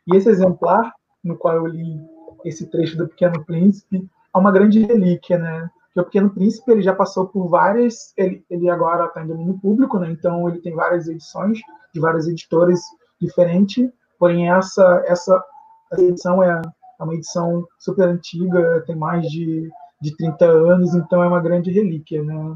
E 0.07 0.15
esse 0.15 0.29
exemplar 0.29 0.93
no 1.23 1.37
qual 1.37 1.55
eu 1.55 1.65
li 1.65 1.99
esse 2.43 2.67
trecho 2.67 2.97
do 2.97 3.07
Pequeno 3.07 3.43
Príncipe 3.45 4.05
é 4.35 4.37
uma 4.37 4.51
grande 4.51 4.83
relíquia, 4.83 5.37
né? 5.37 5.69
Porque 5.85 5.99
o 5.99 6.05
Pequeno 6.05 6.29
Príncipe 6.29 6.71
ele 6.71 6.81
já 6.81 6.93
passou 6.93 7.27
por 7.27 7.47
várias, 7.47 8.13
ele, 8.17 8.43
ele 8.49 8.69
agora 8.69 9.05
está 9.05 9.23
em 9.23 9.27
domínio 9.27 9.59
público, 9.59 9.99
né? 9.99 10.11
Então 10.11 10.49
ele 10.49 10.59
tem 10.59 10.73
várias 10.73 11.07
edições 11.07 11.59
de 11.93 11.99
várias 11.99 12.27
editoras 12.27 12.81
diferentes. 13.21 13.89
Porém 14.19 14.49
essa 14.49 15.03
essa, 15.05 15.43
essa 15.91 16.01
edição 16.01 16.43
é, 16.43 16.61
é 16.99 17.03
uma 17.03 17.13
edição 17.13 17.65
super 17.79 18.07
antiga, 18.07 18.83
tem 18.85 18.95
mais 18.95 19.25
de, 19.27 19.69
de 20.01 20.17
30 20.17 20.45
anos, 20.45 20.95
então 20.95 21.23
é 21.23 21.27
uma 21.27 21.41
grande 21.41 21.71
relíquia, 21.71 22.23
né? 22.23 22.55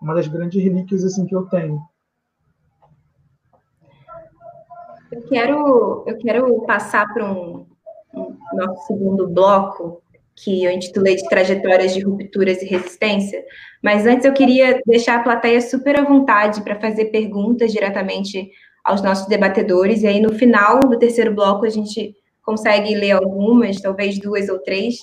Uma 0.00 0.14
das 0.14 0.26
grandes 0.28 0.62
relíquias 0.62 1.04
assim 1.04 1.26
que 1.26 1.34
eu 1.34 1.46
tenho. 1.46 1.80
Eu 5.10 5.22
quero, 5.22 6.04
eu 6.06 6.18
quero 6.18 6.60
passar 6.66 7.12
para 7.12 7.24
um, 7.24 7.66
um, 8.14 8.36
nosso 8.52 8.86
segundo 8.86 9.26
bloco, 9.28 10.02
que 10.36 10.64
eu 10.64 10.70
intitulei 10.70 11.16
de 11.16 11.28
Trajetórias 11.28 11.94
de 11.94 12.00
Rupturas 12.00 12.62
e 12.62 12.66
Resistência, 12.66 13.42
mas 13.82 14.06
antes 14.06 14.24
eu 14.24 14.32
queria 14.32 14.80
deixar 14.86 15.18
a 15.18 15.22
plateia 15.22 15.60
super 15.60 15.98
à 15.98 16.04
vontade 16.04 16.62
para 16.62 16.78
fazer 16.78 17.06
perguntas 17.06 17.72
diretamente 17.72 18.50
aos 18.84 19.02
nossos 19.02 19.26
debatedores, 19.26 20.02
e 20.02 20.06
aí 20.06 20.20
no 20.20 20.34
final 20.34 20.80
do 20.80 20.98
terceiro 20.98 21.34
bloco 21.34 21.64
a 21.64 21.70
gente 21.70 22.14
consegue 22.42 22.94
ler 22.94 23.12
algumas, 23.12 23.80
talvez 23.80 24.18
duas 24.18 24.48
ou 24.48 24.58
três, 24.58 24.96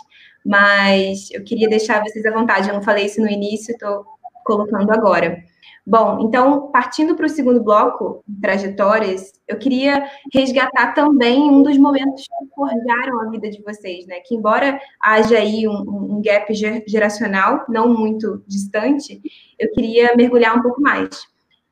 mas 0.46 1.32
eu 1.32 1.44
queria 1.44 1.68
deixar 1.68 2.02
vocês 2.04 2.26
à 2.26 2.32
vontade, 2.32 2.70
eu 2.70 2.76
não 2.76 2.84
falei 2.84 3.06
isso 3.06 3.20
no 3.20 3.30
início, 3.30 3.74
estou 3.74 4.06
colocando 4.46 4.92
agora. 4.92 5.44
Bom, 5.88 6.18
então, 6.28 6.72
partindo 6.72 7.16
para 7.16 7.28
o 7.28 7.30
segundo 7.30 7.64
bloco, 7.64 8.24
trajetórias, 8.42 9.34
eu 9.48 9.56
queria 9.60 10.10
resgatar 10.34 10.94
também 10.94 11.40
um 11.40 11.62
dos 11.62 11.78
momentos 11.78 12.24
que 12.24 12.56
forjaram 12.56 13.22
a 13.22 13.30
vida 13.30 13.52
de 13.52 13.62
vocês, 13.62 14.08
né? 14.08 14.16
Que 14.26 14.34
embora 14.34 14.80
haja 15.00 15.38
aí 15.38 15.68
um, 15.68 16.16
um 16.16 16.22
gap 16.24 16.52
geracional 16.88 17.66
não 17.70 17.94
muito 17.94 18.44
distante, 18.48 19.22
eu 19.60 19.72
queria 19.74 20.16
mergulhar 20.16 20.58
um 20.58 20.62
pouco 20.64 20.82
mais. 20.82 21.28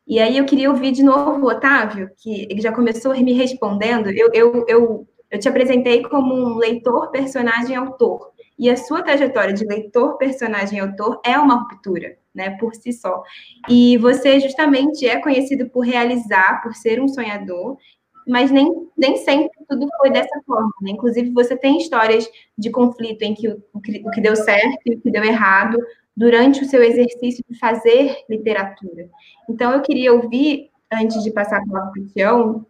E 0.06 0.20
aí 0.20 0.38
eu 0.38 0.46
queria 0.46 0.70
ouvir 0.70 0.92
de 0.92 1.02
novo 1.02 1.44
o 1.44 1.50
Otávio, 1.50 2.12
que 2.18 2.44
ele 2.52 2.62
já 2.62 2.72
começou 2.72 3.18
me 3.18 3.34
respondendo. 3.34 4.10
Eu, 4.12 4.30
eu, 4.32 4.66
eu, 4.68 5.08
eu 5.32 5.40
te 5.40 5.50
apresentei 5.50 6.04
como 6.04 6.36
um 6.36 6.58
leitor, 6.58 7.10
personagem, 7.10 7.76
autor. 7.76 8.32
E 8.60 8.70
a 8.70 8.78
sua 8.78 9.02
trajetória 9.02 9.54
de 9.56 9.66
leitor, 9.66 10.18
personagem, 10.18 10.80
autor 10.80 11.20
é 11.26 11.36
uma 11.40 11.64
ruptura 11.64 12.16
né, 12.34 12.52
por 12.58 12.74
si 12.76 12.92
só. 12.92 13.24
E 13.70 13.98
você 13.98 14.40
justamente 14.40 15.08
é 15.08 15.20
conhecido 15.20 15.70
por 15.70 15.82
realizar, 15.82 16.62
por 16.62 16.74
ser 16.74 17.02
um 17.02 17.08
sonhador, 17.08 17.78
mas 18.28 18.52
nem, 18.52 18.72
nem 18.98 19.18
sempre 19.18 19.52
tudo 19.68 19.88
foi 19.98 20.10
dessa 20.10 20.42
forma. 20.46 20.72
Né? 20.82 20.92
Inclusive, 20.92 21.32
você 21.32 21.56
tem 21.56 21.78
histórias 21.78 22.30
de 22.58 22.70
conflito 22.70 23.22
em 23.24 23.34
que 23.34 23.48
o, 23.48 23.62
o 23.74 23.80
que 23.82 24.22
deu 24.22 24.36
certo 24.36 24.80
e 24.86 24.96
o 24.96 25.02
que 25.02 25.12
deu 25.12 25.24
errado 25.24 25.78
durante 26.16 26.62
o 26.62 26.66
seu 26.66 26.82
exercício 26.82 27.44
de 27.50 27.58
fazer 27.58 28.18
literatura. 28.30 29.10
Então, 29.50 29.72
eu 29.72 29.82
queria 29.82 30.14
ouvir, 30.14 30.70
antes 30.92 31.24
de 31.24 31.32
passar 31.32 31.62
para 31.66 31.92
o 31.98 32.08
Tião, 32.08 32.66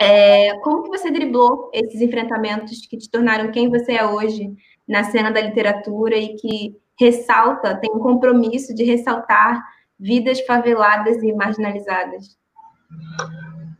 é, 0.00 0.56
como 0.60 0.84
que 0.84 0.88
você 0.88 1.10
driblou 1.10 1.70
esses 1.74 2.00
enfrentamentos 2.00 2.86
que 2.86 2.96
te 2.96 3.10
tornaram 3.10 3.52
quem 3.52 3.68
você 3.68 3.92
é 3.92 4.06
hoje 4.06 4.50
na 4.88 5.04
cena 5.04 5.30
da 5.30 5.40
literatura 5.40 6.16
e 6.16 6.36
que 6.36 6.74
ressalta, 7.00 7.74
tem 7.76 7.90
um 7.90 7.98
compromisso 7.98 8.74
de 8.74 8.84
ressaltar 8.84 9.64
vidas 9.98 10.38
faveladas 10.42 11.22
e 11.22 11.32
marginalizadas. 11.32 12.38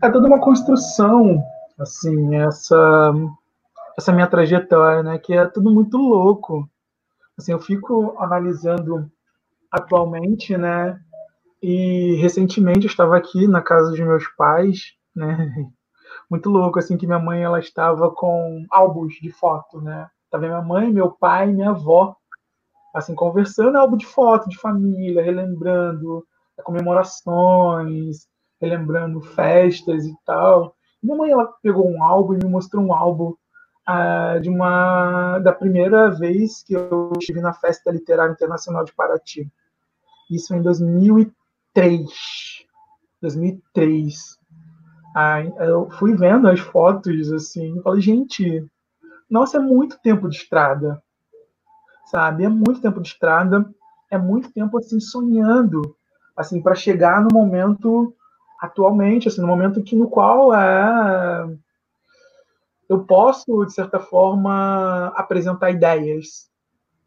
É 0.03 0.11
toda 0.11 0.27
uma 0.27 0.41
construção, 0.41 1.43
assim, 1.79 2.37
essa 2.37 3.13
essa 3.99 4.13
minha 4.13 4.27
trajetória, 4.27 5.03
né, 5.03 5.19
que 5.19 5.35
é 5.35 5.45
tudo 5.45 5.71
muito 5.71 5.99
louco. 5.99 6.67
Assim, 7.39 7.53
eu 7.53 7.59
fico 7.59 8.17
analisando 8.19 9.11
atualmente, 9.71 10.57
né, 10.57 10.99
e 11.63 12.15
recentemente 12.23 12.87
eu 12.87 12.91
estava 12.91 13.19
aqui 13.19 13.47
na 13.47 13.61
casa 13.61 13.91
dos 13.91 14.01
meus 14.01 14.27
pais, 14.29 14.95
né, 15.15 15.37
muito 16.31 16.49
louco, 16.49 16.79
assim, 16.79 16.97
que 16.97 17.07
minha 17.07 17.19
mãe, 17.19 17.43
ela 17.43 17.59
estava 17.59 18.11
com 18.11 18.65
álbuns 18.71 19.15
de 19.21 19.31
foto, 19.31 19.83
né, 19.83 20.09
tava 20.31 20.47
minha 20.47 20.63
mãe, 20.63 20.91
meu 20.91 21.11
pai 21.11 21.53
minha 21.53 21.71
avó 21.71 22.17
assim, 22.95 23.15
conversando, 23.15 23.77
é 23.77 23.81
álbum 23.81 23.97
de 23.97 24.07
foto 24.07 24.49
de 24.49 24.59
família, 24.59 25.23
relembrando 25.23 26.25
comemorações, 26.65 28.29
relembrando 28.61 29.21
festas 29.21 30.05
e 30.05 30.15
tal. 30.25 30.75
Minha 31.03 31.17
mãe 31.17 31.31
ela 31.31 31.47
pegou 31.63 31.89
um 31.89 32.03
álbum 32.05 32.35
e 32.35 32.39
me 32.39 32.51
mostrou 32.51 32.85
um 32.85 32.93
álbum 32.93 33.35
uh, 33.89 34.41
de 34.41 34.51
uma 34.51 35.39
da 35.39 35.53
primeira 35.53 36.11
vez 36.11 36.63
que 36.63 36.75
eu 36.75 37.13
estive 37.19 37.41
na 37.41 37.55
Festa 37.55 37.91
Literária 37.91 38.33
Internacional 38.33 38.85
de 38.85 38.93
Paraty. 38.93 39.51
Isso 40.31 40.55
em 40.55 40.63
2003. 40.63 42.07
2003. 43.23 44.39
Aí 45.17 45.53
eu 45.59 45.91
fui 45.93 46.15
vendo 46.15 46.49
as 46.49 46.61
fotos 46.61 47.33
assim, 47.33 47.79
e 47.79 47.83
falei, 47.83 48.01
gente, 48.01 48.65
nossa, 49.29 49.57
é 49.57 49.61
muito 49.61 49.99
tempo 50.01 50.29
de 50.29 50.37
estrada 50.37 51.03
sabe? 52.11 52.45
É 52.45 52.49
muito 52.49 52.81
tempo 52.81 53.01
de 53.01 53.09
estrada, 53.09 53.65
é 54.11 54.19
muito 54.19 54.53
tempo 54.53 54.77
assim 54.79 54.99
sonhando, 54.99 55.97
assim 56.37 56.61
para 56.61 56.75
chegar 56.75 57.23
no 57.23 57.29
momento 57.33 58.15
atualmente, 58.61 59.27
assim, 59.27 59.41
no 59.41 59.47
momento 59.47 59.83
que 59.83 59.97
no 59.97 60.09
qual 60.09 60.55
é 60.55 61.47
eu 62.89 63.05
posso 63.05 63.65
de 63.65 63.73
certa 63.73 64.01
forma 64.01 65.13
apresentar 65.15 65.71
ideias 65.71 66.51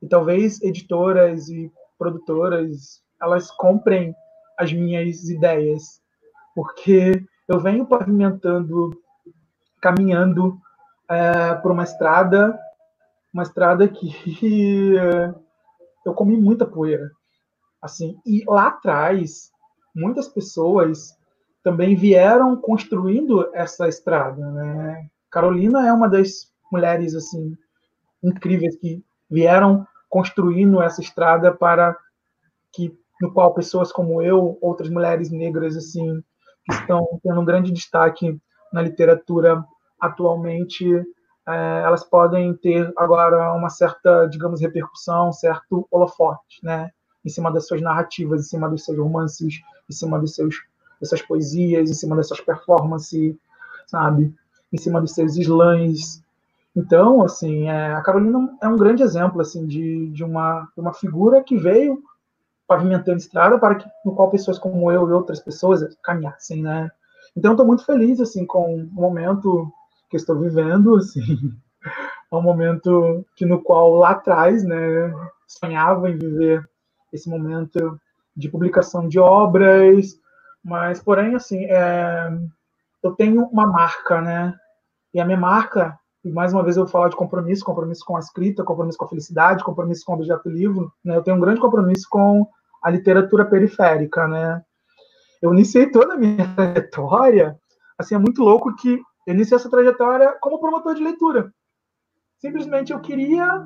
e 0.01 0.07
talvez 0.07 0.61
editoras 0.61 1.49
e 1.49 1.69
produtoras 1.99 3.03
elas 3.21 3.51
comprem 3.51 4.15
as 4.57 4.71
minhas 4.71 5.29
ideias, 5.29 6.01
porque 6.55 7.23
eu 7.47 7.59
venho 7.59 7.85
pavimentando, 7.85 8.91
caminhando 9.81 10.57
é, 11.09 11.53
por 11.55 11.71
uma 11.71 11.83
estrada 11.83 12.57
uma 13.33 13.43
estrada 13.43 13.87
que 13.87 14.13
eu 16.05 16.13
comi 16.13 16.37
muita 16.37 16.65
poeira. 16.65 17.11
Assim, 17.81 18.17
e 18.25 18.43
lá 18.47 18.67
atrás, 18.67 19.51
muitas 19.95 20.27
pessoas 20.27 21.17
também 21.63 21.95
vieram 21.95 22.55
construindo 22.55 23.49
essa 23.53 23.87
estrada, 23.87 24.51
né? 24.51 25.09
Carolina 25.29 25.87
é 25.87 25.91
uma 25.91 26.07
das 26.07 26.51
mulheres 26.71 27.15
assim 27.15 27.57
incríveis 28.23 28.75
que 28.77 29.03
vieram 29.29 29.85
construindo 30.09 30.81
essa 30.81 31.01
estrada 31.01 31.51
para 31.51 31.97
que 32.71 32.95
no 33.21 33.33
qual 33.33 33.53
pessoas 33.53 33.91
como 33.91 34.21
eu, 34.21 34.57
outras 34.61 34.89
mulheres 34.89 35.31
negras 35.31 35.75
assim, 35.75 36.21
que 36.65 36.73
estão 36.73 37.19
tendo 37.23 37.39
um 37.39 37.45
grande 37.45 37.71
destaque 37.71 38.39
na 38.71 38.81
literatura 38.81 39.63
atualmente, 39.99 40.85
é, 41.47 41.81
elas 41.85 42.03
podem 42.03 42.53
ter 42.53 42.91
agora 42.97 43.53
uma 43.53 43.69
certa, 43.69 44.25
digamos, 44.27 44.61
repercussão, 44.61 45.31
certo 45.31 45.87
holofote, 45.91 46.63
né? 46.63 46.91
Em 47.23 47.29
cima 47.29 47.51
das 47.51 47.67
suas 47.67 47.81
narrativas, 47.81 48.41
em 48.41 48.49
cima 48.49 48.69
dos 48.69 48.83
seus 48.83 48.97
romances, 48.97 49.61
em 49.89 49.93
cima 49.93 50.19
dos 50.19 50.35
seus, 50.35 50.55
dessas 50.99 51.21
poesias, 51.21 51.89
em 51.89 51.93
cima 51.93 52.15
dessas 52.15 52.39
performances, 52.39 53.35
sabe? 53.87 54.33
Em 54.71 54.77
cima 54.77 55.01
dos 55.01 55.11
seus 55.11 55.37
slams. 55.37 56.23
Então, 56.75 57.21
assim, 57.21 57.69
é, 57.69 57.93
a 57.93 58.01
Carolina 58.01 58.57
é 58.61 58.67
um 58.67 58.77
grande 58.77 59.03
exemplo, 59.03 59.41
assim, 59.41 59.67
de, 59.67 60.09
de 60.09 60.23
uma, 60.23 60.67
uma 60.75 60.93
figura 60.93 61.43
que 61.43 61.57
veio 61.57 62.01
pavimentando 62.65 63.17
estrada 63.17 63.59
para 63.59 63.75
que 63.75 63.87
no 64.05 64.15
qual 64.15 64.29
pessoas 64.29 64.57
como 64.57 64.91
eu 64.91 65.07
e 65.07 65.11
outras 65.11 65.39
pessoas 65.39 65.95
caminhassem, 66.01 66.63
né? 66.63 66.89
Então, 67.35 67.51
estou 67.51 67.65
muito 67.67 67.85
feliz, 67.85 68.19
assim, 68.19 68.45
com 68.45 68.75
o 68.75 68.87
momento 68.87 69.71
que 70.13 70.17
estou 70.17 70.39
vivendo, 70.39 70.95
assim, 70.95 71.51
é 72.31 72.35
um 72.35 72.41
momento 72.41 73.25
que 73.35 73.47
no 73.47 73.63
qual 73.63 73.95
lá 73.95 74.11
atrás, 74.11 74.63
né, 74.63 75.11
sonhava 75.47 76.07
em 76.07 76.15
viver 76.15 76.63
esse 77.11 77.27
momento 77.27 77.99
de 78.37 78.47
publicação 78.47 79.07
de 79.07 79.17
obras, 79.17 80.15
mas 80.63 81.01
porém 81.01 81.33
assim, 81.33 81.65
é, 81.65 82.29
eu 83.01 83.13
tenho 83.13 83.43
uma 83.45 83.65
marca, 83.65 84.21
né? 84.21 84.53
E 85.13 85.19
a 85.19 85.25
minha 85.25 85.37
marca, 85.37 85.97
e 86.23 86.31
mais 86.31 86.53
uma 86.53 86.63
vez 86.63 86.77
eu 86.77 86.83
vou 86.83 86.91
falar 86.91 87.09
de 87.09 87.15
compromisso, 87.15 87.65
compromisso 87.65 88.05
com 88.05 88.15
a 88.15 88.19
escrita, 88.19 88.63
compromisso 88.63 88.97
com 88.99 89.05
a 89.05 89.09
felicidade, 89.09 89.63
compromisso 89.63 90.05
com 90.05 90.11
o 90.13 90.15
objeto 90.15 90.47
livro, 90.47 90.93
né? 91.03 91.15
Eu 91.15 91.23
tenho 91.23 91.37
um 91.37 91.39
grande 91.39 91.59
compromisso 91.59 92.07
com 92.07 92.47
a 92.83 92.89
literatura 92.91 93.45
periférica, 93.45 94.27
né? 94.27 94.63
Eu 95.41 95.53
iniciei 95.53 95.89
toda 95.89 96.13
a 96.13 96.17
minha 96.17 96.47
trajetória, 96.55 97.57
assim, 97.97 98.13
é 98.13 98.19
muito 98.19 98.43
louco 98.43 98.75
que 98.75 99.01
eu 99.25 99.33
iniciei 99.33 99.55
essa 99.55 99.69
trajetória 99.69 100.35
como 100.41 100.59
promotor 100.59 100.95
de 100.95 101.03
leitura. 101.03 101.53
Simplesmente 102.37 102.91
eu 102.91 102.99
queria 102.99 103.65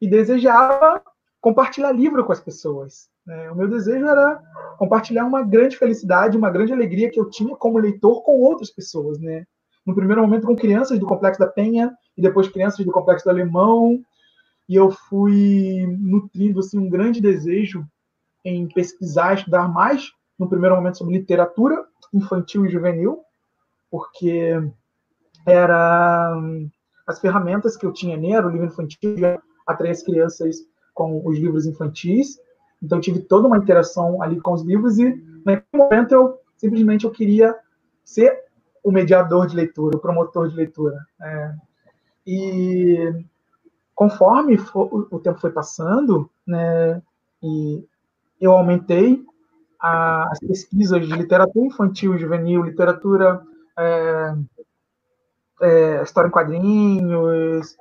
e 0.00 0.08
desejava 0.08 1.02
compartilhar 1.40 1.92
livro 1.92 2.24
com 2.24 2.32
as 2.32 2.40
pessoas. 2.40 3.08
Né? 3.24 3.50
O 3.50 3.54
meu 3.54 3.68
desejo 3.68 4.06
era 4.06 4.42
compartilhar 4.78 5.24
uma 5.24 5.42
grande 5.42 5.76
felicidade, 5.76 6.36
uma 6.36 6.50
grande 6.50 6.72
alegria 6.72 7.10
que 7.10 7.20
eu 7.20 7.30
tinha 7.30 7.54
como 7.56 7.78
leitor 7.78 8.22
com 8.22 8.40
outras 8.40 8.70
pessoas. 8.70 9.18
Né? 9.20 9.46
No 9.86 9.94
primeiro 9.94 10.22
momento 10.22 10.46
com 10.46 10.56
crianças 10.56 10.98
do 10.98 11.06
Complexo 11.06 11.38
da 11.38 11.46
Penha 11.46 11.96
e 12.16 12.22
depois 12.22 12.48
crianças 12.48 12.84
do 12.84 12.92
Complexo 12.92 13.24
do 13.24 13.30
Alemão. 13.30 14.02
E 14.68 14.74
eu 14.74 14.90
fui 14.90 15.86
nutrindo 16.00 16.58
assim, 16.58 16.78
um 16.78 16.90
grande 16.90 17.20
desejo 17.20 17.86
em 18.44 18.66
pesquisar, 18.68 19.34
estudar 19.34 19.68
mais, 19.68 20.10
no 20.38 20.48
primeiro 20.48 20.74
momento, 20.76 20.98
sobre 20.98 21.16
literatura 21.16 21.84
infantil 22.12 22.66
e 22.66 22.68
juvenil, 22.68 23.20
porque 23.90 24.60
era 25.46 26.36
as 27.06 27.20
ferramentas 27.20 27.76
que 27.76 27.86
eu 27.86 27.92
tinha 27.92 28.16
ali, 28.16 28.32
era 28.32 28.46
o 28.46 28.50
livro 28.50 28.66
infantil, 28.66 29.16
atrair 29.66 29.92
as 29.92 30.02
crianças 30.02 30.56
com 30.92 31.22
os 31.24 31.38
livros 31.38 31.66
infantis. 31.66 32.38
Então 32.82 33.00
tive 33.00 33.20
toda 33.20 33.46
uma 33.46 33.58
interação 33.58 34.20
ali 34.20 34.40
com 34.40 34.52
os 34.52 34.62
livros 34.62 34.98
e 34.98 35.14
naquele 35.44 35.84
momento 35.84 36.12
eu 36.12 36.38
simplesmente 36.56 37.04
eu 37.04 37.10
queria 37.10 37.54
ser 38.04 38.44
o 38.82 38.90
mediador 38.90 39.46
de 39.46 39.56
leitura, 39.56 39.96
o 39.96 40.00
promotor 40.00 40.48
de 40.48 40.56
leitura. 40.56 40.98
É. 41.20 41.54
E 42.26 43.24
conforme 43.94 44.58
for, 44.58 45.08
o 45.10 45.18
tempo 45.18 45.40
foi 45.40 45.50
passando, 45.50 46.28
né, 46.46 47.02
e 47.42 47.84
eu 48.40 48.52
aumentei 48.52 49.24
as 49.80 50.38
pesquisas 50.40 51.06
de 51.06 51.14
literatura 51.14 51.66
infantil 51.66 52.18
juvenil, 52.18 52.62
literatura 52.62 53.42
é, 53.78 54.34
é, 55.60 56.02
história 56.02 56.28
em 56.28 56.32
quadrinhos, 56.32 57.76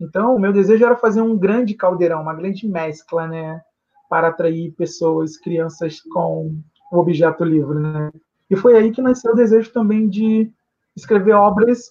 então, 0.00 0.34
o 0.34 0.38
meu 0.38 0.52
desejo 0.52 0.84
era 0.84 0.96
fazer 0.96 1.22
um 1.22 1.36
grande 1.36 1.74
caldeirão, 1.74 2.20
uma 2.20 2.34
grande 2.34 2.66
mescla, 2.68 3.26
né? 3.26 3.60
Para 4.08 4.28
atrair 4.28 4.72
pessoas, 4.72 5.36
crianças 5.36 6.00
com 6.00 6.54
o 6.92 6.98
objeto 6.98 7.44
livre, 7.44 7.78
né? 7.78 8.10
E 8.50 8.56
foi 8.56 8.76
aí 8.76 8.90
que 8.90 9.00
nasceu 9.00 9.32
o 9.32 9.36
desejo 9.36 9.72
também 9.72 10.08
de 10.08 10.52
escrever 10.96 11.32
obras 11.32 11.90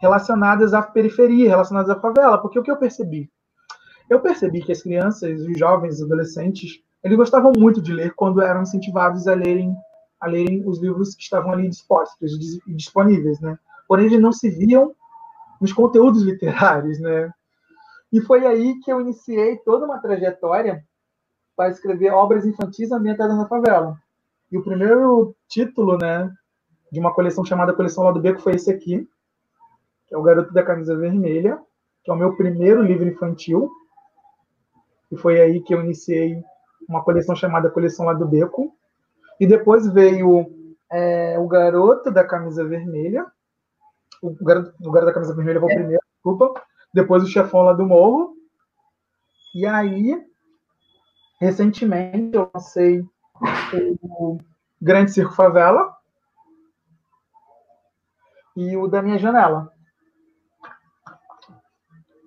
relacionadas 0.00 0.74
à 0.74 0.82
periferia, 0.82 1.48
relacionadas 1.48 1.90
à 1.90 2.00
favela, 2.00 2.38
porque 2.38 2.58
o 2.58 2.62
que 2.62 2.70
eu 2.70 2.76
percebi? 2.76 3.30
Eu 4.10 4.20
percebi 4.20 4.60
que 4.60 4.72
as 4.72 4.82
crianças, 4.82 5.40
os 5.40 5.58
jovens, 5.58 5.96
os 5.96 6.02
adolescentes, 6.02 6.82
eles 7.02 7.16
gostavam 7.16 7.52
muito 7.56 7.80
de 7.80 7.92
ler 7.92 8.14
quando 8.14 8.42
eram 8.42 8.62
incentivados 8.62 9.26
a 9.26 9.34
lerem, 9.34 9.74
a 10.20 10.26
lerem 10.26 10.62
os 10.66 10.80
livros 10.80 11.14
que 11.14 11.22
estavam 11.22 11.52
ali 11.52 11.68
dispostos, 11.68 12.32
disponíveis, 12.66 13.40
né? 13.40 13.58
Porém, 13.88 14.06
eles 14.06 14.20
não 14.20 14.32
se 14.32 14.50
viam 14.50 14.94
nos 15.60 15.72
conteúdos 15.72 16.22
literários, 16.22 16.98
né? 17.00 17.30
E 18.12 18.20
foi 18.20 18.46
aí 18.46 18.78
que 18.80 18.92
eu 18.92 19.00
iniciei 19.00 19.56
toda 19.58 19.84
uma 19.84 19.98
trajetória 19.98 20.84
para 21.56 21.70
escrever 21.70 22.12
obras 22.12 22.44
infantis 22.44 22.92
ambientadas 22.92 23.36
na 23.36 23.48
favela. 23.48 23.96
E 24.50 24.58
o 24.58 24.62
primeiro 24.62 25.34
título, 25.48 25.98
né, 25.98 26.30
de 26.92 27.00
uma 27.00 27.12
coleção 27.12 27.44
chamada 27.44 27.72
Coleção 27.72 28.04
Lado 28.04 28.20
Beco 28.20 28.40
foi 28.40 28.54
esse 28.54 28.70
aqui, 28.70 29.08
que 30.06 30.14
é 30.14 30.18
O 30.18 30.22
Garoto 30.22 30.52
da 30.52 30.62
Camisa 30.62 30.96
Vermelha, 30.96 31.58
que 32.04 32.10
é 32.10 32.14
o 32.14 32.16
meu 32.16 32.36
primeiro 32.36 32.82
livro 32.82 33.08
infantil. 33.08 33.70
E 35.10 35.16
foi 35.16 35.40
aí 35.40 35.60
que 35.60 35.74
eu 35.74 35.80
iniciei 35.80 36.40
uma 36.88 37.02
coleção 37.02 37.34
chamada 37.34 37.70
Coleção 37.70 38.06
Lado 38.06 38.26
Beco. 38.26 38.72
E 39.40 39.46
depois 39.46 39.88
veio 39.88 40.46
é, 40.90 41.38
O 41.38 41.48
Garoto 41.48 42.10
da 42.10 42.24
Camisa 42.24 42.64
Vermelha, 42.64 43.26
o 44.22 44.44
garoto, 44.44 44.74
o 44.80 44.90
garoto 44.90 45.06
da 45.06 45.14
camisa 45.14 45.34
vermelha 45.34 45.60
foi 45.60 45.72
o 45.72 45.74
primeiro, 45.74 46.02
desculpa. 46.14 46.62
Depois 46.92 47.22
o 47.22 47.26
chefão 47.26 47.62
lá 47.62 47.72
do 47.72 47.86
morro. 47.86 48.34
E 49.54 49.66
aí, 49.66 50.22
recentemente, 51.40 52.36
eu 52.36 52.50
lancei 52.54 53.04
o 54.02 54.38
Grande 54.80 55.12
Circo 55.12 55.34
Favela 55.34 55.94
e 58.56 58.76
o 58.76 58.86
da 58.86 59.02
minha 59.02 59.18
janela. 59.18 59.72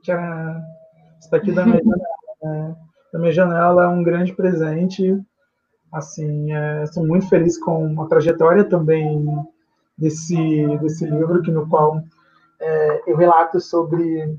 Tcharam! 0.03 0.61
Isso 1.19 1.31
daqui 1.31 1.51
da 1.51 1.65
minha 1.65 1.77
janela. 1.77 2.09
Né? 2.41 2.73
Da 3.11 3.19
minha 3.19 3.33
janela 3.33 3.83
é 3.83 3.87
um 3.89 4.01
grande 4.01 4.33
presente. 4.33 5.21
Assim, 5.91 6.53
é, 6.53 6.85
sou 6.85 7.05
muito 7.05 7.27
feliz 7.27 7.57
com 7.57 8.01
a 8.01 8.07
trajetória 8.07 8.63
também 8.63 9.27
desse, 9.99 10.77
desse 10.77 11.05
livro, 11.05 11.41
que 11.41 11.51
no 11.51 11.67
qual 11.67 12.01
é, 12.59 13.11
eu 13.11 13.17
relato 13.17 13.59
sobre 13.59 14.37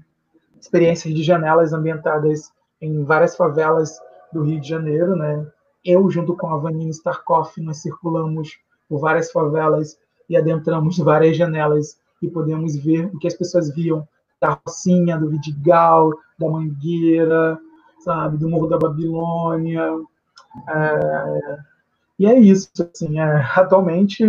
experiências 0.60 1.14
de 1.14 1.22
janelas 1.22 1.72
ambientadas 1.72 2.50
em 2.80 3.04
várias 3.04 3.36
favelas 3.36 4.00
do 4.32 4.42
Rio 4.42 4.60
de 4.60 4.68
Janeiro, 4.68 5.16
né? 5.16 5.46
Eu, 5.84 6.10
junto 6.10 6.36
com 6.36 6.48
a 6.48 6.58
Vanina 6.58 6.90
Starkoff, 6.90 7.60
nós 7.60 7.78
circulamos 7.78 8.58
por 8.88 9.00
várias 9.00 9.30
favelas 9.30 9.98
e 10.28 10.36
adentramos 10.36 10.98
várias 10.98 11.36
janelas 11.36 11.98
e 12.22 12.28
podemos 12.28 12.76
ver 12.76 13.06
o 13.06 13.18
que 13.18 13.26
as 13.26 13.34
pessoas 13.34 13.74
viam 13.74 14.06
da 14.40 14.58
Rocinha, 14.64 15.18
do 15.18 15.30
Vidigal, 15.30 16.12
da 16.38 16.48
Mangueira, 16.48 17.58
sabe, 18.00 18.36
do 18.38 18.48
Morro 18.48 18.66
da 18.66 18.78
Babilônia. 18.78 19.90
É, 20.68 21.58
e 22.18 22.26
é 22.26 22.38
isso, 22.38 22.70
assim, 22.78 23.18
é, 23.18 23.24
atualmente 23.56 24.24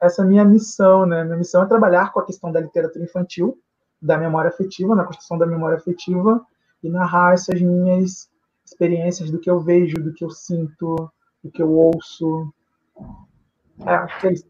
essa 0.00 0.22
é 0.22 0.24
minha 0.24 0.44
missão, 0.44 1.06
né? 1.06 1.24
Minha 1.24 1.36
missão 1.36 1.62
é 1.62 1.66
trabalhar 1.66 2.12
com 2.12 2.20
a 2.20 2.24
questão 2.26 2.52
da 2.52 2.60
literatura 2.60 3.04
infantil, 3.04 3.58
da 4.00 4.18
memória 4.18 4.48
afetiva, 4.50 4.94
na 4.94 5.04
construção 5.04 5.38
da 5.38 5.46
memória 5.46 5.76
afetiva 5.76 6.44
e 6.82 6.90
narrar 6.90 7.34
essas 7.34 7.60
minhas 7.60 8.28
experiências 8.64 9.30
do 9.30 9.38
que 9.38 9.50
eu 9.50 9.60
vejo, 9.60 9.96
do 9.96 10.12
que 10.12 10.24
eu 10.24 10.30
sinto, 10.30 11.10
do 11.42 11.50
que 11.50 11.62
eu 11.62 11.70
ouço. 11.70 12.52
É, 13.86 13.94
acho 13.94 14.20
que 14.20 14.26
é 14.26 14.32
isso. 14.32 14.46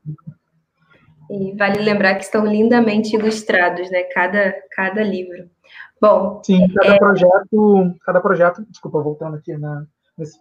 E 1.30 1.57
vale 1.57 1.82
lembrar 1.82 2.16
que 2.16 2.24
estão 2.24 2.45
lindamente 2.45 3.16
ilustrados, 3.16 3.90
né? 3.90 4.03
Cada, 4.05 4.55
cada 4.72 5.03
livro. 5.03 5.49
Bom. 6.01 6.42
Sim, 6.45 6.68
cada 6.74 6.95
é... 6.95 6.99
projeto, 6.99 7.95
cada 8.05 8.20
projeto, 8.20 8.66
desculpa, 8.68 9.01
voltando 9.01 9.36
aqui 9.36 9.57
na, 9.57 9.86
nesse, 10.18 10.38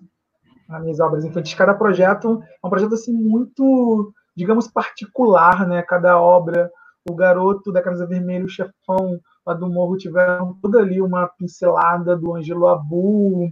nas 0.67 0.81
minhas 0.81 0.99
obras 0.99 1.23
infantis, 1.23 1.53
cada 1.53 1.73
projeto 1.73 2.43
é 2.61 2.67
um 2.67 2.69
projeto 2.69 2.95
assim 2.95 3.13
muito 3.13 4.13
digamos, 4.36 4.67
particular, 4.67 5.67
né? 5.67 5.81
Cada 5.81 6.19
obra, 6.19 6.71
o 7.09 7.13
garoto 7.13 7.71
da 7.71 7.81
camisa 7.81 8.05
vermelha, 8.05 8.45
o 8.45 8.49
chefão 8.49 9.19
lá 9.45 9.53
do 9.53 9.69
morro 9.69 9.97
tiveram 9.97 10.57
toda 10.61 10.79
ali 10.79 11.01
uma 11.01 11.27
pincelada 11.27 12.15
do 12.15 12.34
Angelo 12.36 12.67
Abu, 12.67 13.51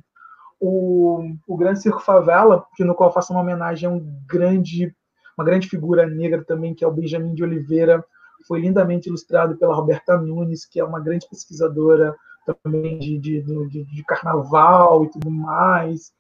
o, 0.60 1.24
o 1.48 1.58
Grande 1.58 1.82
Circo 1.82 2.02
Favela, 2.02 2.66
que 2.76 2.84
no 2.84 2.96
qual 2.96 3.10
eu 3.10 3.14
faço 3.14 3.34
uma 3.34 3.42
homenagem 3.42 3.90
a 3.90 3.92
um 3.92 4.00
grande, 4.28 4.96
uma 5.38 5.44
grande 5.44 5.68
figura 5.68 6.06
negra 6.06 6.44
também, 6.46 6.74
que 6.74 6.84
é 6.84 6.88
o 6.88 6.94
Benjamin 6.94 7.34
de 7.34 7.44
Oliveira, 7.44 8.06
foi 8.48 8.62
lindamente 8.62 9.08
ilustrado 9.08 9.58
pela 9.58 9.76
Roberta 9.76 10.18
Nunes, 10.18 10.66
que 10.66 10.80
é 10.80 10.84
uma 10.84 11.00
grande 11.00 11.28
pesquisadora 11.30 12.16
também 12.64 12.98
de, 12.98 13.20
de, 13.20 13.42
de, 13.70 13.86
de 13.86 14.04
carnaval 14.04 15.04
e 15.04 15.12
tudo 15.12 15.30
mais. 15.30 16.12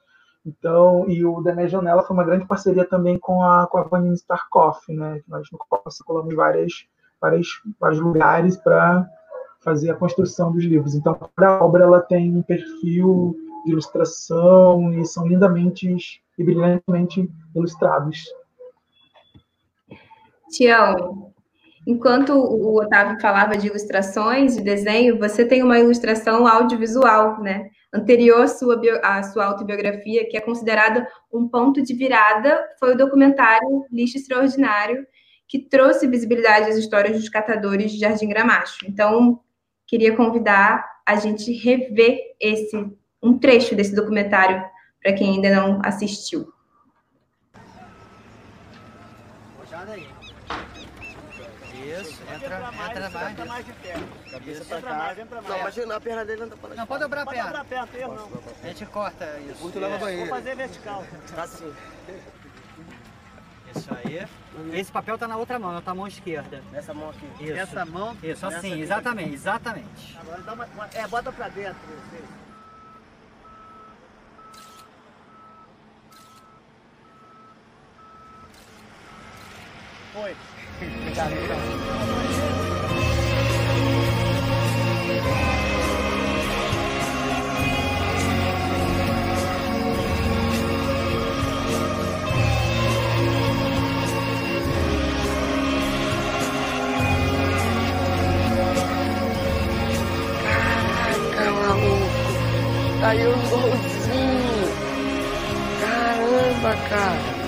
Então, 0.45 1.07
e 1.07 1.23
o 1.23 1.39
Minha 1.39 1.67
Janela 1.67 2.03
foi 2.03 2.15
uma 2.15 2.23
grande 2.23 2.45
parceria 2.45 2.85
também 2.85 3.17
com 3.19 3.43
a, 3.43 3.67
com 3.67 3.77
a 3.77 3.83
Vanina 3.83 4.15
Starkoff, 4.15 4.91
né? 4.91 5.21
Nós 5.27 5.47
no 5.51 5.91
circulamos 5.91 6.33
várias, 6.35 6.87
várias, 7.19 7.47
vários 7.79 7.99
lugares 7.99 8.57
para 8.57 9.07
fazer 9.59 9.91
a 9.91 9.95
construção 9.95 10.51
dos 10.51 10.63
livros. 10.63 10.95
Então, 10.95 11.13
cada 11.35 11.63
obra 11.63 11.83
ela 11.83 12.01
tem 12.01 12.35
um 12.35 12.41
perfil 12.41 13.35
de 13.63 13.71
ilustração 13.71 14.91
e 14.93 15.05
são 15.05 15.27
lindamente 15.27 15.95
e 16.37 16.43
brilhantemente 16.43 17.29
ilustrados. 17.55 18.23
Tião, 20.49 21.30
enquanto 21.85 22.33
o 22.33 22.79
Otávio 22.79 23.19
falava 23.19 23.57
de 23.57 23.67
ilustrações, 23.67 24.55
de 24.55 24.61
desenho, 24.61 25.17
você 25.17 25.45
tem 25.45 25.63
uma 25.63 25.79
ilustração 25.79 26.47
audiovisual, 26.47 27.41
né? 27.41 27.69
anterior 27.93 28.43
à 28.43 28.47
sua, 28.47 28.79
à 29.03 29.23
sua 29.23 29.45
autobiografia, 29.45 30.27
que 30.29 30.37
é 30.37 30.41
considerada 30.41 31.05
um 31.31 31.47
ponto 31.47 31.81
de 31.81 31.93
virada, 31.93 32.63
foi 32.79 32.93
o 32.93 32.97
documentário 32.97 33.85
Lixo 33.91 34.17
Extraordinário, 34.17 35.05
que 35.47 35.59
trouxe 35.59 36.07
visibilidade 36.07 36.69
às 36.69 36.77
histórias 36.77 37.17
dos 37.17 37.27
catadores 37.27 37.91
de 37.91 37.99
Jardim 37.99 38.29
Gramacho. 38.29 38.85
Então, 38.87 39.41
queria 39.85 40.15
convidar 40.15 40.89
a 41.05 41.17
gente 41.17 41.51
rever 41.51 42.17
esse 42.39 42.77
um 43.21 43.37
trecho 43.37 43.75
desse 43.75 43.93
documentário 43.93 44.63
para 45.01 45.13
quem 45.13 45.35
ainda 45.35 45.53
não 45.53 45.81
assistiu. 45.83 46.51
Isso, 52.01 52.21
entra 52.33 52.71
entra 53.07 53.19
mais. 53.19 53.31
Entra 53.31 53.45
mais 53.45 53.65
de 53.65 53.73
perto. 53.73 54.31
Cabeça 54.31 54.65
pra 54.65 54.81
cá. 54.81 55.11
entra 55.21 55.41
mais. 55.41 55.47
Não, 55.49 55.59
imagina, 55.59 55.95
a 55.95 56.01
perna 56.01 56.25
dele 56.25 56.41
não 56.41 56.49
tá 56.49 56.57
para 56.57 56.75
Não, 56.75 56.87
pode 56.87 57.03
dobrar 57.03 57.21
a 57.21 57.25
Pode 57.25 57.35
perna. 57.37 57.49
dobrar 57.49 57.61
a 57.61 57.65
perna, 57.65 57.87
tem 57.87 58.01
erro, 58.01 58.13
não. 58.15 58.41
A 58.63 58.67
gente 58.67 58.85
corta 58.87 59.39
isso. 59.49 59.61
Muito 59.61 59.79
leva 59.79 59.97
banheiro. 59.97 60.25
Vou 60.27 60.35
fazer 60.37 60.55
vertical. 60.55 61.03
Tá 61.35 61.47
sim. 61.47 61.73
Isso 63.75 63.89
aí. 63.93 64.27
Esse 64.79 64.91
papel 64.91 65.17
tá 65.17 65.27
na 65.27 65.37
outra 65.37 65.57
mão, 65.57 65.71
na 65.71 65.81
tua 65.81 65.95
mão 65.95 66.05
esquerda. 66.07 66.61
Nessa 66.71 66.93
mão 66.93 67.09
aqui. 67.09 67.25
Isso. 67.43 67.53
Essa 67.53 67.85
mão? 67.85 68.17
Isso, 68.21 68.45
assim, 68.45 68.73
aqui 68.73 68.81
exatamente, 68.81 69.33
exatamente. 69.33 70.17
Agora 70.19 70.41
dá 70.41 70.53
uma, 70.53 70.65
uma- 70.65 70.89
É, 70.93 71.07
bota 71.07 71.31
pra 71.31 71.47
dentro. 71.47 71.79
Foi. 80.13 80.35
Caraca, 81.15 81.35
Eu 103.01 103.33
igualzinho. 103.33 104.69
Caramba, 105.81 106.75
cara. 106.87 107.41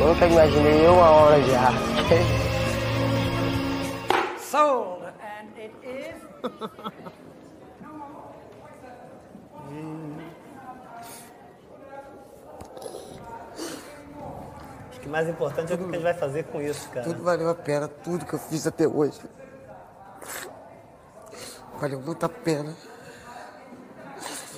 Nunca 0.00 0.26
imaginei 0.26 0.86
eu 0.86 0.94
uma 0.94 1.10
hora 1.10 1.40
de 1.42 1.54
arte. 1.54 2.14
Sold, 4.38 5.04
and 5.04 5.52
it 5.58 5.74
is. 5.84 6.16
Acho 14.90 15.00
que 15.00 15.06
o 15.06 15.10
mais 15.10 15.28
importante 15.28 15.72
é 15.72 15.74
o 15.74 15.78
que 15.78 15.84
a 15.84 15.86
gente 15.88 16.02
vai 16.02 16.14
fazer 16.14 16.44
com 16.44 16.62
isso, 16.62 16.88
cara. 16.88 17.04
Tudo 17.04 17.22
valeu 17.22 17.50
a 17.50 17.54
pena, 17.54 17.86
tudo 17.86 18.24
que 18.24 18.32
eu 18.32 18.38
fiz 18.38 18.66
até 18.66 18.88
hoje. 18.88 19.20
Valeu 21.78 22.00
muito 22.00 22.24
a 22.24 22.28
pena. 22.30 22.74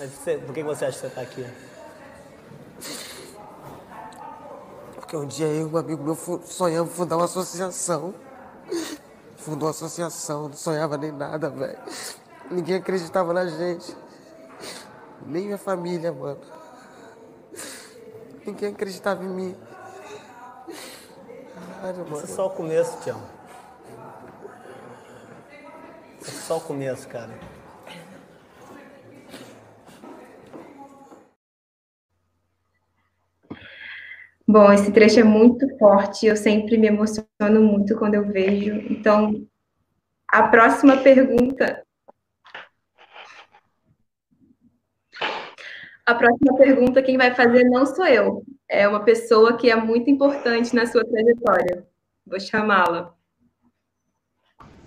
Mas 0.02 0.10
você- 0.10 0.36
por 0.36 0.52
que 0.52 0.64
você 0.64 0.84
acha 0.86 0.98
que 0.98 1.06
você 1.06 1.14
tá 1.14 1.20
aqui? 1.20 1.46
Porque 4.96 5.16
um 5.16 5.24
dia 5.24 5.46
eu 5.46 5.68
e 5.68 5.72
um 5.72 5.76
amigo 5.76 6.02
meu 6.02 6.16
sonhamos 6.44 6.92
fundar 6.92 7.16
uma 7.16 7.26
associação. 7.26 8.12
Fundou 9.36 9.68
uma 9.68 9.70
associação, 9.70 10.48
não 10.48 10.54
sonhava 10.54 10.96
nem 10.96 11.12
nada, 11.12 11.48
velho. 11.50 11.78
Ninguém 12.50 12.76
acreditava 12.78 13.32
na 13.32 13.46
gente. 13.46 13.96
Nem 15.24 15.44
minha 15.44 15.58
família, 15.58 16.10
mano. 16.10 16.40
Ninguém 18.44 18.72
acreditava 18.72 19.22
em 19.22 19.28
mim. 19.28 19.56
Caralho, 21.76 21.98
mano. 21.98 22.16
Isso 22.16 22.24
é 22.24 22.34
só 22.34 22.46
o 22.48 22.50
começo, 22.50 22.98
Tião. 23.02 23.22
Isso 26.20 26.38
é 26.38 26.42
só 26.42 26.56
o 26.56 26.60
começo, 26.60 27.06
cara. 27.06 27.51
Bom, 34.46 34.72
esse 34.72 34.90
trecho 34.90 35.20
é 35.20 35.24
muito 35.24 35.66
forte, 35.78 36.26
eu 36.26 36.36
sempre 36.36 36.76
me 36.76 36.88
emociono 36.88 37.62
muito 37.62 37.96
quando 37.96 38.14
eu 38.14 38.26
vejo. 38.26 38.74
Então, 38.90 39.46
a 40.28 40.48
próxima 40.48 40.96
pergunta. 40.96 41.82
A 46.04 46.14
próxima 46.14 46.56
pergunta, 46.56 47.02
quem 47.02 47.16
vai 47.16 47.32
fazer 47.34 47.64
não 47.64 47.86
sou 47.86 48.04
eu. 48.06 48.42
É 48.68 48.88
uma 48.88 49.04
pessoa 49.04 49.56
que 49.56 49.70
é 49.70 49.76
muito 49.76 50.10
importante 50.10 50.74
na 50.74 50.86
sua 50.86 51.04
trajetória. 51.04 51.86
Vou 52.26 52.40
chamá-la. 52.40 53.14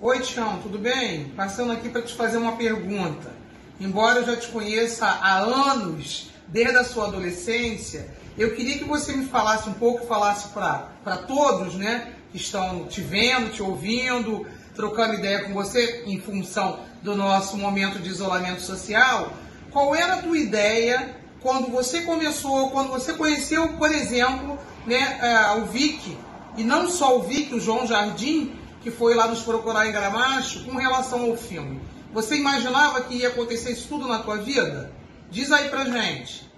Oi, 0.01 0.19
Tião, 0.19 0.61
tudo 0.61 0.77
bem? 0.77 1.29
Passando 1.29 1.71
aqui 1.71 1.87
para 1.89 2.01
te 2.01 2.13
fazer 2.13 2.37
uma 2.37 2.57
pergunta. 2.57 3.31
Embora 3.79 4.19
eu 4.19 4.25
já 4.25 4.35
te 4.35 4.49
conheça 4.49 5.05
há 5.05 5.39
anos, 5.39 6.31
desde 6.47 6.77
a 6.77 6.83
sua 6.83 7.07
adolescência, 7.07 8.09
eu 8.37 8.53
queria 8.55 8.77
que 8.77 8.83
você 8.83 9.13
me 9.13 9.25
falasse 9.25 9.69
um 9.69 9.73
pouco, 9.73 10.05
falasse 10.05 10.49
para 10.49 11.17
todos, 11.27 11.75
né, 11.75 12.13
que 12.31 12.37
estão 12.37 12.85
te 12.85 13.01
vendo, 13.01 13.51
te 13.51 13.63
ouvindo, 13.63 14.45
trocando 14.75 15.13
ideia 15.13 15.45
com 15.45 15.53
você 15.53 16.03
em 16.05 16.19
função 16.19 16.79
do 17.01 17.15
nosso 17.15 17.57
momento 17.57 17.99
de 17.99 18.09
isolamento 18.09 18.61
social, 18.61 19.31
qual 19.71 19.95
era 19.95 20.15
a 20.15 20.21
tua 20.21 20.37
ideia 20.37 21.15
quando 21.41 21.71
você 21.71 22.01
começou, 22.01 22.71
quando 22.71 22.89
você 22.89 23.13
conheceu, 23.13 23.69
por 23.73 23.91
exemplo, 23.91 24.57
né, 24.85 25.19
eh, 25.21 25.61
o 25.61 25.65
Vic, 25.65 26.17
e 26.57 26.63
não 26.63 26.89
só 26.89 27.17
o 27.17 27.21
Vic, 27.21 27.53
o 27.53 27.59
João 27.59 27.85
Jardim, 27.85 28.53
que 28.81 28.89
foi 28.89 29.13
lá 29.13 29.27
nos 29.27 29.41
procurar 29.41 29.87
em 29.87 29.91
Gramacho, 29.91 30.63
com 30.63 30.75
relação 30.77 31.29
ao 31.29 31.37
filme. 31.37 31.79
Você 32.13 32.35
imaginava 32.35 33.01
que 33.01 33.15
ia 33.15 33.27
acontecer 33.27 33.71
isso 33.71 33.87
tudo 33.87 34.07
na 34.07 34.19
tua 34.19 34.37
vida? 34.37 34.91
Diz 35.29 35.51
aí 35.51 35.69
pra 35.69 35.85
gente. 35.85 36.54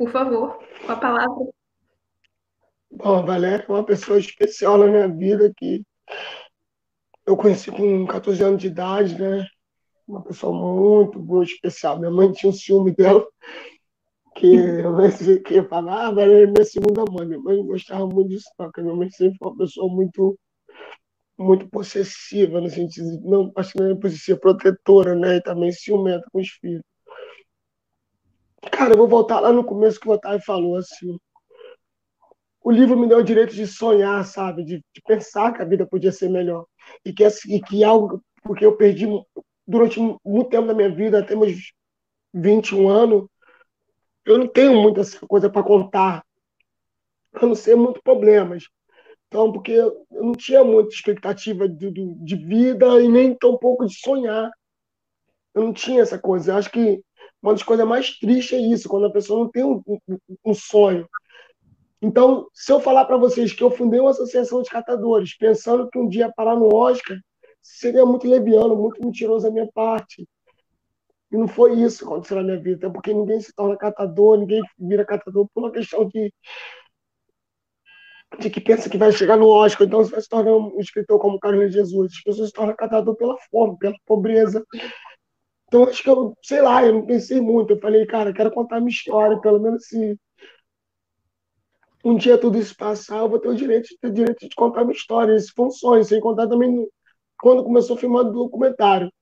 Por 0.00 0.10
favor, 0.10 0.58
com 0.86 0.92
a 0.92 0.96
palavra. 0.96 1.46
Bom, 2.90 3.22
Valéria 3.22 3.66
é 3.68 3.70
uma 3.70 3.84
pessoa 3.84 4.18
especial 4.18 4.78
na 4.78 4.86
minha 4.86 5.08
vida 5.08 5.52
que 5.54 5.84
eu 7.26 7.36
conheci 7.36 7.70
com 7.70 8.06
14 8.06 8.42
anos 8.42 8.62
de 8.62 8.68
idade, 8.68 9.20
né? 9.20 9.46
Uma 10.08 10.22
pessoa 10.22 10.54
muito 10.54 11.18
boa, 11.18 11.44
especial. 11.44 11.98
Minha 11.98 12.10
mãe 12.10 12.32
tinha 12.32 12.48
um 12.48 12.52
ciúme 12.54 12.94
dela, 12.94 13.26
que 14.36 14.46
eu 14.46 15.42
que 15.44 15.62
falar, 15.64 16.06
ah, 16.06 16.10
Valéria 16.12 16.44
é 16.44 16.50
minha 16.50 16.64
segunda 16.64 17.04
mãe. 17.12 17.26
Minha 17.26 17.40
mãe 17.40 17.62
gostava 17.62 18.06
muito 18.06 18.30
disso, 18.30 18.48
porque 18.56 18.80
minha 18.80 18.96
mãe 18.96 19.10
sempre 19.10 19.36
foi 19.36 19.48
uma 19.48 19.58
pessoa 19.58 19.94
muito, 19.94 20.38
muito 21.38 21.68
possessiva, 21.68 22.58
no 22.58 22.70
sentido, 22.70 23.18
de- 23.18 23.28
não, 23.28 23.52
acho 23.54 23.72
que 23.74 23.80
não 23.82 23.90
é 23.90 23.94
possessiva, 23.94 24.40
protetora, 24.40 25.14
né? 25.14 25.36
E 25.36 25.42
também 25.42 25.70
ciumenta 25.70 26.24
com 26.32 26.40
os 26.40 26.48
filhos. 26.48 26.80
Cara, 28.68 28.92
eu 28.92 28.98
vou 28.98 29.08
voltar 29.08 29.40
lá 29.40 29.52
no 29.52 29.64
começo 29.64 29.98
que 29.98 30.08
o 30.08 30.12
Otávio 30.12 30.44
falou, 30.44 30.76
assim. 30.76 31.18
O 32.62 32.70
livro 32.70 32.98
me 32.98 33.08
deu 33.08 33.18
o 33.18 33.24
direito 33.24 33.54
de 33.54 33.66
sonhar, 33.66 34.24
sabe? 34.26 34.64
De, 34.64 34.76
de 34.76 35.02
pensar 35.06 35.52
que 35.52 35.62
a 35.62 35.64
vida 35.64 35.86
podia 35.86 36.12
ser 36.12 36.28
melhor. 36.28 36.66
E 37.04 37.12
que, 37.12 37.26
e 37.48 37.60
que 37.60 37.82
algo. 37.82 38.22
Porque 38.42 38.64
eu 38.64 38.76
perdi 38.76 39.06
durante 39.66 39.98
muito 40.00 40.50
tempo 40.50 40.66
da 40.66 40.74
minha 40.74 40.90
vida, 40.90 41.20
até 41.20 41.34
meus 41.34 41.72
21 42.34 42.88
anos, 42.88 43.26
eu 44.26 44.38
não 44.38 44.46
tenho 44.46 44.74
muita 44.80 45.02
coisa 45.26 45.48
para 45.48 45.62
contar. 45.62 46.24
A 47.32 47.46
não 47.46 47.54
ser 47.54 47.76
muito 47.76 48.02
problemas. 48.02 48.64
Então, 49.28 49.52
porque 49.52 49.72
eu 49.72 50.04
não 50.10 50.32
tinha 50.32 50.64
muita 50.64 50.92
expectativa 50.92 51.68
de, 51.68 51.90
de, 51.90 52.14
de 52.16 52.36
vida 52.36 53.00
e 53.00 53.08
nem 53.08 53.34
tão 53.34 53.56
pouco 53.56 53.86
de 53.86 53.96
sonhar. 53.98 54.50
Eu 55.54 55.62
não 55.62 55.72
tinha 55.72 56.02
essa 56.02 56.18
coisa. 56.18 56.52
Eu 56.52 56.56
acho 56.56 56.70
que 56.70 57.02
uma 57.42 57.52
das 57.52 57.62
coisas 57.62 57.86
mais 57.86 58.18
tristes 58.18 58.58
é 58.58 58.60
isso, 58.60 58.88
quando 58.88 59.06
a 59.06 59.12
pessoa 59.12 59.40
não 59.40 59.50
tem 59.50 59.64
um, 59.64 59.82
um, 59.86 60.18
um 60.44 60.54
sonho. 60.54 61.08
Então, 62.02 62.48
se 62.54 62.72
eu 62.72 62.80
falar 62.80 63.04
para 63.04 63.18
vocês 63.18 63.52
que 63.52 63.62
eu 63.62 63.70
fundei 63.70 64.00
uma 64.00 64.10
associação 64.10 64.62
de 64.62 64.70
catadores, 64.70 65.36
pensando 65.36 65.88
que 65.90 65.98
um 65.98 66.08
dia 66.08 66.26
ia 66.26 66.32
parar 66.32 66.56
no 66.56 66.74
Oscar, 66.74 67.18
seria 67.62 68.06
muito 68.06 68.26
leviano, 68.26 68.74
muito 68.74 69.04
mentiroso 69.04 69.44
da 69.46 69.50
minha 69.50 69.68
parte. 69.72 70.26
E 71.30 71.36
não 71.36 71.46
foi 71.46 71.74
isso 71.74 71.98
que 71.98 72.04
aconteceu 72.04 72.38
na 72.38 72.42
minha 72.42 72.60
vida, 72.60 72.86
até 72.86 72.92
porque 72.92 73.12
ninguém 73.12 73.40
se 73.40 73.54
torna 73.54 73.76
catador, 73.76 74.38
ninguém 74.38 74.62
vira 74.78 75.04
catador 75.04 75.46
por 75.54 75.62
uma 75.62 75.70
questão 75.70 76.08
de, 76.08 76.32
de 78.38 78.50
que 78.50 78.60
pensa 78.60 78.88
que 78.88 78.98
vai 78.98 79.12
chegar 79.12 79.36
no 79.36 79.48
Oscar, 79.48 79.86
então 79.86 80.02
você 80.02 80.10
vai 80.10 80.20
se 80.20 80.28
tornar 80.28 80.52
um 80.52 80.80
escritor 80.80 81.20
como 81.20 81.38
Carlos 81.38 81.72
Jesus. 81.72 82.12
As 82.16 82.22
pessoas 82.22 82.48
se 82.48 82.54
tornam 82.54 82.74
catador 82.74 83.14
pela 83.14 83.36
fome, 83.50 83.78
pela 83.78 83.94
pobreza. 84.06 84.64
Então, 85.70 85.84
acho 85.84 86.02
que 86.02 86.10
eu, 86.10 86.36
sei 86.42 86.60
lá, 86.60 86.84
eu 86.84 86.92
não 86.94 87.06
pensei 87.06 87.40
muito. 87.40 87.72
Eu 87.72 87.80
falei, 87.80 88.04
cara, 88.04 88.32
quero 88.32 88.50
contar 88.50 88.80
minha 88.80 88.90
história, 88.90 89.40
pelo 89.40 89.60
menos 89.60 89.86
se 89.86 90.18
um 92.04 92.16
dia 92.16 92.36
tudo 92.36 92.58
isso 92.58 92.76
passar, 92.76 93.18
eu 93.18 93.28
vou 93.28 93.38
ter 93.38 93.48
o 93.48 93.54
direito, 93.54 93.88
ter 94.00 94.08
o 94.08 94.12
direito 94.12 94.48
de 94.48 94.54
contar 94.56 94.82
minha 94.82 94.96
história. 94.96 95.32
Esse 95.32 95.52
foi 95.52 95.66
um 95.66 95.70
sonho, 95.70 96.02
sem 96.02 96.18
contar 96.18 96.48
também 96.48 96.88
quando 97.40 97.62
começou 97.62 97.94
a 97.94 97.98
filmar 98.00 98.26
o 98.26 98.32
documentário. 98.32 99.12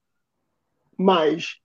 Mas 0.96 1.59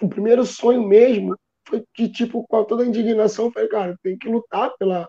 o 0.00 0.08
primeiro 0.08 0.44
sonho 0.44 0.82
mesmo 0.82 1.38
foi 1.68 1.84
que, 1.94 2.08
tipo, 2.08 2.44
com 2.48 2.64
toda 2.64 2.82
a 2.82 2.86
indignação, 2.86 3.44
eu 3.46 3.52
falei, 3.52 3.68
cara, 3.68 3.96
tem 4.02 4.18
que 4.18 4.28
lutar 4.28 4.76
pela 4.78 5.08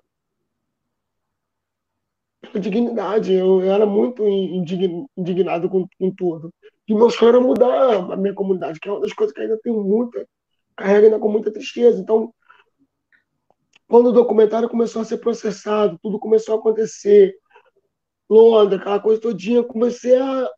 dignidade. 2.60 3.34
Eu, 3.34 3.62
eu 3.62 3.72
era 3.72 3.86
muito 3.86 4.28
indign- 4.28 5.08
indignado 5.18 5.70
com, 5.70 5.88
com 6.00 6.12
tudo. 6.12 6.54
E 6.88 6.94
meu 6.94 7.10
sonho 7.10 7.30
era 7.30 7.40
mudar 7.40 8.12
a 8.14 8.18
minha 8.18 8.34
comunidade, 8.34 8.80
que 8.80 8.90
é 8.90 8.92
uma 8.92 9.02
das 9.02 9.14
coisas 9.14 9.34
que 9.34 9.42
ainda 9.42 9.60
tenho 9.62 9.82
muita, 9.84 10.28
carrega 10.76 11.08
ainda 11.08 11.20
com 11.20 11.30
muita 11.30 11.52
tristeza. 11.52 12.02
Então, 12.02 12.34
quando 13.88 14.08
o 14.08 14.14
documentário 14.14 14.70
começou 14.70 15.02
a 15.02 15.06
ser 15.06 15.18
processado, 15.18 16.00
tudo 16.02 16.20
começou 16.20 16.56
a 16.56 16.60
acontecer, 16.60 17.36
Londres, 18.30 18.82
aquela 18.82 19.00
coisa 19.00 19.22
todinha, 19.22 19.64
comecei 19.64 20.16
a. 20.20 20.50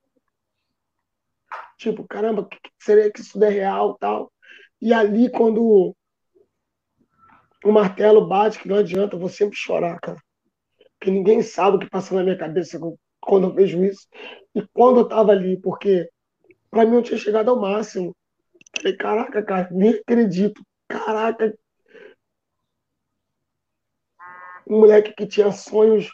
Tipo, 1.78 2.08
caramba, 2.08 2.48
seria 2.80 3.12
que 3.12 3.20
isso 3.20 3.44
é 3.44 3.50
real 3.50 3.98
tal? 4.00 4.32
E 4.82 4.94
ali, 4.94 5.30
quando 5.30 5.94
o 7.64 7.72
martelo 7.72 8.26
bate, 8.26 8.60
que 8.60 8.68
não 8.68 8.78
adianta, 8.78 9.16
eu 9.16 9.20
vou 9.20 9.30
sempre 9.30 9.58
chorar, 9.58 10.00
cara. 10.00 10.20
Porque 11.06 11.20
ninguém 11.20 11.44
sabe 11.44 11.78
o 11.78 11.80
que 11.80 11.88
passa 11.88 12.16
na 12.16 12.24
minha 12.24 12.36
cabeça 12.36 12.80
quando 13.22 13.46
eu 13.46 13.54
vejo 13.54 13.86
isso. 13.86 14.08
E 14.56 14.68
quando 14.74 15.02
eu 15.02 15.08
tava 15.08 15.34
ali, 15.34 15.56
porque 15.62 16.10
para 16.72 16.84
mim 16.84 16.96
eu 16.96 17.04
tinha 17.04 17.20
chegado 17.20 17.52
ao 17.52 17.62
máximo. 17.62 18.16
Falei, 18.76 18.98
caraca, 18.98 19.44
cara, 19.44 19.70
nem 19.72 19.92
acredito. 19.92 20.66
Caraca. 20.88 21.56
Um 24.68 24.80
moleque 24.80 25.14
que 25.14 25.28
tinha 25.28 25.52
sonhos 25.52 26.10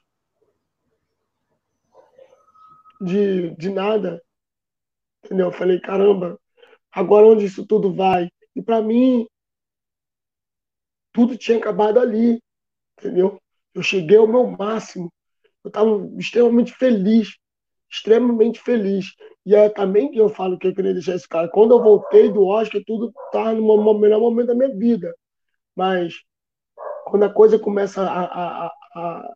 de, 2.99 3.55
de 3.55 3.69
nada. 3.69 4.21
Entendeu? 5.23 5.45
Eu 5.45 5.53
falei, 5.53 5.79
caramba, 5.79 6.37
agora 6.91 7.27
onde 7.27 7.45
isso 7.45 7.65
tudo 7.65 7.95
vai? 7.95 8.29
E 8.53 8.61
para 8.61 8.81
mim, 8.81 9.25
tudo 11.13 11.37
tinha 11.37 11.57
acabado 11.57 11.97
ali. 11.97 12.43
Entendeu? 12.99 13.41
Eu 13.73 13.81
cheguei 13.81 14.17
ao 14.17 14.27
meu 14.27 14.45
máximo. 14.47 15.11
Eu 15.63 15.69
estava 15.69 15.89
extremamente 16.17 16.73
feliz. 16.73 17.37
Extremamente 17.89 18.59
feliz. 18.59 19.13
E 19.45 19.55
é 19.55 19.69
também 19.69 20.11
que 20.11 20.17
eu 20.17 20.29
falo 20.29 20.57
que 20.57 20.67
eu 20.67 20.75
queria 20.75 20.93
deixar 20.93 21.15
esse 21.15 21.27
cara. 21.27 21.49
Quando 21.49 21.71
eu 21.71 21.81
voltei 21.81 22.31
do 22.31 22.45
Oscar, 22.45 22.81
tudo 22.85 23.13
estava 23.25 23.53
no 23.53 23.99
melhor 23.99 24.19
momento 24.19 24.47
da 24.47 24.55
minha 24.55 24.75
vida. 24.75 25.13
Mas 25.75 26.13
quando 27.05 27.23
a 27.23 27.33
coisa 27.33 27.59
começa 27.59 28.01
a, 28.01 28.23
a, 28.23 28.71
a, 28.95 29.33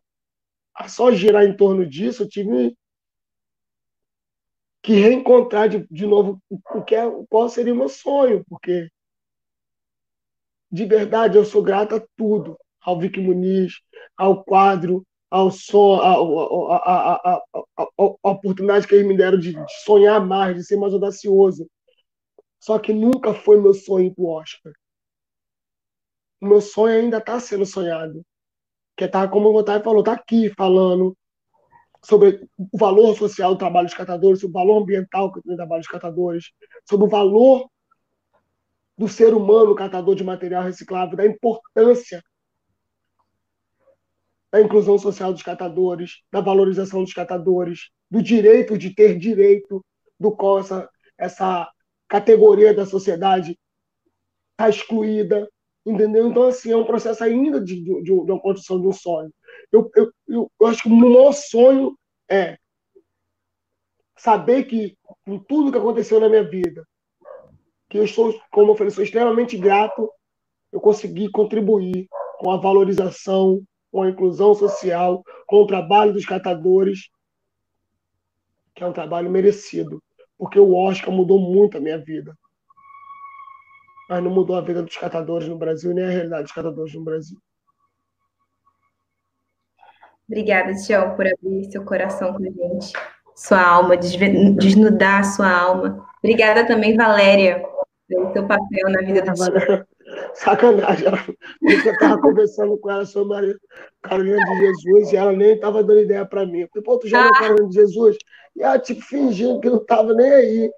a 0.74 0.88
só 0.88 1.12
girar 1.12 1.44
em 1.44 1.56
torno 1.56 1.86
disso, 1.86 2.22
eu 2.22 2.28
tive 2.28 2.76
que 4.82 4.92
reencontrar 4.94 5.68
de, 5.68 5.86
de 5.90 6.06
novo 6.06 6.40
o 6.48 6.82
que 6.82 6.94
é, 6.94 7.02
qual 7.28 7.48
seria 7.48 7.74
o 7.74 7.76
meu 7.76 7.88
sonho, 7.88 8.44
porque 8.48 8.88
de 10.70 10.84
verdade 10.84 11.36
eu 11.36 11.44
sou 11.44 11.60
grato 11.60 11.96
a 11.96 12.06
tudo, 12.16 12.56
ao 12.86 12.98
Vic 13.00 13.20
Muniz, 13.20 13.82
ao 14.16 14.44
quadro, 14.44 15.04
ao 15.28 15.50
som, 15.50 16.00
a, 16.00 17.42
oportunidade 18.22 18.86
que 18.86 18.94
eles 18.94 19.06
me 19.06 19.16
deram 19.16 19.38
de, 19.38 19.52
de, 19.52 19.82
sonhar 19.84 20.24
mais, 20.24 20.56
de 20.56 20.64
ser 20.64 20.76
mais 20.76 20.94
audacioso. 20.94 21.68
Só 22.60 22.78
que 22.78 22.92
nunca 22.92 23.34
foi 23.34 23.60
meu 23.60 23.74
sonho 23.74 24.14
pro 24.14 24.26
Oscar. 24.26 24.72
O 26.40 26.46
meu 26.46 26.60
sonho 26.60 27.02
ainda 27.02 27.18
está 27.18 27.40
sendo 27.40 27.66
sonhado. 27.66 28.24
Que 28.96 29.08
tá, 29.08 29.26
como 29.26 29.48
o 29.48 29.56
Otávio 29.56 29.84
falou, 29.84 30.02
tá 30.02 30.12
aqui 30.12 30.48
falando 30.56 31.16
sobre 32.04 32.48
o 32.56 32.78
valor 32.78 33.16
social 33.16 33.52
do 33.52 33.58
trabalho 33.58 33.88
dos 33.88 33.96
catadores, 33.96 34.40
sobre 34.40 34.56
o 34.56 34.60
valor 34.60 34.82
ambiental 34.82 35.32
que 35.32 35.42
tem 35.42 35.54
o 35.54 35.56
trabalho 35.56 35.82
dos 35.82 35.90
catadores, 35.90 36.52
sobre 36.88 37.06
o 37.06 37.10
valor 37.10 37.68
do 38.96 39.08
ser 39.08 39.34
humano 39.34 39.74
catador 39.74 40.14
de 40.14 40.22
material 40.22 40.62
reciclável, 40.62 41.16
da 41.16 41.26
importância 41.26 42.22
da 44.52 44.60
inclusão 44.60 44.98
social 44.98 45.32
dos 45.32 45.42
catadores, 45.42 46.22
da 46.30 46.40
valorização 46.40 47.02
dos 47.02 47.12
catadores, 47.12 47.90
do 48.10 48.22
direito 48.22 48.78
de 48.78 48.94
ter 48.94 49.18
direito, 49.18 49.84
do 50.18 50.30
qual 50.30 50.60
essa, 50.60 50.88
essa 51.18 51.70
categoria 52.08 52.72
da 52.72 52.86
sociedade 52.86 53.58
está 54.52 54.68
excluída, 54.68 55.48
entendeu? 55.84 56.28
Então, 56.28 56.44
assim, 56.44 56.72
é 56.72 56.76
um 56.76 56.84
processo 56.84 57.22
ainda 57.22 57.60
de, 57.60 57.82
de, 57.82 58.02
de 58.02 58.12
uma 58.12 58.40
construção 58.40 58.80
de 58.80 58.86
um 58.86 58.92
sonho. 58.92 59.32
Eu, 59.70 59.90
eu, 59.94 60.12
eu, 60.28 60.66
acho 60.66 60.82
que 60.82 60.88
o 60.88 60.92
maior 60.92 61.32
sonho 61.32 61.96
é 62.28 62.56
saber 64.16 64.64
que, 64.64 64.96
com 65.24 65.38
tudo 65.38 65.70
que 65.70 65.78
aconteceu 65.78 66.18
na 66.18 66.28
minha 66.28 66.48
vida, 66.48 66.86
que 67.88 67.98
eu 67.98 68.06
sou, 68.06 68.38
como 68.50 68.72
eu 68.72 68.76
falei, 68.76 68.90
sou 68.90 69.04
extremamente 69.04 69.56
grato, 69.56 70.10
eu 70.72 70.80
consegui 70.80 71.30
contribuir 71.30 72.08
com 72.38 72.50
a 72.50 72.56
valorização, 72.56 73.62
com 73.96 74.02
a 74.02 74.10
inclusão 74.10 74.54
social, 74.54 75.24
com 75.46 75.62
o 75.62 75.66
trabalho 75.66 76.12
dos 76.12 76.26
catadores, 76.26 77.08
que 78.74 78.84
é 78.84 78.86
um 78.86 78.92
trabalho 78.92 79.30
merecido, 79.30 80.02
porque 80.36 80.60
o 80.60 80.74
Oscar 80.74 81.10
mudou 81.10 81.40
muito 81.40 81.78
a 81.78 81.80
minha 81.80 81.96
vida. 81.96 82.36
Mas 84.10 84.22
não 84.22 84.30
mudou 84.30 84.54
a 84.54 84.60
vida 84.60 84.82
dos 84.82 84.98
catadores 84.98 85.48
no 85.48 85.56
Brasil, 85.56 85.94
nem 85.94 86.04
a 86.04 86.10
realidade 86.10 86.42
dos 86.42 86.52
catadores 86.52 86.92
no 86.92 87.04
Brasil. 87.04 87.38
Obrigada, 90.28 90.74
Tião, 90.74 91.16
por 91.16 91.26
abrir 91.26 91.64
seu 91.72 91.82
coração 91.82 92.34
com 92.34 92.42
a 92.42 92.50
gente, 92.50 92.92
sua 93.34 93.66
alma, 93.66 93.96
desnudar 93.96 95.20
a 95.20 95.24
sua 95.24 95.50
alma. 95.50 96.06
Obrigada 96.18 96.66
também, 96.66 96.94
Valéria, 96.94 97.64
pelo 98.06 98.30
seu 98.34 98.46
papel 98.46 98.90
na 98.90 99.00
vida 99.00 99.22
do 99.22 99.32
Tião. 99.32 99.86
Sacanagem. 100.36 101.06
Eu 101.62 101.92
estava 101.92 102.20
conversando 102.20 102.76
com 102.78 102.90
ela 102.90 103.06
sobre 103.06 103.52
a 104.02 104.08
Carolina 104.08 104.38
de 104.44 104.58
Jesus 104.58 105.12
e 105.12 105.16
ela 105.16 105.32
nem 105.32 105.54
estava 105.54 105.82
dando 105.82 106.00
ideia 106.00 106.26
para 106.26 106.46
mim. 106.46 106.60
Eu 106.60 106.68
falei, 106.68 106.84
pô, 106.84 106.98
tu 106.98 107.08
já 107.08 107.22
viu 107.22 107.30
a 107.30 107.38
Carolina 107.38 107.68
de 107.68 107.74
Jesus? 107.74 108.16
E 108.54 108.62
ela, 108.62 108.78
tipo, 108.78 109.02
fingindo 109.02 109.60
que 109.60 109.70
não 109.70 109.78
estava 109.78 110.12
nem 110.12 110.30
aí. 110.30 110.70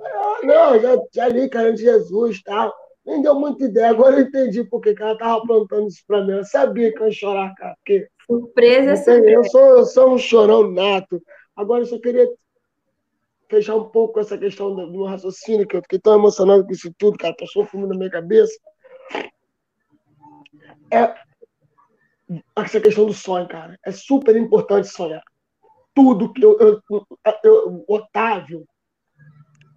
Ah, 0.00 0.38
não, 0.42 0.80
já, 0.80 0.98
já 1.14 1.28
li 1.28 1.48
Carolina 1.48 1.76
de 1.76 1.82
Jesus 1.82 2.42
tal. 2.42 2.72
Nem 3.04 3.20
deu 3.20 3.34
muita 3.34 3.64
ideia. 3.64 3.90
Agora 3.90 4.16
eu 4.16 4.22
entendi 4.22 4.64
porque 4.64 4.94
que 4.94 5.02
ela 5.02 5.12
estava 5.12 5.42
plantando 5.42 5.88
isso 5.88 6.02
para 6.06 6.24
mim. 6.24 6.32
Ela 6.32 6.44
sabia 6.44 6.92
que 6.92 7.00
eu 7.00 7.06
ia 7.06 7.12
chorar, 7.12 7.54
cara. 7.56 7.74
Porque 7.76 8.08
surpresa, 8.26 8.96
surpresa. 8.96 9.30
Eu 9.30 9.44
sou, 9.44 9.66
eu 9.78 9.84
sou 9.84 10.14
um 10.14 10.18
chorão 10.18 10.70
nato. 10.70 11.22
Agora 11.54 11.82
eu 11.82 11.86
só 11.86 11.98
queria 11.98 12.28
fechar 13.50 13.76
um 13.76 13.84
pouco 13.84 14.18
essa 14.18 14.38
questão 14.38 14.74
do 14.74 14.90
meu 14.90 15.04
raciocínio, 15.04 15.66
que 15.66 15.76
eu 15.76 15.82
fiquei 15.82 15.98
tão 15.98 16.14
emocionado 16.14 16.64
com 16.64 16.72
isso 16.72 16.90
tudo, 16.96 17.18
cara, 17.18 17.36
passou 17.38 17.66
fumo 17.66 17.86
na 17.86 17.94
minha 17.94 18.10
cabeça. 18.10 18.58
É 20.90 21.14
essa 22.56 22.80
questão 22.80 23.06
do 23.06 23.12
sonho, 23.12 23.48
cara. 23.48 23.78
É 23.84 23.90
super 23.92 24.36
importante 24.36 24.88
sonhar. 24.88 25.22
Tudo 25.94 26.32
que 26.32 26.42
eu. 26.42 26.58
eu, 26.58 26.82
eu 27.44 27.84
Otávio, 27.86 28.66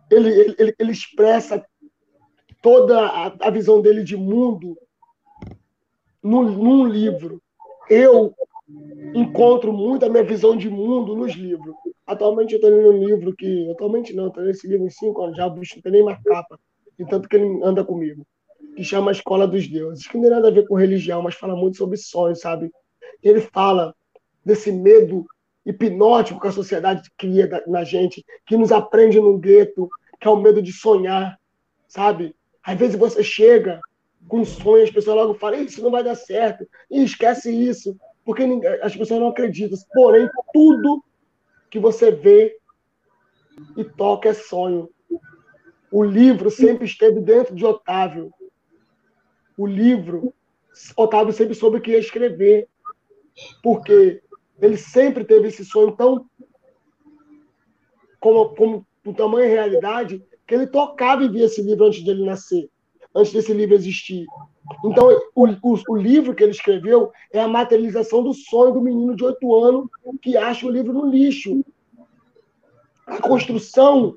ele, 0.10 0.56
ele, 0.58 0.76
ele 0.78 0.92
expressa 0.92 1.66
toda 2.62 3.06
a, 3.06 3.28
a 3.48 3.50
visão 3.50 3.82
dele 3.82 4.04
de 4.04 4.16
mundo 4.16 4.78
num, 6.24 6.44
num 6.44 6.88
livro. 6.88 7.42
Eu 7.90 8.34
encontro 9.14 9.72
muito 9.72 10.06
a 10.06 10.10
minha 10.10 10.24
visão 10.24 10.56
de 10.56 10.70
mundo 10.70 11.16
nos 11.16 11.34
livros. 11.34 11.76
Atualmente 12.08 12.54
eu 12.54 12.58
estou 12.58 12.70
lendo 12.70 12.90
um 12.90 13.06
livro 13.06 13.36
que. 13.36 13.70
Atualmente 13.72 14.14
não, 14.14 14.28
estou 14.28 14.44
lendo 14.44 14.56
esse 14.56 14.68
livro 14.68 14.86
em 14.86 14.90
cinco 14.90 15.24
anos, 15.24 15.38
já 15.38 15.50
bicho 15.50 15.76
não 15.76 15.82
tem 15.82 15.92
nem 15.92 16.04
mais 16.04 16.22
capa, 16.24 16.60
de 16.98 17.06
tanto 17.06 17.28
que 17.28 17.36
ele 17.36 17.64
anda 17.64 17.84
comigo. 17.84 18.26
Que 18.76 18.84
chama 18.84 19.12
Escola 19.12 19.48
dos 19.48 19.68
Deuses, 19.68 20.08
que 20.08 20.16
não 20.16 20.24
tem 20.24 20.32
nada 20.32 20.48
a 20.50 20.52
ver 20.52 20.68
com 20.68 20.76
religião, 20.76 21.22
mas 21.22 21.36
fala 21.36 21.56
muito 21.56 21.78
sobre 21.78 21.98
sonhos, 21.98 22.42
sabe? 22.42 22.72
Ele 23.24 23.42
fala 23.42 23.96
desse 24.44 24.72
medo 24.72 25.26
hipnótico 25.66 26.40
que 26.40 26.48
a 26.48 26.52
sociedade 26.52 27.10
cria 27.18 27.64
na 27.66 27.84
gente, 27.84 28.24
que 28.46 28.56
nos 28.56 28.72
aprende 28.72 29.20
no 29.20 29.38
gueto, 29.38 29.90
que 30.20 30.28
é 30.28 30.32
o 30.32 30.36
medo 30.36 30.62
de 30.62 30.72
sonhar, 30.72 31.40
sabe? 31.88 32.36
Às 32.64 32.78
vezes 32.78 32.96
você 32.96 33.24
chega 33.24 33.80
com 34.28 34.40
um 34.40 34.46
sonho, 34.46 34.84
as 34.84 34.92
pessoas 34.92 35.16
logo 35.16 35.34
falam, 35.36 35.62
isso 35.62 35.82
não 35.82 35.92
vai 35.92 36.04
dar 36.04 36.16
certo, 36.16 36.68
e 36.90 37.04
esquece 37.04 37.52
isso, 37.52 37.98
porque 38.24 38.44
as 38.82 38.96
pessoas 38.96 39.20
não 39.20 39.28
acreditam. 39.28 39.78
Porém, 39.94 40.28
tudo 40.54 41.04
que 41.70 41.80
você 41.80 42.12
vê 42.12 42.58
e 43.78 43.84
toca 43.84 44.30
é 44.30 44.34
sonho. 44.34 44.90
O 45.92 46.04
livro 46.04 46.50
sempre 46.50 46.86
esteve 46.86 47.20
dentro 47.20 47.56
de 47.56 47.66
Otávio. 47.66 48.34
O 49.58 49.66
livro, 49.66 50.34
Otávio 50.98 51.34
sempre 51.34 51.56
soube 51.56 51.80
que 51.80 51.92
ia 51.92 52.00
escrever, 52.00 52.68
porque 53.64 54.22
ele 54.62 54.78
sempre 54.78 55.24
teve 55.24 55.48
esse 55.48 55.66
sonho 55.66 55.92
tão 55.94 56.26
como, 58.20 58.56
como 58.56 58.88
o 59.06 59.14
tamanho 59.14 59.48
realidade 59.48 60.24
que 60.48 60.56
ele 60.56 60.68
tocava 60.68 61.24
e 61.24 61.30
via 61.30 61.46
esse 61.46 61.62
livro 61.62 61.86
antes 61.86 62.04
de 62.04 62.10
ele 62.10 62.26
nascer, 62.26 62.70
antes 63.14 63.32
desse 63.32 63.54
livro 63.54 63.76
existir. 63.76 64.26
Então, 64.84 65.10
o, 65.36 65.48
o, 65.48 65.80
o, 65.90 65.96
livro 65.96 66.34
que 66.34 66.44
ele 66.44 66.52
escreveu 66.52 67.12
é 67.32 67.40
a 67.40 67.48
materialização 67.48 68.24
do 68.24 68.34
sonho 68.34 68.74
do 68.74 68.82
menino 68.82 69.16
de 69.16 69.24
oito 69.24 69.54
anos 69.54 69.88
que 70.22 70.36
acha 70.36 70.66
o 70.66 70.72
livro 70.72 70.92
no 70.92 71.08
lixo. 71.08 71.64
A 73.06 73.22
construção 73.22 74.16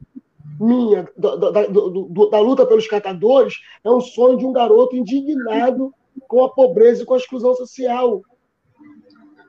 minha 0.61 1.09
da, 1.17 1.37
da, 1.37 1.51
da, 1.51 2.41
luta 2.41 2.67
pelos 2.67 2.87
catadores 2.87 3.55
é 3.85 3.91
um 3.91 4.01
sonho 4.01 4.39
de 4.39 4.47
um 4.47 4.53
garoto 4.53 4.97
indignado 4.97 5.95
com 6.27 6.45
a 6.45 6.49
pobreza 6.49 7.03
e 7.03 7.07
com 7.07 7.15
a 7.15 7.19
exclusão 7.19 7.55
social, 7.55 8.23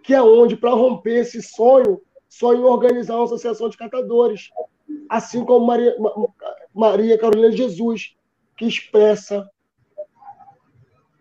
que 0.03 0.13
é 0.13 0.21
onde, 0.21 0.55
para 0.55 0.71
romper 0.71 1.21
esse 1.21 1.41
sonho, 1.41 2.01
sonho 2.27 2.65
organizar 2.65 3.15
uma 3.15 3.25
associação 3.25 3.69
de 3.69 3.77
catadores, 3.77 4.49
assim 5.09 5.43
como 5.43 5.65
Maria, 5.65 5.95
Maria 6.73 7.17
Carolina 7.17 7.51
Jesus, 7.51 8.15
que 8.55 8.65
expressa 8.65 9.49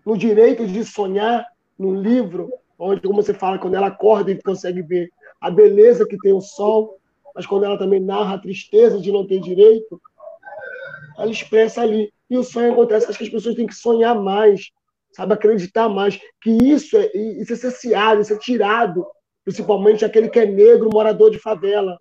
no 0.04 0.16
direito 0.16 0.66
de 0.66 0.84
sonhar 0.84 1.46
no 1.78 1.94
livro, 1.94 2.52
onde, 2.78 3.00
como 3.00 3.22
você 3.22 3.32
fala, 3.32 3.58
quando 3.58 3.74
ela 3.74 3.88
acorda 3.88 4.30
e 4.30 4.42
consegue 4.42 4.82
ver 4.82 5.10
a 5.40 5.50
beleza 5.50 6.06
que 6.06 6.18
tem 6.18 6.32
o 6.32 6.40
sol, 6.40 6.97
mas 7.38 7.46
quando 7.46 7.62
ela 7.62 7.78
também 7.78 8.00
narra 8.00 8.34
a 8.34 8.38
tristeza 8.40 8.98
de 8.98 9.12
não 9.12 9.24
ter 9.24 9.38
direito, 9.38 10.02
ela 11.16 11.30
expressa 11.30 11.82
ali. 11.82 12.12
E 12.28 12.36
o 12.36 12.42
sonho 12.42 12.72
acontece. 12.72 13.08
Acho 13.08 13.16
que 13.16 13.26
as 13.26 13.30
pessoas 13.30 13.54
têm 13.54 13.64
que 13.64 13.76
sonhar 13.76 14.12
mais, 14.20 14.72
sabe? 15.12 15.34
Acreditar 15.34 15.88
mais. 15.88 16.18
Que 16.42 16.50
isso 16.50 16.96
é, 16.96 17.16
isso 17.16 17.52
é 17.52 18.20
isso 18.20 18.34
é 18.34 18.38
tirado, 18.38 19.06
principalmente 19.44 20.04
aquele 20.04 20.28
que 20.28 20.40
é 20.40 20.46
negro, 20.46 20.90
morador 20.92 21.30
de 21.30 21.38
favela. 21.38 21.96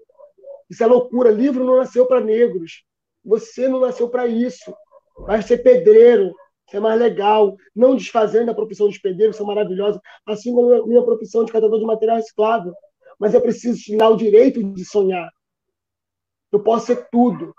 Isso 0.67 0.83
é 0.83 0.87
loucura. 0.87 1.29
Livro 1.29 1.63
não 1.63 1.77
nasceu 1.77 2.07
para 2.07 2.19
negros. 2.19 2.83
Você 3.23 3.67
não 3.67 3.79
nasceu 3.79 4.09
para 4.09 4.25
isso. 4.25 4.75
Vai 5.19 5.43
ser 5.43 5.59
pedreiro, 5.59 6.33
ser 6.67 6.79
mais 6.79 6.99
legal. 6.99 7.55
Não 7.75 7.95
desfazendo 7.95 8.49
a 8.49 8.55
profissão 8.55 8.89
de 8.89 8.99
pedreiro, 8.99 9.33
que 9.33 9.37
são 9.37 9.45
maravilhosa, 9.45 10.01
assim 10.25 10.51
como 10.51 10.73
a 10.73 10.87
minha 10.87 11.03
profissão 11.03 11.45
de 11.45 11.51
catador 11.51 11.77
de 11.77 11.85
material 11.85 12.17
reciclável. 12.17 12.73
Mas 13.19 13.33
eu 13.33 13.41
preciso 13.41 13.79
te 13.81 13.97
dar 13.97 14.09
o 14.09 14.17
direito 14.17 14.63
de 14.63 14.85
sonhar. 14.85 15.29
Eu 16.51 16.61
posso 16.61 16.87
ser 16.87 17.07
tudo. 17.09 17.53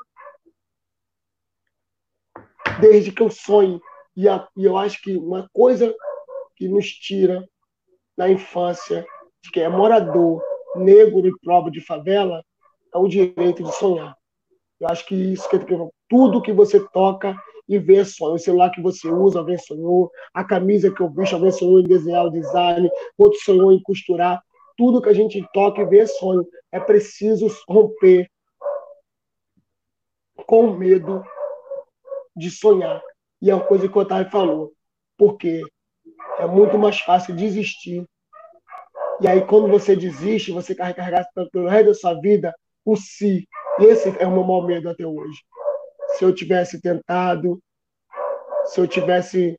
Desde 2.81 3.13
que 3.13 3.23
eu 3.23 3.31
sonhe. 3.31 3.81
E, 4.17 4.29
a, 4.29 4.49
e 4.57 4.65
eu 4.65 4.77
acho 4.77 5.01
que 5.03 5.17
uma 5.17 5.49
coisa 5.53 5.95
que 6.57 6.69
nos 6.69 6.89
tira 6.91 7.49
na 8.17 8.29
infância 8.29 9.07
de 9.43 9.51
quem 9.51 9.63
é 9.63 9.69
morador, 9.69 10.43
negro 10.77 11.27
e 11.27 11.33
pobre 11.45 11.71
de 11.71 11.81
favela, 11.81 12.43
é 12.93 12.99
o 12.99 13.09
direito 13.09 13.63
de 13.63 13.75
sonhar. 13.77 14.17
Eu 14.81 14.89
acho 14.89 15.07
que 15.07 15.15
isso 15.15 15.49
que 15.49 15.59
tudo 16.09 16.43
que 16.43 16.53
você 16.53 16.81
toca 16.89 17.37
e 17.69 17.79
vê 17.79 17.97
é 17.97 18.05
sonho. 18.05 18.35
O 18.35 18.39
celular 18.39 18.71
que 18.71 18.81
você 18.81 19.09
usa, 19.09 19.39
alguém 19.39 19.59
sonhou. 19.59 20.11
A 20.33 20.43
camisa 20.43 20.93
que 20.93 21.01
eu 21.01 21.11
vejo, 21.11 21.37
alguém 21.37 21.51
sonhou 21.51 21.81
em 21.81 21.85
desenhar 21.85 22.25
o 22.25 22.31
design, 22.31 22.89
outro 23.17 23.39
sonhou 23.41 23.73
em 23.73 23.83
costurar. 23.83 24.43
Tudo 24.79 25.03
que 25.03 25.09
a 25.09 25.15
gente 25.15 25.45
toca 25.53 25.83
e 25.83 25.85
vê 25.85 25.99
é 25.99 26.07
sonho. 26.07 26.47
É 26.73 26.81
preciso 26.81 27.49
romper 27.69 28.31
com 30.47 30.73
medo 30.73 31.23
de 32.37 32.51
sonhar. 32.51 33.03
E 33.43 33.51
é 33.51 33.55
uma 33.55 33.67
coisa 33.67 33.89
que 33.89 33.99
o 33.99 34.01
Otávio 34.01 34.31
falou. 34.31 34.73
Porque 35.19 35.63
é 36.39 36.47
muito 36.47 36.79
mais 36.79 37.01
fácil 37.01 37.35
desistir. 37.35 38.07
E 39.21 39.27
aí, 39.27 39.45
quando 39.45 39.69
você 39.69 39.97
desiste, 39.97 40.53
você 40.53 40.77
carregar 40.77 41.27
pelo 41.53 41.69
resto 41.69 41.87
da 41.87 41.95
sua 41.95 42.15
vida 42.21 42.55
o 42.85 42.97
si. 42.97 43.49
Esse 43.81 44.17
é 44.19 44.27
o 44.27 44.31
meu 44.31 44.45
maior 44.45 44.65
medo 44.65 44.89
até 44.89 45.05
hoje. 45.05 45.39
Se 46.11 46.25
eu 46.25 46.33
tivesse 46.33 46.81
tentado, 46.81 47.61
se 48.65 48.81
eu 48.81 48.87
tivesse 48.87 49.59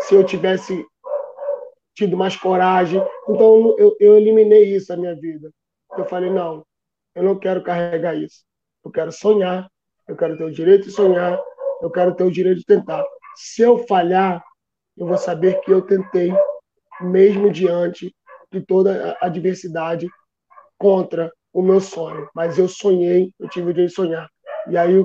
se 0.00 0.14
eu 0.14 0.24
tivesse 0.24 0.86
tido 1.94 2.16
mais 2.16 2.36
coragem. 2.36 3.02
Então 3.30 3.76
eu, 3.78 3.96
eu 4.00 4.16
eliminei 4.16 4.74
isso 4.74 4.88
da 4.88 4.96
minha 4.96 5.14
vida. 5.14 5.50
Eu 5.96 6.04
falei, 6.04 6.30
não, 6.30 6.64
eu 7.14 7.22
não 7.22 7.38
quero 7.38 7.62
carregar 7.62 8.16
isso. 8.16 8.44
Eu 8.84 8.90
quero 8.90 9.12
sonhar, 9.12 9.70
eu 10.08 10.16
quero 10.16 10.36
ter 10.36 10.44
o 10.44 10.50
direito 10.50 10.84
de 10.86 10.90
sonhar, 10.90 11.40
eu 11.80 11.90
quero 11.90 12.14
ter 12.14 12.24
o 12.24 12.30
direito 12.30 12.58
de 12.58 12.64
tentar. 12.64 13.04
Se 13.36 13.62
eu 13.62 13.78
falhar, 13.86 14.42
eu 14.96 15.06
vou 15.06 15.16
saber 15.16 15.60
que 15.60 15.70
eu 15.70 15.82
tentei, 15.82 16.32
mesmo 17.00 17.50
diante 17.50 18.14
de 18.52 18.60
toda 18.60 19.16
a 19.20 19.26
adversidade 19.26 20.08
contra 20.78 21.32
o 21.52 21.62
meu 21.62 21.80
sonho, 21.80 22.28
mas 22.34 22.58
eu 22.58 22.68
sonhei, 22.68 23.32
eu 23.38 23.48
tive 23.48 23.70
o 23.70 23.72
direito 23.72 23.90
de 23.90 23.96
sonhar. 23.96 24.28
E 24.68 24.76
aí 24.76 25.04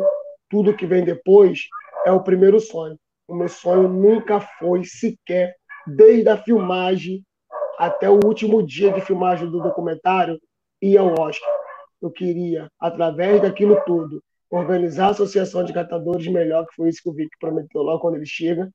tudo 0.49 0.75
que 0.75 0.85
vem 0.85 1.03
depois 1.03 1.61
é 2.05 2.11
o 2.11 2.23
primeiro 2.23 2.59
sonho. 2.59 2.97
O 3.27 3.35
meu 3.35 3.49
sonho 3.49 3.87
nunca 3.87 4.39
foi 4.39 4.83
sequer, 4.83 5.55
desde 5.87 6.29
a 6.29 6.37
filmagem 6.37 7.24
até 7.77 8.09
o 8.09 8.19
último 8.25 8.65
dia 8.65 8.91
de 8.91 9.01
filmagem 9.01 9.49
do 9.49 9.61
documentário, 9.61 10.39
ir 10.81 10.97
ao 10.97 11.19
Oscar. 11.19 11.49
Eu 12.01 12.11
queria, 12.11 12.69
através 12.79 13.41
daquilo 13.41 13.81
tudo, 13.85 14.21
organizar 14.49 15.07
a 15.07 15.11
Associação 15.11 15.63
de 15.63 15.73
Catadores 15.73 16.27
melhor, 16.27 16.65
que 16.67 16.75
foi 16.75 16.89
isso 16.89 17.01
que 17.01 17.09
o 17.09 17.13
Vic 17.13 17.29
prometeu 17.39 17.81
logo 17.81 17.99
quando 17.99 18.15
ele 18.15 18.25
chega, 18.25 18.69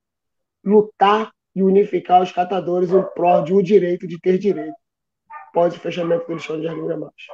lutar 0.64 1.30
e 1.54 1.62
unificar 1.62 2.22
os 2.22 2.32
catadores 2.32 2.90
em 2.90 3.02
prol 3.14 3.42
de 3.42 3.52
o 3.52 3.62
direito 3.62 4.06
de 4.06 4.18
ter 4.20 4.38
direito, 4.38 4.74
após 5.48 5.74
o 5.74 5.80
fechamento 5.80 6.26
do 6.26 6.34
lixão 6.34 6.58
de 6.58 6.64
Jardim 6.64 6.84
Gramacho. 6.84 7.32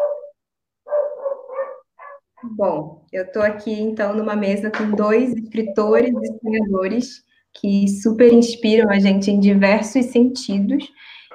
Bom, 2.43 3.05
eu 3.12 3.25
estou 3.25 3.43
aqui 3.43 3.73
então 3.73 4.14
numa 4.14 4.37
mesa 4.37 4.71
com 4.71 4.91
dois 4.91 5.35
escritores 5.35 6.14
e 6.14 6.39
sonhadores 6.39 7.25
que 7.55 7.89
super 7.89 8.33
inspiram 8.33 8.91
a 8.91 8.99
gente 8.99 9.31
em 9.31 9.41
diversos 9.41 10.07
sentidos. 10.07 10.85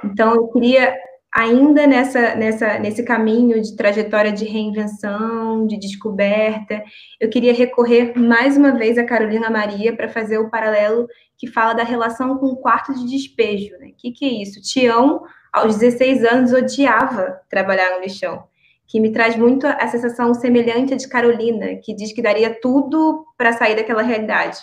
Então, 0.03 0.35
eu 0.35 0.47
queria 0.49 0.95
ainda 1.33 1.87
nessa, 1.87 2.35
nessa, 2.35 2.77
nesse 2.79 3.03
caminho 3.03 3.61
de 3.61 3.75
trajetória 3.75 4.31
de 4.31 4.43
reinvenção, 4.43 5.65
de 5.65 5.79
descoberta, 5.79 6.83
eu 7.19 7.29
queria 7.29 7.53
recorrer 7.53 8.17
mais 8.17 8.57
uma 8.57 8.73
vez 8.73 8.97
a 8.97 9.05
Carolina 9.05 9.49
Maria 9.49 9.95
para 9.95 10.09
fazer 10.09 10.37
o 10.39 10.49
paralelo 10.49 11.07
que 11.37 11.47
fala 11.47 11.73
da 11.73 11.83
relação 11.83 12.37
com 12.37 12.47
o 12.47 12.57
quarto 12.57 12.93
de 12.93 13.09
despejo. 13.09 13.75
O 13.77 13.79
né? 13.79 13.91
que, 13.97 14.11
que 14.11 14.25
é 14.25 14.41
isso? 14.41 14.61
Tião, 14.61 15.21
aos 15.53 15.77
16 15.77 16.25
anos, 16.25 16.53
odiava 16.53 17.39
trabalhar 17.49 17.95
no 17.95 18.01
lixão 18.01 18.43
que 18.91 18.99
me 18.99 19.13
traz 19.13 19.37
muito 19.37 19.65
a 19.65 19.87
sensação 19.87 20.33
semelhante 20.33 20.93
à 20.93 20.97
de 20.97 21.07
Carolina, 21.07 21.77
que 21.81 21.95
diz 21.95 22.11
que 22.11 22.21
daria 22.21 22.53
tudo 22.53 23.25
para 23.37 23.53
sair 23.53 23.73
daquela 23.73 24.01
realidade. 24.01 24.57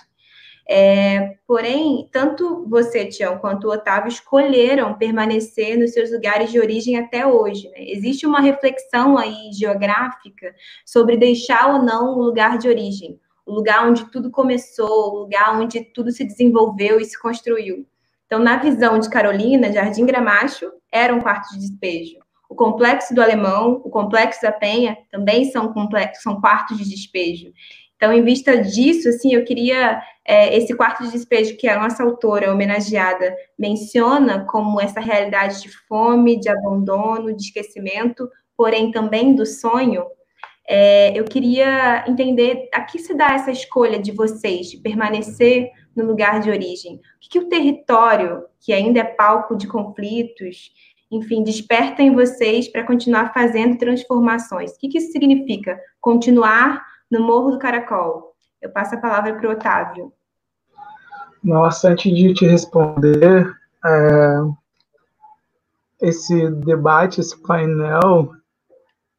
É, 0.70 1.38
porém, 1.46 2.06
tanto 2.12 2.66
você, 2.68 3.06
Tião, 3.06 3.38
quanto 3.38 3.66
o 3.66 3.72
Otávio 3.72 4.08
escolheram 4.08 4.98
permanecer 4.98 5.78
nos 5.78 5.92
seus 5.92 6.12
lugares 6.12 6.50
de 6.50 6.60
origem 6.60 6.98
até 6.98 7.26
hoje. 7.26 7.70
Né? 7.70 7.88
Existe 7.90 8.26
uma 8.26 8.40
reflexão 8.40 9.16
aí 9.16 9.50
geográfica 9.52 10.54
sobre 10.84 11.16
deixar 11.16 11.72
ou 11.72 11.82
não 11.82 12.18
o 12.18 12.22
lugar 12.22 12.58
de 12.58 12.68
origem, 12.68 13.18
o 13.46 13.54
lugar 13.54 13.88
onde 13.88 14.10
tudo 14.10 14.30
começou, 14.30 15.14
o 15.14 15.18
lugar 15.20 15.58
onde 15.58 15.80
tudo 15.80 16.12
se 16.12 16.22
desenvolveu 16.22 17.00
e 17.00 17.04
se 17.06 17.18
construiu. 17.18 17.86
Então, 18.26 18.38
na 18.38 18.58
visão 18.58 18.98
de 18.98 19.08
Carolina, 19.08 19.72
Jardim 19.72 20.04
Gramacho 20.04 20.70
era 20.92 21.14
um 21.14 21.20
quarto 21.20 21.48
de 21.54 21.60
despejo. 21.60 22.18
O 22.46 22.54
complexo 22.54 23.14
do 23.14 23.22
Alemão, 23.22 23.80
o 23.84 23.90
complexo 23.90 24.42
da 24.42 24.52
Penha 24.52 24.98
também 25.10 25.50
são 25.50 25.72
são 26.14 26.40
quartos 26.40 26.76
de 26.76 26.84
despejo. 26.88 27.52
Então, 27.98 28.12
em 28.12 28.22
vista 28.22 28.56
disso, 28.56 29.08
assim, 29.08 29.34
eu 29.34 29.44
queria 29.44 30.00
é, 30.24 30.56
esse 30.56 30.72
quarto 30.72 31.02
de 31.02 31.10
despejo 31.10 31.56
que 31.56 31.66
a 31.66 31.80
nossa 31.80 32.04
autora 32.04 32.52
homenageada 32.52 33.34
menciona 33.58 34.46
como 34.48 34.80
essa 34.80 35.00
realidade 35.00 35.60
de 35.60 35.68
fome, 35.88 36.38
de 36.38 36.48
abandono, 36.48 37.34
de 37.34 37.42
esquecimento, 37.42 38.30
porém 38.56 38.92
também 38.92 39.34
do 39.34 39.44
sonho. 39.44 40.04
É, 40.68 41.18
eu 41.18 41.24
queria 41.24 42.04
entender 42.06 42.68
a 42.72 42.82
que 42.82 43.00
se 43.00 43.14
dá 43.14 43.32
essa 43.32 43.50
escolha 43.50 43.98
de 43.98 44.12
vocês 44.12 44.68
de 44.68 44.76
permanecer 44.76 45.70
no 45.96 46.04
lugar 46.04 46.38
de 46.38 46.50
origem. 46.50 46.96
O 46.96 47.00
que, 47.20 47.30
que 47.30 47.38
o 47.40 47.48
território, 47.48 48.44
que 48.60 48.72
ainda 48.72 49.00
é 49.00 49.04
palco 49.04 49.56
de 49.56 49.66
conflitos, 49.66 50.70
enfim, 51.10 51.42
desperta 51.42 52.00
em 52.00 52.14
vocês 52.14 52.68
para 52.68 52.86
continuar 52.86 53.32
fazendo 53.32 53.76
transformações. 53.76 54.70
O 54.70 54.78
que, 54.78 54.88
que 54.88 54.98
isso 54.98 55.10
significa? 55.10 55.80
Continuar 56.00 56.86
no 57.10 57.22
Morro 57.22 57.52
do 57.52 57.58
Caracol. 57.58 58.34
Eu 58.60 58.70
passo 58.70 58.94
a 58.94 59.00
palavra 59.00 59.34
para 59.34 59.48
o 59.48 59.52
Otávio. 59.52 60.12
Nossa, 61.42 61.90
antes 61.90 62.12
de 62.14 62.34
te 62.34 62.46
responder, 62.46 63.54
é, 63.84 64.38
esse 66.00 66.50
debate, 66.50 67.20
esse 67.20 67.40
painel, 67.42 68.32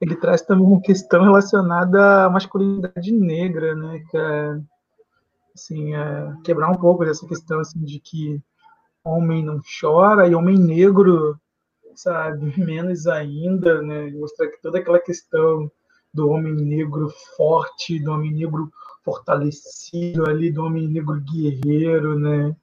ele 0.01 0.15
traz 0.15 0.41
também 0.41 0.65
uma 0.65 0.81
questão 0.81 1.23
relacionada 1.23 2.25
à 2.25 2.29
masculinidade 2.29 3.11
negra, 3.11 3.75
né? 3.75 4.03
Que 4.09 4.17
é, 4.17 4.59
assim, 5.55 5.95
é, 5.95 6.33
quebrar 6.43 6.69
um 6.69 6.77
pouco 6.77 7.05
dessa 7.05 7.25
questão 7.25 7.59
assim, 7.59 7.79
de 7.83 7.99
que 7.99 8.41
homem 9.03 9.43
não 9.43 9.61
chora 9.81 10.27
e 10.27 10.35
homem 10.35 10.57
negro 10.57 11.39
sabe? 11.99 12.53
Menos 12.57 13.07
ainda, 13.07 13.81
né? 13.81 14.09
Mostrar 14.11 14.47
que 14.47 14.61
toda 14.61 14.79
aquela 14.79 14.99
questão 14.99 15.71
do 16.13 16.29
homem 16.29 16.53
negro 16.55 17.09
forte, 17.37 17.99
do 17.99 18.11
homem 18.11 18.33
negro 18.33 18.71
fortalecido 19.03 20.27
ali, 20.27 20.51
do 20.51 20.63
homem 20.63 20.87
negro 20.87 21.21
guerreiro, 21.21 22.17
né? 22.17 22.55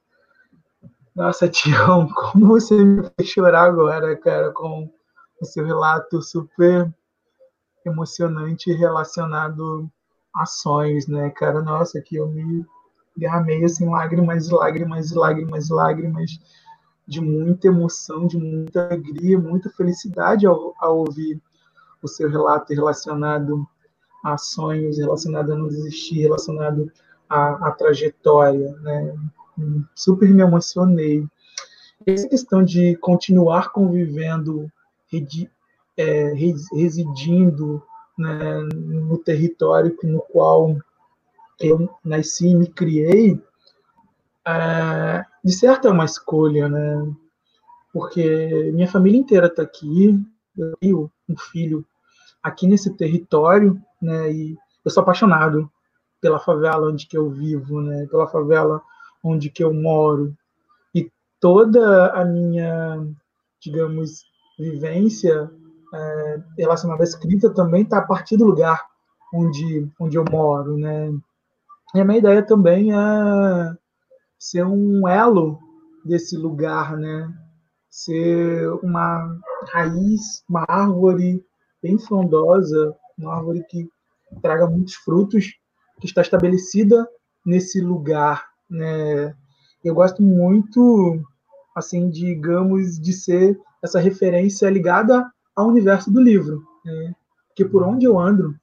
Nossa, 1.15 1.47
Tião, 1.47 2.07
como 2.13 2.47
você 2.47 2.75
me 2.75 3.09
fez 3.15 3.29
chorar 3.29 3.63
agora, 3.63 4.15
cara, 4.17 4.51
com 4.51 4.89
o 5.41 5.45
seu 5.45 5.65
relato 5.65 6.21
super 6.21 6.93
emocionante 7.85 8.71
relacionado 8.73 9.89
a 10.35 10.45
sonhos, 10.45 11.07
né, 11.07 11.29
cara? 11.31 11.61
Nossa, 11.61 12.01
que 12.01 12.17
eu 12.17 12.27
me 12.27 12.65
derramei 13.15 13.63
assim, 13.63 13.89
lágrimas, 13.89 14.49
lágrimas, 14.49 15.11
lágrimas, 15.11 15.69
lágrimas 15.69 16.39
de 17.07 17.21
muita 17.21 17.67
emoção, 17.67 18.27
de 18.27 18.37
muita 18.37 18.85
alegria, 18.85 19.39
muita 19.39 19.69
felicidade 19.69 20.45
ao, 20.45 20.73
ao 20.77 20.99
ouvir 20.99 21.41
o 22.01 22.07
seu 22.07 22.29
relato 22.29 22.73
relacionado 22.73 23.67
a 24.23 24.37
sonhos, 24.37 24.97
relacionado 24.97 25.53
a 25.53 25.55
não 25.55 25.67
desistir, 25.67 26.21
relacionado 26.21 26.91
à, 27.29 27.67
à 27.67 27.71
trajetória, 27.71 28.75
né? 28.81 29.15
Super 29.95 30.29
me 30.29 30.41
emocionei. 30.41 31.25
essa 32.05 32.27
questão 32.27 32.63
de 32.63 32.95
continuar 32.97 33.71
convivendo, 33.71 34.71
é, 35.97 36.33
residindo 36.33 37.81
né, 38.17 38.59
no 38.75 39.17
território 39.17 39.97
no 40.03 40.21
qual 40.21 40.75
eu 41.59 41.89
nasci 42.03 42.49
e 42.49 42.55
me 42.55 42.67
criei, 42.67 43.41
é, 44.45 45.25
de 45.43 45.51
certo 45.53 45.87
é 45.87 45.91
uma 45.91 46.05
escolha, 46.05 46.69
né? 46.69 47.13
Porque 47.91 48.71
minha 48.73 48.87
família 48.87 49.19
inteira 49.19 49.47
está 49.47 49.63
aqui, 49.63 50.23
eu 50.81 51.11
um 51.29 51.37
filho 51.37 51.85
aqui 52.41 52.67
nesse 52.67 52.93
território, 52.93 53.81
né? 54.01 54.31
E 54.31 54.57
eu 54.83 54.91
sou 54.91 55.01
apaixonado 55.01 55.69
pela 56.21 56.39
favela 56.39 56.89
onde 56.89 57.07
que 57.07 57.17
eu 57.17 57.29
vivo, 57.29 57.81
né? 57.81 58.07
Pela 58.09 58.27
favela 58.27 58.81
onde 59.23 59.49
que 59.49 59.63
eu 59.63 59.73
moro. 59.73 60.35
E 60.93 61.11
toda 61.39 62.11
a 62.13 62.23
minha, 62.25 63.05
digamos, 63.61 64.25
vivência 64.57 65.51
é, 65.93 66.39
relacionada 66.57 67.03
à 67.03 67.05
escrita 67.05 67.53
também 67.53 67.83
está 67.83 67.99
a 67.99 68.05
partir 68.05 68.37
do 68.37 68.45
lugar 68.45 68.85
onde, 69.33 69.89
onde 69.99 70.17
eu 70.17 70.25
moro, 70.29 70.77
né? 70.77 71.13
E 71.93 71.99
a 71.99 72.05
minha 72.05 72.19
ideia 72.19 72.43
também 72.43 72.93
é 72.93 73.77
ser 74.37 74.65
um 74.65 75.07
elo 75.07 75.59
desse 76.03 76.37
lugar, 76.37 76.95
né? 76.97 77.31
Ser 77.97 78.69
uma 78.83 79.39
raiz, 79.73 80.43
uma 80.47 80.63
árvore 80.67 81.43
bem 81.81 81.97
frondosa, 81.97 82.95
uma 83.17 83.33
árvore 83.33 83.63
que 83.67 83.89
traga 84.39 84.67
muitos 84.67 84.93
frutos, 84.93 85.55
que 85.99 86.05
está 86.05 86.21
estabelecida 86.21 87.09
nesse 87.43 87.81
lugar, 87.81 88.45
né? 88.69 89.35
Eu 89.83 89.95
gosto 89.95 90.21
muito, 90.21 91.19
assim, 91.75 92.07
digamos, 92.11 92.99
de 92.99 93.13
ser 93.13 93.59
essa 93.83 93.99
referência 93.99 94.69
ligada 94.69 95.27
ao 95.55 95.67
universo 95.67 96.11
do 96.11 96.21
livro, 96.21 96.61
né? 96.85 97.15
Porque 97.47 97.65
por 97.65 97.81
onde 97.81 98.05
eu 98.05 98.19
ando, 98.19 98.53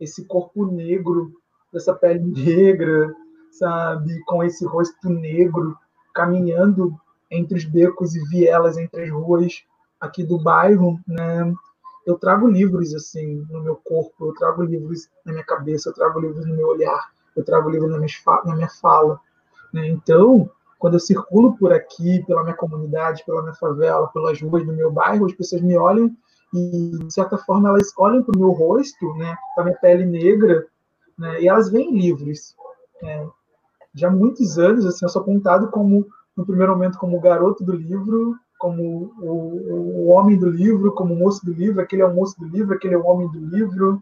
esse 0.00 0.24
corpo 0.24 0.64
negro, 0.64 1.30
essa 1.74 1.92
pele 1.92 2.24
negra, 2.32 3.14
sabe, 3.50 4.18
com 4.24 4.42
esse 4.42 4.64
rosto 4.64 5.10
negro, 5.10 5.76
caminhando 6.14 6.98
entre 7.30 7.56
os 7.56 7.64
becos 7.64 8.14
e 8.14 8.24
vielas, 8.28 8.76
entre 8.76 9.04
as 9.04 9.10
ruas 9.10 9.64
aqui 10.00 10.24
do 10.24 10.38
bairro, 10.38 10.98
né? 11.06 11.52
Eu 12.06 12.16
trago 12.18 12.48
livros 12.48 12.94
assim 12.94 13.46
no 13.50 13.62
meu 13.62 13.76
corpo, 13.76 14.28
eu 14.28 14.34
trago 14.34 14.62
livros 14.62 15.08
na 15.26 15.32
minha 15.32 15.44
cabeça, 15.44 15.90
eu 15.90 15.94
trago 15.94 16.18
livros 16.20 16.46
no 16.46 16.54
meu 16.56 16.68
olhar, 16.68 17.10
eu 17.36 17.44
trago 17.44 17.68
livros 17.68 17.90
na 17.90 17.98
minha, 17.98 18.68
fala. 18.80 19.20
Né? 19.74 19.88
Então, 19.88 20.50
quando 20.78 20.94
eu 20.94 21.00
circulo 21.00 21.56
por 21.58 21.70
aqui, 21.72 22.24
pela 22.24 22.42
minha 22.42 22.56
comunidade, 22.56 23.24
pela 23.26 23.42
minha 23.42 23.54
favela, 23.54 24.08
pelas 24.08 24.40
ruas 24.40 24.64
do 24.64 24.72
meu 24.72 24.90
bairro, 24.90 25.26
as 25.26 25.34
pessoas 25.34 25.60
me 25.60 25.76
olham 25.76 26.10
e, 26.54 26.98
de 27.04 27.12
certa 27.12 27.36
forma, 27.36 27.68
elas 27.68 27.92
olham 27.98 28.22
para 28.22 28.36
o 28.36 28.38
meu 28.38 28.52
rosto, 28.52 29.12
né, 29.14 29.36
para 29.54 29.64
a 29.64 29.66
minha 29.66 29.78
pele 29.78 30.06
negra, 30.06 30.66
né, 31.18 31.42
e 31.42 31.48
elas 31.48 31.70
veem 31.70 31.94
livros. 31.94 32.56
Né? 33.02 33.28
Já 33.94 34.08
há 34.08 34.10
muitos 34.10 34.58
anos, 34.58 34.86
assim, 34.86 35.04
eu 35.04 35.08
sou 35.08 35.22
apontado 35.22 35.70
como, 35.70 36.06
no 36.38 36.46
primeiro 36.46 36.72
momento, 36.72 36.98
como 36.98 37.16
o 37.16 37.20
garoto 37.20 37.64
do 37.64 37.72
livro, 37.72 38.38
como 38.56 39.12
o, 39.18 40.04
o 40.04 40.06
homem 40.06 40.38
do 40.38 40.48
livro, 40.48 40.92
como 40.92 41.12
o 41.12 41.18
moço 41.18 41.44
do 41.44 41.52
livro, 41.52 41.80
aquele 41.80 42.02
é 42.02 42.06
o 42.06 42.14
moço 42.14 42.38
do 42.38 42.46
livro, 42.46 42.76
aquele 42.76 42.94
é 42.94 42.96
o 42.96 43.04
homem 43.04 43.28
do 43.28 43.40
livro. 43.40 44.00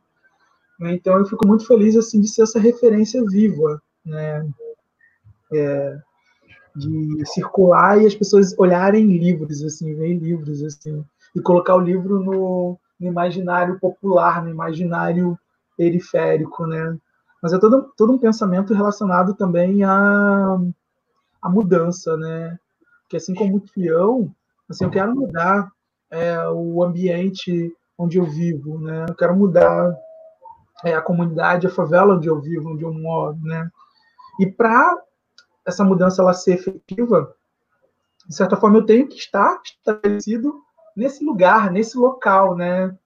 Né? 0.79 0.93
Então, 0.93 1.17
eu 1.17 1.25
fico 1.25 1.49
muito 1.49 1.67
feliz 1.67 1.97
assim 1.97 2.21
de 2.21 2.29
ser 2.29 2.43
essa 2.43 2.61
referência 2.61 3.25
viva, 3.25 3.81
né? 4.05 4.47
É, 5.51 5.99
de 6.75 7.25
circular 7.25 8.03
e 8.03 8.07
as 8.07 8.15
pessoas 8.15 8.55
olharem 8.59 9.07
livros, 9.17 9.63
assim, 9.63 9.95
verem 9.95 10.19
livros, 10.19 10.63
assim, 10.63 11.03
e 11.35 11.41
colocar 11.41 11.75
o 11.75 11.81
livro 11.81 12.21
no, 12.23 12.79
no 13.01 13.09
imaginário 13.09 13.81
popular, 13.81 14.45
no 14.45 14.51
imaginário 14.51 15.39
periférico, 15.75 16.67
né? 16.67 16.99
Mas 17.43 17.55
é 17.55 17.59
todo, 17.59 17.91
todo 17.97 18.13
um 18.13 18.19
pensamento 18.19 18.75
relacionado 18.75 19.33
também 19.33 19.85
à, 19.85 20.59
à 21.47 21.49
mudança, 21.49 22.17
né? 22.17 22.59
Que 23.09 23.17
assim 23.17 23.35
como 23.35 23.57
o 23.57 23.61
peão, 23.61 24.35
assim, 24.69 24.85
eu 24.85 24.91
quero 24.91 25.15
mudar 25.15 25.71
é, 26.11 26.49
o 26.49 26.83
ambiente 26.83 27.73
onde 27.99 28.19
eu 28.19 28.25
vivo, 28.25 28.79
né? 28.79 29.07
Eu 29.09 29.15
quero 29.15 29.37
mudar 29.37 29.97
é, 30.85 30.95
a 30.95 31.01
comunidade, 31.01 31.67
a 31.67 31.71
favela 31.71 32.15
onde 32.15 32.29
eu 32.29 32.41
vivo, 32.41 32.71
onde 32.71 32.85
eu 32.85 32.93
moro, 32.93 33.39
né? 33.43 33.71
E 34.39 34.47
para 34.47 34.97
essa 35.65 35.85
mudança 35.85 36.23
ela 36.23 36.35
ser 36.35 36.55
efetiva, 36.55 37.35
de 38.29 38.35
certa 38.35 38.57
forma 38.57 38.79
eu 38.79 38.87
tenho 38.87 39.09
que 39.09 39.17
estar 39.17 39.61
estabelecido 39.65 40.63
nesse 40.97 41.25
lugar, 41.25 41.71
nesse 41.71 41.97
local, 41.97 42.57
né? 42.57 42.97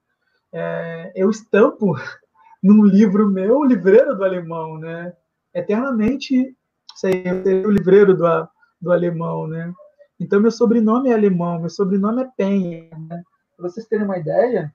É, 0.52 1.12
eu 1.14 1.30
estampo 1.30 1.94
num 2.62 2.84
livro 2.84 3.28
meu, 3.28 3.58
o 3.58 3.64
livreiro 3.64 4.16
do 4.16 4.24
alemão, 4.24 4.78
né? 4.78 5.12
Eternamente 5.54 6.56
sei, 7.00 7.24
o 7.64 7.70
livreiro 7.70 8.14
do, 8.14 8.48
do 8.80 8.92
alemão, 8.92 9.46
né? 9.46 9.72
Então 10.18 10.40
meu 10.40 10.50
sobrenome 10.50 11.08
é 11.08 11.14
alemão, 11.14 11.60
meu 11.60 11.70
sobrenome 11.70 12.22
é 12.22 12.28
Penha. 12.36 12.90
Né? 13.08 13.22
Para 13.56 13.68
vocês 13.68 13.86
terem 13.86 14.04
uma 14.04 14.18
ideia, 14.18 14.72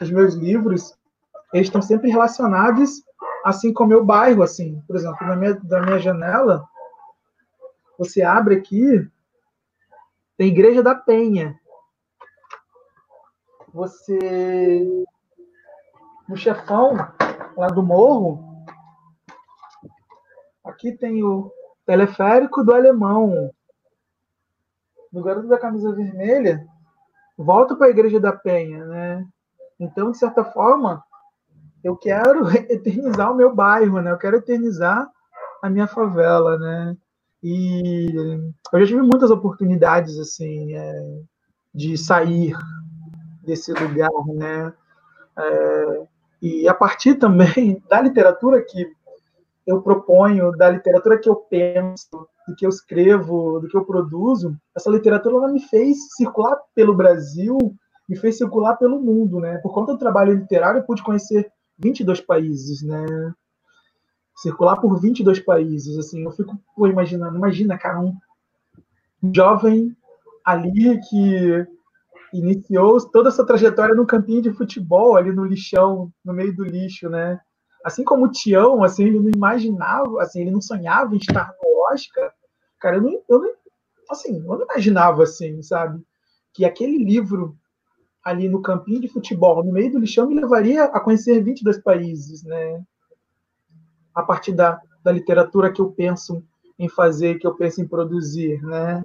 os 0.00 0.10
meus 0.10 0.34
livros 0.34 0.96
eles 1.52 1.68
estão 1.68 1.82
sempre 1.82 2.10
relacionados 2.10 3.02
assim 3.44 3.72
com 3.72 3.84
o 3.84 3.86
meu 3.86 4.04
bairro, 4.04 4.42
assim. 4.42 4.82
Por 4.86 4.96
exemplo, 4.96 5.26
na 5.26 5.36
minha, 5.36 5.54
da 5.54 5.80
minha 5.80 5.98
janela, 5.98 6.68
você 7.98 8.22
abre 8.22 8.56
aqui, 8.56 9.08
tem 10.36 10.48
Igreja 10.48 10.82
da 10.82 10.94
Penha. 10.94 11.58
Você 13.72 15.04
no 16.28 16.36
chefão 16.36 16.96
lá 17.56 17.68
do 17.68 17.82
morro, 17.82 18.45
aqui 20.66 20.92
tem 20.92 21.22
o 21.22 21.50
teleférico 21.86 22.64
do 22.64 22.74
alemão. 22.74 23.50
No 25.12 25.22
garoto 25.22 25.48
da 25.48 25.58
camisa 25.58 25.94
vermelha, 25.94 26.66
volta 27.38 27.74
para 27.74 27.86
a 27.86 27.90
igreja 27.90 28.20
da 28.20 28.32
Penha, 28.32 28.84
né? 28.84 29.26
Então, 29.78 30.10
de 30.10 30.18
certa 30.18 30.44
forma, 30.44 31.02
eu 31.82 31.96
quero 31.96 32.48
eternizar 32.70 33.32
o 33.32 33.36
meu 33.36 33.54
bairro, 33.54 34.00
né? 34.00 34.10
Eu 34.10 34.18
quero 34.18 34.36
eternizar 34.36 35.08
a 35.62 35.70
minha 35.70 35.86
favela, 35.86 36.58
né? 36.58 36.96
E 37.42 38.12
eu 38.72 38.80
já 38.80 38.86
tive 38.86 39.02
muitas 39.02 39.30
oportunidades 39.30 40.18
assim 40.18 40.74
é, 40.74 41.20
de 41.72 41.96
sair 41.96 42.56
desse 43.42 43.72
lugar, 43.72 44.10
né? 44.34 44.72
É, 45.38 46.06
e 46.42 46.68
a 46.68 46.74
partir 46.74 47.14
também 47.14 47.82
da 47.88 48.00
literatura 48.00 48.62
que 48.62 48.90
eu 49.66 49.82
proponho, 49.82 50.52
da 50.52 50.70
literatura 50.70 51.18
que 51.18 51.28
eu 51.28 51.34
penso, 51.36 52.08
do 52.46 52.54
que 52.54 52.64
eu 52.64 52.70
escrevo, 52.70 53.58
do 53.58 53.68
que 53.68 53.76
eu 53.76 53.84
produzo, 53.84 54.56
essa 54.76 54.90
literatura 54.90 55.36
ela 55.36 55.48
me 55.52 55.60
fez 55.60 55.96
circular 56.16 56.56
pelo 56.74 56.94
Brasil, 56.94 57.58
me 58.08 58.16
fez 58.16 58.38
circular 58.38 58.76
pelo 58.76 59.00
mundo, 59.00 59.40
né? 59.40 59.58
Por 59.58 59.72
conta 59.72 59.92
do 59.92 59.98
trabalho 59.98 60.34
literário, 60.34 60.78
eu 60.78 60.84
pude 60.84 61.02
conhecer 61.02 61.50
22 61.78 62.20
países, 62.20 62.82
né? 62.82 63.04
Circular 64.36 64.76
por 64.76 65.00
22 65.00 65.40
países, 65.40 65.98
assim, 65.98 66.22
eu 66.22 66.30
fico 66.30 66.56
pô, 66.76 66.86
imaginando, 66.86 67.36
imagina, 67.36 67.76
cara, 67.76 67.98
um 68.00 68.14
jovem 69.34 69.96
ali 70.44 71.00
que 71.08 71.66
iniciou 72.32 73.00
toda 73.10 73.30
essa 73.30 73.44
trajetória 73.44 73.94
no 73.94 74.06
campinho 74.06 74.42
de 74.42 74.52
futebol, 74.52 75.16
ali 75.16 75.32
no 75.32 75.44
lixão, 75.44 76.12
no 76.24 76.32
meio 76.32 76.54
do 76.54 76.64
lixo, 76.64 77.08
né? 77.08 77.40
Assim 77.86 78.02
como 78.02 78.24
o 78.24 78.32
Tião, 78.32 78.82
assim, 78.82 79.04
ele 79.04 79.20
não 79.20 79.30
imaginava, 79.30 80.20
assim, 80.20 80.40
ele 80.40 80.50
não 80.50 80.60
sonhava 80.60 81.14
em 81.14 81.18
estar 81.18 81.54
no 81.62 81.92
Oscar. 81.92 82.32
Cara, 82.80 82.96
eu 82.96 83.02
não, 83.02 83.22
eu 83.28 83.38
não 83.38 83.52
assim, 84.10 84.38
eu 84.38 84.58
não 84.58 84.62
imaginava, 84.62 85.22
assim, 85.22 85.62
sabe? 85.62 86.02
Que 86.52 86.64
aquele 86.64 86.98
livro 86.98 87.56
ali 88.24 88.48
no 88.48 88.60
campinho 88.60 89.00
de 89.00 89.06
futebol, 89.06 89.62
no 89.62 89.72
meio 89.72 89.92
do 89.92 90.00
lixão, 90.00 90.26
me 90.26 90.34
levaria 90.34 90.82
a 90.82 90.98
conhecer 90.98 91.40
22 91.40 91.78
países, 91.78 92.42
né? 92.42 92.82
A 94.12 94.24
partir 94.24 94.50
da, 94.50 94.80
da 95.04 95.12
literatura 95.12 95.72
que 95.72 95.80
eu 95.80 95.92
penso 95.92 96.42
em 96.76 96.88
fazer, 96.88 97.38
que 97.38 97.46
eu 97.46 97.54
penso 97.54 97.80
em 97.80 97.86
produzir, 97.86 98.60
né? 98.64 99.00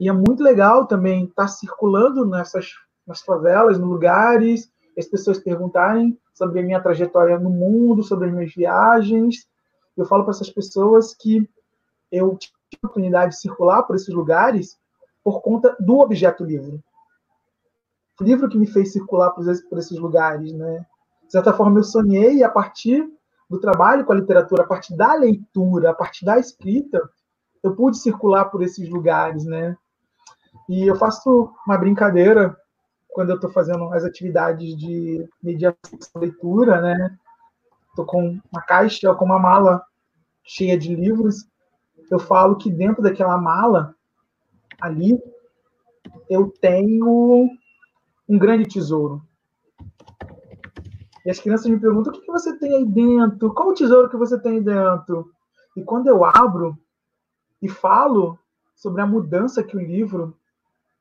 E 0.00 0.08
é 0.08 0.12
muito 0.12 0.42
legal 0.42 0.84
também 0.84 1.26
estar 1.26 1.46
circulando 1.46 2.26
nessas 2.26 2.70
nas 3.06 3.20
favelas, 3.20 3.78
nos 3.78 3.88
lugares, 3.88 4.68
as 4.96 5.06
pessoas 5.06 5.38
perguntarem 5.38 6.18
sobre 6.34 6.60
a 6.60 6.62
minha 6.62 6.80
trajetória 6.80 7.38
no 7.38 7.50
mundo, 7.50 8.02
sobre 8.02 8.28
as 8.28 8.34
minhas 8.34 8.54
viagens. 8.54 9.48
Eu 9.96 10.04
falo 10.04 10.24
para 10.24 10.32
essas 10.32 10.50
pessoas 10.50 11.14
que 11.14 11.48
eu 12.10 12.36
tive 12.36 12.52
a 12.74 12.86
oportunidade 12.86 13.32
de 13.32 13.40
circular 13.40 13.82
por 13.82 13.96
esses 13.96 14.12
lugares 14.12 14.78
por 15.22 15.40
conta 15.42 15.76
do 15.78 15.98
objeto 15.98 16.44
livro. 16.44 16.82
O 18.20 18.24
livro 18.24 18.48
que 18.48 18.58
me 18.58 18.66
fez 18.66 18.92
circular 18.92 19.30
por 19.30 19.48
esses, 19.48 19.98
lugares, 19.98 20.52
né? 20.52 20.84
De 21.24 21.32
certa 21.32 21.52
forma, 21.52 21.78
eu 21.78 21.84
sonhei 21.84 22.42
a 22.42 22.48
partir 22.48 23.08
do 23.48 23.58
trabalho 23.58 24.04
com 24.04 24.12
a 24.12 24.16
literatura, 24.16 24.62
a 24.62 24.66
partir 24.66 24.96
da 24.96 25.14
leitura, 25.14 25.90
a 25.90 25.94
partir 25.94 26.24
da 26.24 26.38
escrita, 26.38 27.00
eu 27.62 27.74
pude 27.74 27.98
circular 27.98 28.46
por 28.46 28.62
esses 28.62 28.88
lugares, 28.88 29.44
né? 29.44 29.76
E 30.68 30.86
eu 30.86 30.96
faço 30.96 31.52
uma 31.66 31.78
brincadeira 31.78 32.56
quando 33.12 33.30
eu 33.30 33.36
estou 33.36 33.50
fazendo 33.50 33.84
as 33.92 34.04
atividades 34.04 34.76
de 34.76 35.28
mediação 35.42 35.76
leitura, 36.16 36.80
né? 36.80 37.18
Estou 37.88 38.04
com 38.04 38.38
uma 38.50 38.62
caixa, 38.62 39.14
com 39.14 39.24
uma 39.24 39.38
mala 39.38 39.84
cheia 40.44 40.78
de 40.78 40.94
livros. 40.94 41.46
Eu 42.10 42.18
falo 42.18 42.56
que 42.56 42.70
dentro 42.70 43.02
daquela 43.02 43.36
mala 43.36 43.94
ali 44.80 45.20
eu 46.28 46.48
tenho 46.60 47.48
um 48.28 48.38
grande 48.38 48.68
tesouro. 48.68 49.22
E 51.24 51.30
as 51.30 51.38
crianças 51.38 51.66
me 51.66 51.78
perguntam: 51.78 52.12
o 52.12 52.20
que, 52.20 52.26
você 52.26 52.56
tem 52.56 52.74
aí 52.76 52.86
dentro? 52.86 53.52
Qual 53.52 53.68
o 53.68 53.74
tesouro 53.74 54.08
que 54.08 54.16
você 54.16 54.40
tem 54.40 54.54
aí 54.54 54.60
dentro? 54.60 55.32
E 55.76 55.82
quando 55.82 56.06
eu 56.06 56.24
abro 56.24 56.78
e 57.60 57.68
falo 57.68 58.38
sobre 58.74 59.02
a 59.02 59.06
mudança 59.06 59.62
que 59.62 59.76
o 59.76 59.80
livro 59.80 60.36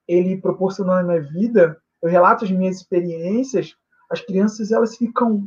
ele 0.07 0.37
proporcionou 0.37 0.95
na 0.95 1.03
minha 1.03 1.21
vida, 1.21 1.79
eu 2.01 2.09
relato 2.09 2.45
as 2.45 2.51
minhas 2.51 2.77
experiências, 2.77 3.75
as 4.09 4.21
crianças 4.21 4.71
elas 4.71 4.95
ficam 4.95 5.45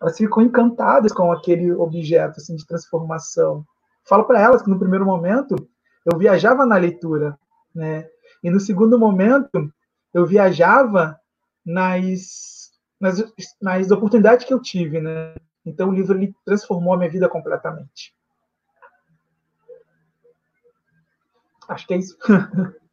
elas 0.00 0.16
ficam 0.16 0.42
encantadas 0.42 1.12
com 1.12 1.32
aquele 1.32 1.72
objeto 1.72 2.38
assim 2.38 2.54
de 2.54 2.66
transformação. 2.66 3.64
Falo 4.04 4.24
para 4.24 4.40
elas 4.40 4.62
que 4.62 4.70
no 4.70 4.78
primeiro 4.78 5.04
momento 5.04 5.56
eu 6.04 6.18
viajava 6.18 6.64
na 6.64 6.76
leitura, 6.76 7.38
né? 7.74 8.08
E 8.42 8.50
no 8.50 8.60
segundo 8.60 8.98
momento 8.98 9.72
eu 10.14 10.26
viajava 10.26 11.18
nas, 11.64 12.70
nas, 13.00 13.22
nas 13.60 13.90
oportunidades 13.90 14.46
que 14.46 14.54
eu 14.54 14.60
tive, 14.60 15.00
né? 15.00 15.34
Então 15.64 15.88
o 15.90 15.92
livro 15.92 16.16
ele 16.16 16.34
transformou 16.44 16.94
a 16.94 16.96
minha 16.96 17.10
vida 17.10 17.28
completamente. 17.28 18.14
Acho 21.68 21.86
que 21.86 21.94
é 21.94 21.98
isso. 21.98 22.16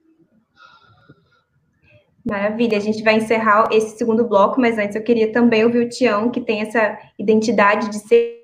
Maravilha, 2.25 2.77
a 2.77 2.81
gente 2.81 3.03
vai 3.03 3.17
encerrar 3.17 3.69
esse 3.71 3.97
segundo 3.97 4.27
bloco, 4.27 4.59
mas 4.59 4.79
antes 4.79 4.95
eu 4.95 5.03
queria 5.03 5.31
também 5.31 5.63
ouvir 5.63 5.85
o 5.85 5.89
Tião, 5.89 6.31
que 6.31 6.41
tem 6.41 6.61
essa 6.61 6.97
identidade 7.19 7.89
de 7.89 7.99
ser, 7.99 8.43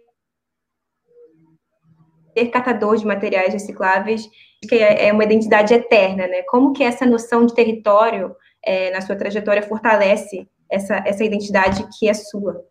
catador 2.54 2.96
de 2.96 3.06
materiais 3.06 3.52
recicláveis, 3.52 4.30
que 4.70 4.76
é, 4.76 5.08
é 5.08 5.14
uma 5.14 5.24
identidade 5.24 5.74
eterna, 5.74 6.28
né? 6.28 6.44
Como 6.44 6.74
que 6.74 6.84
essa 6.84 7.08
noção 7.08 7.44
de 7.44 7.56
território 7.56 8.36
é, 8.64 8.92
na 8.92 9.02
sua 9.02 9.16
trajetória 9.16 9.64
fortalece 9.64 10.48
essa, 10.70 11.04
essa 11.06 11.24
identidade 11.24 11.84
que 11.98 12.08
é 12.08 12.14
sua? 12.14 12.64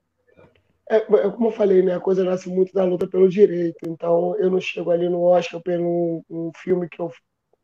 É, 0.88 0.96
é, 0.96 1.30
como 1.30 1.48
eu 1.48 1.52
falei, 1.52 1.82
né, 1.82 1.94
a 1.94 2.00
coisa 2.00 2.24
nasce 2.24 2.48
muito 2.48 2.72
da 2.72 2.84
luta 2.84 3.08
pelo 3.08 3.28
direito. 3.28 3.78
Então, 3.86 4.36
eu 4.38 4.48
não 4.48 4.60
chego 4.60 4.90
ali 4.90 5.08
no 5.08 5.22
Oscar 5.22 5.60
pelo 5.60 5.84
um, 5.84 6.22
um 6.30 6.52
filme 6.56 6.88
que 6.88 7.00
eu, 7.00 7.10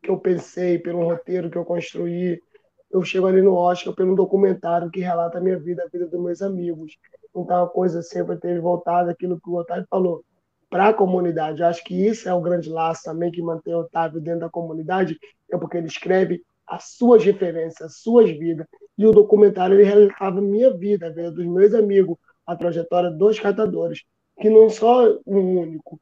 que 0.03 0.09
eu 0.09 0.17
pensei, 0.17 0.77
pelo 0.79 1.03
roteiro 1.03 1.49
que 1.49 1.57
eu 1.57 1.65
construí. 1.65 2.41
Eu 2.89 3.03
chego 3.03 3.27
ali 3.27 3.41
no 3.41 3.53
Oscar 3.53 3.93
pelo 3.93 4.13
um 4.13 4.15
documentário 4.15 4.89
que 4.89 5.01
relata 5.01 5.37
a 5.37 5.41
minha 5.41 5.59
vida, 5.59 5.83
a 5.83 5.89
vida 5.89 6.07
dos 6.07 6.19
meus 6.19 6.41
amigos. 6.41 6.97
Então, 7.35 7.63
a 7.63 7.69
coisa 7.69 8.01
sempre 8.01 8.37
teve 8.37 8.59
voltado 8.59 9.09
aquilo 9.09 9.39
que 9.39 9.49
o 9.49 9.55
Otávio 9.55 9.85
falou, 9.89 10.23
para 10.69 10.89
a 10.89 10.93
comunidade. 10.93 11.61
Eu 11.61 11.67
acho 11.67 11.83
que 11.83 11.93
isso 11.93 12.27
é 12.27 12.33
o 12.33 12.41
grande 12.41 12.69
laço 12.69 13.03
também 13.03 13.31
que 13.31 13.41
mantém 13.41 13.73
o 13.73 13.79
Otávio 13.79 14.21
dentro 14.21 14.41
da 14.41 14.49
comunidade, 14.49 15.17
é 15.51 15.57
porque 15.57 15.77
ele 15.77 15.87
escreve 15.87 16.41
as 16.65 16.95
suas 16.97 17.23
referências, 17.23 17.81
as 17.81 17.97
suas 17.97 18.29
vidas. 18.29 18.67
E 18.97 19.05
o 19.05 19.11
documentário 19.11 19.75
ele 19.75 19.83
relatava 19.83 20.39
a 20.39 20.41
minha 20.41 20.75
vida, 20.75 21.07
a 21.07 21.09
vida 21.09 21.31
dos 21.31 21.45
meus 21.45 21.73
amigos, 21.73 22.17
a 22.45 22.55
trajetória 22.55 23.09
dos 23.11 23.39
catadores, 23.39 24.03
que 24.39 24.49
não 24.49 24.69
só 24.69 25.07
um 25.25 25.59
único, 25.59 25.99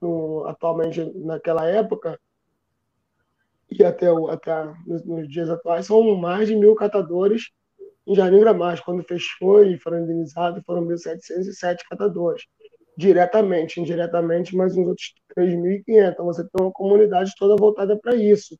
no, 0.00 0.46
atualmente 0.46 1.04
naquela 1.16 1.66
época, 1.66 2.18
e 3.78 3.84
até, 3.84 4.10
o, 4.10 4.28
até 4.28 4.64
nos, 4.86 5.04
nos, 5.04 5.28
dias 5.28 5.50
atuais, 5.50 5.86
são 5.86 6.16
mais 6.16 6.48
de 6.48 6.56
mil 6.56 6.74
catadores 6.74 7.50
em 8.06 8.14
Jardim 8.14 8.40
Gramacho. 8.40 8.82
Quando 8.84 9.02
fechou 9.02 9.64
e 9.64 9.78
foram 9.78 10.00
indenizados, 10.00 10.62
foram 10.64 10.86
1.707 10.86 11.78
catadores. 11.88 12.44
Diretamente, 12.96 13.80
indiretamente, 13.80 14.56
mais 14.56 14.76
uns 14.76 14.86
outros 14.86 15.14
3.500. 15.36 16.12
Então, 16.12 16.24
você 16.24 16.42
tem 16.42 16.64
uma 16.64 16.72
comunidade 16.72 17.32
toda 17.38 17.56
voltada 17.56 17.98
para 17.98 18.14
isso. 18.14 18.58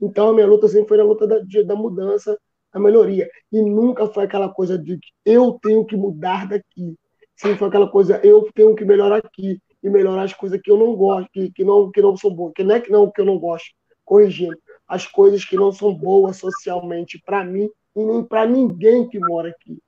Então, 0.00 0.28
a 0.28 0.34
minha 0.34 0.46
luta 0.46 0.68
sempre 0.68 0.88
foi 0.88 1.00
a 1.00 1.04
luta 1.04 1.26
da, 1.26 1.38
da 1.64 1.74
mudança, 1.74 2.38
da 2.72 2.78
melhoria. 2.78 3.28
E 3.50 3.62
nunca 3.62 4.06
foi 4.06 4.24
aquela 4.24 4.52
coisa 4.52 4.78
de 4.78 4.98
que 4.98 5.08
eu 5.24 5.58
tenho 5.62 5.84
que 5.86 5.96
mudar 5.96 6.46
daqui. 6.46 6.96
Sempre 7.34 7.58
foi 7.58 7.68
aquela 7.68 7.88
coisa, 7.88 8.20
eu 8.22 8.48
tenho 8.54 8.74
que 8.74 8.84
melhorar 8.84 9.18
aqui 9.18 9.58
e 9.82 9.88
melhorar 9.88 10.24
as 10.24 10.34
coisas 10.34 10.60
que 10.60 10.70
eu 10.70 10.76
não 10.76 10.94
gosto, 10.94 11.30
que, 11.32 11.50
que, 11.52 11.64
não, 11.64 11.90
que 11.90 12.02
não 12.02 12.16
são 12.16 12.32
boas. 12.34 12.52
Que 12.54 12.64
não 12.64 12.74
é 12.74 12.80
que 12.80 12.90
não 12.90 13.10
que 13.10 13.20
eu 13.20 13.24
não 13.24 13.38
gosto, 13.38 13.70
corrigindo. 14.08 14.56
As 14.88 15.06
coisas 15.06 15.44
que 15.44 15.54
não 15.54 15.70
são 15.70 15.94
boas 15.94 16.38
socialmente 16.38 17.22
para 17.24 17.44
mim 17.44 17.68
e 17.94 18.02
nem 18.02 18.24
para 18.24 18.46
ninguém 18.46 19.06
que 19.06 19.18
mora 19.18 19.50
aqui. 19.50 19.78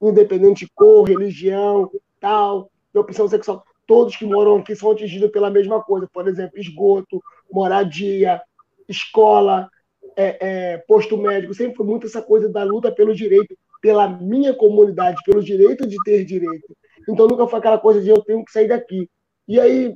Independente 0.00 0.66
de 0.66 0.72
cor, 0.74 1.08
religião, 1.08 1.90
tal, 2.20 2.70
de 2.92 3.00
opção 3.00 3.26
sexual. 3.26 3.64
Todos 3.86 4.16
que 4.16 4.26
moram 4.26 4.56
aqui 4.56 4.76
são 4.76 4.90
atingidos 4.90 5.30
pela 5.30 5.50
mesma 5.50 5.82
coisa. 5.82 6.06
Por 6.12 6.28
exemplo, 6.28 6.58
esgoto, 6.58 7.22
moradia, 7.50 8.40
escola, 8.86 9.68
é, 10.16 10.36
é, 10.40 10.78
posto 10.86 11.16
médico, 11.16 11.54
sempre 11.54 11.76
foi 11.76 11.86
muito 11.86 12.06
essa 12.06 12.20
coisa 12.20 12.48
da 12.48 12.62
luta 12.62 12.92
pelo 12.92 13.14
direito, 13.14 13.56
pela 13.80 14.08
minha 14.08 14.54
comunidade, 14.54 15.22
pelo 15.24 15.42
direito 15.42 15.88
de 15.88 15.96
ter 16.04 16.24
direito. 16.24 16.76
Então 17.08 17.26
nunca 17.26 17.46
foi 17.46 17.58
aquela 17.58 17.78
coisa 17.78 18.00
de 18.02 18.10
eu 18.10 18.20
tenho 18.22 18.44
que 18.44 18.52
sair 18.52 18.68
daqui. 18.68 19.08
E 19.48 19.58
aí, 19.58 19.94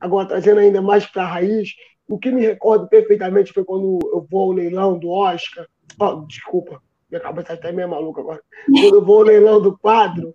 agora 0.00 0.26
trazendo 0.26 0.58
ainda 0.60 0.82
mais 0.82 1.06
para 1.06 1.22
a 1.22 1.26
raiz, 1.26 1.70
o 2.10 2.18
que 2.18 2.32
me 2.32 2.42
recordo 2.44 2.88
perfeitamente 2.88 3.52
foi 3.52 3.64
quando 3.64 4.00
eu 4.12 4.26
vou 4.28 4.50
ao 4.50 4.52
leilão 4.52 4.98
do 4.98 5.08
Oscar. 5.10 5.64
Oh, 5.98 6.26
desculpa, 6.26 6.82
minha 7.08 7.20
cabeça 7.20 7.52
está 7.52 7.68
até 7.68 7.72
meio 7.72 7.88
maluca 7.88 8.20
agora. 8.20 8.42
Quando 8.66 8.96
eu 8.96 9.04
vou 9.04 9.18
ao 9.18 9.22
leilão 9.22 9.62
do 9.62 9.78
quadro, 9.78 10.34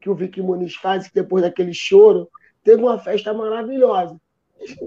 que 0.00 0.10
o 0.10 0.16
Vicky 0.16 0.42
Muniz 0.42 0.74
faz, 0.74 1.08
depois 1.14 1.44
daquele 1.44 1.72
choro, 1.72 2.28
teve 2.64 2.82
uma 2.82 2.98
festa 2.98 3.32
maravilhosa. 3.32 4.20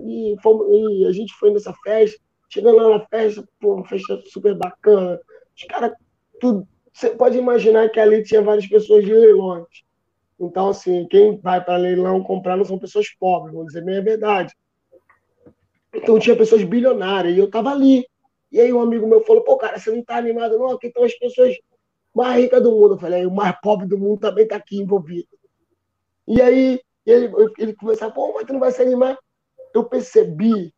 E, 0.06 0.36
fomos, 0.44 0.68
e 0.70 1.06
a 1.06 1.12
gente 1.14 1.34
foi 1.36 1.54
nessa 1.54 1.74
festa, 1.82 2.20
chegando 2.50 2.78
lá 2.78 2.98
na 2.98 3.06
festa, 3.06 3.48
pô, 3.62 3.76
uma 3.76 3.88
festa 3.88 4.22
super 4.26 4.56
bacana. 4.56 5.18
Os 5.56 5.64
caras, 5.64 5.94
tudo. 6.42 6.68
Você 6.92 7.12
pode 7.12 7.38
imaginar 7.38 7.88
que 7.90 8.00
ali 8.00 8.24
tinha 8.24 8.42
várias 8.42 8.68
pessoas 8.68 9.06
de 9.06 9.14
leilões. 9.14 9.68
Então, 10.38 10.68
assim, 10.68 11.08
quem 11.08 11.38
vai 11.38 11.64
para 11.64 11.78
leilão 11.78 12.22
comprar 12.22 12.58
não 12.58 12.66
são 12.66 12.78
pessoas 12.78 13.10
pobres, 13.18 13.54
vou 13.54 13.66
dizer 13.66 13.86
bem 13.86 14.00
a 14.00 14.02
verdade. 14.02 14.54
Então 15.96 16.20
tinha 16.20 16.36
pessoas 16.36 16.64
bilionárias 16.64 17.36
e 17.36 17.40
eu 17.40 17.50
tava 17.50 17.72
ali. 17.72 18.06
E 18.52 18.60
aí 18.60 18.72
um 18.72 18.82
amigo 18.82 19.08
meu 19.08 19.22
falou, 19.22 19.44
pô, 19.44 19.58
cara, 19.58 19.80
você 19.80 19.92
não 19.92 20.04
tá 20.04 20.18
animado 20.18 20.58
não? 20.58 20.72
Aqui 20.72 20.88
estão 20.88 21.04
as 21.04 21.18
pessoas 21.18 21.56
mais 22.14 22.42
ricas 22.42 22.62
do 22.62 22.72
mundo. 22.72 22.96
Eu 22.96 23.00
falei, 23.00 23.26
o 23.26 23.32
mais 23.32 23.56
pobre 23.62 23.88
do 23.88 23.98
mundo 23.98 24.20
também 24.20 24.48
tá 24.48 24.58
aqui 24.58 24.78
envolvido. 24.78 25.28
E 26.28 26.42
aí 26.42 26.80
ele, 27.06 27.32
ele 27.58 27.74
começou, 27.74 28.12
pô, 28.12 28.34
mas 28.34 28.46
tu 28.46 28.54
não 28.54 28.60
vai 28.60 28.72
se 28.72 28.82
animar? 28.82 29.18
eu 29.76 29.84
percebi, 29.84 30.74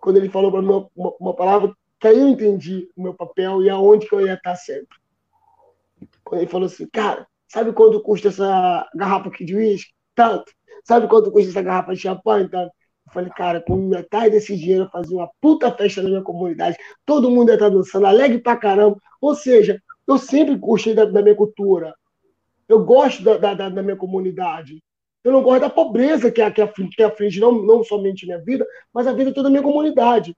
quando 0.00 0.18
ele 0.18 0.28
falou 0.28 0.50
para 0.50 0.62
mim 0.62 0.68
uma, 0.94 1.12
uma, 1.18 1.34
palavra, 1.34 1.74
que 1.98 2.06
aí 2.06 2.18
eu 2.18 2.28
entendi 2.28 2.88
o 2.96 3.02
meu 3.02 3.12
papel 3.12 3.62
e 3.62 3.68
aonde 3.68 4.06
que 4.08 4.14
eu 4.14 4.24
ia 4.24 4.34
estar 4.34 4.54
sempre. 4.54 4.96
Quando 6.22 6.42
ele 6.42 6.50
falou 6.50 6.66
assim, 6.66 6.86
cara, 6.88 7.26
sabe 7.48 7.72
quanto 7.72 8.00
custa 8.00 8.28
essa 8.28 8.88
garrafa 8.94 9.28
aqui 9.28 9.44
de 9.44 9.56
uísque? 9.56 9.92
Tanto. 10.14 10.52
Sabe 10.84 11.08
quanto 11.08 11.32
custa 11.32 11.50
essa 11.50 11.62
garrafa 11.62 11.92
de 11.92 12.00
champanhe? 12.00 12.48
Tanto. 12.48 12.72
Eu 13.06 13.12
falei, 13.12 13.30
cara, 13.30 13.60
com 13.60 13.76
metade 13.76 14.30
desse 14.30 14.56
dinheiro 14.56 14.84
eu 14.84 14.90
fazia 14.90 15.16
uma 15.16 15.30
puta 15.40 15.70
festa 15.70 16.02
na 16.02 16.08
minha 16.08 16.22
comunidade, 16.22 16.76
todo 17.04 17.30
mundo 17.30 17.50
ia 17.50 17.54
estar 17.54 17.68
dançando, 17.68 18.06
alegre 18.06 18.38
pra 18.38 18.56
caramba. 18.56 18.96
Ou 19.20 19.34
seja, 19.34 19.80
eu 20.06 20.18
sempre 20.18 20.56
gostei 20.56 20.94
da, 20.94 21.04
da 21.04 21.22
minha 21.22 21.34
cultura. 21.34 21.94
Eu 22.68 22.84
gosto 22.84 23.22
da, 23.22 23.36
da, 23.36 23.68
da 23.68 23.82
minha 23.82 23.96
comunidade. 23.96 24.82
Eu 25.22 25.32
não 25.32 25.42
gosto 25.42 25.62
da 25.62 25.70
pobreza 25.70 26.30
que, 26.30 26.50
que, 26.50 26.88
que 26.88 27.02
aflige 27.02 27.40
não, 27.40 27.52
não 27.52 27.82
somente 27.82 28.26
minha 28.26 28.38
vida, 28.38 28.66
mas 28.92 29.06
a 29.06 29.12
vida 29.12 29.32
toda 29.32 29.48
a 29.48 29.50
minha 29.50 29.62
comunidade. 29.62 30.36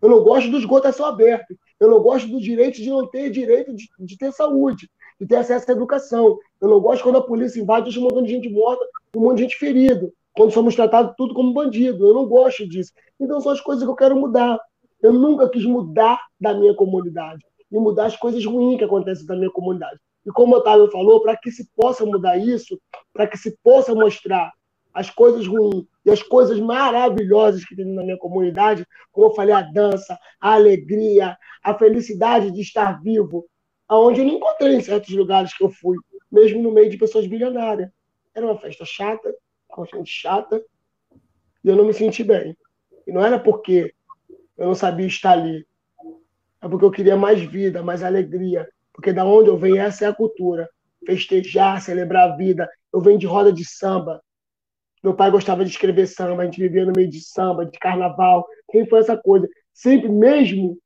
Eu 0.00 0.08
não 0.08 0.22
gosto 0.22 0.50
do 0.50 0.58
esgoto 0.58 0.88
a 0.88 0.92
céu 0.92 1.06
aberto. 1.06 1.56
Eu 1.80 1.88
não 1.90 2.00
gosto 2.00 2.28
do 2.28 2.40
direito 2.40 2.76
de 2.76 2.90
não 2.90 3.06
ter 3.06 3.30
direito 3.30 3.74
de, 3.74 3.88
de 3.98 4.16
ter 4.16 4.32
saúde, 4.32 4.90
de 5.20 5.26
ter 5.26 5.36
acesso 5.36 5.70
à 5.70 5.74
educação. 5.74 6.38
Eu 6.60 6.68
não 6.68 6.80
gosto 6.80 7.02
quando 7.02 7.18
a 7.18 7.22
polícia 7.22 7.60
invade, 7.60 7.84
deixa 7.84 8.00
um 8.00 8.04
montão 8.04 8.22
de 8.22 8.30
gente 8.30 8.48
morta, 8.48 8.84
um 9.16 9.20
monte 9.20 9.38
de 9.38 9.42
gente 9.44 9.56
ferido, 9.56 10.12
quando 10.38 10.52
somos 10.52 10.76
tratados 10.76 11.14
tudo 11.16 11.34
como 11.34 11.52
bandido. 11.52 12.06
Eu 12.06 12.14
não 12.14 12.24
gosto 12.24 12.66
disso. 12.66 12.92
Então 13.18 13.40
são 13.40 13.50
as 13.50 13.60
coisas 13.60 13.82
que 13.82 13.90
eu 13.90 13.96
quero 13.96 14.14
mudar. 14.14 14.56
Eu 15.02 15.12
nunca 15.12 15.48
quis 15.48 15.64
mudar 15.64 16.20
da 16.40 16.54
minha 16.54 16.72
comunidade 16.76 17.44
e 17.72 17.76
mudar 17.76 18.06
as 18.06 18.16
coisas 18.16 18.44
ruins 18.44 18.78
que 18.78 18.84
acontecem 18.84 19.26
da 19.26 19.34
minha 19.34 19.50
comunidade. 19.50 19.98
E 20.24 20.30
como 20.30 20.54
o 20.54 20.58
Otávio 20.58 20.88
falou, 20.92 21.20
para 21.20 21.36
que 21.36 21.50
se 21.50 21.68
possa 21.74 22.06
mudar 22.06 22.36
isso, 22.36 22.80
para 23.12 23.26
que 23.26 23.36
se 23.36 23.58
possa 23.64 23.92
mostrar 23.96 24.52
as 24.94 25.10
coisas 25.10 25.44
ruins 25.44 25.84
e 26.06 26.10
as 26.10 26.22
coisas 26.22 26.60
maravilhosas 26.60 27.64
que 27.64 27.74
tem 27.74 27.84
na 27.84 28.04
minha 28.04 28.16
comunidade, 28.16 28.86
como 29.10 29.26
eu 29.26 29.34
falei, 29.34 29.52
a 29.52 29.62
dança, 29.62 30.16
a 30.40 30.52
alegria, 30.52 31.36
a 31.64 31.74
felicidade 31.74 32.52
de 32.52 32.60
estar 32.60 33.02
vivo, 33.02 33.44
aonde 33.88 34.20
eu 34.20 34.24
não 34.26 34.34
encontrei 34.34 34.76
em 34.76 34.80
certos 34.80 35.14
lugares 35.14 35.56
que 35.56 35.64
eu 35.64 35.70
fui, 35.70 35.96
mesmo 36.30 36.62
no 36.62 36.70
meio 36.70 36.88
de 36.88 36.96
pessoas 36.96 37.26
bilionárias. 37.26 37.90
Era 38.34 38.46
uma 38.46 38.58
festa 38.58 38.84
chata, 38.84 39.34
com 39.86 39.98
gente 39.98 40.10
chata, 40.10 40.62
e 41.64 41.68
eu 41.68 41.76
não 41.76 41.84
me 41.84 41.94
senti 41.94 42.24
bem. 42.24 42.56
E 43.06 43.12
não 43.12 43.24
era 43.24 43.38
porque 43.38 43.94
eu 44.56 44.66
não 44.66 44.74
sabia 44.74 45.06
estar 45.06 45.32
ali. 45.32 45.66
É 46.60 46.68
porque 46.68 46.84
eu 46.84 46.90
queria 46.90 47.16
mais 47.16 47.40
vida, 47.40 47.82
mais 47.82 48.02
alegria. 48.02 48.68
Porque 48.92 49.12
da 49.12 49.24
onde 49.24 49.48
eu 49.48 49.56
venho, 49.56 49.76
essa 49.76 50.04
é 50.04 50.08
a 50.08 50.14
cultura. 50.14 50.68
Festejar, 51.06 51.80
celebrar 51.80 52.30
a 52.30 52.36
vida. 52.36 52.68
Eu 52.92 53.00
venho 53.00 53.18
de 53.18 53.26
roda 53.26 53.52
de 53.52 53.64
samba. 53.64 54.20
Meu 55.02 55.14
pai 55.14 55.30
gostava 55.30 55.64
de 55.64 55.70
escrever 55.70 56.08
samba, 56.08 56.42
a 56.42 56.44
gente 56.44 56.60
vivia 56.60 56.84
no 56.84 56.92
meio 56.94 57.08
de 57.08 57.20
samba, 57.20 57.64
de 57.64 57.78
carnaval. 57.78 58.44
Quem 58.70 58.84
foi 58.86 58.98
essa 58.98 59.16
coisa? 59.16 59.48
Sempre 59.72 60.08
mesmo 60.08 60.76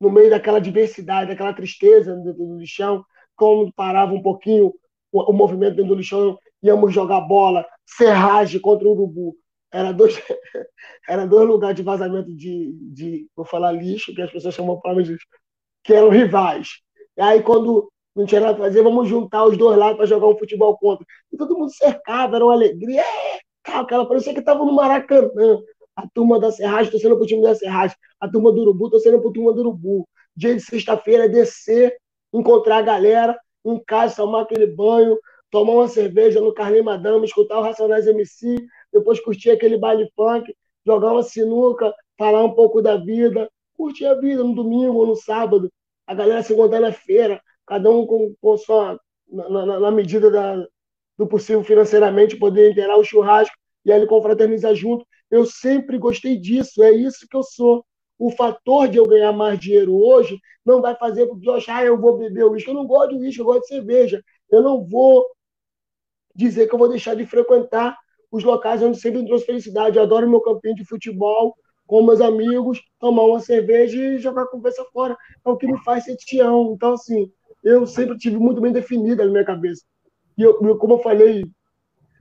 no 0.00 0.10
meio 0.10 0.30
daquela 0.30 0.60
diversidade, 0.60 1.28
daquela 1.28 1.52
tristeza 1.52 2.16
do, 2.16 2.32
do 2.32 2.58
lixão, 2.58 3.04
como 3.36 3.70
parava 3.72 4.14
um 4.14 4.22
pouquinho 4.22 4.72
o 5.12 5.32
movimento 5.32 5.76
dentro 5.76 5.90
do 5.90 5.94
lixão, 5.94 6.38
íamos 6.62 6.92
jogar 6.92 7.20
bola, 7.22 7.66
serragem 7.96 8.60
contra 8.60 8.86
o 8.86 8.92
urubu. 8.92 9.36
Era 9.72 9.92
dois, 9.92 10.14
era 11.08 11.26
dois 11.26 11.46
lugares 11.46 11.76
de 11.76 11.82
vazamento 11.82 12.34
de, 12.34 12.72
de, 12.92 13.26
vou 13.36 13.44
falar 13.44 13.72
lixo, 13.72 14.14
que 14.14 14.22
as 14.22 14.30
pessoas 14.30 14.54
chamam 14.54 14.80
para 14.80 14.94
lixo, 14.94 15.26
que 15.82 15.92
eram 15.92 16.08
rivais. 16.08 16.80
E 17.16 17.20
aí, 17.20 17.42
quando 17.42 17.90
não 18.14 18.26
tinha 18.26 18.40
nada 18.40 18.54
para 18.54 18.64
fazer, 18.64 18.82
vamos 18.82 19.08
juntar 19.08 19.44
os 19.44 19.56
dois 19.56 19.76
lados 19.78 19.96
para 19.96 20.06
jogar 20.06 20.28
um 20.28 20.38
futebol 20.38 20.76
contra. 20.78 21.04
E 21.32 21.36
todo 21.36 21.56
mundo 21.56 21.72
cercava, 21.72 22.36
era 22.36 22.44
uma 22.44 22.54
alegria. 22.54 23.00
É, 23.00 23.40
aquela 23.72 24.06
parecia 24.06 24.32
que 24.32 24.40
estava 24.40 24.64
no 24.64 24.72
Maracanã. 24.72 25.60
A 25.96 26.06
turma 26.14 26.38
da 26.38 26.52
Serragem 26.52 26.92
torcendo 26.92 27.16
para 27.16 27.24
o 27.24 27.26
time 27.26 27.42
da 27.42 27.56
Serragem, 27.56 27.96
a 28.20 28.28
turma 28.28 28.52
do 28.52 28.60
Urubu 28.60 28.88
torcendo 28.88 29.18
para 29.18 29.28
o 29.28 29.32
turma 29.32 29.52
do 29.52 29.60
Urubu. 29.60 30.08
Dia 30.36 30.54
de 30.54 30.60
sexta-feira 30.60 31.24
é 31.24 31.28
descer, 31.28 31.96
encontrar 32.32 32.78
a 32.78 32.82
galera 32.82 33.36
em 33.64 33.82
casa, 33.84 34.16
tomar 34.16 34.42
aquele 34.42 34.68
banho, 34.68 35.18
tomar 35.50 35.72
uma 35.72 35.88
cerveja 35.88 36.40
no 36.40 36.52
Carlinhos 36.52 36.84
Madame, 36.84 37.24
escutar 37.24 37.58
o 37.58 37.62
Racionais 37.62 38.06
MC, 38.06 38.56
depois 38.92 39.20
curtir 39.20 39.50
aquele 39.50 39.78
baile 39.78 40.10
funk, 40.14 40.54
jogar 40.84 41.12
uma 41.12 41.22
sinuca, 41.22 41.92
falar 42.16 42.44
um 42.44 42.52
pouco 42.52 42.82
da 42.82 42.96
vida, 42.96 43.50
curtir 43.76 44.06
a 44.06 44.14
vida 44.14 44.42
no 44.42 44.54
domingo 44.54 44.98
ou 44.98 45.06
no 45.06 45.16
sábado, 45.16 45.70
a 46.06 46.14
galera 46.14 46.42
se 46.42 46.52
encontrar 46.52 46.80
na 46.80 46.92
feira, 46.92 47.40
cada 47.66 47.90
um 47.90 48.06
com, 48.06 48.34
com 48.40 48.56
sua, 48.56 48.98
na, 49.30 49.48
na, 49.48 49.80
na 49.80 49.90
medida 49.90 50.30
da, 50.30 50.66
do 51.16 51.26
possível 51.26 51.62
financeiramente, 51.62 52.36
poder 52.36 52.70
inteirar 52.70 52.96
o 52.96 53.04
churrasco 53.04 53.54
e 53.84 53.92
aí 53.92 53.98
ele 53.98 54.06
confraternizar 54.06 54.74
junto. 54.74 55.06
Eu 55.30 55.44
sempre 55.44 55.98
gostei 55.98 56.36
disso, 56.36 56.82
é 56.82 56.90
isso 56.90 57.26
que 57.28 57.36
eu 57.36 57.42
sou. 57.42 57.84
O 58.18 58.30
fator 58.30 58.88
de 58.88 58.98
eu 58.98 59.06
ganhar 59.06 59.32
mais 59.32 59.58
dinheiro 59.60 59.94
hoje 59.94 60.38
não 60.64 60.80
vai 60.80 60.96
fazer 60.96 61.26
com 61.26 61.38
que 61.38 61.48
eu 61.48 61.54
achar, 61.54 61.76
ah, 61.76 61.84
eu 61.84 62.00
vou 62.00 62.16
beber 62.16 62.44
o 62.44 62.52
uísque. 62.52 62.70
Eu 62.70 62.74
não 62.74 62.86
gosto 62.86 63.10
de 63.10 63.16
uísque, 63.16 63.40
eu 63.40 63.44
gosto 63.44 63.62
de 63.62 63.68
cerveja. 63.68 64.22
Eu 64.50 64.62
não 64.62 64.84
vou 64.84 65.26
dizer 66.38 66.68
que 66.68 66.74
eu 66.74 66.78
vou 66.78 66.88
deixar 66.88 67.16
de 67.16 67.26
frequentar 67.26 67.98
os 68.30 68.44
locais 68.44 68.80
onde 68.80 68.98
sempre 69.00 69.20
me 69.20 69.26
trouxe 69.26 69.44
felicidade. 69.44 69.96
Eu 69.96 70.04
adoro 70.04 70.30
meu 70.30 70.40
campinho 70.40 70.76
de 70.76 70.84
futebol 70.84 71.56
com 71.84 72.02
meus 72.02 72.20
amigos, 72.20 72.80
tomar 73.00 73.24
uma 73.24 73.40
cerveja 73.40 73.96
e 73.96 74.18
jogar 74.18 74.42
a 74.42 74.46
conversa 74.46 74.84
fora. 74.92 75.16
É 75.44 75.50
o 75.50 75.56
que 75.56 75.66
me 75.66 75.78
faz 75.82 76.04
ser 76.04 76.16
tião. 76.16 76.74
Então, 76.74 76.92
assim, 76.92 77.32
eu 77.64 77.86
sempre 77.86 78.16
tive 78.16 78.36
muito 78.36 78.60
bem 78.60 78.70
definido 78.70 79.24
na 79.24 79.30
minha 79.30 79.44
cabeça. 79.44 79.82
E 80.36 80.42
eu, 80.42 80.54
como 80.78 80.94
eu 80.94 80.98
falei 81.00 81.44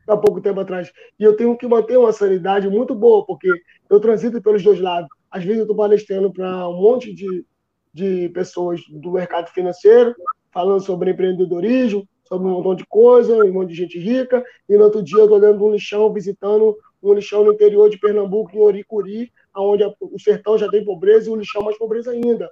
há 0.07 0.17
pouco 0.17 0.41
tempo 0.41 0.61
atrás, 0.61 0.91
e 1.19 1.23
eu 1.23 1.35
tenho 1.35 1.55
que 1.57 1.67
manter 1.67 1.97
uma 1.97 2.13
sanidade 2.13 2.67
muito 2.69 2.95
boa, 2.95 3.25
porque 3.25 3.51
eu 3.89 3.99
transito 3.99 4.41
pelos 4.41 4.63
dois 4.63 4.79
lados. 4.79 5.09
Às 5.29 5.43
vezes 5.43 5.59
eu 5.59 5.63
estou 5.63 5.75
palestrando 5.75 6.31
para 6.31 6.67
um 6.69 6.81
monte 6.81 7.13
de, 7.13 7.45
de 7.93 8.29
pessoas 8.29 8.81
do 8.89 9.11
mercado 9.11 9.49
financeiro, 9.49 10.15
falando 10.51 10.79
sobre 10.79 11.11
empreendedorismo, 11.11 12.07
sobre 12.27 12.47
um 12.47 12.51
montão 12.51 12.75
de 12.75 12.85
coisa, 12.85 13.35
um 13.43 13.53
monte 13.53 13.69
de 13.69 13.75
gente 13.75 13.99
rica, 13.99 14.43
e 14.67 14.77
no 14.77 14.83
outro 14.83 15.01
dia 15.01 15.19
eu 15.19 15.39
dentro 15.39 15.57
de 15.57 15.63
um 15.63 15.71
lixão, 15.71 16.11
visitando 16.11 16.77
um 17.01 17.13
lixão 17.13 17.43
no 17.43 17.53
interior 17.53 17.89
de 17.89 17.99
Pernambuco, 17.99 18.55
em 18.55 18.59
Oricuri, 18.59 19.31
onde 19.55 19.83
o 19.99 20.19
sertão 20.19 20.57
já 20.57 20.69
tem 20.69 20.83
pobreza 20.83 21.29
e 21.29 21.33
o 21.33 21.35
lixão 21.35 21.61
mais 21.63 21.77
pobreza 21.77 22.11
ainda. 22.11 22.49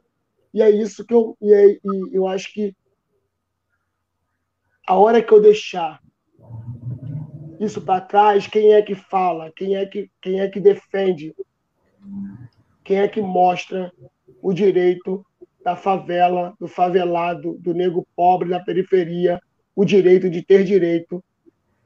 E 0.53 0.61
é 0.61 0.69
isso 0.69 1.05
que 1.05 1.13
eu, 1.13 1.37
e, 1.41 1.53
é, 1.53 1.67
e 1.71 1.79
eu 2.13 2.27
acho 2.27 2.53
que 2.53 2.75
a 4.87 4.95
hora 4.95 5.21
que 5.21 5.33
eu 5.33 5.41
deixar 5.41 5.99
isso 7.59 7.81
para 7.81 8.01
trás, 8.01 8.47
quem 8.47 8.73
é 8.73 8.81
que 8.81 8.95
fala, 8.95 9.51
quem 9.55 9.75
é 9.75 9.85
que, 9.85 10.09
quem 10.21 10.39
é 10.39 10.47
que 10.47 10.59
defende, 10.59 11.35
quem 12.83 12.99
é 12.99 13.07
que 13.07 13.21
mostra 13.21 13.91
o 14.41 14.53
direito 14.53 15.25
da 15.63 15.75
favela, 15.75 16.53
do 16.59 16.67
favelado, 16.67 17.57
do 17.59 17.73
negro 17.73 18.05
pobre 18.15 18.49
da 18.49 18.59
periferia, 18.59 19.41
o 19.75 19.83
direito 19.83 20.29
de 20.29 20.41
ter 20.41 20.63
direito 20.63 21.23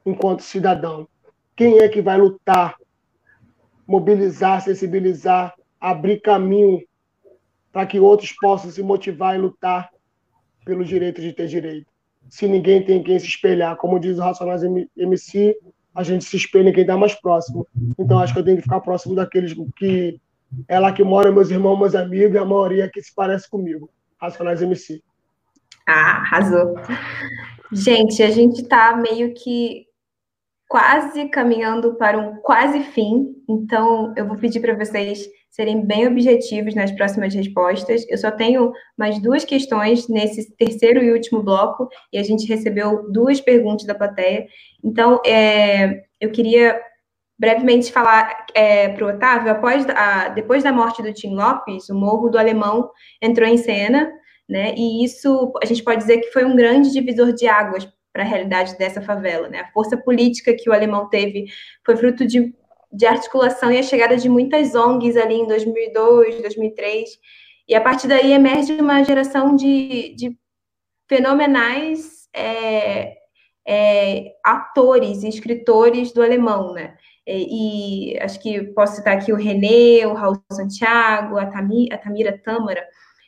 enquanto 0.06 0.42
cidadão. 0.42 1.08
Quem 1.56 1.78
é 1.80 1.88
que 1.88 2.00
vai 2.00 2.16
lutar, 2.16 2.76
mobilizar, 3.86 4.62
sensibilizar, 4.62 5.54
abrir 5.80 6.20
caminho 6.20 6.82
para 7.72 7.86
que 7.86 7.98
outros 7.98 8.32
possam 8.32 8.70
se 8.70 8.82
motivar 8.82 9.34
e 9.34 9.38
lutar 9.38 9.90
pelo 10.64 10.84
direito 10.84 11.20
de 11.20 11.32
ter 11.32 11.48
direito? 11.48 11.86
Se 12.28 12.46
ninguém 12.46 12.84
tem 12.84 13.02
quem 13.02 13.18
se 13.18 13.26
espelhar, 13.26 13.76
como 13.76 13.98
diz 13.98 14.18
o 14.18 14.22
Racionais 14.22 14.62
MC, 14.96 15.56
a 15.94 16.02
gente 16.02 16.24
se 16.24 16.36
espelha 16.36 16.70
em 16.70 16.72
quem 16.72 16.82
está 16.82 16.96
mais 16.96 17.14
próximo. 17.14 17.66
Então 17.98 18.18
acho 18.18 18.32
que 18.32 18.38
eu 18.38 18.44
tenho 18.44 18.56
que 18.56 18.62
ficar 18.62 18.80
próximo 18.80 19.14
daqueles 19.14 19.54
que 19.76 20.20
é 20.68 20.78
lá 20.78 20.92
que 20.92 21.02
moram 21.02 21.32
meus 21.32 21.50
irmãos, 21.50 21.78
meus 21.78 21.94
amigos, 21.94 22.36
a 22.36 22.44
maioria 22.44 22.90
que 22.92 23.02
se 23.02 23.14
parece 23.14 23.48
comigo. 23.48 23.90
Racionais 24.20 24.62
MC. 24.62 25.02
Ah, 25.86 26.22
arrasou. 26.22 26.74
Gente, 27.72 28.22
a 28.22 28.30
gente 28.30 28.62
está 28.62 28.96
meio 28.96 29.32
que 29.34 29.86
quase 30.68 31.28
caminhando 31.28 31.94
para 31.94 32.18
um 32.18 32.36
quase 32.42 32.80
fim, 32.80 33.34
então 33.48 34.12
eu 34.16 34.26
vou 34.26 34.36
pedir 34.36 34.60
para 34.60 34.76
vocês 34.76 35.28
serem 35.50 35.84
bem 35.84 36.06
objetivos 36.06 36.74
nas 36.74 36.92
próximas 36.92 37.34
respostas. 37.34 38.06
Eu 38.08 38.16
só 38.18 38.30
tenho 38.30 38.72
mais 38.96 39.20
duas 39.20 39.44
questões 39.44 40.08
nesse 40.08 40.54
terceiro 40.56 41.02
e 41.02 41.12
último 41.12 41.42
bloco, 41.42 41.88
e 42.12 42.18
a 42.18 42.22
gente 42.22 42.46
recebeu 42.46 43.10
duas 43.10 43.40
perguntas 43.40 43.84
da 43.84 43.94
plateia. 43.94 44.46
Então, 44.82 45.20
é, 45.26 46.04
eu 46.20 46.30
queria 46.30 46.80
brevemente 47.38 47.90
falar 47.90 48.46
é, 48.54 48.90
para 48.90 49.04
o 49.04 49.08
Otávio, 49.08 49.50
após 49.50 49.86
a, 49.88 50.28
depois 50.28 50.62
da 50.62 50.72
morte 50.72 51.02
do 51.02 51.12
Tim 51.12 51.34
Lopes, 51.34 51.88
o 51.88 51.94
Morro 51.94 52.28
do 52.28 52.38
Alemão 52.38 52.90
entrou 53.20 53.48
em 53.48 53.56
cena, 53.56 54.12
né? 54.50 54.74
E 54.76 55.04
isso 55.04 55.52
a 55.62 55.64
gente 55.64 55.84
pode 55.84 56.00
dizer 56.00 56.18
que 56.18 56.32
foi 56.32 56.44
um 56.44 56.56
grande 56.56 56.92
divisor 56.92 57.32
de 57.32 57.46
águas 57.46 57.88
para 58.12 58.24
a 58.24 58.26
realidade 58.26 58.76
dessa 58.76 59.00
favela, 59.00 59.48
né? 59.48 59.60
A 59.60 59.72
força 59.72 59.96
política 59.96 60.52
que 60.52 60.68
o 60.68 60.72
alemão 60.72 61.08
teve 61.08 61.46
foi 61.86 61.96
fruto 61.96 62.26
de, 62.26 62.52
de 62.92 63.06
articulação 63.06 63.70
e 63.70 63.78
a 63.78 63.82
chegada 63.82 64.16
de 64.16 64.28
muitas 64.28 64.74
ONGs 64.74 65.16
ali 65.16 65.36
em 65.36 65.46
2002, 65.46 66.42
2003, 66.42 67.10
e 67.68 67.74
a 67.76 67.80
partir 67.80 68.08
daí 68.08 68.32
emerge 68.32 68.72
uma 68.72 69.04
geração 69.04 69.54
de, 69.54 70.16
de 70.16 70.36
fenomenais 71.08 72.28
é, 72.34 73.14
é, 73.64 74.32
atores 74.44 75.22
e 75.22 75.28
escritores 75.28 76.12
do 76.12 76.24
alemão, 76.24 76.72
né? 76.72 76.96
E, 77.24 78.14
e, 78.14 78.20
acho 78.20 78.40
que 78.40 78.60
posso 78.72 78.96
citar 78.96 79.16
aqui 79.16 79.32
o 79.32 79.36
René, 79.36 80.04
o 80.08 80.14
Raul 80.14 80.42
Santiago, 80.50 81.38
a, 81.38 81.42
a 81.44 81.98
Tamira 81.98 82.36
Tâmara, 82.42 82.84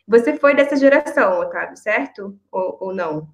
você 0.06 0.36
foi 0.36 0.54
dessa 0.54 0.76
geração, 0.76 1.40
Otávio, 1.40 1.76
certo? 1.76 2.38
Ou, 2.50 2.78
ou 2.80 2.94
não? 2.94 3.28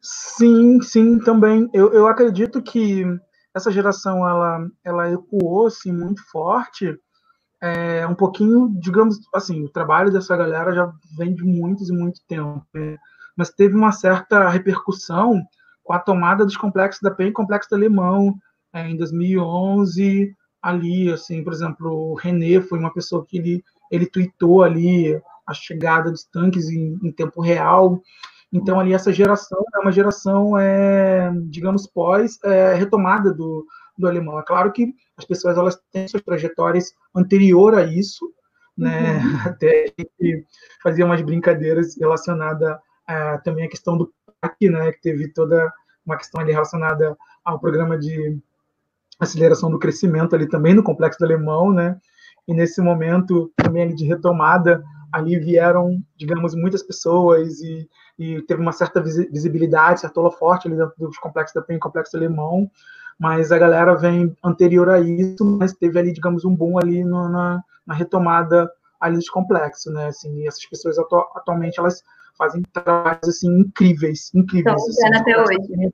Sim, 0.00 0.80
sim, 0.80 1.18
também. 1.18 1.68
Eu, 1.72 1.92
eu 1.92 2.06
acredito 2.06 2.62
que 2.62 3.04
essa 3.54 3.70
geração 3.70 4.26
ela, 4.26 4.66
ela 4.84 5.12
ecoou 5.12 5.66
assim, 5.66 5.92
muito 5.92 6.22
forte. 6.30 6.98
É, 7.62 8.06
um 8.06 8.14
pouquinho, 8.14 8.70
digamos 8.80 9.18
assim, 9.34 9.64
o 9.64 9.68
trabalho 9.68 10.10
dessa 10.10 10.34
galera 10.34 10.72
já 10.72 10.90
vem 11.16 11.34
de 11.34 11.44
muitos 11.44 11.90
e 11.90 11.92
muito 11.92 12.20
tempo. 12.26 12.64
Né? 12.72 12.96
Mas 13.36 13.50
teve 13.50 13.74
uma 13.74 13.92
certa 13.92 14.48
repercussão 14.48 15.42
com 15.84 15.92
a 15.92 15.98
tomada 15.98 16.44
dos 16.44 16.56
complexos 16.56 17.02
da 17.02 17.10
PEN 17.10 17.28
e 17.28 17.32
complexo 17.32 17.68
do 17.68 17.76
Alemão 17.76 18.34
é, 18.72 18.88
em 18.88 18.96
2011. 18.96 20.34
Ali, 20.62 21.12
assim, 21.12 21.44
por 21.44 21.52
exemplo, 21.52 22.12
o 22.12 22.14
René 22.14 22.60
foi 22.62 22.78
uma 22.78 22.92
pessoa 22.92 23.24
que 23.26 23.38
ele 23.38 23.62
ele 23.90 24.06
tweetou 24.06 24.62
ali 24.62 25.20
a 25.46 25.54
chegada 25.54 26.10
dos 26.10 26.24
tanques 26.24 26.68
em, 26.68 26.98
em 27.02 27.12
tempo 27.12 27.40
real. 27.40 28.00
Então, 28.52 28.80
ali, 28.80 28.92
essa 28.92 29.12
geração 29.12 29.62
é 29.74 29.78
uma 29.78 29.92
geração, 29.92 30.58
é, 30.58 31.30
digamos, 31.44 31.86
pós 31.86 32.38
é, 32.44 32.74
retomada 32.74 33.32
do, 33.32 33.66
do 33.96 34.08
alemão. 34.08 34.38
É 34.38 34.42
claro 34.42 34.72
que 34.72 34.92
as 35.16 35.24
pessoas 35.24 35.56
elas 35.56 35.80
têm 35.92 36.08
suas 36.08 36.22
trajetórias 36.22 36.92
anterior 37.14 37.74
a 37.74 37.84
isso, 37.84 38.32
né? 38.76 39.18
Uhum. 39.18 39.38
Até 39.46 39.84
a 39.84 40.02
gente 40.02 40.46
fazia 40.82 41.04
umas 41.04 41.22
brincadeiras 41.22 41.96
relacionadas 41.98 42.76
é, 43.08 43.38
também 43.38 43.66
à 43.66 43.68
questão 43.68 43.96
do 43.96 44.12
PAC, 44.40 44.68
né? 44.68 44.92
Que 44.92 45.00
teve 45.00 45.28
toda 45.28 45.72
uma 46.04 46.16
questão 46.16 46.40
ali 46.40 46.52
relacionada 46.52 47.16
ao 47.44 47.60
programa 47.60 47.98
de 47.98 48.38
aceleração 49.18 49.70
do 49.70 49.78
crescimento 49.78 50.34
ali 50.34 50.48
também 50.48 50.74
no 50.74 50.82
complexo 50.82 51.18
do 51.18 51.24
alemão, 51.26 51.72
né? 51.72 52.00
E 52.46 52.54
nesse 52.54 52.80
momento 52.80 53.52
também 53.56 53.94
de 53.94 54.04
retomada 54.06 54.82
ali 55.12 55.38
vieram, 55.38 55.98
digamos, 56.16 56.54
muitas 56.54 56.82
pessoas 56.82 57.60
e, 57.60 57.88
e 58.18 58.40
teve 58.42 58.60
uma 58.60 58.72
certa 58.72 59.00
visibilidade, 59.00 60.00
certo 60.00 60.30
forte 60.30 60.68
ali 60.68 60.76
dentro 60.76 60.94
dos 60.98 61.18
complexos 61.18 61.54
da 61.54 61.62
PEN, 61.62 61.78
complexo 61.78 62.16
alemão, 62.16 62.70
mas 63.18 63.52
a 63.52 63.58
galera 63.58 63.94
vem 63.96 64.34
anterior 64.42 64.88
a 64.88 65.00
isso, 65.00 65.44
mas 65.44 65.74
teve 65.74 65.98
ali, 65.98 66.12
digamos, 66.12 66.44
um 66.44 66.54
boom 66.54 66.78
ali 66.78 67.04
no, 67.04 67.28
na, 67.28 67.62
na, 67.86 67.94
retomada 67.94 68.70
ali 69.00 69.18
de 69.18 69.30
complexo, 69.30 69.92
né? 69.92 70.06
Assim, 70.06 70.46
essas 70.46 70.64
pessoas 70.66 70.98
atu 70.98 71.16
atualmente 71.34 71.78
elas 71.78 72.02
fazem 72.38 72.62
trabalhos 72.72 73.28
assim 73.28 73.48
incríveis, 73.60 74.30
incríveis. 74.34 74.82
Estão 74.86 75.08
assim, 75.08 75.20
até 75.20 75.38
hoje. 75.38 75.92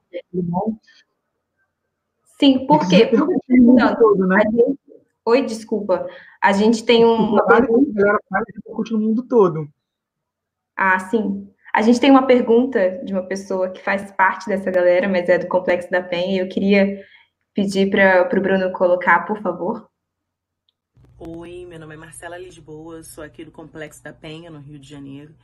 Sim, 2.39 2.66
por 2.66 2.86
quê? 2.89 3.06
Porque, 3.06 3.60
não, 3.60 4.27
né? 4.27 4.43
Gente... 4.52 4.85
Oi, 5.28 5.44
desculpa. 5.44 6.08
A 6.40 6.52
gente 6.52 6.84
tem 6.84 7.04
um. 7.04 7.32
O 7.32 7.34
trabalho 7.34 7.66
que 7.66 7.90
a 7.90 7.94
galera 7.94 8.18
faz 8.30 8.90
no 8.92 8.98
mundo 9.00 9.26
todo. 9.26 9.68
Ah, 10.76 11.00
sim. 11.00 11.52
A 11.74 11.82
gente 11.82 11.98
tem 11.98 12.12
uma 12.12 12.28
pergunta 12.28 13.00
de 13.04 13.12
uma 13.12 13.24
pessoa 13.24 13.68
que 13.70 13.82
faz 13.82 14.12
parte 14.12 14.46
dessa 14.46 14.70
galera, 14.70 15.08
mas 15.08 15.28
é 15.28 15.36
do 15.36 15.48
Complexo 15.48 15.90
da 15.90 16.00
Penha. 16.00 16.40
Eu 16.40 16.48
queria 16.48 17.04
pedir 17.52 17.90
para 17.90 18.38
o 18.38 18.40
Bruno 18.40 18.70
colocar, 18.70 19.26
por 19.26 19.42
favor. 19.42 19.90
Oi, 21.18 21.66
meu 21.68 21.80
nome 21.80 21.94
é 21.94 21.98
Marcela 21.98 22.38
Lisboa, 22.38 23.02
sou 23.02 23.24
aqui 23.24 23.44
do 23.44 23.50
Complexo 23.50 24.04
da 24.04 24.12
Penha, 24.12 24.48
no 24.48 24.60
Rio 24.60 24.78
de 24.78 24.88
Janeiro, 24.88 25.34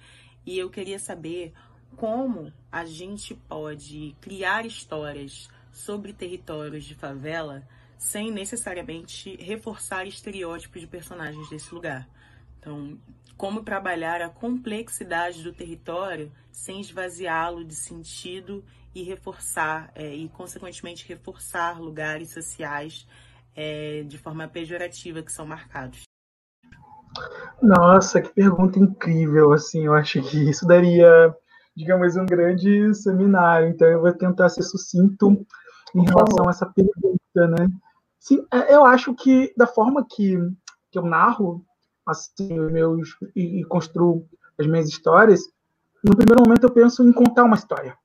e 0.47 0.59
eu 0.59 0.71
queria 0.71 0.99
saber 0.99 1.53
como 1.97 2.53
a 2.71 2.85
gente 2.85 3.35
pode 3.35 4.15
criar 4.21 4.65
histórias 4.65 5.49
sobre 5.73 6.13
territórios 6.13 6.85
de 6.85 6.95
favela 6.95 7.63
sem 8.03 8.33
necessariamente 8.33 9.37
reforçar 9.37 10.07
estereótipos 10.07 10.81
de 10.81 10.89
personagens 10.89 11.49
desse 11.49 11.73
lugar. 11.73 12.09
Então, 12.59 12.99
como 13.37 13.63
trabalhar 13.63 14.21
a 14.21 14.29
complexidade 14.29 15.43
do 15.43 15.53
território 15.53 16.31
sem 16.51 16.81
esvaziá-lo 16.81 17.65
de 17.65 17.77
sentido 17.77 18.65
e 18.93 19.05
reforçar, 19.05 19.93
é, 19.95 20.15
e 20.15 20.29
consequentemente 20.29 21.09
reforçar 21.09 21.81
lugares 21.81 22.31
sociais 22.31 23.07
é, 23.55 24.03
de 24.03 24.19
forma 24.19 24.49
pejorativa 24.49 25.23
que 25.23 25.33
são 25.33 25.47
marcados. 25.47 26.03
Nossa, 27.63 28.21
que 28.21 28.35
pergunta 28.35 28.81
incrível! 28.81 29.53
Assim, 29.53 29.87
eu 29.87 29.95
acho 29.95 30.21
que 30.23 30.51
isso 30.51 30.67
daria, 30.67 31.33
digamos, 31.77 32.17
um 32.17 32.27
grande 32.27 32.93
seminário. 32.95 33.69
Então, 33.69 33.87
eu 33.87 34.01
vou 34.01 34.13
tentar 34.13 34.49
ser 34.49 34.65
sucinto 34.65 35.47
em 35.95 36.05
relação 36.05 36.49
a 36.49 36.51
essa 36.51 36.67
pergunta, 36.67 37.47
né? 37.49 37.69
Sim, 38.23 38.47
é, 38.53 38.73
eu 38.73 38.85
acho 38.85 39.13
que 39.17 39.53
da 39.57 39.67
forma 39.67 40.07
que, 40.09 40.39
que 40.93 40.97
eu 40.97 41.03
narro 41.03 41.67
assim 42.07 42.57
meus 42.71 43.17
e, 43.35 43.61
e 43.61 43.65
construo 43.65 44.25
as 44.57 44.65
minhas 44.65 44.89
histórias, 44.89 45.41
no 46.05 46.17
primeiro 46.17 46.41
momento 46.41 46.63
eu 46.63 46.71
penso 46.71 47.03
em 47.03 47.13
contar 47.13 47.43
uma 47.43 47.57
história. 47.57 47.99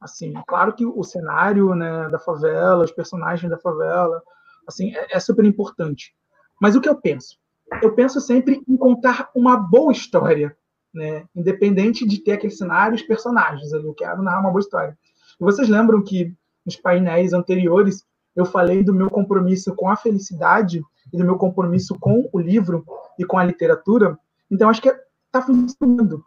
Assim, 0.00 0.32
claro 0.46 0.72
que 0.72 0.86
o 0.86 1.02
cenário 1.02 1.74
né, 1.74 2.08
da 2.10 2.18
favela, 2.20 2.84
os 2.84 2.92
personagens 2.92 3.50
da 3.50 3.58
favela, 3.58 4.22
assim, 4.68 4.94
é, 4.94 5.16
é 5.16 5.18
super 5.18 5.44
importante. 5.44 6.14
Mas 6.62 6.76
o 6.76 6.80
que 6.80 6.88
eu 6.88 7.00
penso? 7.00 7.36
Eu 7.82 7.92
penso 7.92 8.20
sempre 8.20 8.62
em 8.68 8.76
contar 8.76 9.30
uma 9.34 9.56
boa 9.56 9.90
história, 9.90 10.56
né? 10.94 11.24
Independente 11.34 12.06
de 12.06 12.22
ter 12.22 12.32
aquele 12.32 12.52
cenário, 12.52 12.94
os 12.94 13.02
personagens. 13.02 13.72
Eu 13.72 13.94
quero 13.94 14.22
narrar 14.22 14.42
uma 14.42 14.50
boa 14.50 14.60
história. 14.60 14.96
E 15.40 15.44
vocês 15.44 15.68
lembram 15.68 16.02
que 16.04 16.32
nos 16.64 16.76
painéis 16.76 17.32
anteriores 17.32 18.04
eu 18.34 18.44
falei 18.44 18.82
do 18.82 18.94
meu 18.94 19.10
compromisso 19.10 19.74
com 19.74 19.88
a 19.88 19.96
felicidade 19.96 20.82
e 21.12 21.18
do 21.18 21.24
meu 21.24 21.36
compromisso 21.36 21.98
com 21.98 22.28
o 22.32 22.38
livro 22.38 22.84
e 23.18 23.24
com 23.24 23.38
a 23.38 23.44
literatura. 23.44 24.18
Então 24.50 24.68
acho 24.68 24.82
que 24.82 24.88
está 24.88 25.42
funcionando. 25.42 26.24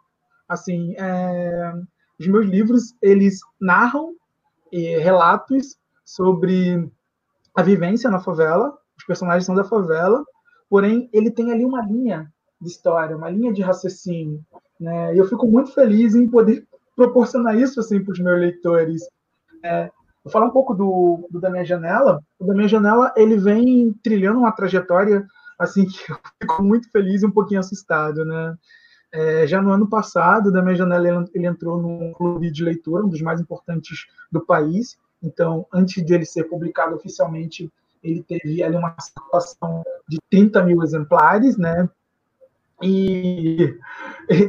Assim, 0.48 0.94
é, 0.98 1.72
os 2.18 2.26
meus 2.26 2.46
livros 2.46 2.94
eles 3.00 3.40
narram 3.60 4.14
é, 4.72 4.98
relatos 4.98 5.76
sobre 6.04 6.90
a 7.54 7.62
vivência 7.62 8.10
na 8.10 8.20
favela. 8.20 8.76
Os 8.96 9.04
personagens 9.04 9.46
são 9.46 9.54
da 9.54 9.64
favela, 9.64 10.24
porém 10.68 11.08
ele 11.12 11.30
tem 11.30 11.50
ali 11.50 11.64
uma 11.64 11.84
linha 11.84 12.30
de 12.60 12.68
história, 12.68 13.16
uma 13.16 13.30
linha 13.30 13.52
de 13.52 13.62
raciocínio. 13.62 14.44
Né? 14.78 15.14
E 15.14 15.18
eu 15.18 15.26
fico 15.26 15.46
muito 15.46 15.72
feliz 15.72 16.14
em 16.14 16.28
poder 16.28 16.66
proporcionar 16.94 17.56
isso 17.56 17.80
assim 17.80 18.02
para 18.02 18.12
os 18.12 18.20
meus 18.20 18.40
leitores. 18.40 19.02
É, 19.62 19.90
Vou 20.24 20.32
falar 20.32 20.46
um 20.46 20.50
pouco 20.50 20.74
do, 20.74 21.28
do, 21.30 21.38
da 21.38 21.50
minha 21.50 21.64
janela. 21.64 22.22
O 22.38 22.46
da 22.46 22.54
minha 22.54 22.66
janela 22.66 23.12
ele 23.14 23.36
vem 23.36 23.92
trilhando 24.02 24.38
uma 24.38 24.52
trajetória 24.52 25.26
assim 25.58 25.84
que 25.86 26.10
eu 26.10 26.18
fico 26.40 26.62
muito 26.62 26.90
feliz 26.90 27.22
e 27.22 27.26
um 27.26 27.30
pouquinho 27.30 27.60
assustado, 27.60 28.24
né? 28.24 28.56
É, 29.12 29.46
já 29.46 29.62
no 29.62 29.70
ano 29.70 29.88
passado, 29.88 30.50
da 30.50 30.60
minha 30.60 30.74
janela 30.74 31.06
ele, 31.06 31.30
ele 31.34 31.46
entrou 31.46 31.80
num 31.80 32.12
clube 32.14 32.50
de 32.50 32.64
leitura, 32.64 33.04
um 33.04 33.08
dos 33.08 33.20
mais 33.20 33.40
importantes 33.40 34.06
do 34.32 34.40
país. 34.44 34.96
Então, 35.22 35.66
antes 35.72 36.04
de 36.04 36.14
ele 36.14 36.24
ser 36.24 36.44
publicado 36.44 36.96
oficialmente, 36.96 37.70
ele 38.02 38.22
teve 38.22 38.62
ali 38.62 38.76
uma 38.76 38.94
circulação 38.98 39.84
de 40.08 40.18
30 40.30 40.62
mil 40.64 40.82
exemplares, 40.82 41.56
né? 41.56 41.88
E 42.82 43.78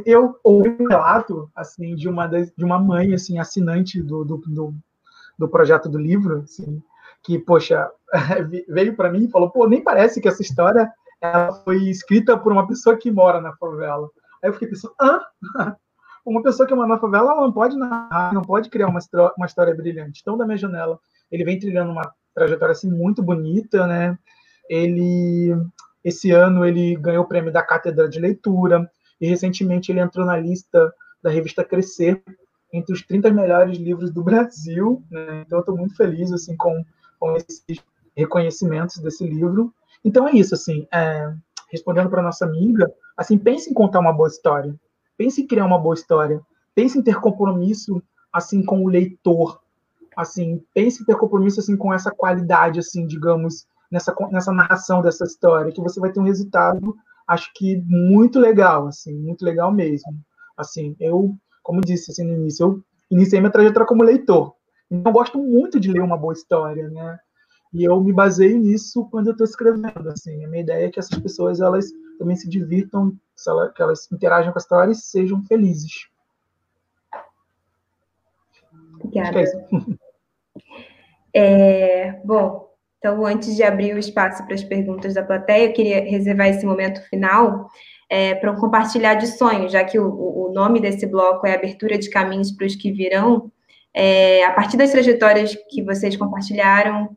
eu 0.06 0.38
ouvi 0.44 0.76
um 0.80 0.88
relato 0.88 1.50
assim 1.56 1.96
de 1.96 2.10
uma 2.10 2.28
de 2.28 2.64
uma 2.64 2.80
mãe 2.80 3.14
assim 3.14 3.40
assinante 3.40 4.02
do, 4.02 4.26
do, 4.26 4.38
do 4.38 4.76
do 5.38 5.48
projeto 5.48 5.90
do 5.90 5.98
livro, 5.98 6.42
assim, 6.44 6.82
que, 7.24 7.40
poxa, 7.40 7.90
veio 8.70 8.96
para 8.96 9.12
mim 9.12 9.26
e 9.26 9.32
falou, 9.32 9.50
pô, 9.50 9.68
nem 9.68 9.84
parece 9.84 10.22
que 10.22 10.28
essa 10.28 10.42
história 10.42 10.92
ela 11.22 11.52
foi 11.64 11.90
escrita 11.90 12.38
por 12.38 12.52
uma 12.52 12.68
pessoa 12.68 12.98
que 12.98 13.12
mora 13.12 13.42
na 13.42 13.56
favela. 13.56 14.10
Aí 14.44 14.50
eu 14.50 14.54
fiquei 14.54 14.68
pensando, 14.68 14.94
ah, 15.00 15.26
uma 16.26 16.42
pessoa 16.42 16.68
que 16.68 16.76
mora 16.76 16.88
na 16.88 17.00
favela 17.00 17.32
ela 17.32 17.42
não 17.42 17.52
pode 17.52 17.78
narrar, 17.78 18.34
não 18.34 18.42
pode 18.42 18.70
criar 18.70 18.88
uma, 18.88 19.00
uma 19.38 19.46
história 19.46 19.74
brilhante. 19.74 20.22
Então, 20.22 20.38
da 20.38 20.46
minha 20.46 20.58
janela, 20.58 21.00
ele 21.32 21.44
vem 21.44 21.60
trilhando 21.60 21.92
uma 21.92 22.14
trajetória 22.34 22.74
assim 22.74 22.92
muito 22.92 23.24
bonita, 23.24 23.88
né? 23.88 24.18
Ele 24.70 25.56
esse 26.04 26.30
ano 26.30 26.64
ele 26.64 26.96
ganhou 26.98 27.24
o 27.24 27.28
prêmio 27.28 27.52
da 27.52 27.64
Cátedra 27.64 28.08
de 28.08 28.20
Leitura 28.20 28.88
e 29.20 29.28
recentemente 29.28 29.92
ele 29.92 30.00
entrou 30.00 30.24
na 30.24 30.38
lista 30.38 30.94
da 31.24 31.32
revista 31.32 31.64
Crescer 31.64 32.22
entre 32.78 32.94
os 32.94 33.02
30 33.02 33.32
melhores 33.32 33.78
livros 33.78 34.12
do 34.12 34.24
Brasil. 34.24 35.04
Né? 35.10 35.44
Então, 35.46 35.60
estou 35.60 35.78
muito 35.78 35.96
feliz 35.96 36.32
assim 36.32 36.56
com, 36.56 36.84
com 37.20 37.36
esses 37.36 37.84
reconhecimentos 38.16 38.98
desse 38.98 39.26
livro. 39.26 39.74
Então, 40.04 40.28
é 40.28 40.34
isso. 40.34 40.54
assim 40.56 40.88
é, 40.94 41.34
Respondendo 41.72 42.10
para 42.10 42.22
nossa 42.22 42.46
amiga, 42.46 42.92
assim, 43.18 43.38
pense 43.38 43.70
em 43.70 43.74
contar 43.74 44.00
uma 44.00 44.14
boa 44.14 44.30
história. 44.30 44.74
Pense 45.18 45.42
em 45.42 45.48
criar 45.48 45.66
uma 45.66 45.80
boa 45.80 45.96
história. 45.96 46.42
Pense 46.74 46.98
em 46.98 47.02
ter 47.02 47.20
compromisso 47.20 48.02
assim 48.32 48.64
com 48.64 48.84
o 48.84 48.88
leitor. 48.88 49.60
Assim, 50.16 50.64
pense 50.74 51.02
em 51.02 51.06
ter 51.06 51.18
compromisso 51.18 51.60
assim 51.60 51.76
com 51.76 51.94
essa 51.94 52.12
qualidade, 52.12 52.80
assim, 52.80 53.06
digamos, 53.06 53.66
nessa, 53.92 54.16
nessa 54.32 54.52
narração 54.52 55.02
dessa 55.02 55.26
história, 55.26 55.72
que 55.72 55.82
você 55.82 56.00
vai 56.00 56.12
ter 56.12 56.20
um 56.20 56.24
resultado, 56.24 56.96
acho 57.28 57.52
que 57.54 57.82
muito 57.86 58.40
legal, 58.40 58.88
assim, 58.88 59.14
muito 59.14 59.44
legal 59.44 59.72
mesmo. 59.72 60.14
Assim, 60.58 60.96
eu 61.00 61.36
como 61.66 61.82
disse 61.82 62.12
assim, 62.12 62.24
no 62.24 62.36
início, 62.36 62.64
eu 62.64 62.84
iniciei 63.10 63.42
minha 63.42 63.52
trajetória 63.52 63.88
como 63.88 64.04
leitor. 64.04 64.54
Então, 64.90 65.12
eu 65.12 65.14
gosto 65.14 65.40
muito 65.40 65.80
de 65.80 65.92
ler 65.92 66.02
uma 66.02 66.16
boa 66.16 66.32
história, 66.32 66.88
né? 66.90 67.18
E 67.74 67.84
eu 67.84 68.00
me 68.02 68.14
baseio 68.14 68.60
nisso 68.60 69.10
quando 69.10 69.28
eu 69.28 69.32
estou 69.32 69.46
escrevendo. 69.46 70.08
Assim, 70.10 70.46
a 70.46 70.48
minha 70.48 70.62
ideia 70.62 70.86
é 70.86 70.92
que 70.92 71.00
essas 71.00 71.18
pessoas 71.18 71.60
elas 71.60 71.88
também 72.20 72.36
se 72.36 72.48
divirtam, 72.48 73.18
que 73.76 73.82
elas 73.82 74.08
interajam 74.12 74.54
com 74.54 74.60
a 74.60 74.62
história 74.62 74.92
e 74.92 74.96
sejam 74.96 75.44
felizes. 75.44 76.08
Obrigada. 78.94 79.44
É, 81.38 82.14
bom, 82.24 82.66
então 82.98 83.26
antes 83.26 83.58
de 83.58 83.62
abrir 83.62 83.94
o 83.94 84.00
espaço 84.00 84.46
para 84.46 84.56
as 84.56 84.64
perguntas 84.64 85.14
da 85.16 85.22
plateia, 85.22 85.66
eu 85.68 85.74
queria 85.74 86.00
reservar 86.10 86.48
esse 86.48 86.66
momento 86.66 87.02
final 87.10 87.70
é, 88.16 88.34
para 88.34 88.56
compartilhar 88.56 89.16
de 89.16 89.28
sonhos, 89.28 89.74
já 89.74 89.84
que 89.84 90.00
o, 90.00 90.08
o, 90.08 90.54
nome 90.54 90.80
desse 90.80 91.06
bloco 91.06 91.46
é 91.46 91.54
Abertura 91.54 91.98
de 91.98 92.10
Caminhos 92.10 92.50
para 92.50 92.66
os 92.66 92.74
que 92.74 92.90
Virão. 92.90 93.52
É, 93.94 94.46
a 94.46 94.54
partir 94.54 94.78
das 94.78 94.90
trajetórias 94.90 95.54
que 95.70 95.84
vocês 95.84 96.16
compartilharam, 96.16 97.10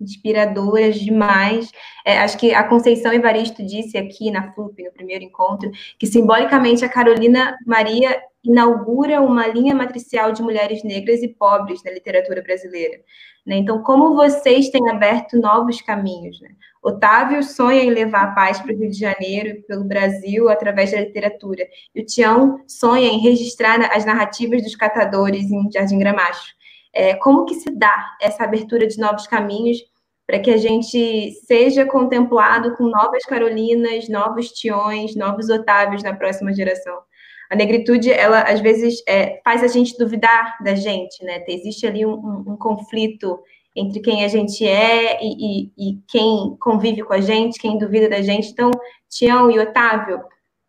inspiradoras 0.00 0.98
demais. 0.98 1.70
É, 2.06 2.20
acho 2.20 2.38
que 2.38 2.54
a 2.54 2.64
Conceição 2.64 3.12
Evaristo 3.12 3.62
disse 3.62 3.98
aqui 3.98 4.30
na 4.30 4.50
FLUP, 4.54 4.82
no 4.82 4.92
primeiro 4.92 5.24
encontro, 5.24 5.70
que 5.98 6.06
simbolicamente 6.06 6.82
a 6.86 6.88
Carolina 6.88 7.54
Maria 7.66 8.18
inaugura 8.46 9.20
uma 9.20 9.46
linha 9.46 9.74
matricial 9.74 10.32
de 10.32 10.42
mulheres 10.42 10.82
negras 10.84 11.22
e 11.22 11.28
pobres 11.28 11.82
na 11.82 11.90
literatura 11.90 12.40
brasileira. 12.42 13.00
Né? 13.44 13.56
Então, 13.56 13.82
como 13.82 14.14
vocês 14.14 14.70
têm 14.70 14.88
aberto 14.88 15.38
novos 15.38 15.80
caminhos? 15.80 16.40
Né? 16.40 16.50
Otávio 16.82 17.42
sonha 17.42 17.82
em 17.82 17.90
levar 17.90 18.22
a 18.22 18.30
paz 18.32 18.60
para 18.60 18.72
o 18.72 18.76
Rio 18.76 18.90
de 18.90 18.98
Janeiro 18.98 19.48
e 19.48 19.62
pelo 19.62 19.84
Brasil 19.84 20.48
através 20.48 20.92
da 20.92 21.00
literatura. 21.00 21.66
E 21.94 22.00
o 22.00 22.04
Tião 22.06 22.60
sonha 22.66 23.08
em 23.08 23.18
registrar 23.18 23.80
as 23.94 24.04
narrativas 24.04 24.62
dos 24.62 24.76
catadores 24.76 25.50
em 25.50 25.70
Jardim 25.70 25.98
Gramacho. 25.98 26.54
É, 26.92 27.14
como 27.14 27.44
que 27.44 27.54
se 27.56 27.70
dá 27.70 28.16
essa 28.20 28.44
abertura 28.44 28.86
de 28.86 28.98
novos 28.98 29.26
caminhos 29.26 29.78
para 30.26 30.40
que 30.40 30.50
a 30.50 30.56
gente 30.56 31.32
seja 31.46 31.84
contemplado 31.84 32.74
com 32.74 32.84
novas 32.84 33.24
Carolinas, 33.24 34.08
novos 34.08 34.50
Tiões, 34.50 35.14
novos 35.14 35.48
Otávios 35.50 36.02
na 36.02 36.14
próxima 36.14 36.52
geração? 36.52 36.98
A 37.50 37.56
negritude, 37.56 38.10
ela 38.10 38.42
às 38.42 38.60
vezes 38.60 39.02
é, 39.08 39.40
faz 39.44 39.62
a 39.62 39.68
gente 39.68 39.96
duvidar 39.96 40.56
da 40.62 40.74
gente, 40.74 41.24
né? 41.24 41.44
Existe 41.46 41.86
ali 41.86 42.04
um, 42.04 42.14
um, 42.14 42.52
um 42.52 42.56
conflito 42.56 43.38
entre 43.74 44.00
quem 44.00 44.24
a 44.24 44.28
gente 44.28 44.66
é 44.66 45.22
e, 45.22 45.28
e, 45.28 45.72
e, 45.76 45.98
quem 46.08 46.56
convive 46.58 47.02
com 47.02 47.12
a 47.12 47.20
gente, 47.20 47.60
quem 47.60 47.78
duvida 47.78 48.08
da 48.08 48.22
gente. 48.22 48.48
Então, 48.48 48.70
Tião 49.08 49.50
e 49.50 49.58
Otávio, 49.58 50.22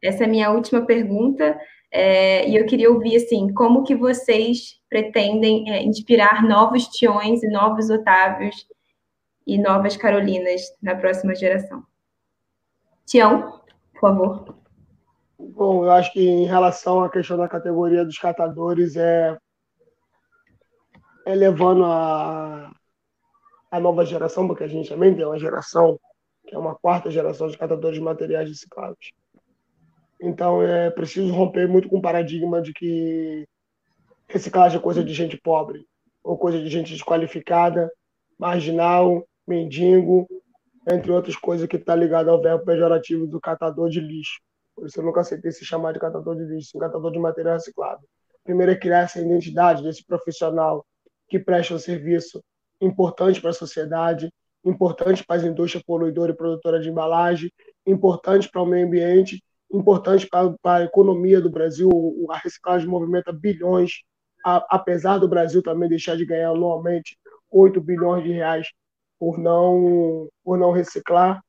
essa 0.03 0.23
é 0.23 0.27
a 0.27 0.29
minha 0.29 0.51
última 0.51 0.85
pergunta, 0.85 1.57
é, 1.89 2.47
e 2.47 2.55
eu 2.55 2.65
queria 2.65 2.91
ouvir, 2.91 3.15
assim, 3.15 3.53
como 3.53 3.83
que 3.83 3.95
vocês 3.95 4.75
pretendem 4.89 5.71
é, 5.71 5.81
inspirar 5.83 6.43
novos 6.43 6.87
Tiões 6.87 7.41
e 7.43 7.49
novos 7.49 7.89
Otávios 7.89 8.67
e 9.45 9.57
novas 9.57 9.95
Carolinas 9.95 10.61
na 10.81 10.95
próxima 10.95 11.33
geração? 11.33 11.83
Tião, 13.05 13.61
por 13.93 14.01
favor. 14.01 14.66
Bom, 15.57 15.83
eu 15.83 15.91
acho 15.91 16.13
que 16.13 16.19
em 16.19 16.45
relação 16.45 17.03
à 17.03 17.09
questão 17.09 17.35
da 17.35 17.47
categoria 17.47 18.05
dos 18.05 18.19
catadores, 18.19 18.95
é, 18.95 19.35
é 21.25 21.33
levando 21.33 21.83
a, 21.83 22.71
a 23.71 23.79
nova 23.79 24.05
geração, 24.05 24.47
porque 24.47 24.63
a 24.63 24.67
gente 24.67 24.87
também 24.87 25.15
tem 25.15 25.25
uma 25.25 25.39
geração, 25.39 25.99
que 26.45 26.53
é 26.53 26.59
uma 26.59 26.75
quarta 26.75 27.09
geração 27.09 27.47
de 27.47 27.57
catadores 27.57 27.97
de 27.97 28.03
materiais 28.03 28.47
recicláveis. 28.47 29.09
Então, 30.21 30.61
é 30.61 30.91
preciso 30.91 31.33
romper 31.33 31.67
muito 31.67 31.89
com 31.89 31.97
o 31.97 32.01
paradigma 32.03 32.61
de 32.61 32.71
que 32.71 33.47
reciclagem 34.27 34.77
é 34.77 34.83
coisa 34.83 35.03
de 35.03 35.11
gente 35.11 35.37
pobre, 35.37 35.87
ou 36.23 36.37
coisa 36.37 36.59
de 36.59 36.69
gente 36.69 36.93
desqualificada, 36.93 37.91
marginal, 38.37 39.27
mendigo, 39.47 40.27
entre 40.87 41.11
outras 41.11 41.35
coisas 41.35 41.67
que 41.67 41.77
está 41.77 41.95
ligado 41.95 42.29
ao 42.29 42.39
verbo 42.39 42.63
pejorativo 42.63 43.25
do 43.25 43.41
catador 43.41 43.89
de 43.89 43.99
lixo. 43.99 44.37
Por 44.77 44.85
isso 44.85 44.99
eu 44.99 45.03
nunca 45.03 45.21
aceitei 45.21 45.51
se 45.51 45.65
chamar 45.65 45.91
de 45.91 45.99
catador 45.99 46.35
de 46.35 46.43
lixo, 46.43 46.77
catador 46.77 47.11
de 47.11 47.17
material 47.17 47.55
reciclado. 47.55 48.01
Primeiro 48.43 48.71
é 48.71 48.75
criar 48.75 48.99
essa 48.99 49.19
identidade 49.19 49.81
desse 49.81 50.05
profissional 50.05 50.85
que 51.27 51.39
presta 51.39 51.73
um 51.73 51.79
serviço 51.79 52.43
importante 52.79 53.41
para 53.41 53.49
a 53.49 53.53
sociedade, 53.53 54.31
importante 54.63 55.25
para 55.25 55.37
as 55.37 55.43
indústrias 55.43 55.83
poluidoras 55.83 56.35
e 56.35 56.37
produtoras 56.37 56.83
de 56.83 56.91
embalagem, 56.91 57.51
importante 57.87 58.47
para 58.51 58.61
o 58.61 58.67
meio 58.67 58.85
ambiente, 58.85 59.43
importante 59.73 60.27
para, 60.27 60.53
para 60.61 60.83
a 60.83 60.85
economia 60.85 61.41
do 61.41 61.49
Brasil. 61.49 61.89
A 62.29 62.37
reciclagem 62.37 62.87
movimenta 62.87 63.33
bilhões, 63.33 64.03
a, 64.45 64.63
apesar 64.69 65.17
do 65.17 65.27
Brasil 65.27 65.63
também 65.63 65.89
deixar 65.89 66.15
de 66.15 66.25
ganhar 66.25 66.51
anualmente 66.51 67.17
8 67.49 67.81
bilhões 67.81 68.23
de 68.23 68.31
reais 68.31 68.67
por 69.19 69.39
não, 69.39 70.29
por 70.43 70.55
não 70.55 70.71
reciclar. 70.71 71.41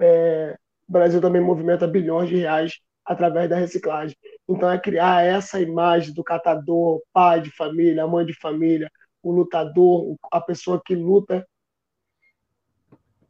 É, 0.00 0.56
o 0.90 0.92
Brasil 0.92 1.20
também 1.20 1.40
movimenta 1.40 1.86
bilhões 1.86 2.28
de 2.28 2.34
reais 2.34 2.80
através 3.04 3.48
da 3.48 3.56
reciclagem. 3.56 4.16
Então, 4.48 4.68
é 4.68 4.76
criar 4.76 5.24
essa 5.24 5.60
imagem 5.60 6.12
do 6.12 6.24
catador, 6.24 7.00
pai 7.12 7.40
de 7.40 7.50
família, 7.52 8.08
mãe 8.08 8.26
de 8.26 8.34
família, 8.34 8.90
o 9.22 9.30
lutador, 9.30 10.16
a 10.32 10.40
pessoa 10.40 10.82
que 10.84 10.96
luta 10.96 11.46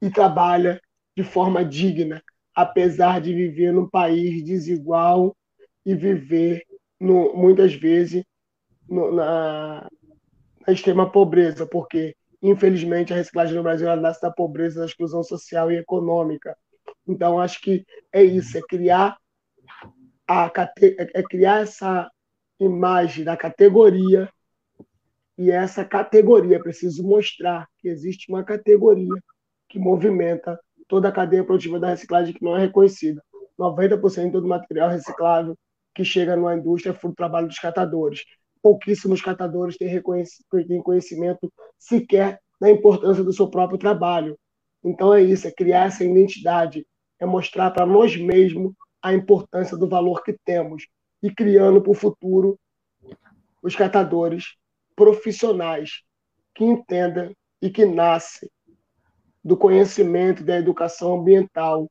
e 0.01 0.09
trabalha 0.09 0.81
de 1.15 1.23
forma 1.23 1.62
digna, 1.62 2.23
apesar 2.55 3.20
de 3.20 3.35
viver 3.35 3.74
num 3.74 3.87
país 3.87 4.43
desigual 4.43 5.37
e 5.85 5.95
viver, 5.95 6.62
no, 6.99 7.35
muitas 7.37 7.74
vezes, 7.74 8.24
no, 8.89 9.12
na, 9.12 9.87
na 10.66 10.73
extrema 10.73 11.11
pobreza, 11.12 11.66
porque 11.66 12.16
Infelizmente, 12.43 13.12
a 13.12 13.16
reciclagem 13.16 13.55
no 13.55 13.62
Brasil 13.62 13.95
nasce 13.97 14.23
da 14.23 14.31
pobreza, 14.31 14.81
da 14.81 14.87
exclusão 14.87 15.23
social 15.23 15.70
e 15.70 15.77
econômica. 15.77 16.57
Então, 17.07 17.41
acho 17.41 17.61
que 17.61 17.85
é 18.13 18.23
isso, 18.23 18.57
é 18.57 18.61
criar 18.63 19.17
a 20.29 20.51
é 20.81 21.23
criar 21.25 21.63
essa 21.63 22.09
imagem 22.61 23.25
da 23.25 23.37
categoria 23.37 24.31
e 25.37 25.51
essa 25.51 25.85
categoria 25.85 26.57
é 26.57 26.63
preciso 26.63 27.03
mostrar 27.03 27.67
que 27.79 27.89
existe 27.89 28.31
uma 28.31 28.45
categoria 28.45 29.21
que 29.69 29.79
movimenta 29.79 30.59
toda 30.87 31.09
a 31.09 31.13
cadeia 31.13 31.45
produtiva 31.45 31.81
da 31.81 31.89
reciclagem 31.89 32.35
que 32.35 32.45
não 32.45 32.57
é 32.57 32.61
reconhecida. 32.61 33.21
90% 33.59 34.33
do 34.33 34.47
material 34.47 34.91
reciclável 34.91 35.57
que 35.95 36.05
chega 36.05 36.37
na 36.37 36.57
indústria 36.57 36.93
é 36.93 36.95
fruto 36.95 37.15
do 37.15 37.17
trabalho 37.17 37.49
dos 37.49 37.59
catadores 37.59 38.23
pouquíssimos 38.63 39.21
catadores 39.21 39.77
têm, 39.77 40.01
têm 40.67 40.83
conhecimento 40.83 41.53
sequer 41.79 42.41
da 42.61 42.71
importância 42.71 43.25
do 43.25 43.33
seu 43.33 43.49
próprio 43.49 43.79
trabalho. 43.79 44.39
Então 44.85 45.13
é 45.13 45.23
isso, 45.23 45.47
é 45.47 45.51
criar 45.51 45.87
essa 45.87 46.05
identidade, 46.05 46.87
é 47.21 47.27
mostrar 47.27 47.71
para 47.71 47.87
nós 47.87 48.17
mesmos 48.17 48.73
a 49.03 49.13
importância 49.15 49.77
do 49.77 49.89
valor 49.89 50.23
que 50.23 50.37
temos 50.45 50.87
e 51.23 51.33
criando 51.33 51.81
para 51.81 51.93
o 51.93 51.95
futuro 51.95 52.59
os 53.63 53.77
catadores 53.77 54.57
profissionais 54.97 56.03
que 56.55 56.65
entendam 56.65 57.33
e 57.61 57.71
que 57.71 57.85
nascem 57.85 58.49
do 59.45 59.57
conhecimento 59.57 60.43
da 60.43 60.59
educação 60.59 61.21
ambiental, 61.21 61.91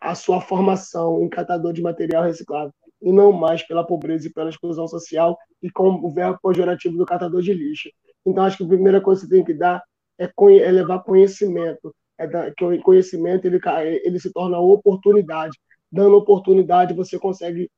a 0.00 0.14
sua 0.14 0.40
formação 0.40 1.22
em 1.22 1.28
catador 1.28 1.72
de 1.72 1.82
material 1.82 2.24
reciclável 2.24 2.72
e 3.02 3.12
não 3.12 3.32
mais 3.32 3.62
pela 3.66 3.86
pobreza 3.86 4.26
e 4.26 4.32
pela 4.32 4.50
exclusão 4.50 4.86
social 4.86 5.38
e 5.62 5.70
com 5.70 5.88
o 5.88 6.10
verbo 6.10 6.38
pejorativo 6.42 6.96
do 6.96 7.06
catador 7.06 7.40
de 7.40 7.52
lixo. 7.52 7.90
Então, 8.26 8.44
acho 8.44 8.58
que 8.58 8.64
a 8.64 8.68
primeira 8.68 9.00
coisa 9.00 9.22
que 9.22 9.28
você 9.28 9.36
tem 9.36 9.44
que 9.44 9.54
dar 9.54 9.82
é, 10.18 10.24
é 10.24 10.70
levar 10.70 11.02
conhecimento, 11.02 11.94
é 12.20 12.26
dar, 12.26 12.54
que 12.54 12.62
o 12.62 12.82
conhecimento 12.82 13.46
ele, 13.46 13.58
ele 14.04 14.20
se 14.20 14.30
torna 14.32 14.58
oportunidade. 14.58 15.58
Dando 15.90 16.16
oportunidade, 16.16 16.94
você 16.94 17.18
consegue 17.18 17.70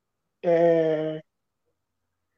é, 0.45 1.23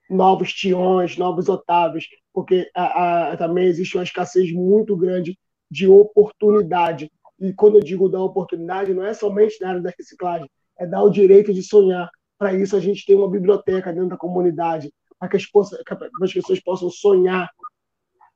novos 0.08 0.52
tiões, 0.52 1.16
novos 1.16 1.48
otávios, 1.48 2.06
porque 2.32 2.70
a, 2.74 3.32
a, 3.32 3.36
também 3.36 3.66
existe 3.66 3.96
uma 3.96 4.04
escassez 4.04 4.52
muito 4.52 4.94
grande 4.94 5.38
de 5.70 5.88
oportunidade. 5.88 7.10
E 7.40 7.52
quando 7.54 7.78
eu 7.78 7.82
digo 7.82 8.08
dar 8.08 8.22
oportunidade, 8.22 8.92
não 8.92 9.04
é 9.04 9.14
somente 9.14 9.58
na 9.60 9.70
área 9.70 9.80
da 9.80 9.92
reciclagem, 9.96 10.48
é 10.78 10.86
dar 10.86 11.02
o 11.02 11.10
direito 11.10 11.52
de 11.54 11.62
sonhar, 11.62 12.10
para 12.36 12.52
isso, 12.52 12.76
a 12.76 12.80
gente 12.80 13.06
tem 13.06 13.16
uma 13.16 13.30
biblioteca 13.30 13.92
dentro 13.92 14.10
da 14.10 14.16
comunidade, 14.16 14.92
para 15.18 15.28
que, 15.28 15.36
as 15.36 16.32
pessoas 16.32 16.60
possam 16.60 16.90
sonhar 16.90 17.48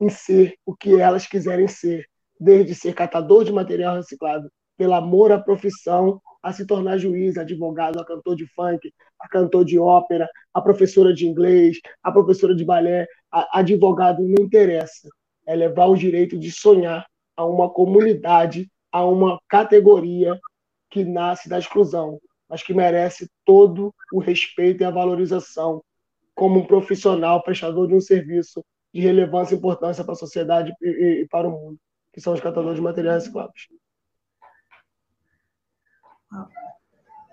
em 0.00 0.08
ser 0.08 0.54
o 0.64 0.74
que 0.74 0.98
elas 0.98 1.26
quiserem 1.26 1.68
ser, 1.68 2.06
desde 2.38 2.74
ser 2.74 2.94
catador 2.94 3.44
de 3.44 3.52
material 3.52 3.96
reciclado, 3.96 4.50
pelo 4.76 4.94
amor 4.94 5.32
à 5.32 5.38
profissão, 5.38 6.20
a 6.42 6.52
se 6.52 6.66
tornar 6.66 6.98
juiz, 6.98 7.36
advogado, 7.36 8.00
a 8.00 8.04
cantor 8.04 8.36
de 8.36 8.46
funk, 8.54 8.92
a 9.20 9.28
cantor 9.28 9.64
de 9.64 9.78
ópera, 9.78 10.28
a 10.54 10.60
professora 10.60 11.12
de 11.12 11.26
inglês, 11.26 11.78
a 12.02 12.12
professora 12.12 12.54
de 12.54 12.64
balé, 12.64 13.06
a 13.30 13.58
advogado, 13.58 14.22
não 14.22 14.44
interessa. 14.44 15.08
É 15.46 15.56
levar 15.56 15.86
o 15.86 15.96
direito 15.96 16.38
de 16.38 16.50
sonhar 16.52 17.06
a 17.36 17.44
uma 17.44 17.70
comunidade, 17.70 18.70
a 18.92 19.04
uma 19.04 19.40
categoria 19.48 20.38
que 20.90 21.04
nasce 21.04 21.48
da 21.48 21.58
exclusão, 21.58 22.20
mas 22.48 22.62
que 22.62 22.72
merece 22.72 23.28
todo 23.44 23.92
o 24.12 24.20
respeito 24.20 24.82
e 24.82 24.84
a 24.84 24.90
valorização 24.90 25.82
como 26.34 26.60
um 26.60 26.66
profissional 26.66 27.42
prestador 27.42 27.88
de 27.88 27.94
um 27.94 28.00
serviço 28.00 28.64
de 28.94 29.00
relevância 29.00 29.54
e 29.54 29.58
importância 29.58 30.04
para 30.04 30.12
a 30.12 30.16
sociedade 30.16 30.72
e 30.80 31.26
para 31.30 31.48
o 31.48 31.50
mundo, 31.50 31.78
que 32.12 32.20
são 32.20 32.32
os 32.32 32.40
catadores 32.40 32.76
de 32.76 32.82
materiais 32.82 33.24
recicláveis. 33.24 33.68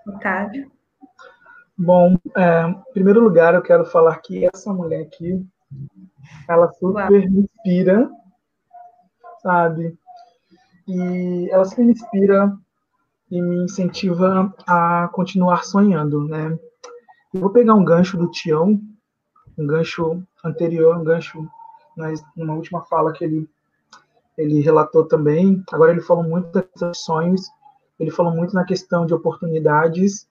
Otávio. 0.06 0.70
Bom, 1.76 2.16
é, 2.36 2.62
em 2.62 2.92
primeiro 2.92 3.20
lugar, 3.20 3.54
eu 3.54 3.62
quero 3.62 3.84
falar 3.84 4.16
que 4.18 4.46
essa 4.46 4.72
mulher 4.72 5.02
aqui, 5.02 5.44
ela 6.48 6.72
super 6.72 7.10
Uau. 7.10 7.10
me 7.10 7.40
inspira, 7.40 8.10
sabe? 9.42 9.98
E 10.88 11.48
ela 11.50 11.64
super 11.64 11.84
me 11.84 11.92
inspira 11.92 12.56
e 13.30 13.42
me 13.42 13.64
incentiva 13.64 14.54
a 14.66 15.08
continuar 15.12 15.64
sonhando, 15.64 16.26
né? 16.26 16.58
Eu 17.34 17.40
vou 17.40 17.50
pegar 17.50 17.74
um 17.74 17.84
gancho 17.84 18.16
do 18.16 18.30
Tião, 18.30 18.80
um 19.58 19.66
gancho 19.66 20.22
anterior, 20.44 20.96
um 20.96 21.04
gancho 21.04 21.46
mas 21.96 22.22
numa 22.36 22.54
última 22.54 22.82
fala 22.82 23.12
que 23.12 23.24
ele 23.24 23.48
ele 24.36 24.60
relatou 24.60 25.04
também. 25.06 25.62
Agora 25.72 25.92
ele 25.92 26.00
falou 26.00 26.24
muito 26.24 26.50
das 26.78 26.98
sonhos, 26.98 27.50
ele 27.98 28.10
falou 28.10 28.32
muito 28.32 28.54
na 28.54 28.64
questão 28.64 29.06
de 29.06 29.14
oportunidades 29.14 30.28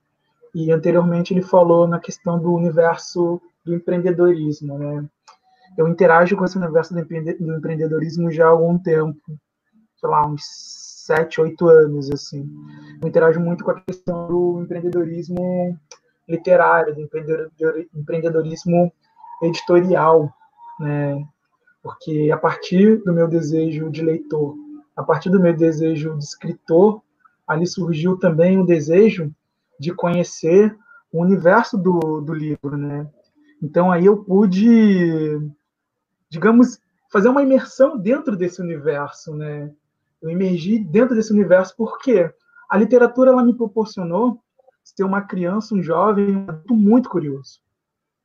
e 0.53 0.71
anteriormente 0.71 1.33
ele 1.33 1.41
falou 1.41 1.87
na 1.87 1.99
questão 1.99 2.39
do 2.39 2.53
universo 2.53 3.41
do 3.65 3.73
empreendedorismo, 3.73 4.77
né? 4.77 5.05
Eu 5.77 5.87
interajo 5.87 6.37
com 6.37 6.45
esse 6.45 6.57
universo 6.57 6.93
do 6.93 7.55
empreendedorismo 7.55 8.31
já 8.31 8.45
há 8.45 8.49
algum 8.49 8.77
tempo, 8.77 9.19
sei 9.97 10.09
lá, 10.09 10.25
uns 10.25 10.43
sete, 11.05 11.41
oito 11.41 11.67
anos, 11.67 12.09
assim. 12.09 12.49
Eu 13.01 13.07
interajo 13.07 13.39
muito 13.39 13.63
com 13.63 13.71
a 13.71 13.81
questão 13.81 14.27
do 14.27 14.61
empreendedorismo 14.61 15.77
literário, 16.29 16.95
do 16.95 17.01
empreendedorismo 17.01 18.91
editorial, 19.41 20.33
né? 20.79 21.27
Porque 21.85 22.31
a 22.33 22.37
partir 22.37 23.03
do 23.03 23.13
meu 23.13 23.27
desejo 23.27 23.91
de 23.91 24.01
leitor, 24.01 24.55
a 24.95 25.03
partir 25.03 25.29
do 25.29 25.39
meu 25.39 25.55
desejo 25.55 26.17
de 26.17 26.23
escritor, 26.23 27.03
ali 27.47 27.67
surgiu 27.67 28.17
também 28.17 28.57
o 28.57 28.65
desejo 28.65 29.31
de 29.79 29.93
conhecer 29.93 30.75
o 31.11 31.21
universo 31.21 31.77
do, 31.77 32.21
do 32.21 32.33
livro, 32.33 32.75
né? 32.75 33.07
Então 33.61 33.91
aí 33.91 34.07
eu 34.07 34.17
pude, 34.17 35.39
digamos, 36.27 36.79
fazer 37.11 37.29
uma 37.29 37.43
imersão 37.43 37.99
dentro 37.99 38.35
desse 38.35 38.59
universo, 38.63 39.35
né? 39.35 39.71
Eu 40.19 40.31
emergi 40.31 40.79
dentro 40.79 41.13
desse 41.13 41.31
universo 41.31 41.75
porque 41.77 42.33
a 42.67 42.77
literatura 42.79 43.29
ela 43.29 43.43
me 43.43 43.55
proporcionou 43.55 44.41
ser 44.83 45.03
uma 45.03 45.21
criança, 45.21 45.75
um 45.75 45.83
jovem, 45.83 46.47
muito 46.67 47.11
curioso. 47.11 47.59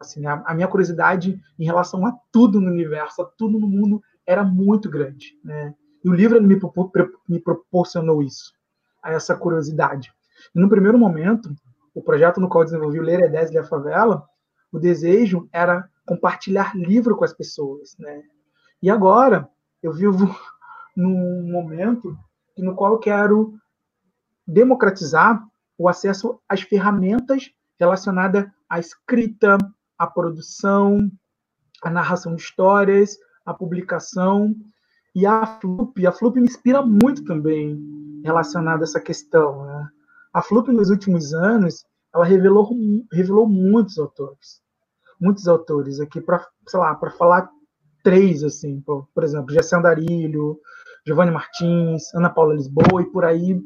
Assim, 0.01 0.25
a, 0.27 0.43
a, 0.47 0.55
minha 0.55 0.67
curiosidade 0.67 1.39
em 1.59 1.65
relação 1.65 2.07
a 2.07 2.17
tudo 2.33 2.61
no 2.61 2.71
universo, 2.71 3.21
a 3.21 3.27
tudo 3.27 3.59
no 3.59 3.69
mundo, 3.69 4.03
era 4.27 4.43
muito 4.43 4.89
grande. 4.89 5.39
Né? 5.45 5.75
E 6.03 6.09
o 6.09 6.15
livro 6.15 6.41
me, 6.43 6.59
me 7.29 7.39
proporcionou 7.39 8.23
isso, 8.23 8.53
essa 9.05 9.37
curiosidade. 9.37 10.11
E 10.55 10.61
no 10.61 10.69
primeiro 10.69 10.99
momento, 10.99 11.55
o 11.95 12.03
projeto 12.03 12.41
no 12.41 12.49
qual 12.49 12.63
eu 12.63 12.67
desenvolvi 12.67 12.99
o 12.99 13.03
Ler 13.03 13.21
é 13.21 13.29
10 13.29 13.51
e 13.51 13.59
a 13.59 13.65
Favela, 13.65 14.25
o 14.73 14.79
desejo 14.79 15.49
era 15.53 15.89
compartilhar 16.07 16.75
livro 16.75 17.15
com 17.15 17.25
as 17.25 17.35
pessoas. 17.35 17.95
Né? 17.99 18.23
E 18.83 18.89
agora, 18.89 19.49
eu 19.83 19.93
vivo 19.93 20.35
num 20.97 21.51
momento 21.51 22.17
no 22.57 22.75
qual 22.75 22.93
eu 22.93 22.99
quero 22.99 23.55
democratizar 24.47 25.43
o 25.79 25.89
acesso 25.89 26.41
às 26.49 26.63
ferramentas 26.63 27.51
relacionadas 27.79 28.47
à 28.69 28.79
escrita, 28.79 29.57
à 30.01 30.07
produção, 30.07 31.11
à 31.83 31.91
narração 31.91 32.35
de 32.35 32.41
histórias, 32.41 33.19
à 33.45 33.53
publicação. 33.53 34.55
E 35.15 35.27
a 35.27 35.45
Flup, 35.45 36.07
a 36.07 36.11
Flup 36.11 36.37
me 36.37 36.47
inspira 36.47 36.81
muito 36.81 37.23
também 37.25 37.79
relacionada 38.25 38.83
a 38.83 38.85
essa 38.85 38.99
questão. 38.99 39.67
Né? 39.67 39.89
A 40.33 40.41
Flup, 40.41 40.69
nos 40.69 40.89
últimos 40.89 41.35
anos, 41.35 41.85
ela 42.15 42.25
revelou, 42.25 42.71
revelou 43.13 43.47
muitos 43.47 43.99
autores. 43.99 44.63
Muitos 45.21 45.47
autores 45.47 46.01
aqui, 46.01 46.19
para 46.19 46.47
sei 46.67 46.81
lá, 46.81 46.95
para 46.95 47.11
falar 47.11 47.51
três, 48.03 48.43
assim, 48.43 48.81
por, 48.81 49.07
por 49.15 49.23
exemplo, 49.23 49.53
Jessé 49.53 49.77
Andarilho, 49.77 50.59
Giovanni 51.07 51.31
Martins, 51.31 52.15
Ana 52.15 52.31
Paula 52.31 52.55
Lisboa 52.55 53.03
e 53.03 53.11
por 53.11 53.27
aí 53.27 53.61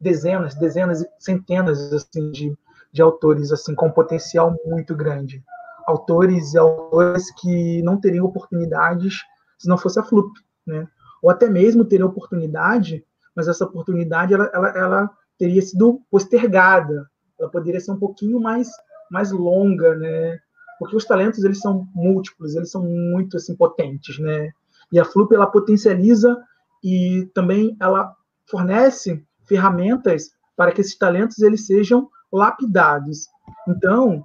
dezenas, 0.00 0.54
dezenas 0.54 1.04
centenas 1.18 1.92
assim, 1.92 2.30
de, 2.30 2.56
de 2.90 3.02
autores 3.02 3.52
assim 3.52 3.74
com 3.74 3.90
potencial 3.90 4.56
muito 4.64 4.94
grande. 4.96 5.44
Autores 5.88 6.52
e 6.52 6.58
autores 6.58 7.30
que 7.40 7.82
não 7.82 7.98
teriam 7.98 8.26
oportunidades 8.26 9.14
se 9.58 9.68
não 9.68 9.78
fosse 9.78 9.98
a 9.98 10.02
Flup, 10.02 10.30
né? 10.66 10.86
Ou 11.22 11.30
até 11.30 11.48
mesmo 11.48 11.84
teriam 11.84 12.08
oportunidade, 12.08 13.04
mas 13.34 13.48
essa 13.48 13.64
oportunidade 13.64 14.34
ela, 14.34 14.50
ela, 14.52 14.68
ela 14.76 15.10
teria 15.38 15.62
sido 15.62 16.02
postergada, 16.10 17.08
ela 17.40 17.50
poderia 17.50 17.80
ser 17.80 17.92
um 17.92 17.98
pouquinho 17.98 18.38
mais 18.38 18.68
mais 19.10 19.32
longa, 19.32 19.94
né? 19.96 20.38
Porque 20.78 20.94
os 20.94 21.06
talentos 21.06 21.42
eles 21.42 21.58
são 21.58 21.88
múltiplos, 21.94 22.54
eles 22.54 22.70
são 22.70 22.82
muito 22.82 23.38
assim 23.38 23.56
potentes, 23.56 24.18
né? 24.18 24.50
E 24.92 25.00
a 25.00 25.04
Flup 25.06 25.32
ela 25.34 25.46
potencializa 25.46 26.36
e 26.84 27.30
também 27.34 27.74
ela 27.80 28.14
fornece 28.46 29.24
ferramentas 29.46 30.30
para 30.54 30.70
que 30.72 30.82
esses 30.82 30.98
talentos 30.98 31.38
eles 31.38 31.66
sejam 31.66 32.10
lapidados. 32.30 33.26
Então, 33.66 34.24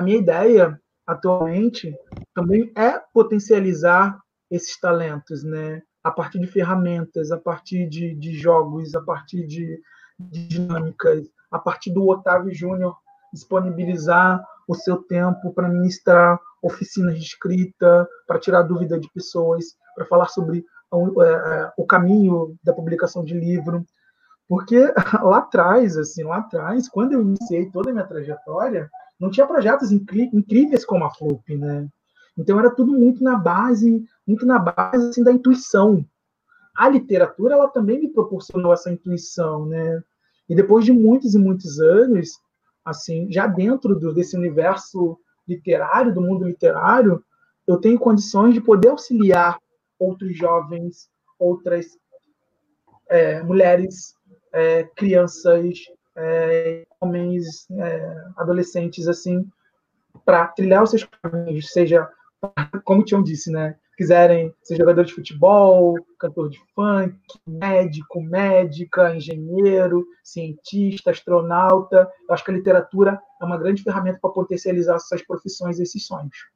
a 0.00 0.02
minha 0.02 0.16
ideia 0.16 0.80
atualmente 1.06 1.94
também 2.34 2.72
é 2.74 2.98
potencializar 3.12 4.18
esses 4.50 4.80
talentos, 4.80 5.44
né? 5.44 5.82
A 6.02 6.10
partir 6.10 6.38
de 6.38 6.46
ferramentas, 6.46 7.30
a 7.30 7.36
partir 7.36 7.86
de, 7.86 8.14
de 8.14 8.32
jogos, 8.32 8.94
a 8.94 9.02
partir 9.02 9.46
de, 9.46 9.78
de 10.18 10.48
dinâmicas, 10.48 11.28
a 11.50 11.58
partir 11.58 11.92
do 11.92 12.08
Otávio 12.08 12.52
Júnior 12.54 12.96
disponibilizar 13.30 14.42
o 14.66 14.74
seu 14.74 14.96
tempo 15.02 15.52
para 15.52 15.68
ministrar 15.68 16.40
oficinas 16.62 17.18
de 17.18 17.24
escrita, 17.24 18.08
para 18.26 18.40
tirar 18.40 18.62
dúvida 18.62 18.98
de 18.98 19.08
pessoas, 19.12 19.76
para 19.94 20.06
falar 20.06 20.28
sobre 20.28 20.64
o, 20.90 21.22
é, 21.22 21.72
o 21.76 21.84
caminho 21.84 22.56
da 22.64 22.72
publicação 22.72 23.22
de 23.22 23.34
livro, 23.34 23.84
porque 24.48 24.78
lá 25.22 25.38
atrás, 25.38 25.98
assim, 25.98 26.24
lá 26.24 26.38
atrás, 26.38 26.88
quando 26.88 27.12
eu 27.12 27.20
iniciei 27.20 27.70
toda 27.70 27.90
a 27.90 27.92
minha 27.92 28.06
trajetória, 28.06 28.90
não 29.20 29.30
tinha 29.30 29.46
projetos 29.46 29.92
incríveis 29.92 30.84
como 30.84 31.04
a 31.04 31.10
Flup, 31.10 31.56
né? 31.56 31.86
Então 32.38 32.58
era 32.58 32.70
tudo 32.70 32.92
muito 32.92 33.22
na 33.22 33.36
base, 33.36 34.02
muito 34.26 34.46
na 34.46 34.58
base 34.58 35.10
assim, 35.10 35.22
da 35.22 35.30
intuição. 35.30 36.04
A 36.74 36.88
literatura 36.88 37.54
ela 37.54 37.68
também 37.68 38.00
me 38.00 38.08
proporcionou 38.08 38.72
essa 38.72 38.90
intuição, 38.90 39.66
né? 39.66 40.02
E 40.48 40.54
depois 40.54 40.84
de 40.84 40.92
muitos 40.92 41.34
e 41.34 41.38
muitos 41.38 41.78
anos, 41.78 42.30
assim, 42.84 43.30
já 43.30 43.46
dentro 43.46 43.94
do, 43.94 44.14
desse 44.14 44.36
universo 44.36 45.18
literário, 45.46 46.14
do 46.14 46.22
mundo 46.22 46.46
literário, 46.46 47.22
eu 47.66 47.78
tenho 47.78 47.98
condições 47.98 48.54
de 48.54 48.60
poder 48.60 48.88
auxiliar 48.88 49.58
outros 49.98 50.36
jovens, 50.36 51.10
outras 51.38 51.86
é, 53.08 53.42
mulheres 53.42 54.14
é, 54.52 54.84
crianças, 54.96 55.74
é, 56.20 56.86
homens, 57.00 57.68
é, 57.70 58.24
adolescentes, 58.36 59.08
assim, 59.08 59.46
para 60.24 60.46
trilhar 60.48 60.82
os 60.82 60.90
seus 60.90 61.04
caminhos, 61.04 61.72
seja, 61.72 62.08
como 62.84 63.00
o 63.00 63.04
Tião 63.04 63.22
disse, 63.22 63.50
né? 63.50 63.76
Quiserem 63.96 64.54
ser 64.62 64.76
jogador 64.76 65.04
de 65.04 65.12
futebol, 65.12 65.94
cantor 66.18 66.48
de 66.48 66.58
funk, 66.74 67.14
médico, 67.46 68.22
médica, 68.22 69.14
engenheiro, 69.14 70.06
cientista, 70.24 71.10
astronauta. 71.10 72.10
Eu 72.26 72.34
acho 72.34 72.42
que 72.42 72.50
a 72.50 72.54
literatura 72.54 73.20
é 73.40 73.44
uma 73.44 73.58
grande 73.58 73.82
ferramenta 73.82 74.18
para 74.20 74.30
potencializar 74.30 74.96
essas 74.96 75.20
profissões 75.20 75.78
e 75.78 75.82
esses 75.82 76.06
sonhos. 76.06 76.48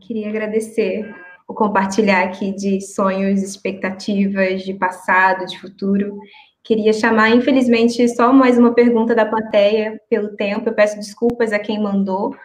Queria 0.00 0.28
agradecer 0.28 1.27
o 1.48 1.54
compartilhar 1.54 2.24
aqui 2.24 2.52
de 2.52 2.78
sonhos, 2.82 3.42
expectativas, 3.42 4.62
de 4.62 4.74
passado, 4.74 5.46
de 5.46 5.58
futuro. 5.58 6.18
Queria 6.62 6.92
chamar, 6.92 7.30
infelizmente, 7.30 8.06
só 8.14 8.30
mais 8.30 8.58
uma 8.58 8.74
pergunta 8.74 9.14
da 9.14 9.24
plateia 9.24 9.98
pelo 10.10 10.36
tempo. 10.36 10.68
Eu 10.68 10.74
peço 10.74 10.96
desculpas 10.96 11.50
a 11.50 11.58
quem 11.58 11.82
mandou 11.82 12.36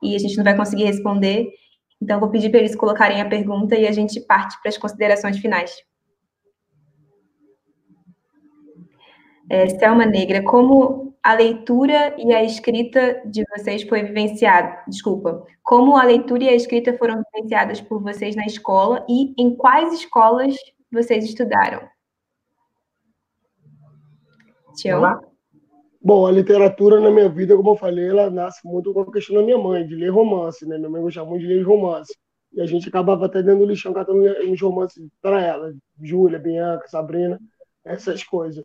e 0.00 0.14
a 0.14 0.18
gente 0.18 0.36
não 0.36 0.44
vai 0.44 0.56
conseguir 0.56 0.84
responder. 0.84 1.48
Então, 2.00 2.20
vou 2.20 2.30
pedir 2.30 2.50
para 2.50 2.60
eles 2.60 2.76
colocarem 2.76 3.20
a 3.20 3.28
pergunta 3.28 3.74
e 3.74 3.84
a 3.86 3.92
gente 3.92 4.20
parte 4.20 4.56
para 4.62 4.68
as 4.68 4.78
considerações 4.78 5.36
finais. 5.38 5.74
É, 9.50 9.68
Selma 9.70 10.06
Negra, 10.06 10.40
como 10.44 11.11
a 11.22 11.34
leitura 11.34 12.14
e 12.18 12.32
a 12.32 12.42
escrita 12.42 13.22
de 13.24 13.44
vocês 13.50 13.82
foi 13.84 14.02
vivenciada? 14.02 14.82
Desculpa. 14.88 15.46
Como 15.62 15.96
a 15.96 16.02
leitura 16.02 16.44
e 16.44 16.48
a 16.48 16.54
escrita 16.54 16.96
foram 16.98 17.22
vivenciadas 17.32 17.80
por 17.80 18.02
vocês 18.02 18.34
na 18.34 18.44
escola 18.44 19.06
e 19.08 19.32
em 19.40 19.54
quais 19.54 19.92
escolas 19.92 20.56
vocês 20.90 21.24
estudaram? 21.24 21.88
Tião? 24.74 25.20
Bom, 26.04 26.26
a 26.26 26.32
literatura 26.32 26.98
na 26.98 27.10
minha 27.12 27.28
vida, 27.28 27.56
como 27.56 27.70
eu 27.70 27.76
falei, 27.76 28.08
ela 28.08 28.28
nasce 28.28 28.66
muito 28.66 28.92
com 28.92 29.02
a 29.02 29.12
questão 29.12 29.36
da 29.36 29.42
minha 29.42 29.58
mãe, 29.58 29.86
de 29.86 29.94
ler 29.94 30.08
romance, 30.08 30.66
né? 30.66 30.76
Minha 30.76 30.90
mãe 30.90 31.00
gostava 31.00 31.30
muito 31.30 31.42
de 31.42 31.46
ler 31.46 31.62
romance. 31.62 32.12
E 32.52 32.60
a 32.60 32.66
gente 32.66 32.88
acabava 32.88 33.26
até 33.26 33.40
dentro 33.40 33.60
do 33.60 33.66
lixão 33.66 33.92
catando 33.92 34.20
uns 34.44 34.60
romances 34.60 35.08
para 35.22 35.40
ela. 35.40 35.72
Júlia, 36.02 36.40
Bianca, 36.40 36.88
Sabrina, 36.88 37.40
essas 37.84 38.24
coisas. 38.24 38.64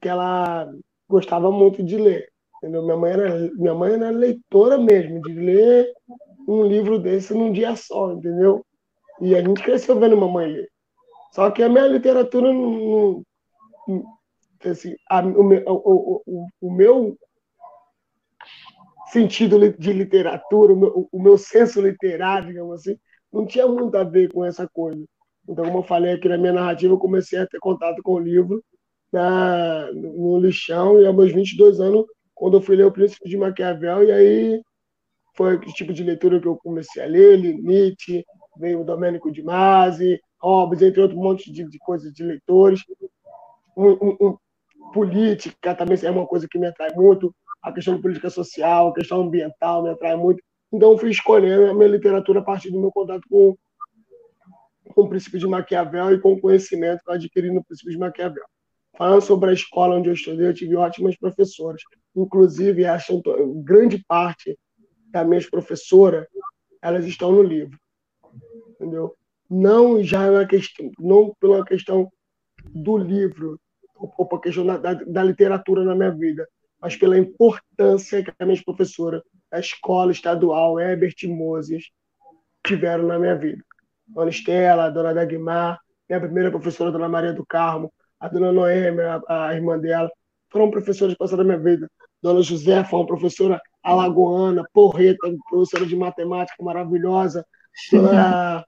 Que 0.00 0.08
ela 0.08 0.70
gostava 1.08 1.50
muito 1.50 1.82
de 1.82 1.96
ler. 1.96 2.28
Entendeu? 2.58 2.82
Minha 2.82 2.96
mãe 2.96 3.12
era, 3.12 3.38
minha 3.54 3.74
mãe 3.74 3.92
era 3.92 4.10
leitora 4.10 4.78
mesmo, 4.78 5.20
de 5.22 5.32
ler 5.32 5.92
um 6.48 6.64
livro 6.64 6.98
desse 6.98 7.34
num 7.34 7.52
dia 7.52 7.74
só, 7.76 8.12
entendeu? 8.12 8.64
E 9.20 9.34
a 9.34 9.42
gente 9.42 9.62
cresceu 9.62 9.98
vendo 9.98 10.16
mamãe 10.16 10.46
ler. 10.46 10.70
Só 11.32 11.50
que 11.50 11.62
a 11.62 11.68
minha 11.68 11.86
literatura 11.86 12.52
não. 12.52 13.22
não 13.86 14.04
assim, 14.64 14.96
a, 15.08 15.20
o, 15.20 15.44
meu, 15.44 15.62
o, 15.66 16.22
o, 16.26 16.46
o, 16.60 16.72
meu 16.72 17.16
sentido 19.08 19.58
de 19.78 19.92
literatura, 19.92 20.72
o 20.72 20.76
meu, 20.76 21.08
o 21.12 21.22
meu 21.22 21.38
senso 21.38 21.80
literário, 21.80 22.48
digamos 22.48 22.80
assim, 22.80 22.98
não 23.32 23.46
tinha 23.46 23.66
muito 23.68 23.96
a 23.96 24.02
ver 24.02 24.32
com 24.32 24.44
essa 24.44 24.68
coisa. 24.68 25.04
Então, 25.48 25.64
como 25.66 25.78
eu 25.78 25.82
falei 25.82 26.14
aqui 26.14 26.28
na 26.28 26.38
minha 26.38 26.52
narrativa, 26.52 26.92
eu 26.92 26.98
comecei 26.98 27.38
a 27.38 27.46
ter 27.46 27.58
contato 27.60 28.02
com 28.02 28.14
o 28.14 28.18
livro 28.18 28.64
na, 29.12 29.90
no 29.92 30.38
lixão, 30.38 31.00
e 31.00 31.06
aos 31.06 31.16
meus 31.16 31.32
22 31.32 31.80
anos, 31.80 32.04
quando 32.34 32.56
eu 32.58 32.60
fui 32.60 32.76
ler 32.76 32.84
O 32.84 32.92
Príncipe 32.92 33.28
de 33.28 33.36
Maquiavel, 33.36 34.04
e 34.04 34.12
aí 34.12 34.62
foi 35.34 35.56
o 35.56 35.60
tipo 35.60 35.92
de 35.92 36.02
leitura 36.02 36.40
que 36.40 36.46
eu 36.46 36.56
comecei 36.56 37.02
a 37.02 37.06
ler, 37.06 37.38
Nietzsche, 37.38 38.24
veio 38.58 38.80
o 38.80 38.84
Domênico 38.84 39.30
de 39.30 39.42
Masi, 39.42 40.20
Hobbes, 40.40 40.82
entre 40.82 41.00
outros 41.00 41.18
monte 41.18 41.52
de, 41.52 41.68
de 41.68 41.78
coisas 41.78 42.12
de 42.12 42.22
leitores. 42.22 42.80
Um, 43.76 43.90
um, 43.90 44.16
um, 44.20 44.36
política 44.92 45.74
também 45.74 45.98
é 46.02 46.10
uma 46.10 46.26
coisa 46.26 46.46
que 46.48 46.58
me 46.58 46.66
atrai 46.66 46.94
muito, 46.94 47.34
a 47.62 47.72
questão 47.72 47.96
de 47.96 48.02
política 48.02 48.30
social, 48.30 48.88
a 48.88 48.94
questão 48.94 49.22
ambiental 49.22 49.82
me 49.82 49.90
atrai 49.90 50.16
muito. 50.16 50.42
Então, 50.72 50.96
fui 50.96 51.10
escolhendo 51.10 51.70
a 51.70 51.74
minha 51.74 51.88
literatura 51.88 52.40
a 52.40 52.44
partir 52.44 52.70
do 52.70 52.80
meu 52.80 52.90
contato 52.90 53.22
com, 53.28 53.56
com 54.94 55.02
o 55.02 55.08
princípio 55.08 55.38
de 55.38 55.46
Maquiavel 55.46 56.12
e 56.12 56.20
com 56.20 56.32
o 56.32 56.40
conhecimento 56.40 57.02
que 57.04 57.10
eu 57.10 57.14
adquiri 57.14 57.50
no 57.50 57.64
princípio 57.64 57.92
de 57.92 57.98
Maquiavel. 57.98 58.44
Falando 58.96 59.20
sobre 59.20 59.50
a 59.50 59.52
escola 59.52 59.96
onde 59.96 60.08
eu 60.08 60.14
estudei, 60.14 60.48
eu 60.48 60.54
tive 60.54 60.74
ótimas 60.74 61.16
professoras. 61.16 61.82
Inclusive, 62.14 62.86
acho 62.86 63.22
grande 63.62 64.02
parte 64.06 64.58
das 65.10 65.26
minhas 65.26 65.48
professoras 65.48 66.26
elas 66.80 67.04
estão 67.04 67.32
no 67.32 67.42
livro. 67.42 67.78
Entendeu? 68.70 69.14
Não 69.50 70.02
já 70.02 70.24
é 70.24 70.30
uma 70.30 70.46
questão, 70.46 70.90
não 70.98 71.34
pela 71.40 71.64
questão 71.64 72.10
do 72.64 72.96
livro, 72.96 73.60
ou 73.94 74.26
pela 74.26 74.40
questão 74.40 74.66
da, 74.66 74.76
da, 74.76 74.94
da 74.94 75.22
literatura 75.22 75.84
na 75.84 75.94
minha 75.94 76.10
vida, 76.10 76.46
mas 76.80 76.96
pela 76.96 77.18
importância 77.18 78.22
que 78.22 78.32
a 78.38 78.46
minha 78.46 78.62
professora 78.64 79.22
da 79.50 79.58
escola 79.58 80.12
estadual, 80.12 80.78
Herbert 80.78 81.16
Moses, 81.24 81.90
tiveram 82.66 83.06
na 83.06 83.18
minha 83.18 83.36
vida. 83.36 83.62
Dona 84.06 84.30
Estela, 84.30 84.84
a 84.84 84.90
Dona 84.90 85.14
Dagmar, 85.14 85.80
minha 86.08 86.20
primeira 86.20 86.50
professora, 86.50 86.92
Dona 86.92 87.08
Maria 87.08 87.32
do 87.32 87.44
Carmo, 87.44 87.92
a 88.26 88.28
Dona 88.28 88.52
Noêmia, 88.52 89.22
a, 89.28 89.48
a 89.48 89.54
irmã 89.54 89.78
dela, 89.78 90.10
foram 90.50 90.70
professores 90.70 91.14
que 91.14 91.18
passaram 91.18 91.44
na 91.44 91.56
minha 91.56 91.76
vida. 91.76 91.90
Dona 92.22 92.42
José 92.42 92.82
foi 92.84 92.98
uma 92.98 93.06
professora 93.06 93.60
alagoana, 93.82 94.64
porreta, 94.72 95.18
professora 95.48 95.86
de 95.86 95.96
matemática 95.96 96.62
maravilhosa, 96.62 97.46
a, 98.12 98.64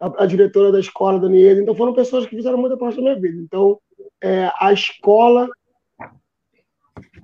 a, 0.00 0.22
a, 0.22 0.26
diretora 0.26 0.70
da 0.70 0.80
escola, 0.80 1.18
Dona 1.18 1.36
Ieda. 1.36 1.60
Então, 1.60 1.74
foram 1.74 1.94
pessoas 1.94 2.26
que 2.26 2.36
fizeram 2.36 2.58
muita 2.58 2.76
parte 2.76 2.96
da 2.96 3.02
minha 3.02 3.20
vida. 3.20 3.40
Então, 3.42 3.80
é, 4.22 4.50
a 4.60 4.72
escola 4.72 5.48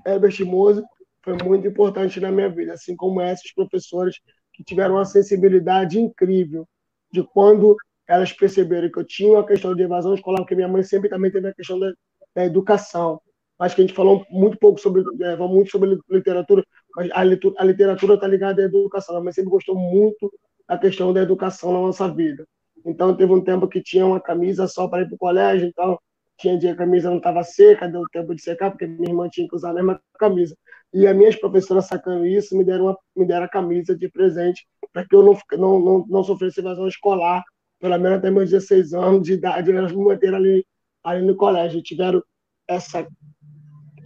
Herbert 0.06 0.44
Mose 0.44 0.82
foi 1.22 1.36
muito 1.44 1.66
importante 1.66 2.18
na 2.18 2.32
minha 2.32 2.48
vida, 2.48 2.72
assim 2.72 2.96
como 2.96 3.20
esses 3.20 3.52
professores 3.54 4.20
que 4.52 4.64
tiveram 4.64 4.94
uma 4.96 5.04
sensibilidade 5.04 5.98
incrível 5.98 6.66
de 7.10 7.22
quando 7.22 7.76
elas 8.08 8.32
perceberam 8.32 8.90
que 8.90 8.98
eu 8.98 9.04
tinha 9.04 9.32
uma 9.32 9.46
questão 9.46 9.74
de 9.74 9.82
evasão 9.82 10.14
escolar, 10.14 10.38
porque 10.38 10.54
minha 10.54 10.68
mãe 10.68 10.82
sempre 10.82 11.08
também 11.08 11.30
teve 11.30 11.48
a 11.48 11.54
questão 11.54 11.78
da, 11.78 11.92
da 12.34 12.44
educação. 12.44 13.20
Acho 13.58 13.76
que 13.76 13.82
a 13.82 13.86
gente 13.86 13.96
falou 13.96 14.26
muito 14.30 14.58
pouco 14.58 14.80
sobre, 14.80 15.04
é, 15.22 15.36
muito 15.36 15.70
sobre 15.70 15.96
literatura, 16.10 16.64
mas 16.96 17.10
a, 17.12 17.20
a 17.20 17.64
literatura 17.64 18.14
está 18.14 18.26
ligada 18.26 18.62
à 18.62 18.64
educação. 18.64 19.14
Minha 19.14 19.24
mãe 19.24 19.32
sempre 19.32 19.50
gostou 19.50 19.76
muito 19.76 20.32
da 20.68 20.78
questão 20.78 21.12
da 21.12 21.22
educação 21.22 21.72
na 21.72 21.80
nossa 21.80 22.12
vida. 22.12 22.44
Então, 22.84 23.16
teve 23.16 23.32
um 23.32 23.42
tempo 23.42 23.68
que 23.68 23.80
tinha 23.80 24.04
uma 24.04 24.20
camisa 24.20 24.66
só 24.66 24.88
para 24.88 25.02
ir 25.02 25.06
para 25.06 25.14
o 25.14 25.18
colégio, 25.18 25.68
então 25.68 25.98
tinha 26.36 26.58
dia 26.58 26.74
que 26.74 26.82
a 26.82 26.84
camisa 26.84 27.08
não 27.08 27.18
estava 27.18 27.44
seca, 27.44 27.88
deu 27.88 28.02
tempo 28.12 28.34
de 28.34 28.42
secar, 28.42 28.70
porque 28.70 28.86
minha 28.86 29.10
irmã 29.10 29.28
tinha 29.28 29.46
que 29.46 29.54
usar 29.54 29.70
a 29.70 29.74
mesma 29.74 30.00
camisa. 30.18 30.56
E 30.92 31.06
as 31.06 31.16
minhas 31.16 31.36
professoras 31.36 31.86
sacando 31.86 32.26
isso, 32.26 32.56
me 32.56 32.64
deram, 32.64 32.86
uma, 32.86 32.98
me 33.16 33.24
deram 33.24 33.44
a 33.44 33.48
camisa 33.48 33.96
de 33.96 34.08
presente 34.10 34.66
para 34.92 35.06
que 35.06 35.14
eu 35.14 35.22
não, 35.22 35.38
não, 35.52 35.80
não, 35.80 36.06
não 36.08 36.24
sofresse 36.24 36.60
evasão 36.60 36.88
escolar, 36.88 37.44
pelo 37.82 37.98
menos 37.98 38.18
até 38.18 38.30
meus 38.30 38.48
16 38.48 38.94
anos 38.94 39.22
de 39.26 39.32
idade, 39.32 39.72
elas 39.72 39.90
me 39.90 40.04
manteram 40.04 40.36
ali, 40.36 40.64
ali 41.02 41.26
no 41.26 41.34
colégio. 41.34 41.82
Tiveram 41.82 42.22
essa 42.68 43.04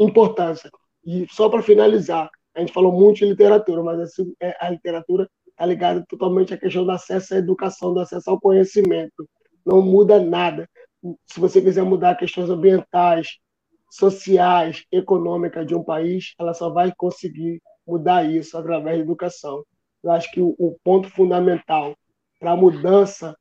importância. 0.01 0.71
E 1.05 1.27
só 1.31 1.51
para 1.51 1.63
finalizar, 1.63 2.31
a 2.55 2.61
gente 2.61 2.73
falou 2.73 2.91
muito 2.91 3.19
de 3.19 3.27
literatura, 3.27 3.83
mas 3.83 4.01
assim, 4.01 4.33
a 4.59 4.71
literatura 4.71 5.29
está 5.51 5.67
ligada 5.67 6.03
totalmente 6.09 6.55
à 6.55 6.59
questão 6.59 6.87
do 6.87 6.91
acesso 6.91 7.35
à 7.35 7.37
educação, 7.37 7.93
do 7.93 8.01
acesso 8.01 8.31
ao 8.31 8.41
conhecimento. 8.41 9.29
Não 9.65 9.83
muda 9.83 10.19
nada 10.19 10.67
se 11.27 11.39
você 11.39 11.61
quiser 11.61 11.85
mudar 11.85 12.17
questões 12.17 12.49
ambientais, 12.49 13.39
sociais, 13.91 14.85
econômicas 14.91 15.67
de 15.67 15.75
um 15.75 15.85
país, 15.85 16.35
ela 16.39 16.55
só 16.55 16.71
vai 16.71 16.93
conseguir 16.97 17.61
mudar 17.87 18.25
isso 18.25 18.57
através 18.57 18.97
da 18.97 19.03
educação. 19.03 19.63
Eu 20.03 20.11
acho 20.13 20.31
que 20.33 20.41
o, 20.41 20.55
o 20.59 20.77
ponto 20.83 21.11
fundamental 21.11 21.95
para 22.41 22.53
a 22.53 22.57
mudança 22.57 23.37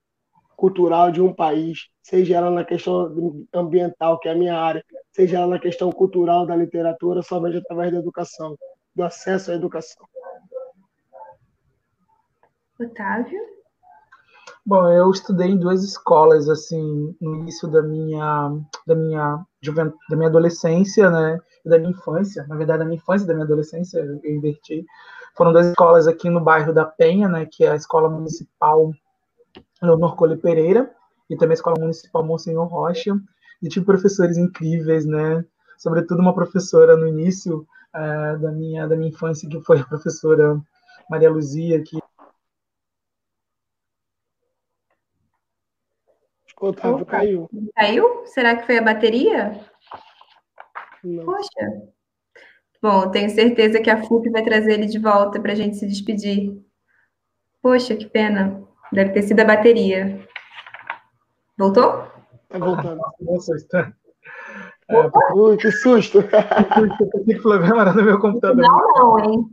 cultural 0.55 1.11
de 1.11 1.21
um 1.21 1.33
país, 1.33 1.89
seja 2.01 2.37
ela 2.37 2.51
na 2.51 2.63
questão 2.63 3.47
ambiental, 3.53 4.19
que 4.19 4.27
é 4.27 4.31
a 4.31 4.35
minha 4.35 4.57
área, 4.57 4.83
seja 5.11 5.37
ela 5.37 5.47
na 5.47 5.59
questão 5.59 5.91
cultural 5.91 6.45
da 6.45 6.55
literatura, 6.55 7.21
somente 7.21 7.57
através 7.57 7.91
da 7.91 7.99
educação, 7.99 8.55
do 8.95 9.03
acesso 9.03 9.51
à 9.51 9.55
educação. 9.55 10.05
Otávio? 12.79 13.39
Bom, 14.65 14.87
eu 14.89 15.11
estudei 15.11 15.49
em 15.49 15.57
duas 15.57 15.83
escolas, 15.83 16.49
assim, 16.49 17.15
no 17.21 17.35
início 17.35 17.67
da 17.67 17.83
minha, 17.83 18.51
da 18.87 18.95
minha, 18.95 19.45
da 20.09 20.15
minha 20.15 20.27
adolescência, 20.27 21.09
né, 21.09 21.39
da 21.63 21.77
minha 21.77 21.91
infância, 21.91 22.45
na 22.47 22.55
verdade, 22.55 22.79
da 22.79 22.85
minha 22.85 22.97
infância 22.97 23.25
e 23.25 23.27
da 23.27 23.33
minha 23.33 23.45
adolescência, 23.45 23.99
eu 23.99 24.19
inverti. 24.25 24.83
Foram 25.37 25.53
duas 25.53 25.67
escolas 25.67 26.07
aqui 26.07 26.29
no 26.29 26.41
bairro 26.41 26.73
da 26.73 26.83
Penha, 26.83 27.29
né, 27.29 27.45
que 27.45 27.63
é 27.63 27.71
a 27.71 27.75
Escola 27.75 28.09
Municipal 28.09 28.91
Leonor 29.85 30.15
Cole 30.15 30.37
Pereira, 30.37 30.91
e 31.29 31.35
também 31.35 31.53
a 31.53 31.55
Escola 31.55 31.79
Municipal 31.79 32.23
Monsenhor 32.23 32.67
Rocha, 32.67 33.15
e 33.61 33.69
tive 33.69 33.85
professores 33.85 34.37
incríveis, 34.37 35.05
né, 35.05 35.43
sobretudo 35.77 36.21
uma 36.21 36.33
professora 36.33 36.95
no 36.95 37.07
início 37.07 37.65
uh, 37.95 38.39
da, 38.39 38.51
minha, 38.51 38.87
da 38.87 38.95
minha 38.95 39.09
infância, 39.09 39.49
que 39.49 39.61
foi 39.61 39.79
a 39.79 39.85
professora 39.85 40.61
Maria 41.09 41.29
Luzia, 41.29 41.81
que 41.81 41.99
Otávio 46.59 47.01
Opa, 47.01 47.05
caiu. 47.05 47.49
Caiu? 47.75 48.25
Será 48.25 48.55
que 48.55 48.65
foi 48.65 48.77
a 48.77 48.81
bateria? 48.81 49.59
Não. 51.03 51.25
Poxa. 51.25 51.93
Bom, 52.81 53.11
tenho 53.11 53.29
certeza 53.29 53.81
que 53.81 53.89
a 53.89 54.03
FUP 54.03 54.29
vai 54.29 54.43
trazer 54.43 54.73
ele 54.73 54.85
de 54.85 54.97
volta 54.97 55.39
para 55.39 55.51
a 55.51 55.55
gente 55.55 55.75
se 55.75 55.85
despedir. 55.85 56.59
Poxa, 57.61 57.95
que 57.95 58.05
pena. 58.05 58.63
Deve 58.95 59.11
ter 59.11 59.23
sido 59.23 59.41
a 59.41 59.45
bateria. 59.45 60.25
Voltou? 61.57 62.07
Tá 62.47 62.57
voltando. 62.57 63.01
Nossa, 63.19 63.53
está. 63.55 63.93
É, 64.89 65.33
Ui, 65.33 65.57
que 65.57 65.69
susto! 65.71 66.19
que 67.25 67.35
problema 67.41 67.91
no 67.91 68.03
meu 68.03 68.19
computador. 68.19 68.61
Não, 68.61 68.93
não, 68.93 69.19
hein? 69.19 69.45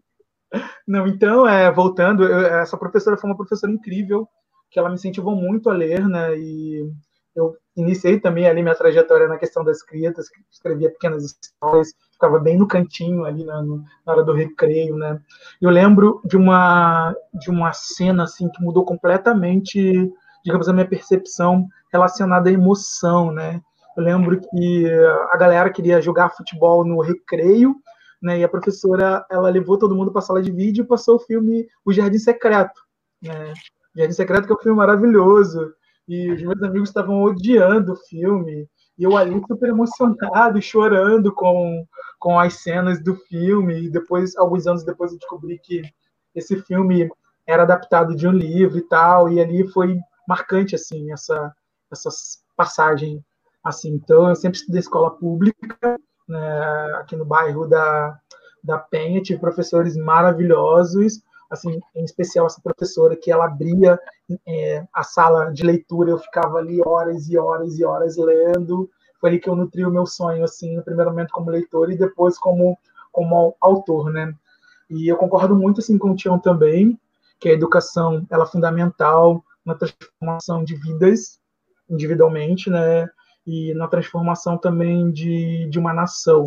Não, 0.86 1.06
então, 1.06 1.48
é, 1.48 1.72
voltando, 1.72 2.24
eu, 2.24 2.46
essa 2.60 2.76
professora 2.76 3.16
foi 3.16 3.30
uma 3.30 3.36
professora 3.36 3.72
incrível 3.72 4.28
que 4.70 4.78
ela 4.78 4.88
me 4.88 4.94
incentivou 4.94 5.34
muito 5.34 5.68
a 5.68 5.72
ler, 5.72 6.06
né? 6.06 6.36
E 6.38 6.88
eu 7.34 7.56
iniciei 7.76 8.20
também 8.20 8.46
ali 8.46 8.62
minha 8.62 8.74
trajetória 8.74 9.26
na 9.26 9.38
questão 9.38 9.64
das 9.64 9.78
escritas, 9.78 10.26
escrevia 10.50 10.90
pequenas 10.90 11.24
histórias, 11.24 11.88
ficava 12.22 12.38
bem 12.38 12.56
no 12.56 12.68
cantinho 12.68 13.24
ali 13.24 13.44
na, 13.44 13.60
na 13.62 13.82
hora 14.06 14.22
do 14.22 14.32
recreio, 14.32 14.96
né? 14.96 15.20
Eu 15.60 15.70
lembro 15.70 16.20
de 16.24 16.36
uma 16.36 17.14
de 17.34 17.50
uma 17.50 17.72
cena 17.72 18.22
assim 18.22 18.48
que 18.48 18.62
mudou 18.62 18.84
completamente, 18.84 20.08
digamos, 20.44 20.68
a 20.68 20.72
minha 20.72 20.86
percepção 20.86 21.66
relacionada 21.92 22.48
à 22.48 22.52
emoção, 22.52 23.32
né? 23.32 23.60
Eu 23.96 24.04
lembro 24.04 24.40
que 24.40 24.88
a 25.32 25.36
galera 25.36 25.70
queria 25.70 26.00
jogar 26.00 26.30
futebol 26.30 26.84
no 26.84 27.00
recreio, 27.00 27.74
né? 28.22 28.38
E 28.38 28.44
a 28.44 28.48
professora 28.48 29.26
ela 29.28 29.50
levou 29.50 29.76
todo 29.76 29.96
mundo 29.96 30.12
para 30.12 30.20
a 30.20 30.22
sala 30.22 30.40
de 30.40 30.52
vídeo 30.52 30.84
e 30.84 30.86
passou 30.86 31.16
o 31.16 31.20
filme 31.20 31.66
O 31.84 31.92
Jardim 31.92 32.18
Secreto, 32.18 32.80
né? 33.20 33.52
Jardim 33.96 34.14
Secreto, 34.14 34.46
que 34.46 34.52
é 34.52 34.56
um 34.56 34.62
filme 34.62 34.78
maravilhoso. 34.78 35.72
E 36.08 36.30
os 36.32 36.42
meus 36.42 36.62
amigos 36.62 36.88
estavam 36.88 37.22
odiando 37.22 37.92
o 37.92 37.96
filme. 37.96 38.68
E 38.98 39.04
eu 39.04 39.16
ali 39.16 39.40
super 39.46 39.68
emocionado 39.68 40.60
chorando 40.60 41.32
com, 41.32 41.86
com 42.18 42.38
as 42.38 42.62
cenas 42.62 43.02
do 43.02 43.14
filme. 43.14 43.84
E 43.84 43.90
depois, 43.90 44.36
alguns 44.36 44.66
anos 44.66 44.84
depois, 44.84 45.12
eu 45.12 45.18
descobri 45.18 45.58
que 45.58 45.82
esse 46.34 46.60
filme 46.62 47.10
era 47.46 47.62
adaptado 47.62 48.14
de 48.14 48.26
um 48.28 48.32
livro 48.32 48.78
e 48.78 48.82
tal. 48.82 49.28
E 49.30 49.40
ali 49.40 49.66
foi 49.68 49.98
marcante, 50.28 50.74
assim, 50.74 51.12
essa, 51.12 51.54
essa 51.90 52.10
passagem. 52.56 53.24
Assim, 53.64 53.90
então, 53.90 54.28
eu 54.28 54.36
sempre 54.36 54.58
estudei 54.58 54.80
escola 54.80 55.10
pública, 55.10 55.98
né, 56.28 56.94
aqui 56.96 57.16
no 57.16 57.24
bairro 57.24 57.66
da, 57.66 58.18
da 58.62 58.78
Penha. 58.78 59.22
Tive 59.22 59.40
professores 59.40 59.96
maravilhosos 59.96 61.22
assim, 61.52 61.78
em 61.94 62.04
especial 62.04 62.46
essa 62.46 62.60
professora 62.62 63.14
que 63.14 63.30
ela 63.30 63.44
abria 63.44 64.00
é, 64.48 64.84
a 64.92 65.02
sala 65.02 65.52
de 65.52 65.62
leitura, 65.62 66.10
eu 66.10 66.18
ficava 66.18 66.58
ali 66.58 66.80
horas 66.84 67.28
e 67.28 67.36
horas 67.36 67.78
e 67.78 67.84
horas 67.84 68.16
lendo. 68.16 68.88
Foi 69.20 69.28
ali 69.30 69.38
que 69.38 69.48
eu 69.48 69.54
nutri 69.54 69.84
o 69.84 69.90
meu 69.90 70.06
sonho, 70.06 70.42
assim, 70.42 70.74
no 70.74 70.82
primeiro 70.82 71.10
momento 71.10 71.30
como 71.30 71.50
leitor 71.50 71.92
e 71.92 71.96
depois 71.96 72.38
como 72.38 72.78
como 73.12 73.54
autor, 73.60 74.10
né? 74.10 74.34
E 74.88 75.06
eu 75.06 75.18
concordo 75.18 75.54
muito 75.54 75.80
assim 75.80 75.98
com 75.98 76.12
o 76.12 76.16
Tião 76.16 76.38
também, 76.38 76.98
que 77.38 77.50
a 77.50 77.52
educação 77.52 78.26
ela 78.30 78.44
é 78.44 78.46
fundamental 78.46 79.44
na 79.66 79.74
transformação 79.74 80.64
de 80.64 80.74
vidas 80.74 81.38
individualmente, 81.90 82.70
né? 82.70 83.06
E 83.46 83.74
na 83.74 83.86
transformação 83.86 84.56
também 84.56 85.10
de, 85.10 85.68
de 85.68 85.78
uma 85.78 85.92
nação, 85.92 86.44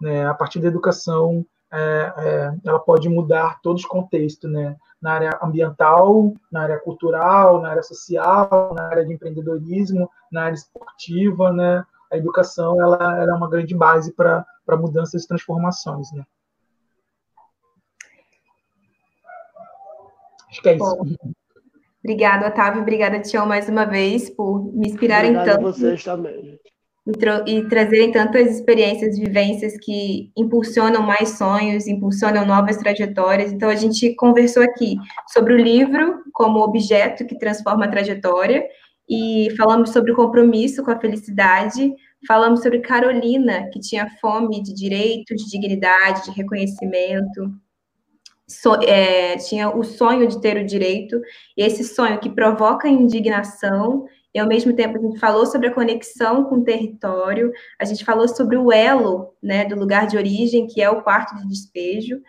né? 0.00 0.26
A 0.26 0.34
partir 0.34 0.60
da 0.60 0.68
educação 0.68 1.46
é, 1.72 2.12
é, 2.18 2.54
ela 2.64 2.78
pode 2.78 3.08
mudar 3.08 3.60
todos 3.62 3.82
os 3.82 3.88
contextos, 3.88 4.50
né? 4.50 4.76
Na 5.00 5.14
área 5.14 5.38
ambiental, 5.42 6.34
na 6.50 6.62
área 6.62 6.78
cultural, 6.78 7.60
na 7.60 7.70
área 7.70 7.82
social, 7.82 8.74
na 8.74 8.88
área 8.88 9.04
de 9.04 9.12
empreendedorismo, 9.12 10.08
na 10.30 10.44
área 10.44 10.54
esportiva, 10.54 11.50
né? 11.52 11.82
A 12.12 12.16
educação 12.16 12.80
ela, 12.80 13.18
ela 13.18 13.32
é 13.32 13.34
uma 13.34 13.48
grande 13.48 13.74
base 13.74 14.12
para 14.12 14.46
mudanças 14.78 15.24
e 15.24 15.28
transformações, 15.28 16.12
né? 16.12 16.24
Acho 20.50 20.60
que 20.60 20.68
é 20.68 20.74
isso. 20.76 20.96
Bom, 20.96 21.32
obrigada, 22.04 22.48
Otávio. 22.48 22.82
Obrigada, 22.82 23.20
Tião, 23.20 23.46
mais 23.46 23.70
uma 23.70 23.86
vez, 23.86 24.28
por 24.28 24.62
me 24.62 24.88
inspirarem 24.88 25.30
Obrigado 25.34 25.56
tanto. 25.56 25.68
a 25.68 25.72
vocês 25.72 26.04
também. 26.04 26.60
E, 27.06 27.12
tra 27.12 27.44
e 27.46 27.68
trazerem 27.68 28.12
tantas 28.12 28.54
experiências, 28.54 29.18
vivências 29.18 29.76
que 29.78 30.30
impulsionam 30.36 31.02
mais 31.02 31.30
sonhos, 31.30 31.86
impulsionam 31.86 32.46
novas 32.46 32.76
trajetórias. 32.76 33.52
Então, 33.52 33.68
a 33.68 33.74
gente 33.74 34.14
conversou 34.14 34.62
aqui 34.62 34.96
sobre 35.32 35.54
o 35.54 35.58
livro 35.58 36.22
como 36.32 36.60
objeto 36.60 37.26
que 37.26 37.38
transforma 37.38 37.86
a 37.86 37.90
trajetória 37.90 38.64
e 39.08 39.48
falamos 39.56 39.90
sobre 39.90 40.12
o 40.12 40.16
compromisso 40.16 40.82
com 40.82 40.90
a 40.90 40.98
felicidade, 40.98 41.92
falamos 42.26 42.62
sobre 42.62 42.78
Carolina, 42.78 43.68
que 43.72 43.80
tinha 43.80 44.08
fome 44.20 44.62
de 44.62 44.72
direitos, 44.72 45.42
de 45.42 45.50
dignidade, 45.50 46.24
de 46.24 46.30
reconhecimento, 46.30 47.52
so, 48.46 48.74
é, 48.82 49.36
tinha 49.38 49.70
o 49.70 49.82
sonho 49.82 50.28
de 50.28 50.40
ter 50.40 50.56
o 50.56 50.64
direito, 50.64 51.20
e 51.56 51.62
esse 51.62 51.82
sonho 51.82 52.20
que 52.20 52.30
provoca 52.30 52.88
indignação 52.88 54.06
e 54.34 54.38
ao 54.38 54.48
mesmo 54.48 54.72
tempo 54.72 54.96
a 54.96 55.00
gente 55.00 55.18
falou 55.18 55.44
sobre 55.46 55.68
a 55.68 55.74
conexão 55.74 56.44
com 56.44 56.56
o 56.56 56.64
território, 56.64 57.52
a 57.78 57.84
gente 57.84 58.04
falou 58.04 58.26
sobre 58.26 58.56
o 58.56 58.72
elo, 58.72 59.34
né, 59.42 59.64
do 59.64 59.76
lugar 59.76 60.06
de 60.06 60.16
origem, 60.16 60.66
que 60.66 60.80
é 60.80 60.88
o 60.88 61.02
quarto 61.02 61.36
de 61.36 61.48
despejo. 61.48 62.20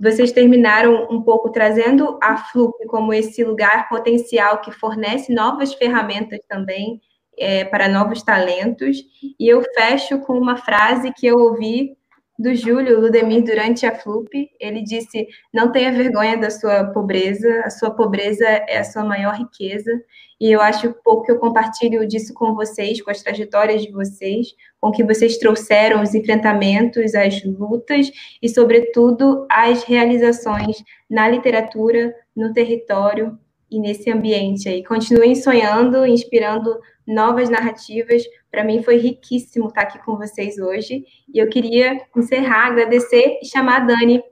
Vocês 0.00 0.30
terminaram 0.30 1.08
um 1.10 1.22
pouco 1.22 1.50
trazendo 1.50 2.18
a 2.22 2.36
FLUP 2.36 2.86
como 2.86 3.12
esse 3.12 3.42
lugar 3.42 3.88
potencial 3.88 4.60
que 4.60 4.70
fornece 4.70 5.32
novas 5.32 5.74
ferramentas 5.74 6.38
também 6.48 7.00
é, 7.36 7.64
para 7.64 7.88
novos 7.88 8.22
talentos. 8.22 8.98
E 9.40 9.48
eu 9.48 9.62
fecho 9.74 10.20
com 10.20 10.34
uma 10.34 10.56
frase 10.56 11.12
que 11.12 11.26
eu 11.26 11.36
ouvi 11.38 11.96
do 12.38 12.54
Júlio 12.54 13.00
Ludemir 13.00 13.42
durante 13.42 13.84
a 13.86 13.94
FLUP. 13.94 14.28
Ele 14.60 14.82
disse: 14.82 15.26
Não 15.52 15.72
tenha 15.72 15.90
vergonha 15.90 16.36
da 16.36 16.50
sua 16.50 16.84
pobreza, 16.84 17.62
a 17.64 17.70
sua 17.70 17.90
pobreza 17.90 18.46
é 18.46 18.78
a 18.78 18.84
sua 18.84 19.04
maior 19.04 19.34
riqueza. 19.34 19.90
E 20.40 20.52
eu 20.52 20.60
acho 20.60 20.94
pouco 21.02 21.24
que 21.24 21.32
eu 21.32 21.38
compartilho 21.38 22.06
disso 22.06 22.32
com 22.32 22.54
vocês, 22.54 23.02
com 23.02 23.10
as 23.10 23.22
trajetórias 23.22 23.82
de 23.82 23.90
vocês, 23.90 24.54
com 24.80 24.92
que 24.92 25.02
vocês 25.02 25.36
trouxeram 25.36 26.00
os 26.00 26.14
enfrentamentos, 26.14 27.14
as 27.14 27.42
lutas 27.44 28.10
e, 28.40 28.48
sobretudo, 28.48 29.46
as 29.50 29.82
realizações 29.82 30.76
na 31.10 31.28
literatura, 31.28 32.14
no 32.36 32.52
território 32.52 33.36
e 33.70 33.80
nesse 33.80 34.10
ambiente 34.10 34.68
aí. 34.68 34.84
Continuem 34.84 35.34
sonhando, 35.34 36.06
inspirando 36.06 36.78
novas 37.06 37.50
narrativas. 37.50 38.22
Para 38.50 38.64
mim 38.64 38.82
foi 38.82 38.96
riquíssimo 38.96 39.68
estar 39.68 39.82
aqui 39.82 39.98
com 40.04 40.16
vocês 40.16 40.58
hoje. 40.58 41.04
E 41.34 41.38
eu 41.38 41.48
queria 41.48 42.00
encerrar, 42.16 42.68
agradecer 42.68 43.40
e 43.42 43.46
chamar 43.46 43.82
a 43.82 43.84
Dani 43.86 44.22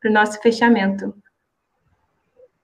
para 0.00 0.10
o 0.10 0.12
nosso 0.12 0.40
fechamento. 0.40 1.12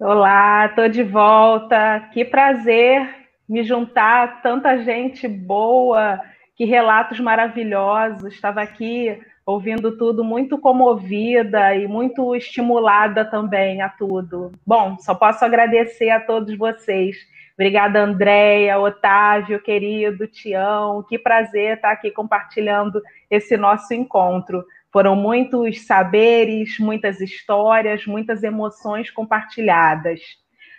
Olá, 0.06 0.66
estou 0.66 0.86
de 0.86 1.02
volta. 1.02 1.98
Que 2.12 2.26
prazer 2.26 3.09
me 3.48 3.62
juntar 3.62 4.24
a 4.24 4.28
tanta 4.28 4.76
gente 4.82 5.26
boa, 5.26 6.20
que 6.55 6.66
relatos 6.66 7.18
maravilhosos. 7.20 8.35
Estava 8.35 8.60
aqui 8.60 9.18
ouvindo 9.47 9.97
tudo 9.97 10.22
muito 10.22 10.59
comovida 10.59 11.74
e 11.74 11.89
muito 11.89 12.36
estimulada 12.36 13.24
também 13.24 13.81
a 13.81 13.89
tudo. 13.89 14.52
Bom, 14.66 14.98
só 14.98 15.14
posso 15.14 15.43
agradecer 15.43 16.10
a 16.10 16.20
todos 16.20 16.55
vocês. 16.55 17.16
Obrigada, 17.55 18.02
Andréia, 18.02 18.78
Otávio, 18.78 19.59
querido, 19.62 20.26
Tião. 20.26 21.02
Que 21.09 21.18
prazer 21.18 21.76
estar 21.76 21.93
aqui 21.93 22.10
compartilhando 22.10 23.01
esse 23.31 23.56
nosso 23.56 23.94
encontro. 23.94 24.66
Foram 24.94 25.16
muitos 25.16 25.86
saberes, 25.86 26.78
muitas 26.78 27.20
histórias, 27.20 28.06
muitas 28.06 28.44
emoções 28.44 29.10
compartilhadas. 29.10 30.20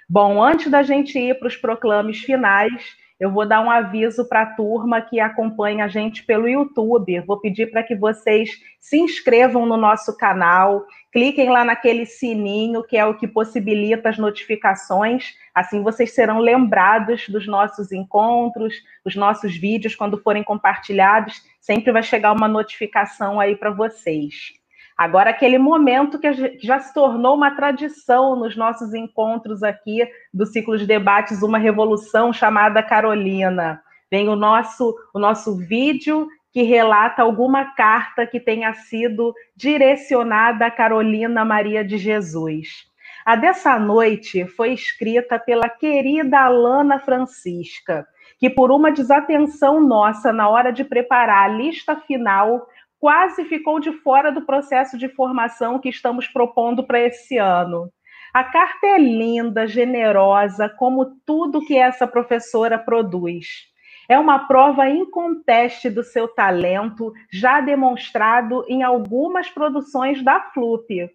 Bom, 0.08 0.42
antes 0.42 0.72
da 0.72 0.82
gente 0.82 1.20
ir 1.20 1.38
para 1.38 1.50
os 1.50 1.58
proclames 1.58 2.20
finais, 2.20 2.96
eu 3.20 3.30
vou 3.30 3.46
dar 3.46 3.60
um 3.60 3.70
aviso 3.70 4.24
para 4.30 4.44
a 4.44 4.46
turma 4.46 5.02
que 5.02 5.20
acompanha 5.20 5.84
a 5.84 5.90
gente 5.90 6.24
pelo 6.24 6.48
YouTube. 6.48 7.20
Vou 7.28 7.42
pedir 7.42 7.70
para 7.70 7.84
que 7.84 7.94
vocês 7.94 8.52
se 8.80 8.98
inscrevam 8.98 9.66
no 9.66 9.76
nosso 9.76 10.16
canal, 10.16 10.86
cliquem 11.16 11.50
lá 11.50 11.64
naquele 11.64 12.06
sininho 12.06 12.84
que 12.84 12.98
é 12.98 13.06
o 13.06 13.14
que 13.14 13.26
possibilita 13.26 14.10
as 14.10 14.18
notificações. 14.18 15.34
Assim 15.54 15.82
vocês 15.82 16.14
serão 16.14 16.40
lembrados 16.40 17.30
dos 17.30 17.48
nossos 17.48 17.94
encontros, 17.94 18.74
os 19.06 19.16
nossos 19.16 19.56
vídeos 19.56 19.96
quando 19.96 20.22
forem 20.22 20.44
compartilhados 20.44 21.42
sempre 21.62 21.94
vai 21.94 22.04
chegar 22.04 22.34
uma 22.34 22.50
notificação 22.50 23.40
aí 23.40 23.56
para 23.56 23.72
vocês. 23.72 24.52
Agora, 24.98 25.30
aquele 25.30 25.58
momento 25.58 26.20
que 26.20 26.60
já 26.60 26.80
se 26.80 26.94
tornou 26.94 27.36
uma 27.36 27.52
tradição 27.52 28.36
nos 28.36 28.58
nossos 28.58 28.94
encontros 28.94 29.64
aqui 29.64 30.06
do 30.34 30.46
ciclo 30.46 30.78
de 30.78 30.86
debates 30.86 31.42
Uma 31.42 31.58
Revolução, 31.58 32.34
chamada 32.34 32.84
Carolina. 32.84 33.82
Vem 34.12 34.28
o 34.28 34.36
nosso, 34.36 34.94
o 35.14 35.20
nosso 35.20 35.56
vídeo 35.56 36.28
que 36.56 36.64
relata 36.64 37.22
alguma 37.22 37.76
carta 37.76 38.26
que 38.26 38.40
tenha 38.40 38.74
sido 38.74 39.34
direcionada 39.54 40.68
a 40.68 40.72
Carolina 40.72 41.44
Maria 41.44 41.84
de 41.84 41.98
Jesus. 41.98 42.86
A 43.26 43.36
dessa 43.36 43.78
noite 43.78 44.46
foi 44.46 44.72
escrita 44.72 45.38
pela 45.38 45.68
querida 45.68 46.40
Alana 46.40 46.98
Francisca, 46.98 48.08
que 48.40 48.50
por 48.50 48.72
uma 48.72 48.90
desatenção 48.90 49.82
nossa 49.86 50.32
na 50.32 50.48
hora 50.48 50.72
de 50.72 50.86
preparar 50.86 51.44
a 51.44 51.54
lista 51.54 51.98
final, 51.98 52.66
quase 53.02 53.44
ficou 53.44 53.78
de 53.78 53.92
fora 53.92 54.32
do 54.32 54.46
processo 54.46 54.98
de 54.98 55.10
formação 55.10 55.78
que 55.78 55.90
estamos 55.90 56.26
propondo 56.26 56.88
para 56.88 57.02
esse 57.02 57.38
ano. 57.38 57.92
A 58.34 58.46
carta 58.46 58.88
é 58.88 58.98
linda, 58.98 59.68
generosa, 59.68 60.70
como 60.70 61.18
tudo 61.26 61.66
que 61.66 61.78
essa 61.78 62.08
professora 62.08 62.80
produz. 62.80 63.75
É 64.08 64.18
uma 64.20 64.48
prova 64.48 64.88
inconteste 64.90 65.90
do 65.90 66.04
seu 66.04 66.28
talento, 66.28 67.14
já 67.32 67.60
demonstrado 67.62 68.66
em 68.68 68.84
algumas 68.84 69.50
produções 69.50 70.24
da 70.24 70.40
FLUP. 70.54 71.10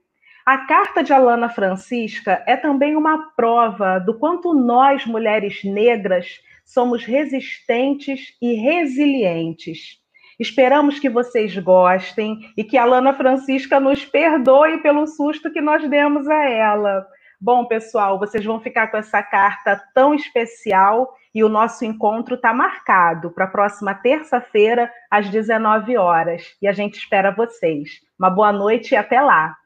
A 0.45 0.59
carta 0.67 1.03
de 1.03 1.13
Alana 1.13 1.49
Francisca 1.49 2.43
é 2.47 2.57
também 2.57 2.97
uma 2.97 3.31
prova 3.37 3.99
do 3.99 4.19
quanto 4.19 4.53
nós, 4.53 5.07
mulheres 5.07 5.63
negras, 5.63 6.41
somos 6.65 7.05
resistentes 7.05 8.35
e 8.41 8.55
resilientes. 8.55 10.01
Esperamos 10.39 10.99
que 10.99 11.11
vocês 11.11 11.57
gostem 11.59 12.39
e 12.57 12.65
que 12.65 12.79
a 12.79 12.85
Lana 12.85 13.13
Francisca 13.13 13.79
nos 13.79 14.05
perdoe 14.05 14.79
pelo 14.79 15.07
susto 15.07 15.53
que 15.53 15.61
nós 15.61 15.87
demos 15.89 16.27
a 16.27 16.49
ela. 16.49 17.07
Bom, 17.41 17.65
pessoal, 17.65 18.19
vocês 18.19 18.45
vão 18.45 18.61
ficar 18.61 18.89
com 18.89 18.97
essa 18.97 19.23
carta 19.23 19.83
tão 19.95 20.15
especial 20.15 21.15
e 21.35 21.43
o 21.43 21.49
nosso 21.49 21.85
encontro 21.85 22.35
está 22.35 22.53
marcado 22.53 23.31
para 23.31 23.47
a 23.47 23.51
próxima 23.51 23.95
terça-feira, 23.95 24.93
às 25.11 25.31
19 25.31 25.97
horas. 25.97 26.43
E 26.61 26.69
a 26.69 26.73
gente 26.73 26.99
espera 26.99 27.35
vocês. 27.35 28.01
Uma 28.19 28.29
boa 28.29 28.53
noite 28.53 28.93
e 28.93 28.97
até 28.97 29.21
lá. 29.21 29.57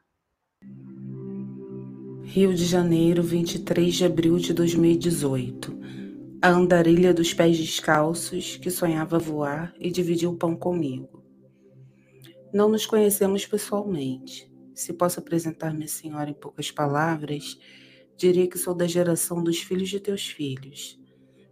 Rio 2.23 2.53
de 2.53 2.65
Janeiro, 2.65 3.21
23 3.21 3.93
de 3.93 4.05
abril 4.05 4.37
de 4.37 4.53
2018 4.53 5.85
a 6.45 6.49
andarilha 6.49 7.11
dos 7.11 7.33
pés 7.33 7.57
descalços 7.57 8.57
que 8.57 8.69
sonhava 8.69 9.17
voar 9.17 9.73
e 9.79 9.89
dividir 9.89 10.29
o 10.29 10.35
pão 10.35 10.55
comigo. 10.55 11.23
Não 12.53 12.69
nos 12.69 12.85
conhecemos 12.85 13.47
pessoalmente. 13.47 14.47
Se 14.75 14.91
posso 14.91 15.21
apresentar 15.21 15.73
minha 15.73 15.87
senhora 15.87 16.29
em 16.29 16.33
poucas 16.33 16.69
palavras, 16.69 17.57
diria 18.17 18.45
que 18.45 18.57
sou 18.57 18.75
da 18.75 18.85
geração 18.85 19.41
dos 19.41 19.59
filhos 19.59 19.87
de 19.87 20.01
teus 20.01 20.27
filhos. 20.27 20.99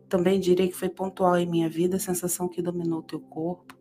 Também 0.10 0.42
diria 0.42 0.68
que 0.68 0.76
foi 0.76 0.90
pontual 0.90 1.38
em 1.38 1.46
minha 1.46 1.70
vida 1.70 1.96
a 1.96 2.00
sensação 2.00 2.50
que 2.50 2.62
dominou 2.62 3.02
teu 3.02 3.22
corpo, 3.22 3.76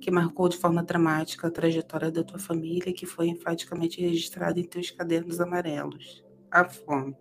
que 0.00 0.10
marcou 0.10 0.48
de 0.48 0.56
forma 0.56 0.82
dramática 0.82 1.48
a 1.48 1.50
trajetória 1.50 2.10
da 2.10 2.24
tua 2.24 2.38
família 2.38 2.88
e 2.88 2.94
que 2.94 3.04
foi 3.04 3.28
enfaticamente 3.28 4.00
registrada 4.00 4.58
em 4.58 4.64
teus 4.64 4.90
cadernos 4.90 5.38
amarelos. 5.38 6.24
A 6.50 6.66
fome. 6.66 7.14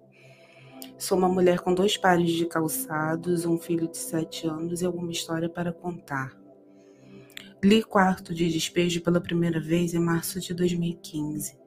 Sou 0.98 1.18
uma 1.18 1.28
mulher 1.28 1.60
com 1.60 1.74
dois 1.74 1.98
pares 1.98 2.32
de 2.32 2.46
calçados, 2.46 3.46
um 3.46 3.58
filho 3.58 3.90
de 3.90 3.98
sete 3.98 4.48
anos 4.48 4.82
e 4.82 4.86
alguma 4.86 5.12
história 5.12 5.50
para 5.50 5.74
contar. 5.74 6.47
Li 7.64 7.82
Quarto 7.82 8.36
de 8.36 8.48
Despejo 8.48 9.02
pela 9.02 9.20
primeira 9.20 9.60
vez 9.60 9.96
em 9.96 10.00
março 10.00 10.40
de 10.40 10.54
2015. 10.54 11.58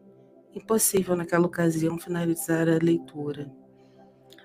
Impossível 0.55 1.17
naquela 1.17 1.47
ocasião 1.47 1.99
finalizar 1.99 2.69
a 2.69 2.79
leitura. 2.81 3.53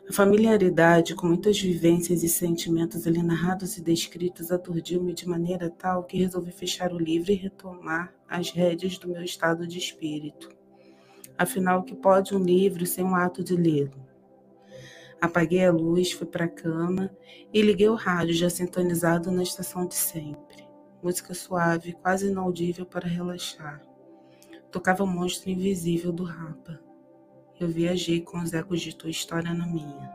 A 0.09 0.11
familiaridade 0.11 1.13
com 1.13 1.27
muitas 1.27 1.59
vivências 1.59 2.23
e 2.23 2.29
sentimentos 2.29 3.05
ali 3.05 3.21
narrados 3.21 3.77
e 3.77 3.83
descritos 3.83 4.51
aturdiu-me 4.51 5.13
de 5.13 5.29
maneira 5.29 5.69
tal 5.69 6.03
que 6.03 6.17
resolvi 6.17 6.51
fechar 6.51 6.91
o 6.91 6.97
livro 6.97 7.31
e 7.31 7.35
retomar 7.35 8.11
as 8.27 8.49
rédeas 8.49 8.97
do 8.97 9.07
meu 9.07 9.21
estado 9.21 9.67
de 9.67 9.77
espírito. 9.77 10.49
Afinal, 11.37 11.83
que 11.83 11.93
pode 11.93 12.35
um 12.35 12.43
livro 12.43 12.87
sem 12.87 13.03
um 13.03 13.15
ato 13.15 13.43
de 13.43 13.55
lê-lo? 13.55 14.03
Apaguei 15.21 15.63
a 15.63 15.71
luz, 15.71 16.11
fui 16.11 16.25
para 16.25 16.45
a 16.45 16.49
cama 16.49 17.15
e 17.53 17.61
liguei 17.61 17.87
o 17.87 17.95
rádio 17.95 18.33
já 18.33 18.49
sintonizado 18.49 19.31
na 19.31 19.43
estação 19.43 19.87
de 19.87 19.95
sempre. 19.95 20.44
Música 21.05 21.35
suave, 21.35 21.93
quase 21.93 22.31
inaudível 22.31 22.83
para 22.83 23.07
relaxar. 23.07 23.79
Tocava 24.71 25.03
o 25.03 25.07
monstro 25.07 25.51
invisível 25.51 26.11
do 26.11 26.23
Rapa. 26.23 26.79
Eu 27.59 27.67
viajei 27.67 28.21
com 28.21 28.39
os 28.39 28.53
ecos 28.53 28.81
de 28.81 28.95
tua 28.95 29.11
história 29.11 29.53
na 29.53 29.67
minha. 29.67 30.11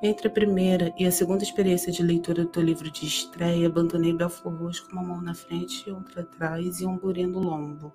Entre 0.00 0.28
a 0.28 0.30
primeira 0.30 0.94
e 0.96 1.04
a 1.04 1.10
segunda 1.10 1.42
experiência 1.42 1.90
de 1.90 2.00
leitura 2.00 2.44
do 2.44 2.48
teu 2.48 2.62
livro 2.62 2.88
de 2.88 3.06
estreia, 3.06 3.66
abandonei 3.66 4.12
Belfort 4.12 4.56
Roxo 4.56 4.86
com 4.86 4.92
uma 4.92 5.02
mão 5.02 5.20
na 5.20 5.34
frente 5.34 5.82
e 5.84 5.90
outra 5.90 6.22
atrás 6.22 6.78
e 6.78 6.86
um 6.86 6.96
burê 6.96 7.26
no 7.26 7.40
lombo. 7.40 7.92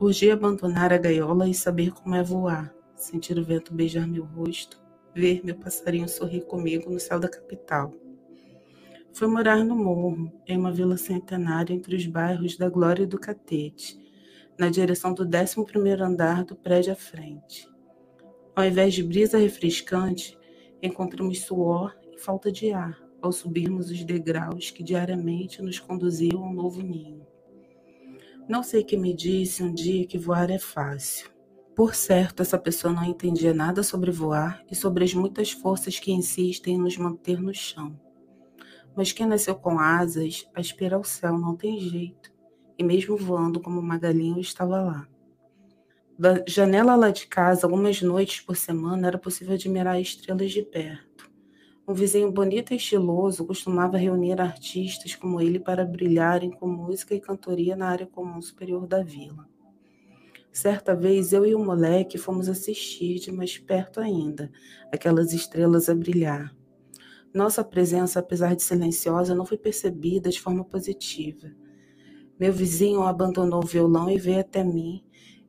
Urgia 0.00 0.32
abandonar 0.32 0.90
a 0.90 0.96
gaiola 0.96 1.46
e 1.46 1.52
saber 1.52 1.92
como 1.92 2.14
é 2.14 2.22
voar, 2.22 2.74
sentir 2.96 3.38
o 3.38 3.44
vento 3.44 3.74
beijar 3.74 4.08
meu 4.08 4.24
rosto, 4.24 4.80
ver 5.14 5.44
meu 5.44 5.54
passarinho 5.54 6.08
sorrir 6.08 6.46
comigo 6.46 6.90
no 6.90 6.98
céu 6.98 7.20
da 7.20 7.28
capital. 7.28 7.92
Fui 9.18 9.26
morar 9.26 9.64
no 9.64 9.74
morro, 9.74 10.30
em 10.46 10.56
uma 10.56 10.70
vila 10.70 10.96
centenária 10.96 11.74
entre 11.74 11.96
os 11.96 12.06
bairros 12.06 12.56
da 12.56 12.68
Glória 12.68 13.02
e 13.02 13.06
do 13.06 13.18
Catete, 13.18 13.98
na 14.56 14.68
direção 14.68 15.12
do 15.12 15.26
11º 15.26 16.00
andar 16.00 16.44
do 16.44 16.54
prédio 16.54 16.92
à 16.92 16.94
frente. 16.94 17.68
Ao 18.54 18.64
invés 18.64 18.94
de 18.94 19.02
brisa 19.02 19.36
refrescante, 19.36 20.38
encontramos 20.80 21.40
suor 21.40 21.96
e 22.12 22.16
falta 22.16 22.52
de 22.52 22.70
ar 22.70 22.96
ao 23.20 23.32
subirmos 23.32 23.90
os 23.90 24.04
degraus 24.04 24.70
que 24.70 24.84
diariamente 24.84 25.60
nos 25.62 25.80
conduziam 25.80 26.44
ao 26.44 26.54
novo 26.54 26.80
ninho. 26.80 27.26
Não 28.48 28.62
sei 28.62 28.84
que 28.84 28.96
me 28.96 29.12
disse 29.12 29.64
um 29.64 29.74
dia 29.74 30.06
que 30.06 30.16
voar 30.16 30.48
é 30.48 30.60
fácil. 30.60 31.28
Por 31.74 31.92
certo, 31.96 32.40
essa 32.40 32.56
pessoa 32.56 32.94
não 32.94 33.02
entendia 33.02 33.52
nada 33.52 33.82
sobre 33.82 34.12
voar 34.12 34.64
e 34.70 34.76
sobre 34.76 35.02
as 35.02 35.12
muitas 35.12 35.50
forças 35.50 35.98
que 35.98 36.12
insistem 36.12 36.76
em 36.76 36.78
nos 36.78 36.96
manter 36.96 37.42
no 37.42 37.52
chão. 37.52 37.98
Mas 38.98 39.12
quem 39.12 39.26
nasceu 39.26 39.54
com 39.54 39.78
asas, 39.78 40.44
aspira 40.52 40.96
ao 40.96 41.04
céu, 41.04 41.38
não 41.38 41.54
tem 41.54 41.78
jeito. 41.78 42.32
E 42.76 42.82
mesmo 42.82 43.16
voando 43.16 43.60
como 43.60 43.78
uma 43.78 43.96
galinha, 43.96 44.38
eu 44.38 44.40
estava 44.40 44.82
lá. 44.82 45.08
Da 46.18 46.42
janela 46.48 46.96
lá 46.96 47.08
de 47.12 47.28
casa, 47.28 47.64
algumas 47.64 48.02
noites 48.02 48.40
por 48.40 48.56
semana, 48.56 49.06
era 49.06 49.16
possível 49.16 49.54
admirar 49.54 50.00
estrelas 50.00 50.50
de 50.50 50.64
perto. 50.64 51.30
Um 51.86 51.94
vizinho 51.94 52.32
bonito 52.32 52.72
e 52.72 52.76
estiloso 52.76 53.46
costumava 53.46 53.96
reunir 53.96 54.40
artistas 54.40 55.14
como 55.14 55.40
ele 55.40 55.60
para 55.60 55.84
brilharem 55.84 56.50
com 56.50 56.66
música 56.66 57.14
e 57.14 57.20
cantoria 57.20 57.76
na 57.76 57.86
área 57.86 58.06
comum 58.08 58.42
superior 58.42 58.84
da 58.84 59.00
vila. 59.00 59.48
Certa 60.50 60.92
vez 60.92 61.32
eu 61.32 61.46
e 61.46 61.54
o 61.54 61.64
moleque 61.64 62.18
fomos 62.18 62.48
assistir 62.48 63.20
de 63.20 63.30
mais 63.30 63.56
perto 63.58 64.00
ainda 64.00 64.50
aquelas 64.90 65.32
estrelas 65.32 65.88
a 65.88 65.94
brilhar. 65.94 66.57
Nossa 67.34 67.62
presença, 67.62 68.20
apesar 68.20 68.56
de 68.56 68.62
silenciosa, 68.62 69.34
não 69.34 69.44
foi 69.44 69.58
percebida 69.58 70.30
de 70.30 70.40
forma 70.40 70.64
positiva. 70.64 71.50
Meu 72.38 72.52
vizinho 72.52 73.02
abandonou 73.02 73.62
o 73.62 73.66
violão 73.66 74.10
e 74.10 74.18
veio 74.18 74.40
até 74.40 74.64
mim 74.64 75.04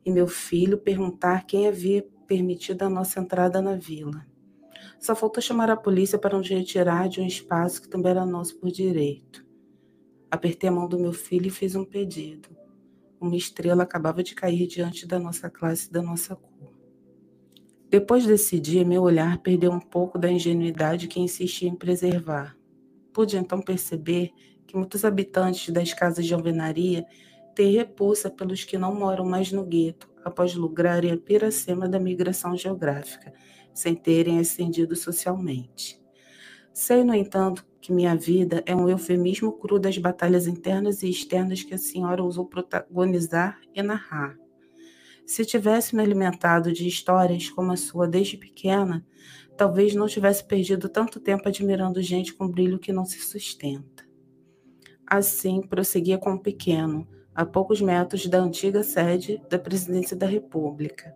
e 0.06 0.11
meu 0.11 0.27
filho 0.27 0.77
perguntar 0.77 1.45
quem 1.45 1.68
havia 1.68 2.06
permitido 2.27 2.84
a 2.84 2.89
nossa 2.89 3.19
entrada 3.19 3.61
na 3.61 3.76
vila. 3.76 4.26
Só 4.99 5.15
faltou 5.15 5.41
chamar 5.41 5.69
a 5.69 5.77
polícia 5.77 6.18
para 6.18 6.38
nos 6.38 6.49
retirar 6.49 7.07
de 7.07 7.22
um 7.22 7.26
espaço 7.26 7.81
que 7.81 7.89
também 7.89 8.11
era 8.11 8.26
nosso 8.26 8.60
por 8.60 8.69
direito. 8.69 9.45
Apertei 10.30 10.69
a 10.69 10.72
mão 10.72 10.88
do 10.88 10.99
meu 10.99 11.14
filho 11.14 11.47
e 11.47 11.51
fiz 11.51 11.76
um 11.76 11.85
pedido. 11.85 12.49
Uma 13.19 13.35
estrela 13.35 13.84
acabava 13.84 14.22
de 14.22 14.35
cair 14.35 14.68
diante 14.68 15.07
da 15.07 15.19
nossa 15.19 15.49
classe 15.49 15.89
e 15.89 15.91
da 15.91 16.01
nossa 16.01 16.35
cor. 16.35 16.68
Depois 17.90 18.24
desse 18.24 18.60
dia, 18.60 18.86
meu 18.86 19.02
olhar 19.02 19.40
perdeu 19.40 19.72
um 19.72 19.80
pouco 19.80 20.20
da 20.20 20.32
ingenuidade 20.32 21.07
que 21.07 21.20
insistia 21.20 21.68
em 21.68 21.76
preservar. 21.76 22.56
Pude 23.11 23.36
então 23.36 23.60
perceber 23.60 24.32
que 24.68 24.78
muitos 24.78 25.03
habitantes 25.03 25.74
das 25.74 25.91
casas 25.91 26.28
de 26.28 26.34
alvenaria 26.34 27.03
têm 27.56 27.78
repulsa 27.78 28.30
pelos 28.30 28.64
que 28.64 28.78
não 28.78 28.94
moram 28.94 29.26
mais 29.26 29.52
no 29.52 29.66
gueto, 29.66 30.07
após 30.24 30.53
lograrem 30.53 31.11
a 31.11 31.18
piracema 31.18 31.90
da 31.90 31.99
migração 31.99 32.56
geográfica, 32.56 33.34
sem 33.74 33.95
terem 33.95 34.38
ascendido 34.40 34.95
socialmente. 34.95 35.99
Sei, 36.72 37.03
no 37.03 37.16
entanto, 37.16 37.66
que 37.82 37.91
minha 37.91 38.16
vida 38.16 38.61
é 38.68 38.76
um 38.76 38.88
eufemismo 38.88 39.52
cru 39.53 39.80
das 39.80 39.98
batalhas 39.98 40.45
internas 40.45 41.02
e 41.02 41.10
externas 41.10 41.64
que 41.64 41.74
a 41.74 41.78
senhora 41.78 42.24
usou 42.24 42.45
protagonizar 42.45 43.60
e 43.74 43.82
narrar. 43.82 44.38
Se 45.30 45.45
tivesse 45.45 45.95
me 45.95 46.01
alimentado 46.01 46.73
de 46.73 46.88
histórias 46.88 47.51
como 47.51 47.72
a 47.72 47.77
sua 47.77 48.07
desde 48.07 48.35
pequena, 48.35 49.06
talvez 49.56 49.93
não 49.93 50.07
tivesse 50.07 50.43
perdido 50.43 50.89
tanto 50.89 51.19
tempo 51.19 51.47
admirando 51.47 52.01
gente 52.01 52.34
com 52.34 52.47
brilho 52.47 52.80
que 52.80 52.91
não 52.91 53.06
se 53.06 53.19
sustenta. 53.19 54.10
Assim, 55.06 55.61
prosseguia 55.61 56.18
com 56.18 56.34
o 56.34 56.39
pequeno, 56.41 57.07
a 57.35 57.45
poucos 57.45 57.80
metros 57.80 58.26
da 58.26 58.39
antiga 58.39 58.81
sede 58.81 59.39
da 59.47 59.60
Presidência 59.60 60.18
da 60.18 60.26
República. 60.26 61.15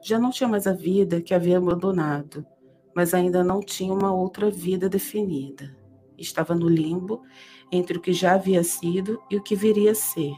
Já 0.00 0.16
não 0.16 0.30
tinha 0.30 0.48
mais 0.48 0.68
a 0.68 0.72
vida 0.72 1.20
que 1.20 1.34
havia 1.34 1.58
abandonado, 1.58 2.46
mas 2.94 3.14
ainda 3.14 3.42
não 3.42 3.58
tinha 3.58 3.92
uma 3.92 4.14
outra 4.14 4.48
vida 4.48 4.88
definida. 4.88 5.76
Estava 6.16 6.54
no 6.54 6.68
limbo 6.68 7.24
entre 7.72 7.98
o 7.98 8.00
que 8.00 8.12
já 8.12 8.34
havia 8.34 8.62
sido 8.62 9.20
e 9.28 9.36
o 9.36 9.42
que 9.42 9.56
viria 9.56 9.90
a 9.90 9.96
ser 9.96 10.36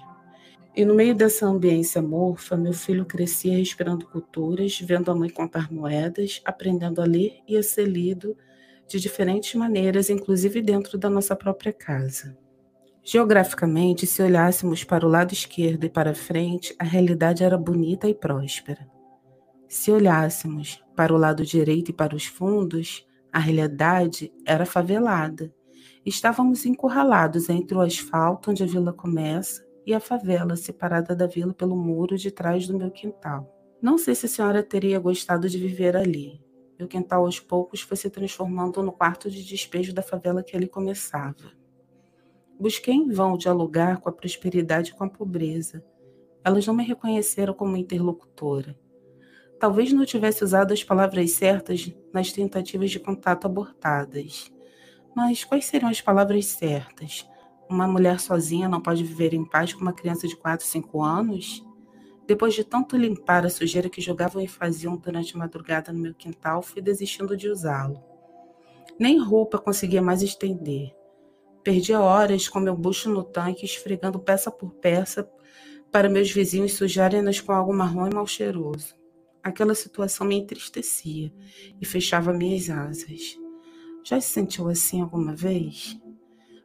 e 0.75 0.85
no 0.85 0.95
meio 0.95 1.15
dessa 1.15 1.47
ambiência 1.47 2.01
morfa, 2.01 2.57
meu 2.57 2.73
filho 2.73 3.05
crescia 3.05 3.57
respirando 3.57 4.07
culturas, 4.07 4.79
vendo 4.81 5.11
a 5.11 5.15
mãe 5.15 5.29
contar 5.29 5.73
moedas, 5.73 6.41
aprendendo 6.45 7.03
a 7.03 7.05
ler 7.05 7.41
e 7.47 7.57
a 7.57 7.63
ser 7.63 7.87
lido 7.87 8.37
de 8.87 9.01
diferentes 9.01 9.55
maneiras, 9.55 10.11
inclusive 10.11 10.63
dentro 10.63 10.97
da 10.97 11.11
nossa 11.11 11.35
própria 11.35 11.73
casa. 11.73 12.37
Geograficamente, 13.03 14.07
se 14.07 14.23
olhássemos 14.23 14.85
para 14.85 15.05
o 15.05 15.09
lado 15.09 15.33
esquerdo 15.33 15.85
e 15.85 15.91
para 15.91 16.15
frente, 16.15 16.75
a 16.79 16.85
realidade 16.85 17.43
era 17.43 17.59
bonita 17.59 18.09
e 18.09 18.15
próspera. 18.15 18.89
Se 19.69 19.91
olhássemos 19.91 20.83
para 20.95 21.13
o 21.13 21.17
lado 21.17 21.45
direito 21.45 21.91
e 21.91 21.95
para 21.95 22.15
os 22.15 22.27
fundos, 22.27 23.07
a 23.33 23.39
realidade 23.41 24.33
era 24.45 24.67
favelada. 24.67 25.53
Estávamos 26.07 26.65
encurralados 26.65 27.49
entre 27.49 27.77
o 27.77 27.81
asfalto 27.81 28.51
onde 28.51 28.63
a 28.63 28.67
vila 28.67 28.93
começa 28.93 29.70
e 29.87 29.95
a 29.95 30.01
favela, 30.01 30.57
separada 30.57 31.15
da 31.15 31.27
vila 31.27 31.53
pelo 31.53 31.77
muro 31.77 32.17
de 32.17 32.31
trás 32.31 32.67
do 32.67 32.77
meu 32.77 32.91
quintal. 32.91 33.57
Não 33.81 33.97
sei 33.97 34.15
se 34.15 34.27
a 34.27 34.29
senhora 34.29 34.63
teria 34.63 34.99
gostado 34.99 35.49
de 35.49 35.59
viver 35.59 35.97
ali. 35.97 36.41
Meu 36.79 36.87
quintal 36.87 37.25
aos 37.25 37.41
poucos 37.41 37.81
foi 37.81 37.97
se 37.97 38.11
transformando 38.11 38.83
no 38.83 38.93
quarto 38.93 39.31
de 39.31 39.45
despejo 39.45 39.93
da 39.95 40.03
favela 40.03 40.43
que 40.43 40.57
ali 40.57 40.67
começava. 40.67 41.53
Busquei 42.59 42.95
em 42.95 43.11
vão 43.11 43.39
dialogar 43.39 44.01
com 44.01 44.09
a 44.09 44.13
prosperidade 44.13 44.91
e 44.91 44.95
com 44.95 45.05
a 45.05 45.09
pobreza. 45.09 45.83
Elas 46.45 46.67
não 46.67 46.75
me 46.75 46.85
reconheceram 46.85 47.55
como 47.55 47.77
interlocutora. 47.77 48.79
Talvez 49.59 49.93
não 49.93 50.07
tivesse 50.07 50.43
usado 50.43 50.73
as 50.73 50.83
palavras 50.83 51.33
certas 51.33 51.95
nas 52.13 52.33
tentativas 52.33 52.91
de 52.91 52.99
contato 52.99 53.47
abortadas. 53.47 54.51
Mas 55.15 55.45
quais 55.45 55.67
seriam 55.67 55.91
as 55.91 56.01
palavras 56.01 56.47
certas? 56.47 57.27
Uma 57.71 57.87
mulher 57.87 58.19
sozinha 58.19 58.69
não 58.69 58.81
pode 58.81 59.05
viver 59.05 59.33
em 59.33 59.45
paz 59.45 59.73
com 59.73 59.81
uma 59.81 59.93
criança 59.93 60.27
de 60.27 60.35
4, 60.35 60.67
5 60.67 61.03
anos? 61.05 61.65
Depois 62.27 62.53
de 62.53 62.65
tanto 62.65 62.97
limpar 62.97 63.47
a 63.47 63.49
sujeira 63.49 63.89
que 63.89 64.01
jogavam 64.01 64.43
e 64.43 64.49
faziam 64.49 64.97
durante 64.97 65.37
a 65.37 65.39
madrugada 65.39 65.93
no 65.93 66.01
meu 66.01 66.13
quintal, 66.13 66.63
fui 66.63 66.83
desistindo 66.83 67.37
de 67.37 67.49
usá-lo. 67.49 68.03
Nem 68.99 69.21
roupa 69.21 69.57
conseguia 69.57 70.03
mais 70.03 70.21
estender. 70.21 70.93
Perdia 71.63 72.01
horas 72.01 72.49
com 72.49 72.59
meu 72.59 72.77
bucho 72.77 73.09
no 73.09 73.23
tanque, 73.23 73.65
esfregando 73.65 74.19
peça 74.19 74.51
por 74.51 74.73
peça 74.73 75.31
para 75.93 76.09
meus 76.09 76.29
vizinhos 76.33 76.75
sujarem-nas 76.75 77.41
com 77.41 77.53
algo 77.53 77.73
marrom 77.73 78.09
e 78.09 78.15
mal 78.15 78.27
cheiroso. 78.27 78.97
Aquela 79.45 79.77
situação 79.77 80.27
me 80.27 80.35
entristecia 80.35 81.33
e 81.81 81.87
fechava 81.87 82.33
minhas 82.33 82.69
asas. 82.69 83.39
Já 84.05 84.21
se 84.21 84.29
sentiu 84.29 84.69
assim 84.69 85.01
alguma 85.01 85.37
vez? 85.37 85.97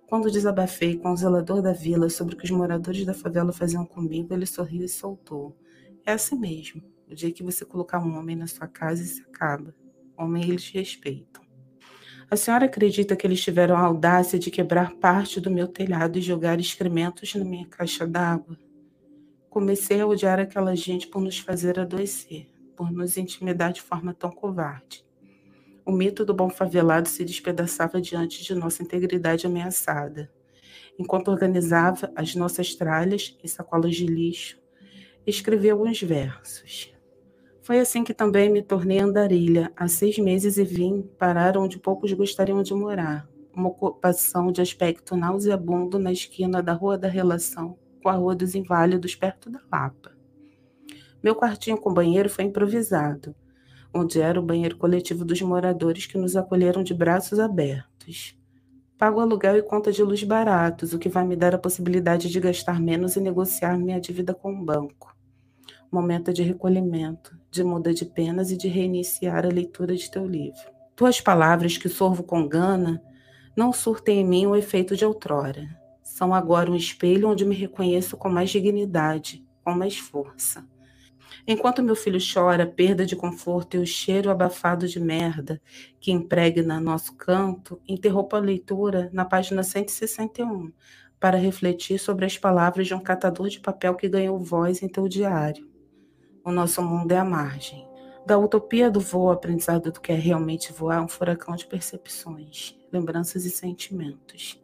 Quando 0.08 0.32
desabafei 0.32 0.98
com 0.98 1.12
o 1.12 1.18
zelador 1.18 1.62
da 1.62 1.74
vila 1.74 2.10
sobre 2.10 2.36
o 2.36 2.38
que 2.38 2.46
os 2.46 2.52
moradores 2.52 3.06
da 3.06 3.14
favela 3.14 3.52
faziam 3.52 3.86
comigo, 3.86 4.34
ele 4.34 4.46
sorriu 4.46 4.86
e 4.86 4.90
soltou. 4.90 5.58
É 6.06 6.12
assim 6.12 6.38
mesmo. 6.38 6.84
O 7.10 7.16
dia 7.16 7.32
que 7.32 7.44
você 7.44 7.66
colocar 7.66 8.00
um 8.00 8.18
homem 8.18 8.36
na 8.36 8.46
sua 8.46 8.68
casa, 8.68 9.02
isso 9.02 9.24
acaba. 9.24 9.74
Homem, 10.16 10.44
eles 10.44 10.70
respeitam. 10.70 11.44
A 12.30 12.36
senhora 12.36 12.66
acredita 12.66 13.16
que 13.16 13.26
eles 13.26 13.42
tiveram 13.42 13.76
a 13.76 13.82
audácia 13.82 14.38
de 14.38 14.50
quebrar 14.50 14.94
parte 14.96 15.40
do 15.40 15.52
meu 15.52 15.68
telhado 15.68 16.18
e 16.18 16.22
jogar 16.22 16.60
excrementos 16.60 17.34
na 17.36 17.46
minha 17.46 17.68
caixa 17.68 18.08
d'água? 18.08 18.58
Comecei 19.50 20.02
a 20.02 20.08
odiar 20.08 20.40
aquela 20.40 20.76
gente 20.76 21.08
por 21.08 21.22
nos 21.22 21.38
fazer 21.40 21.80
adoecer, 21.80 22.48
por 22.76 22.92
nos 22.92 23.18
intimidar 23.18 23.72
de 23.72 23.82
forma 23.82 24.14
tão 24.14 24.32
covarde. 24.32 25.06
O 25.86 25.92
mito 25.92 26.26
do 26.26 26.34
bom 26.34 26.50
favelado 26.50 27.08
se 27.08 27.24
despedaçava 27.24 28.02
diante 28.02 28.44
de 28.44 28.56
nossa 28.56 28.82
integridade 28.82 29.46
ameaçada. 29.46 30.32
Enquanto 30.98 31.28
organizava 31.28 32.12
as 32.16 32.34
nossas 32.34 32.74
tralhas 32.74 33.38
e 33.44 33.48
sacolas 33.48 33.96
de 33.96 34.08
lixo, 34.08 34.60
escrevi 35.28 35.70
alguns 35.70 36.02
versos. 36.02 36.92
Foi 37.62 37.80
assim 37.80 38.04
que 38.04 38.16
também 38.16 38.50
me 38.50 38.64
tornei 38.64 39.00
andarilha 39.00 39.72
há 39.76 39.88
seis 39.88 40.18
meses 40.18 40.58
e 40.58 40.64
vim 40.64 41.04
parar 41.20 41.56
onde 41.56 41.78
poucos 41.78 42.12
gostariam 42.14 42.64
de 42.64 42.74
morar, 42.74 43.30
uma 43.54 43.70
ocupação 43.70 44.52
de 44.52 44.62
aspecto 44.62 45.16
nauseabundo 45.16 46.00
na 46.00 46.12
esquina 46.12 46.64
da 46.64 46.74
Rua 46.74 46.98
da 46.98 47.08
Relação 47.08 47.78
com 48.02 48.10
a 48.10 48.14
Rua 48.14 48.36
dos 48.36 48.56
Inválidos, 48.56 49.16
perto 49.16 49.52
da 49.52 49.60
Lapa. 49.72 50.16
Meu 51.24 51.36
quartinho 51.36 51.78
com 51.78 51.94
banheiro 51.94 52.30
foi 52.30 52.46
improvisado 52.46 53.36
onde 53.96 54.20
era 54.20 54.38
o 54.38 54.44
banheiro 54.44 54.78
coletivo 54.78 55.24
dos 55.24 55.42
moradores 55.42 56.06
que 56.06 56.18
nos 56.18 56.36
acolheram 56.36 56.84
de 56.84 56.94
braços 56.94 57.40
abertos. 57.40 58.38
Pago 58.98 59.22
aluguel 59.22 59.58
e 59.58 59.62
conta 59.62 59.90
de 59.90 60.04
luz 60.04 60.22
baratos, 60.24 60.94
o 60.94 61.00
que 61.00 61.08
vai 61.08 61.26
me 61.26 61.36
dar 61.36 61.56
a 61.56 61.58
possibilidade 61.58 62.30
de 62.30 62.40
gastar 62.42 62.80
menos 62.80 63.16
e 63.16 63.22
negociar 63.22 63.78
minha 63.78 64.00
dívida 64.00 64.34
com 64.34 64.54
o 64.54 64.66
banco. 64.66 65.16
Momento 65.90 66.34
de 66.34 66.44
recolhimento, 66.44 67.38
de 67.50 67.64
muda 67.64 67.94
de 67.94 68.06
penas 68.06 68.52
e 68.52 68.58
de 68.58 68.68
reiniciar 68.68 69.46
a 69.46 69.50
leitura 69.50 69.96
de 69.96 70.12
teu 70.12 70.28
livro. 70.28 70.60
Tuas 70.94 71.22
palavras 71.22 71.78
que 71.78 71.88
sorvo 71.88 72.24
com 72.24 72.46
gana 72.48 73.02
não 73.56 73.72
surtem 73.72 74.20
em 74.20 74.26
mim 74.26 74.46
o 74.46 74.58
efeito 74.58 74.96
de 74.96 75.06
outrora. 75.06 75.70
São 76.04 76.34
agora 76.34 76.70
um 76.70 76.76
espelho 76.76 77.30
onde 77.30 77.46
me 77.46 77.56
reconheço 77.56 78.18
com 78.18 78.30
mais 78.30 78.50
dignidade, 78.50 79.46
com 79.64 79.74
mais 79.74 79.98
força. 79.98 80.66
Enquanto 81.48 81.84
meu 81.84 81.96
filho 81.96 82.20
chora, 82.20 82.66
perda 82.66 83.06
de 83.06 83.16
conforto 83.16 83.76
e 83.76 83.80
o 83.80 83.86
cheiro 83.86 84.30
abafado 84.30 84.88
de 84.88 85.00
merda 85.00 85.62
que 86.00 86.12
impregna 86.12 86.80
nosso 86.80 87.16
canto, 87.16 87.82
interrompo 87.88 88.36
a 88.36 88.40
leitura 88.40 89.10
na 89.14 89.26
página 89.26 89.64
161 89.64 90.72
para 91.20 91.38
refletir 91.38 91.98
sobre 92.00 92.26
as 92.26 92.38
palavras 92.38 92.88
de 92.88 92.94
um 92.94 93.00
catador 93.00 93.50
de 93.50 93.60
papel 93.60 93.96
que 93.96 94.10
ganhou 94.10 94.38
voz 94.40 94.82
em 94.82 94.88
teu 94.88 95.08
diário. 95.08 95.68
O 96.44 96.52
nosso 96.52 96.82
mundo 96.82 97.12
é 97.12 97.18
a 97.18 97.26
margem. 97.26 97.88
Da 98.26 98.38
utopia 98.38 98.90
do 98.90 99.00
voo, 99.00 99.32
aprendizado 99.32 99.92
do 99.92 100.02
que 100.02 100.12
é 100.12 100.16
realmente 100.16 100.74
voar, 100.74 101.04
um 101.04 101.08
furacão 101.08 101.56
de 101.56 101.66
percepções, 101.66 102.76
lembranças 102.92 103.46
e 103.46 103.50
sentimentos. 103.52 104.62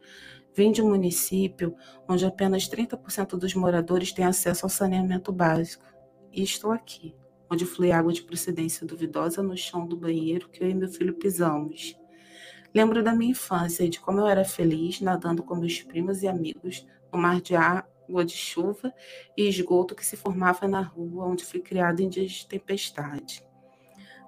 Vim 0.54 0.72
de 0.72 0.82
um 0.82 0.90
município 0.90 1.76
onde 2.08 2.26
apenas 2.26 2.68
30% 2.68 3.38
dos 3.38 3.54
moradores 3.54 4.12
têm 4.12 4.26
acesso 4.26 4.66
ao 4.66 4.70
saneamento 4.70 5.32
básico. 5.32 5.86
E 6.32 6.42
estou 6.44 6.72
aqui, 6.72 7.14
onde 7.50 7.66
flui 7.66 7.92
água 7.92 8.14
de 8.14 8.24
procedência 8.24 8.88
duvidosa 8.88 9.44
no 9.44 9.58
chão 9.58 9.86
do 9.86 9.98
banheiro 9.98 10.50
que 10.50 10.64
eu 10.64 10.70
e 10.70 10.74
meu 10.74 10.88
filho 10.88 11.14
pisamos. 11.14 11.98
Lembro 12.74 13.04
da 13.04 13.14
minha 13.14 13.32
infância 13.32 13.84
e 13.84 13.90
de 13.90 14.00
como 14.00 14.22
eu 14.22 14.28
era 14.28 14.46
feliz 14.46 15.02
nadando 15.02 15.44
com 15.44 15.56
meus 15.56 15.82
primos 15.82 16.24
e 16.24 16.28
amigos 16.28 16.88
no 17.12 17.20
mar 17.20 17.42
de 17.42 17.54
água 17.54 18.24
de 18.24 18.34
chuva 18.34 18.94
e 19.36 19.48
esgoto 19.48 19.94
que 19.94 20.06
se 20.06 20.16
formava 20.16 20.68
na 20.68 20.82
rua 20.82 21.26
onde 21.26 21.44
fui 21.44 21.60
criado 21.60 22.00
em 22.00 22.08
dias 22.08 22.32
de 22.32 22.48
tempestade. 22.48 23.44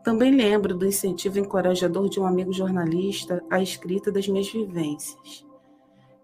Também 0.04 0.36
lembro 0.36 0.76
do 0.78 0.86
incentivo 0.86 1.40
encorajador 1.40 2.10
de 2.10 2.20
um 2.20 2.26
amigo 2.26 2.52
jornalista 2.52 3.42
à 3.50 3.62
escrita 3.62 4.12
das 4.12 4.28
minhas 4.28 4.52
vivências. 4.52 5.46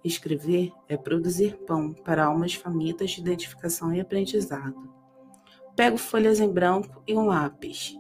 Escrever 0.03 0.73
é 0.89 0.97
produzir 0.97 1.55
pão 1.65 1.93
para 1.93 2.25
almas 2.25 2.53
famintas 2.53 3.11
de 3.11 3.21
identificação 3.21 3.93
e 3.93 4.01
aprendizado. 4.01 4.98
Pego 5.79 5.97
folhas 5.97 6.41
em 6.41 6.51
branco 6.51 7.01
e 7.07 7.15
um 7.15 7.27
lápis. 7.27 7.97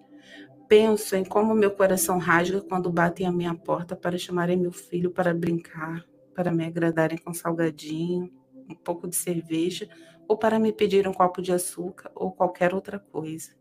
Penso 0.67 1.15
em 1.15 1.23
como 1.23 1.55
meu 1.55 1.71
coração 1.71 2.17
rasga 2.17 2.59
quando 2.59 2.91
batem 2.91 3.25
à 3.25 3.31
minha 3.31 3.55
porta 3.55 3.95
para 3.95 4.17
chamarem 4.17 4.57
meu 4.57 4.73
filho 4.73 5.11
para 5.11 5.33
brincar, 5.33 6.03
para 6.35 6.51
me 6.51 6.65
agradarem 6.65 7.17
com 7.17 7.33
salgadinho, 7.33 8.29
um 8.69 8.75
pouco 8.75 9.07
de 9.07 9.15
cerveja 9.15 9.87
ou 10.27 10.37
para 10.37 10.59
me 10.59 10.73
pedir 10.73 11.07
um 11.07 11.13
copo 11.13 11.41
de 11.41 11.53
açúcar 11.53 12.11
ou 12.13 12.33
qualquer 12.33 12.73
outra 12.73 12.99
coisa. 12.99 13.51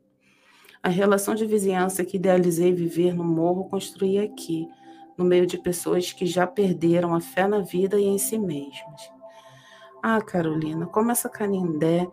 A 0.82 0.88
relação 0.88 1.36
de 1.36 1.46
vizinhança 1.46 2.04
que 2.04 2.16
idealizei 2.16 2.72
viver 2.72 3.14
no 3.14 3.22
morro 3.22 3.68
construí 3.68 4.18
aqui, 4.18 4.66
no 5.16 5.24
meio 5.24 5.46
de 5.46 5.58
pessoas 5.58 6.12
que 6.12 6.26
já 6.26 6.44
perderam 6.44 7.14
a 7.14 7.20
fé 7.20 7.46
na 7.46 7.60
vida 7.60 8.00
e 8.00 8.06
em 8.06 8.18
si 8.18 8.36
mesmas. 8.36 9.12
Ah, 10.02 10.20
Carolina, 10.20 10.86
como 10.86 11.12
essa 11.12 11.28
canindé 11.28 12.04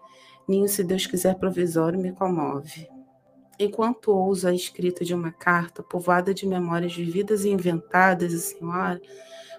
Ninho, 0.47 0.69
se 0.69 0.83
Deus 0.83 1.07
quiser 1.07 1.35
provisório, 1.35 1.99
me 1.99 2.11
comove. 2.11 2.87
Enquanto 3.57 4.11
ouso 4.11 4.47
a 4.47 4.53
escrita 4.53 5.03
de 5.03 5.15
uma 5.15 5.31
carta 5.31 5.81
povoada 5.81 6.35
de 6.35 6.45
memórias 6.45 6.95
vividas 6.95 7.45
e 7.45 7.49
inventadas, 7.49 8.31
a 8.31 8.37
senhora, 8.37 9.01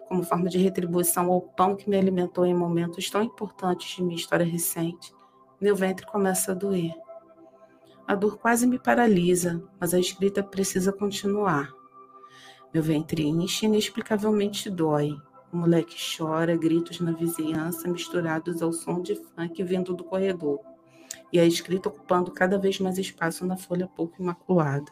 como 0.07 0.23
forma 0.23 0.49
de 0.49 0.59
retribuição 0.59 1.33
ao 1.33 1.41
pão 1.41 1.75
que 1.75 1.91
me 1.91 1.97
alimentou 1.97 2.47
em 2.47 2.55
momentos 2.55 3.11
tão 3.11 3.21
importantes 3.21 3.97
de 3.97 4.03
minha 4.03 4.15
história 4.15 4.47
recente, 4.47 5.13
meu 5.61 5.75
ventre 5.75 6.07
começa 6.07 6.53
a 6.53 6.55
doer. 6.55 6.95
A 8.07 8.15
dor 8.15 8.39
quase 8.39 8.65
me 8.65 8.79
paralisa, 8.79 9.61
mas 9.81 9.93
a 9.93 9.99
escrita 9.99 10.41
precisa 10.41 10.93
continuar. 10.93 11.73
Meu 12.73 12.83
ventre 12.83 13.27
enche 13.27 13.67
e 13.67 13.69
inexplicavelmente 13.69 14.71
dói. 14.71 15.17
O 15.53 15.57
moleque 15.57 15.97
chora, 16.17 16.57
gritos 16.57 17.01
na 17.01 17.11
vizinhança 17.11 17.89
misturados 17.89 18.63
ao 18.63 18.73
som 18.73 19.03
de 19.03 19.17
funk 19.17 19.65
vindo 19.65 19.93
do 19.95 20.05
corredor 20.05 20.76
e 21.33 21.39
a 21.39 21.45
escrita 21.45 21.89
ocupando 21.89 22.31
cada 22.31 22.59
vez 22.59 22.79
mais 22.79 22.99
espaço 22.99 23.47
na 23.47 23.57
folha 23.57 23.87
pouco 23.87 24.21
imaculada. 24.21 24.91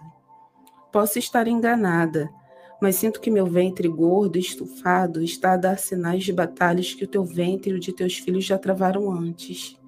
Posso 0.93 1.19
estar 1.19 1.49
enganada, 1.49 2.31
mas 2.81 2.97
sinto 2.97 3.21
que 3.21 3.31
meu 3.31 3.47
ventre 3.47 3.89
gordo 3.89 4.37
e 4.37 4.41
estufado 4.41 5.23
está 5.23 5.55
a 5.55 5.57
dar 5.57 5.79
sinais 5.79 6.25
de 6.25 6.33
batalhas 6.33 6.95
que 6.95 7.05
o 7.05 7.09
teu 7.09 7.25
ventre 7.25 7.71
e 7.71 7.75
o 7.75 7.81
de 7.81 7.93
teus 7.93 8.19
filhos 8.19 8.45
já 8.45 8.59
travaram 8.59 9.11
antes. 9.11 9.79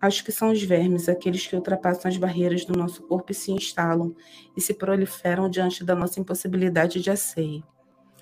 Acho 0.00 0.22
que 0.24 0.30
são 0.30 0.52
os 0.52 0.62
vermes, 0.62 1.08
aqueles 1.08 1.46
que 1.46 1.56
ultrapassam 1.56 2.10
as 2.10 2.16
barreiras 2.16 2.64
do 2.64 2.76
nosso 2.76 3.02
corpo 3.02 3.32
e 3.32 3.34
se 3.34 3.50
instalam 3.50 4.14
e 4.56 4.60
se 4.60 4.74
proliferam 4.74 5.48
diante 5.48 5.82
da 5.82 5.94
nossa 5.94 6.20
impossibilidade 6.20 7.00
de 7.00 7.10
asseio, 7.10 7.64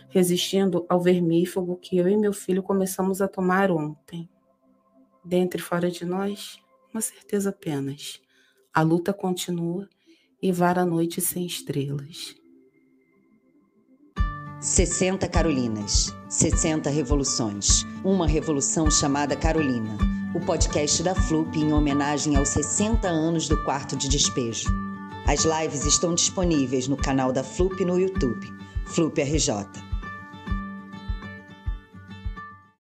resistindo 0.09 0.87
ao 0.89 1.01
vermífugo 1.01 1.77
que 1.77 1.99
eu 1.99 2.09
e 2.09 2.17
meu 2.17 2.33
filho 2.33 2.63
começamos 2.63 3.21
a 3.21 3.27
tomar 3.27 3.71
ontem. 3.71 4.29
Dentro 5.25 5.59
e 5.59 5.63
fora 5.63 5.91
de 5.91 6.05
nós, 6.05 6.64
uma 6.95 7.01
certeza 7.01 7.51
apenas. 7.51 8.21
A 8.73 8.81
luta 8.81 9.13
continua 9.13 9.89
e 10.41 10.53
vara 10.53 10.83
a 10.83 10.87
noite 10.87 11.21
sem 11.21 11.45
estrelas. 11.45 12.37
60 14.61 15.29
Carolinas, 15.29 16.15
60 16.29 16.89
revoluções. 16.89 17.85
Uma 18.05 18.29
revolução 18.29 18.89
chamada 18.91 19.37
Carolina. 19.37 19.99
O 20.35 20.41
podcast 20.41 21.03
da 21.03 21.17
Flup 21.17 21.57
em 21.59 21.73
homenagem 21.73 22.37
aos 22.37 22.51
60 22.51 23.09
anos 23.09 23.49
do 23.49 23.63
quarto 23.65 23.97
de 23.97 24.09
despejo. 24.09 24.71
As 25.27 25.45
lives 25.45 25.85
estão 25.85 26.15
disponíveis 26.15 26.87
no 26.87 26.97
canal 26.97 27.33
da 27.33 27.43
Flup 27.43 27.85
no 27.85 27.99
YouTube, 27.99 28.47
Flup 28.87 29.21
RJ. 29.21 29.94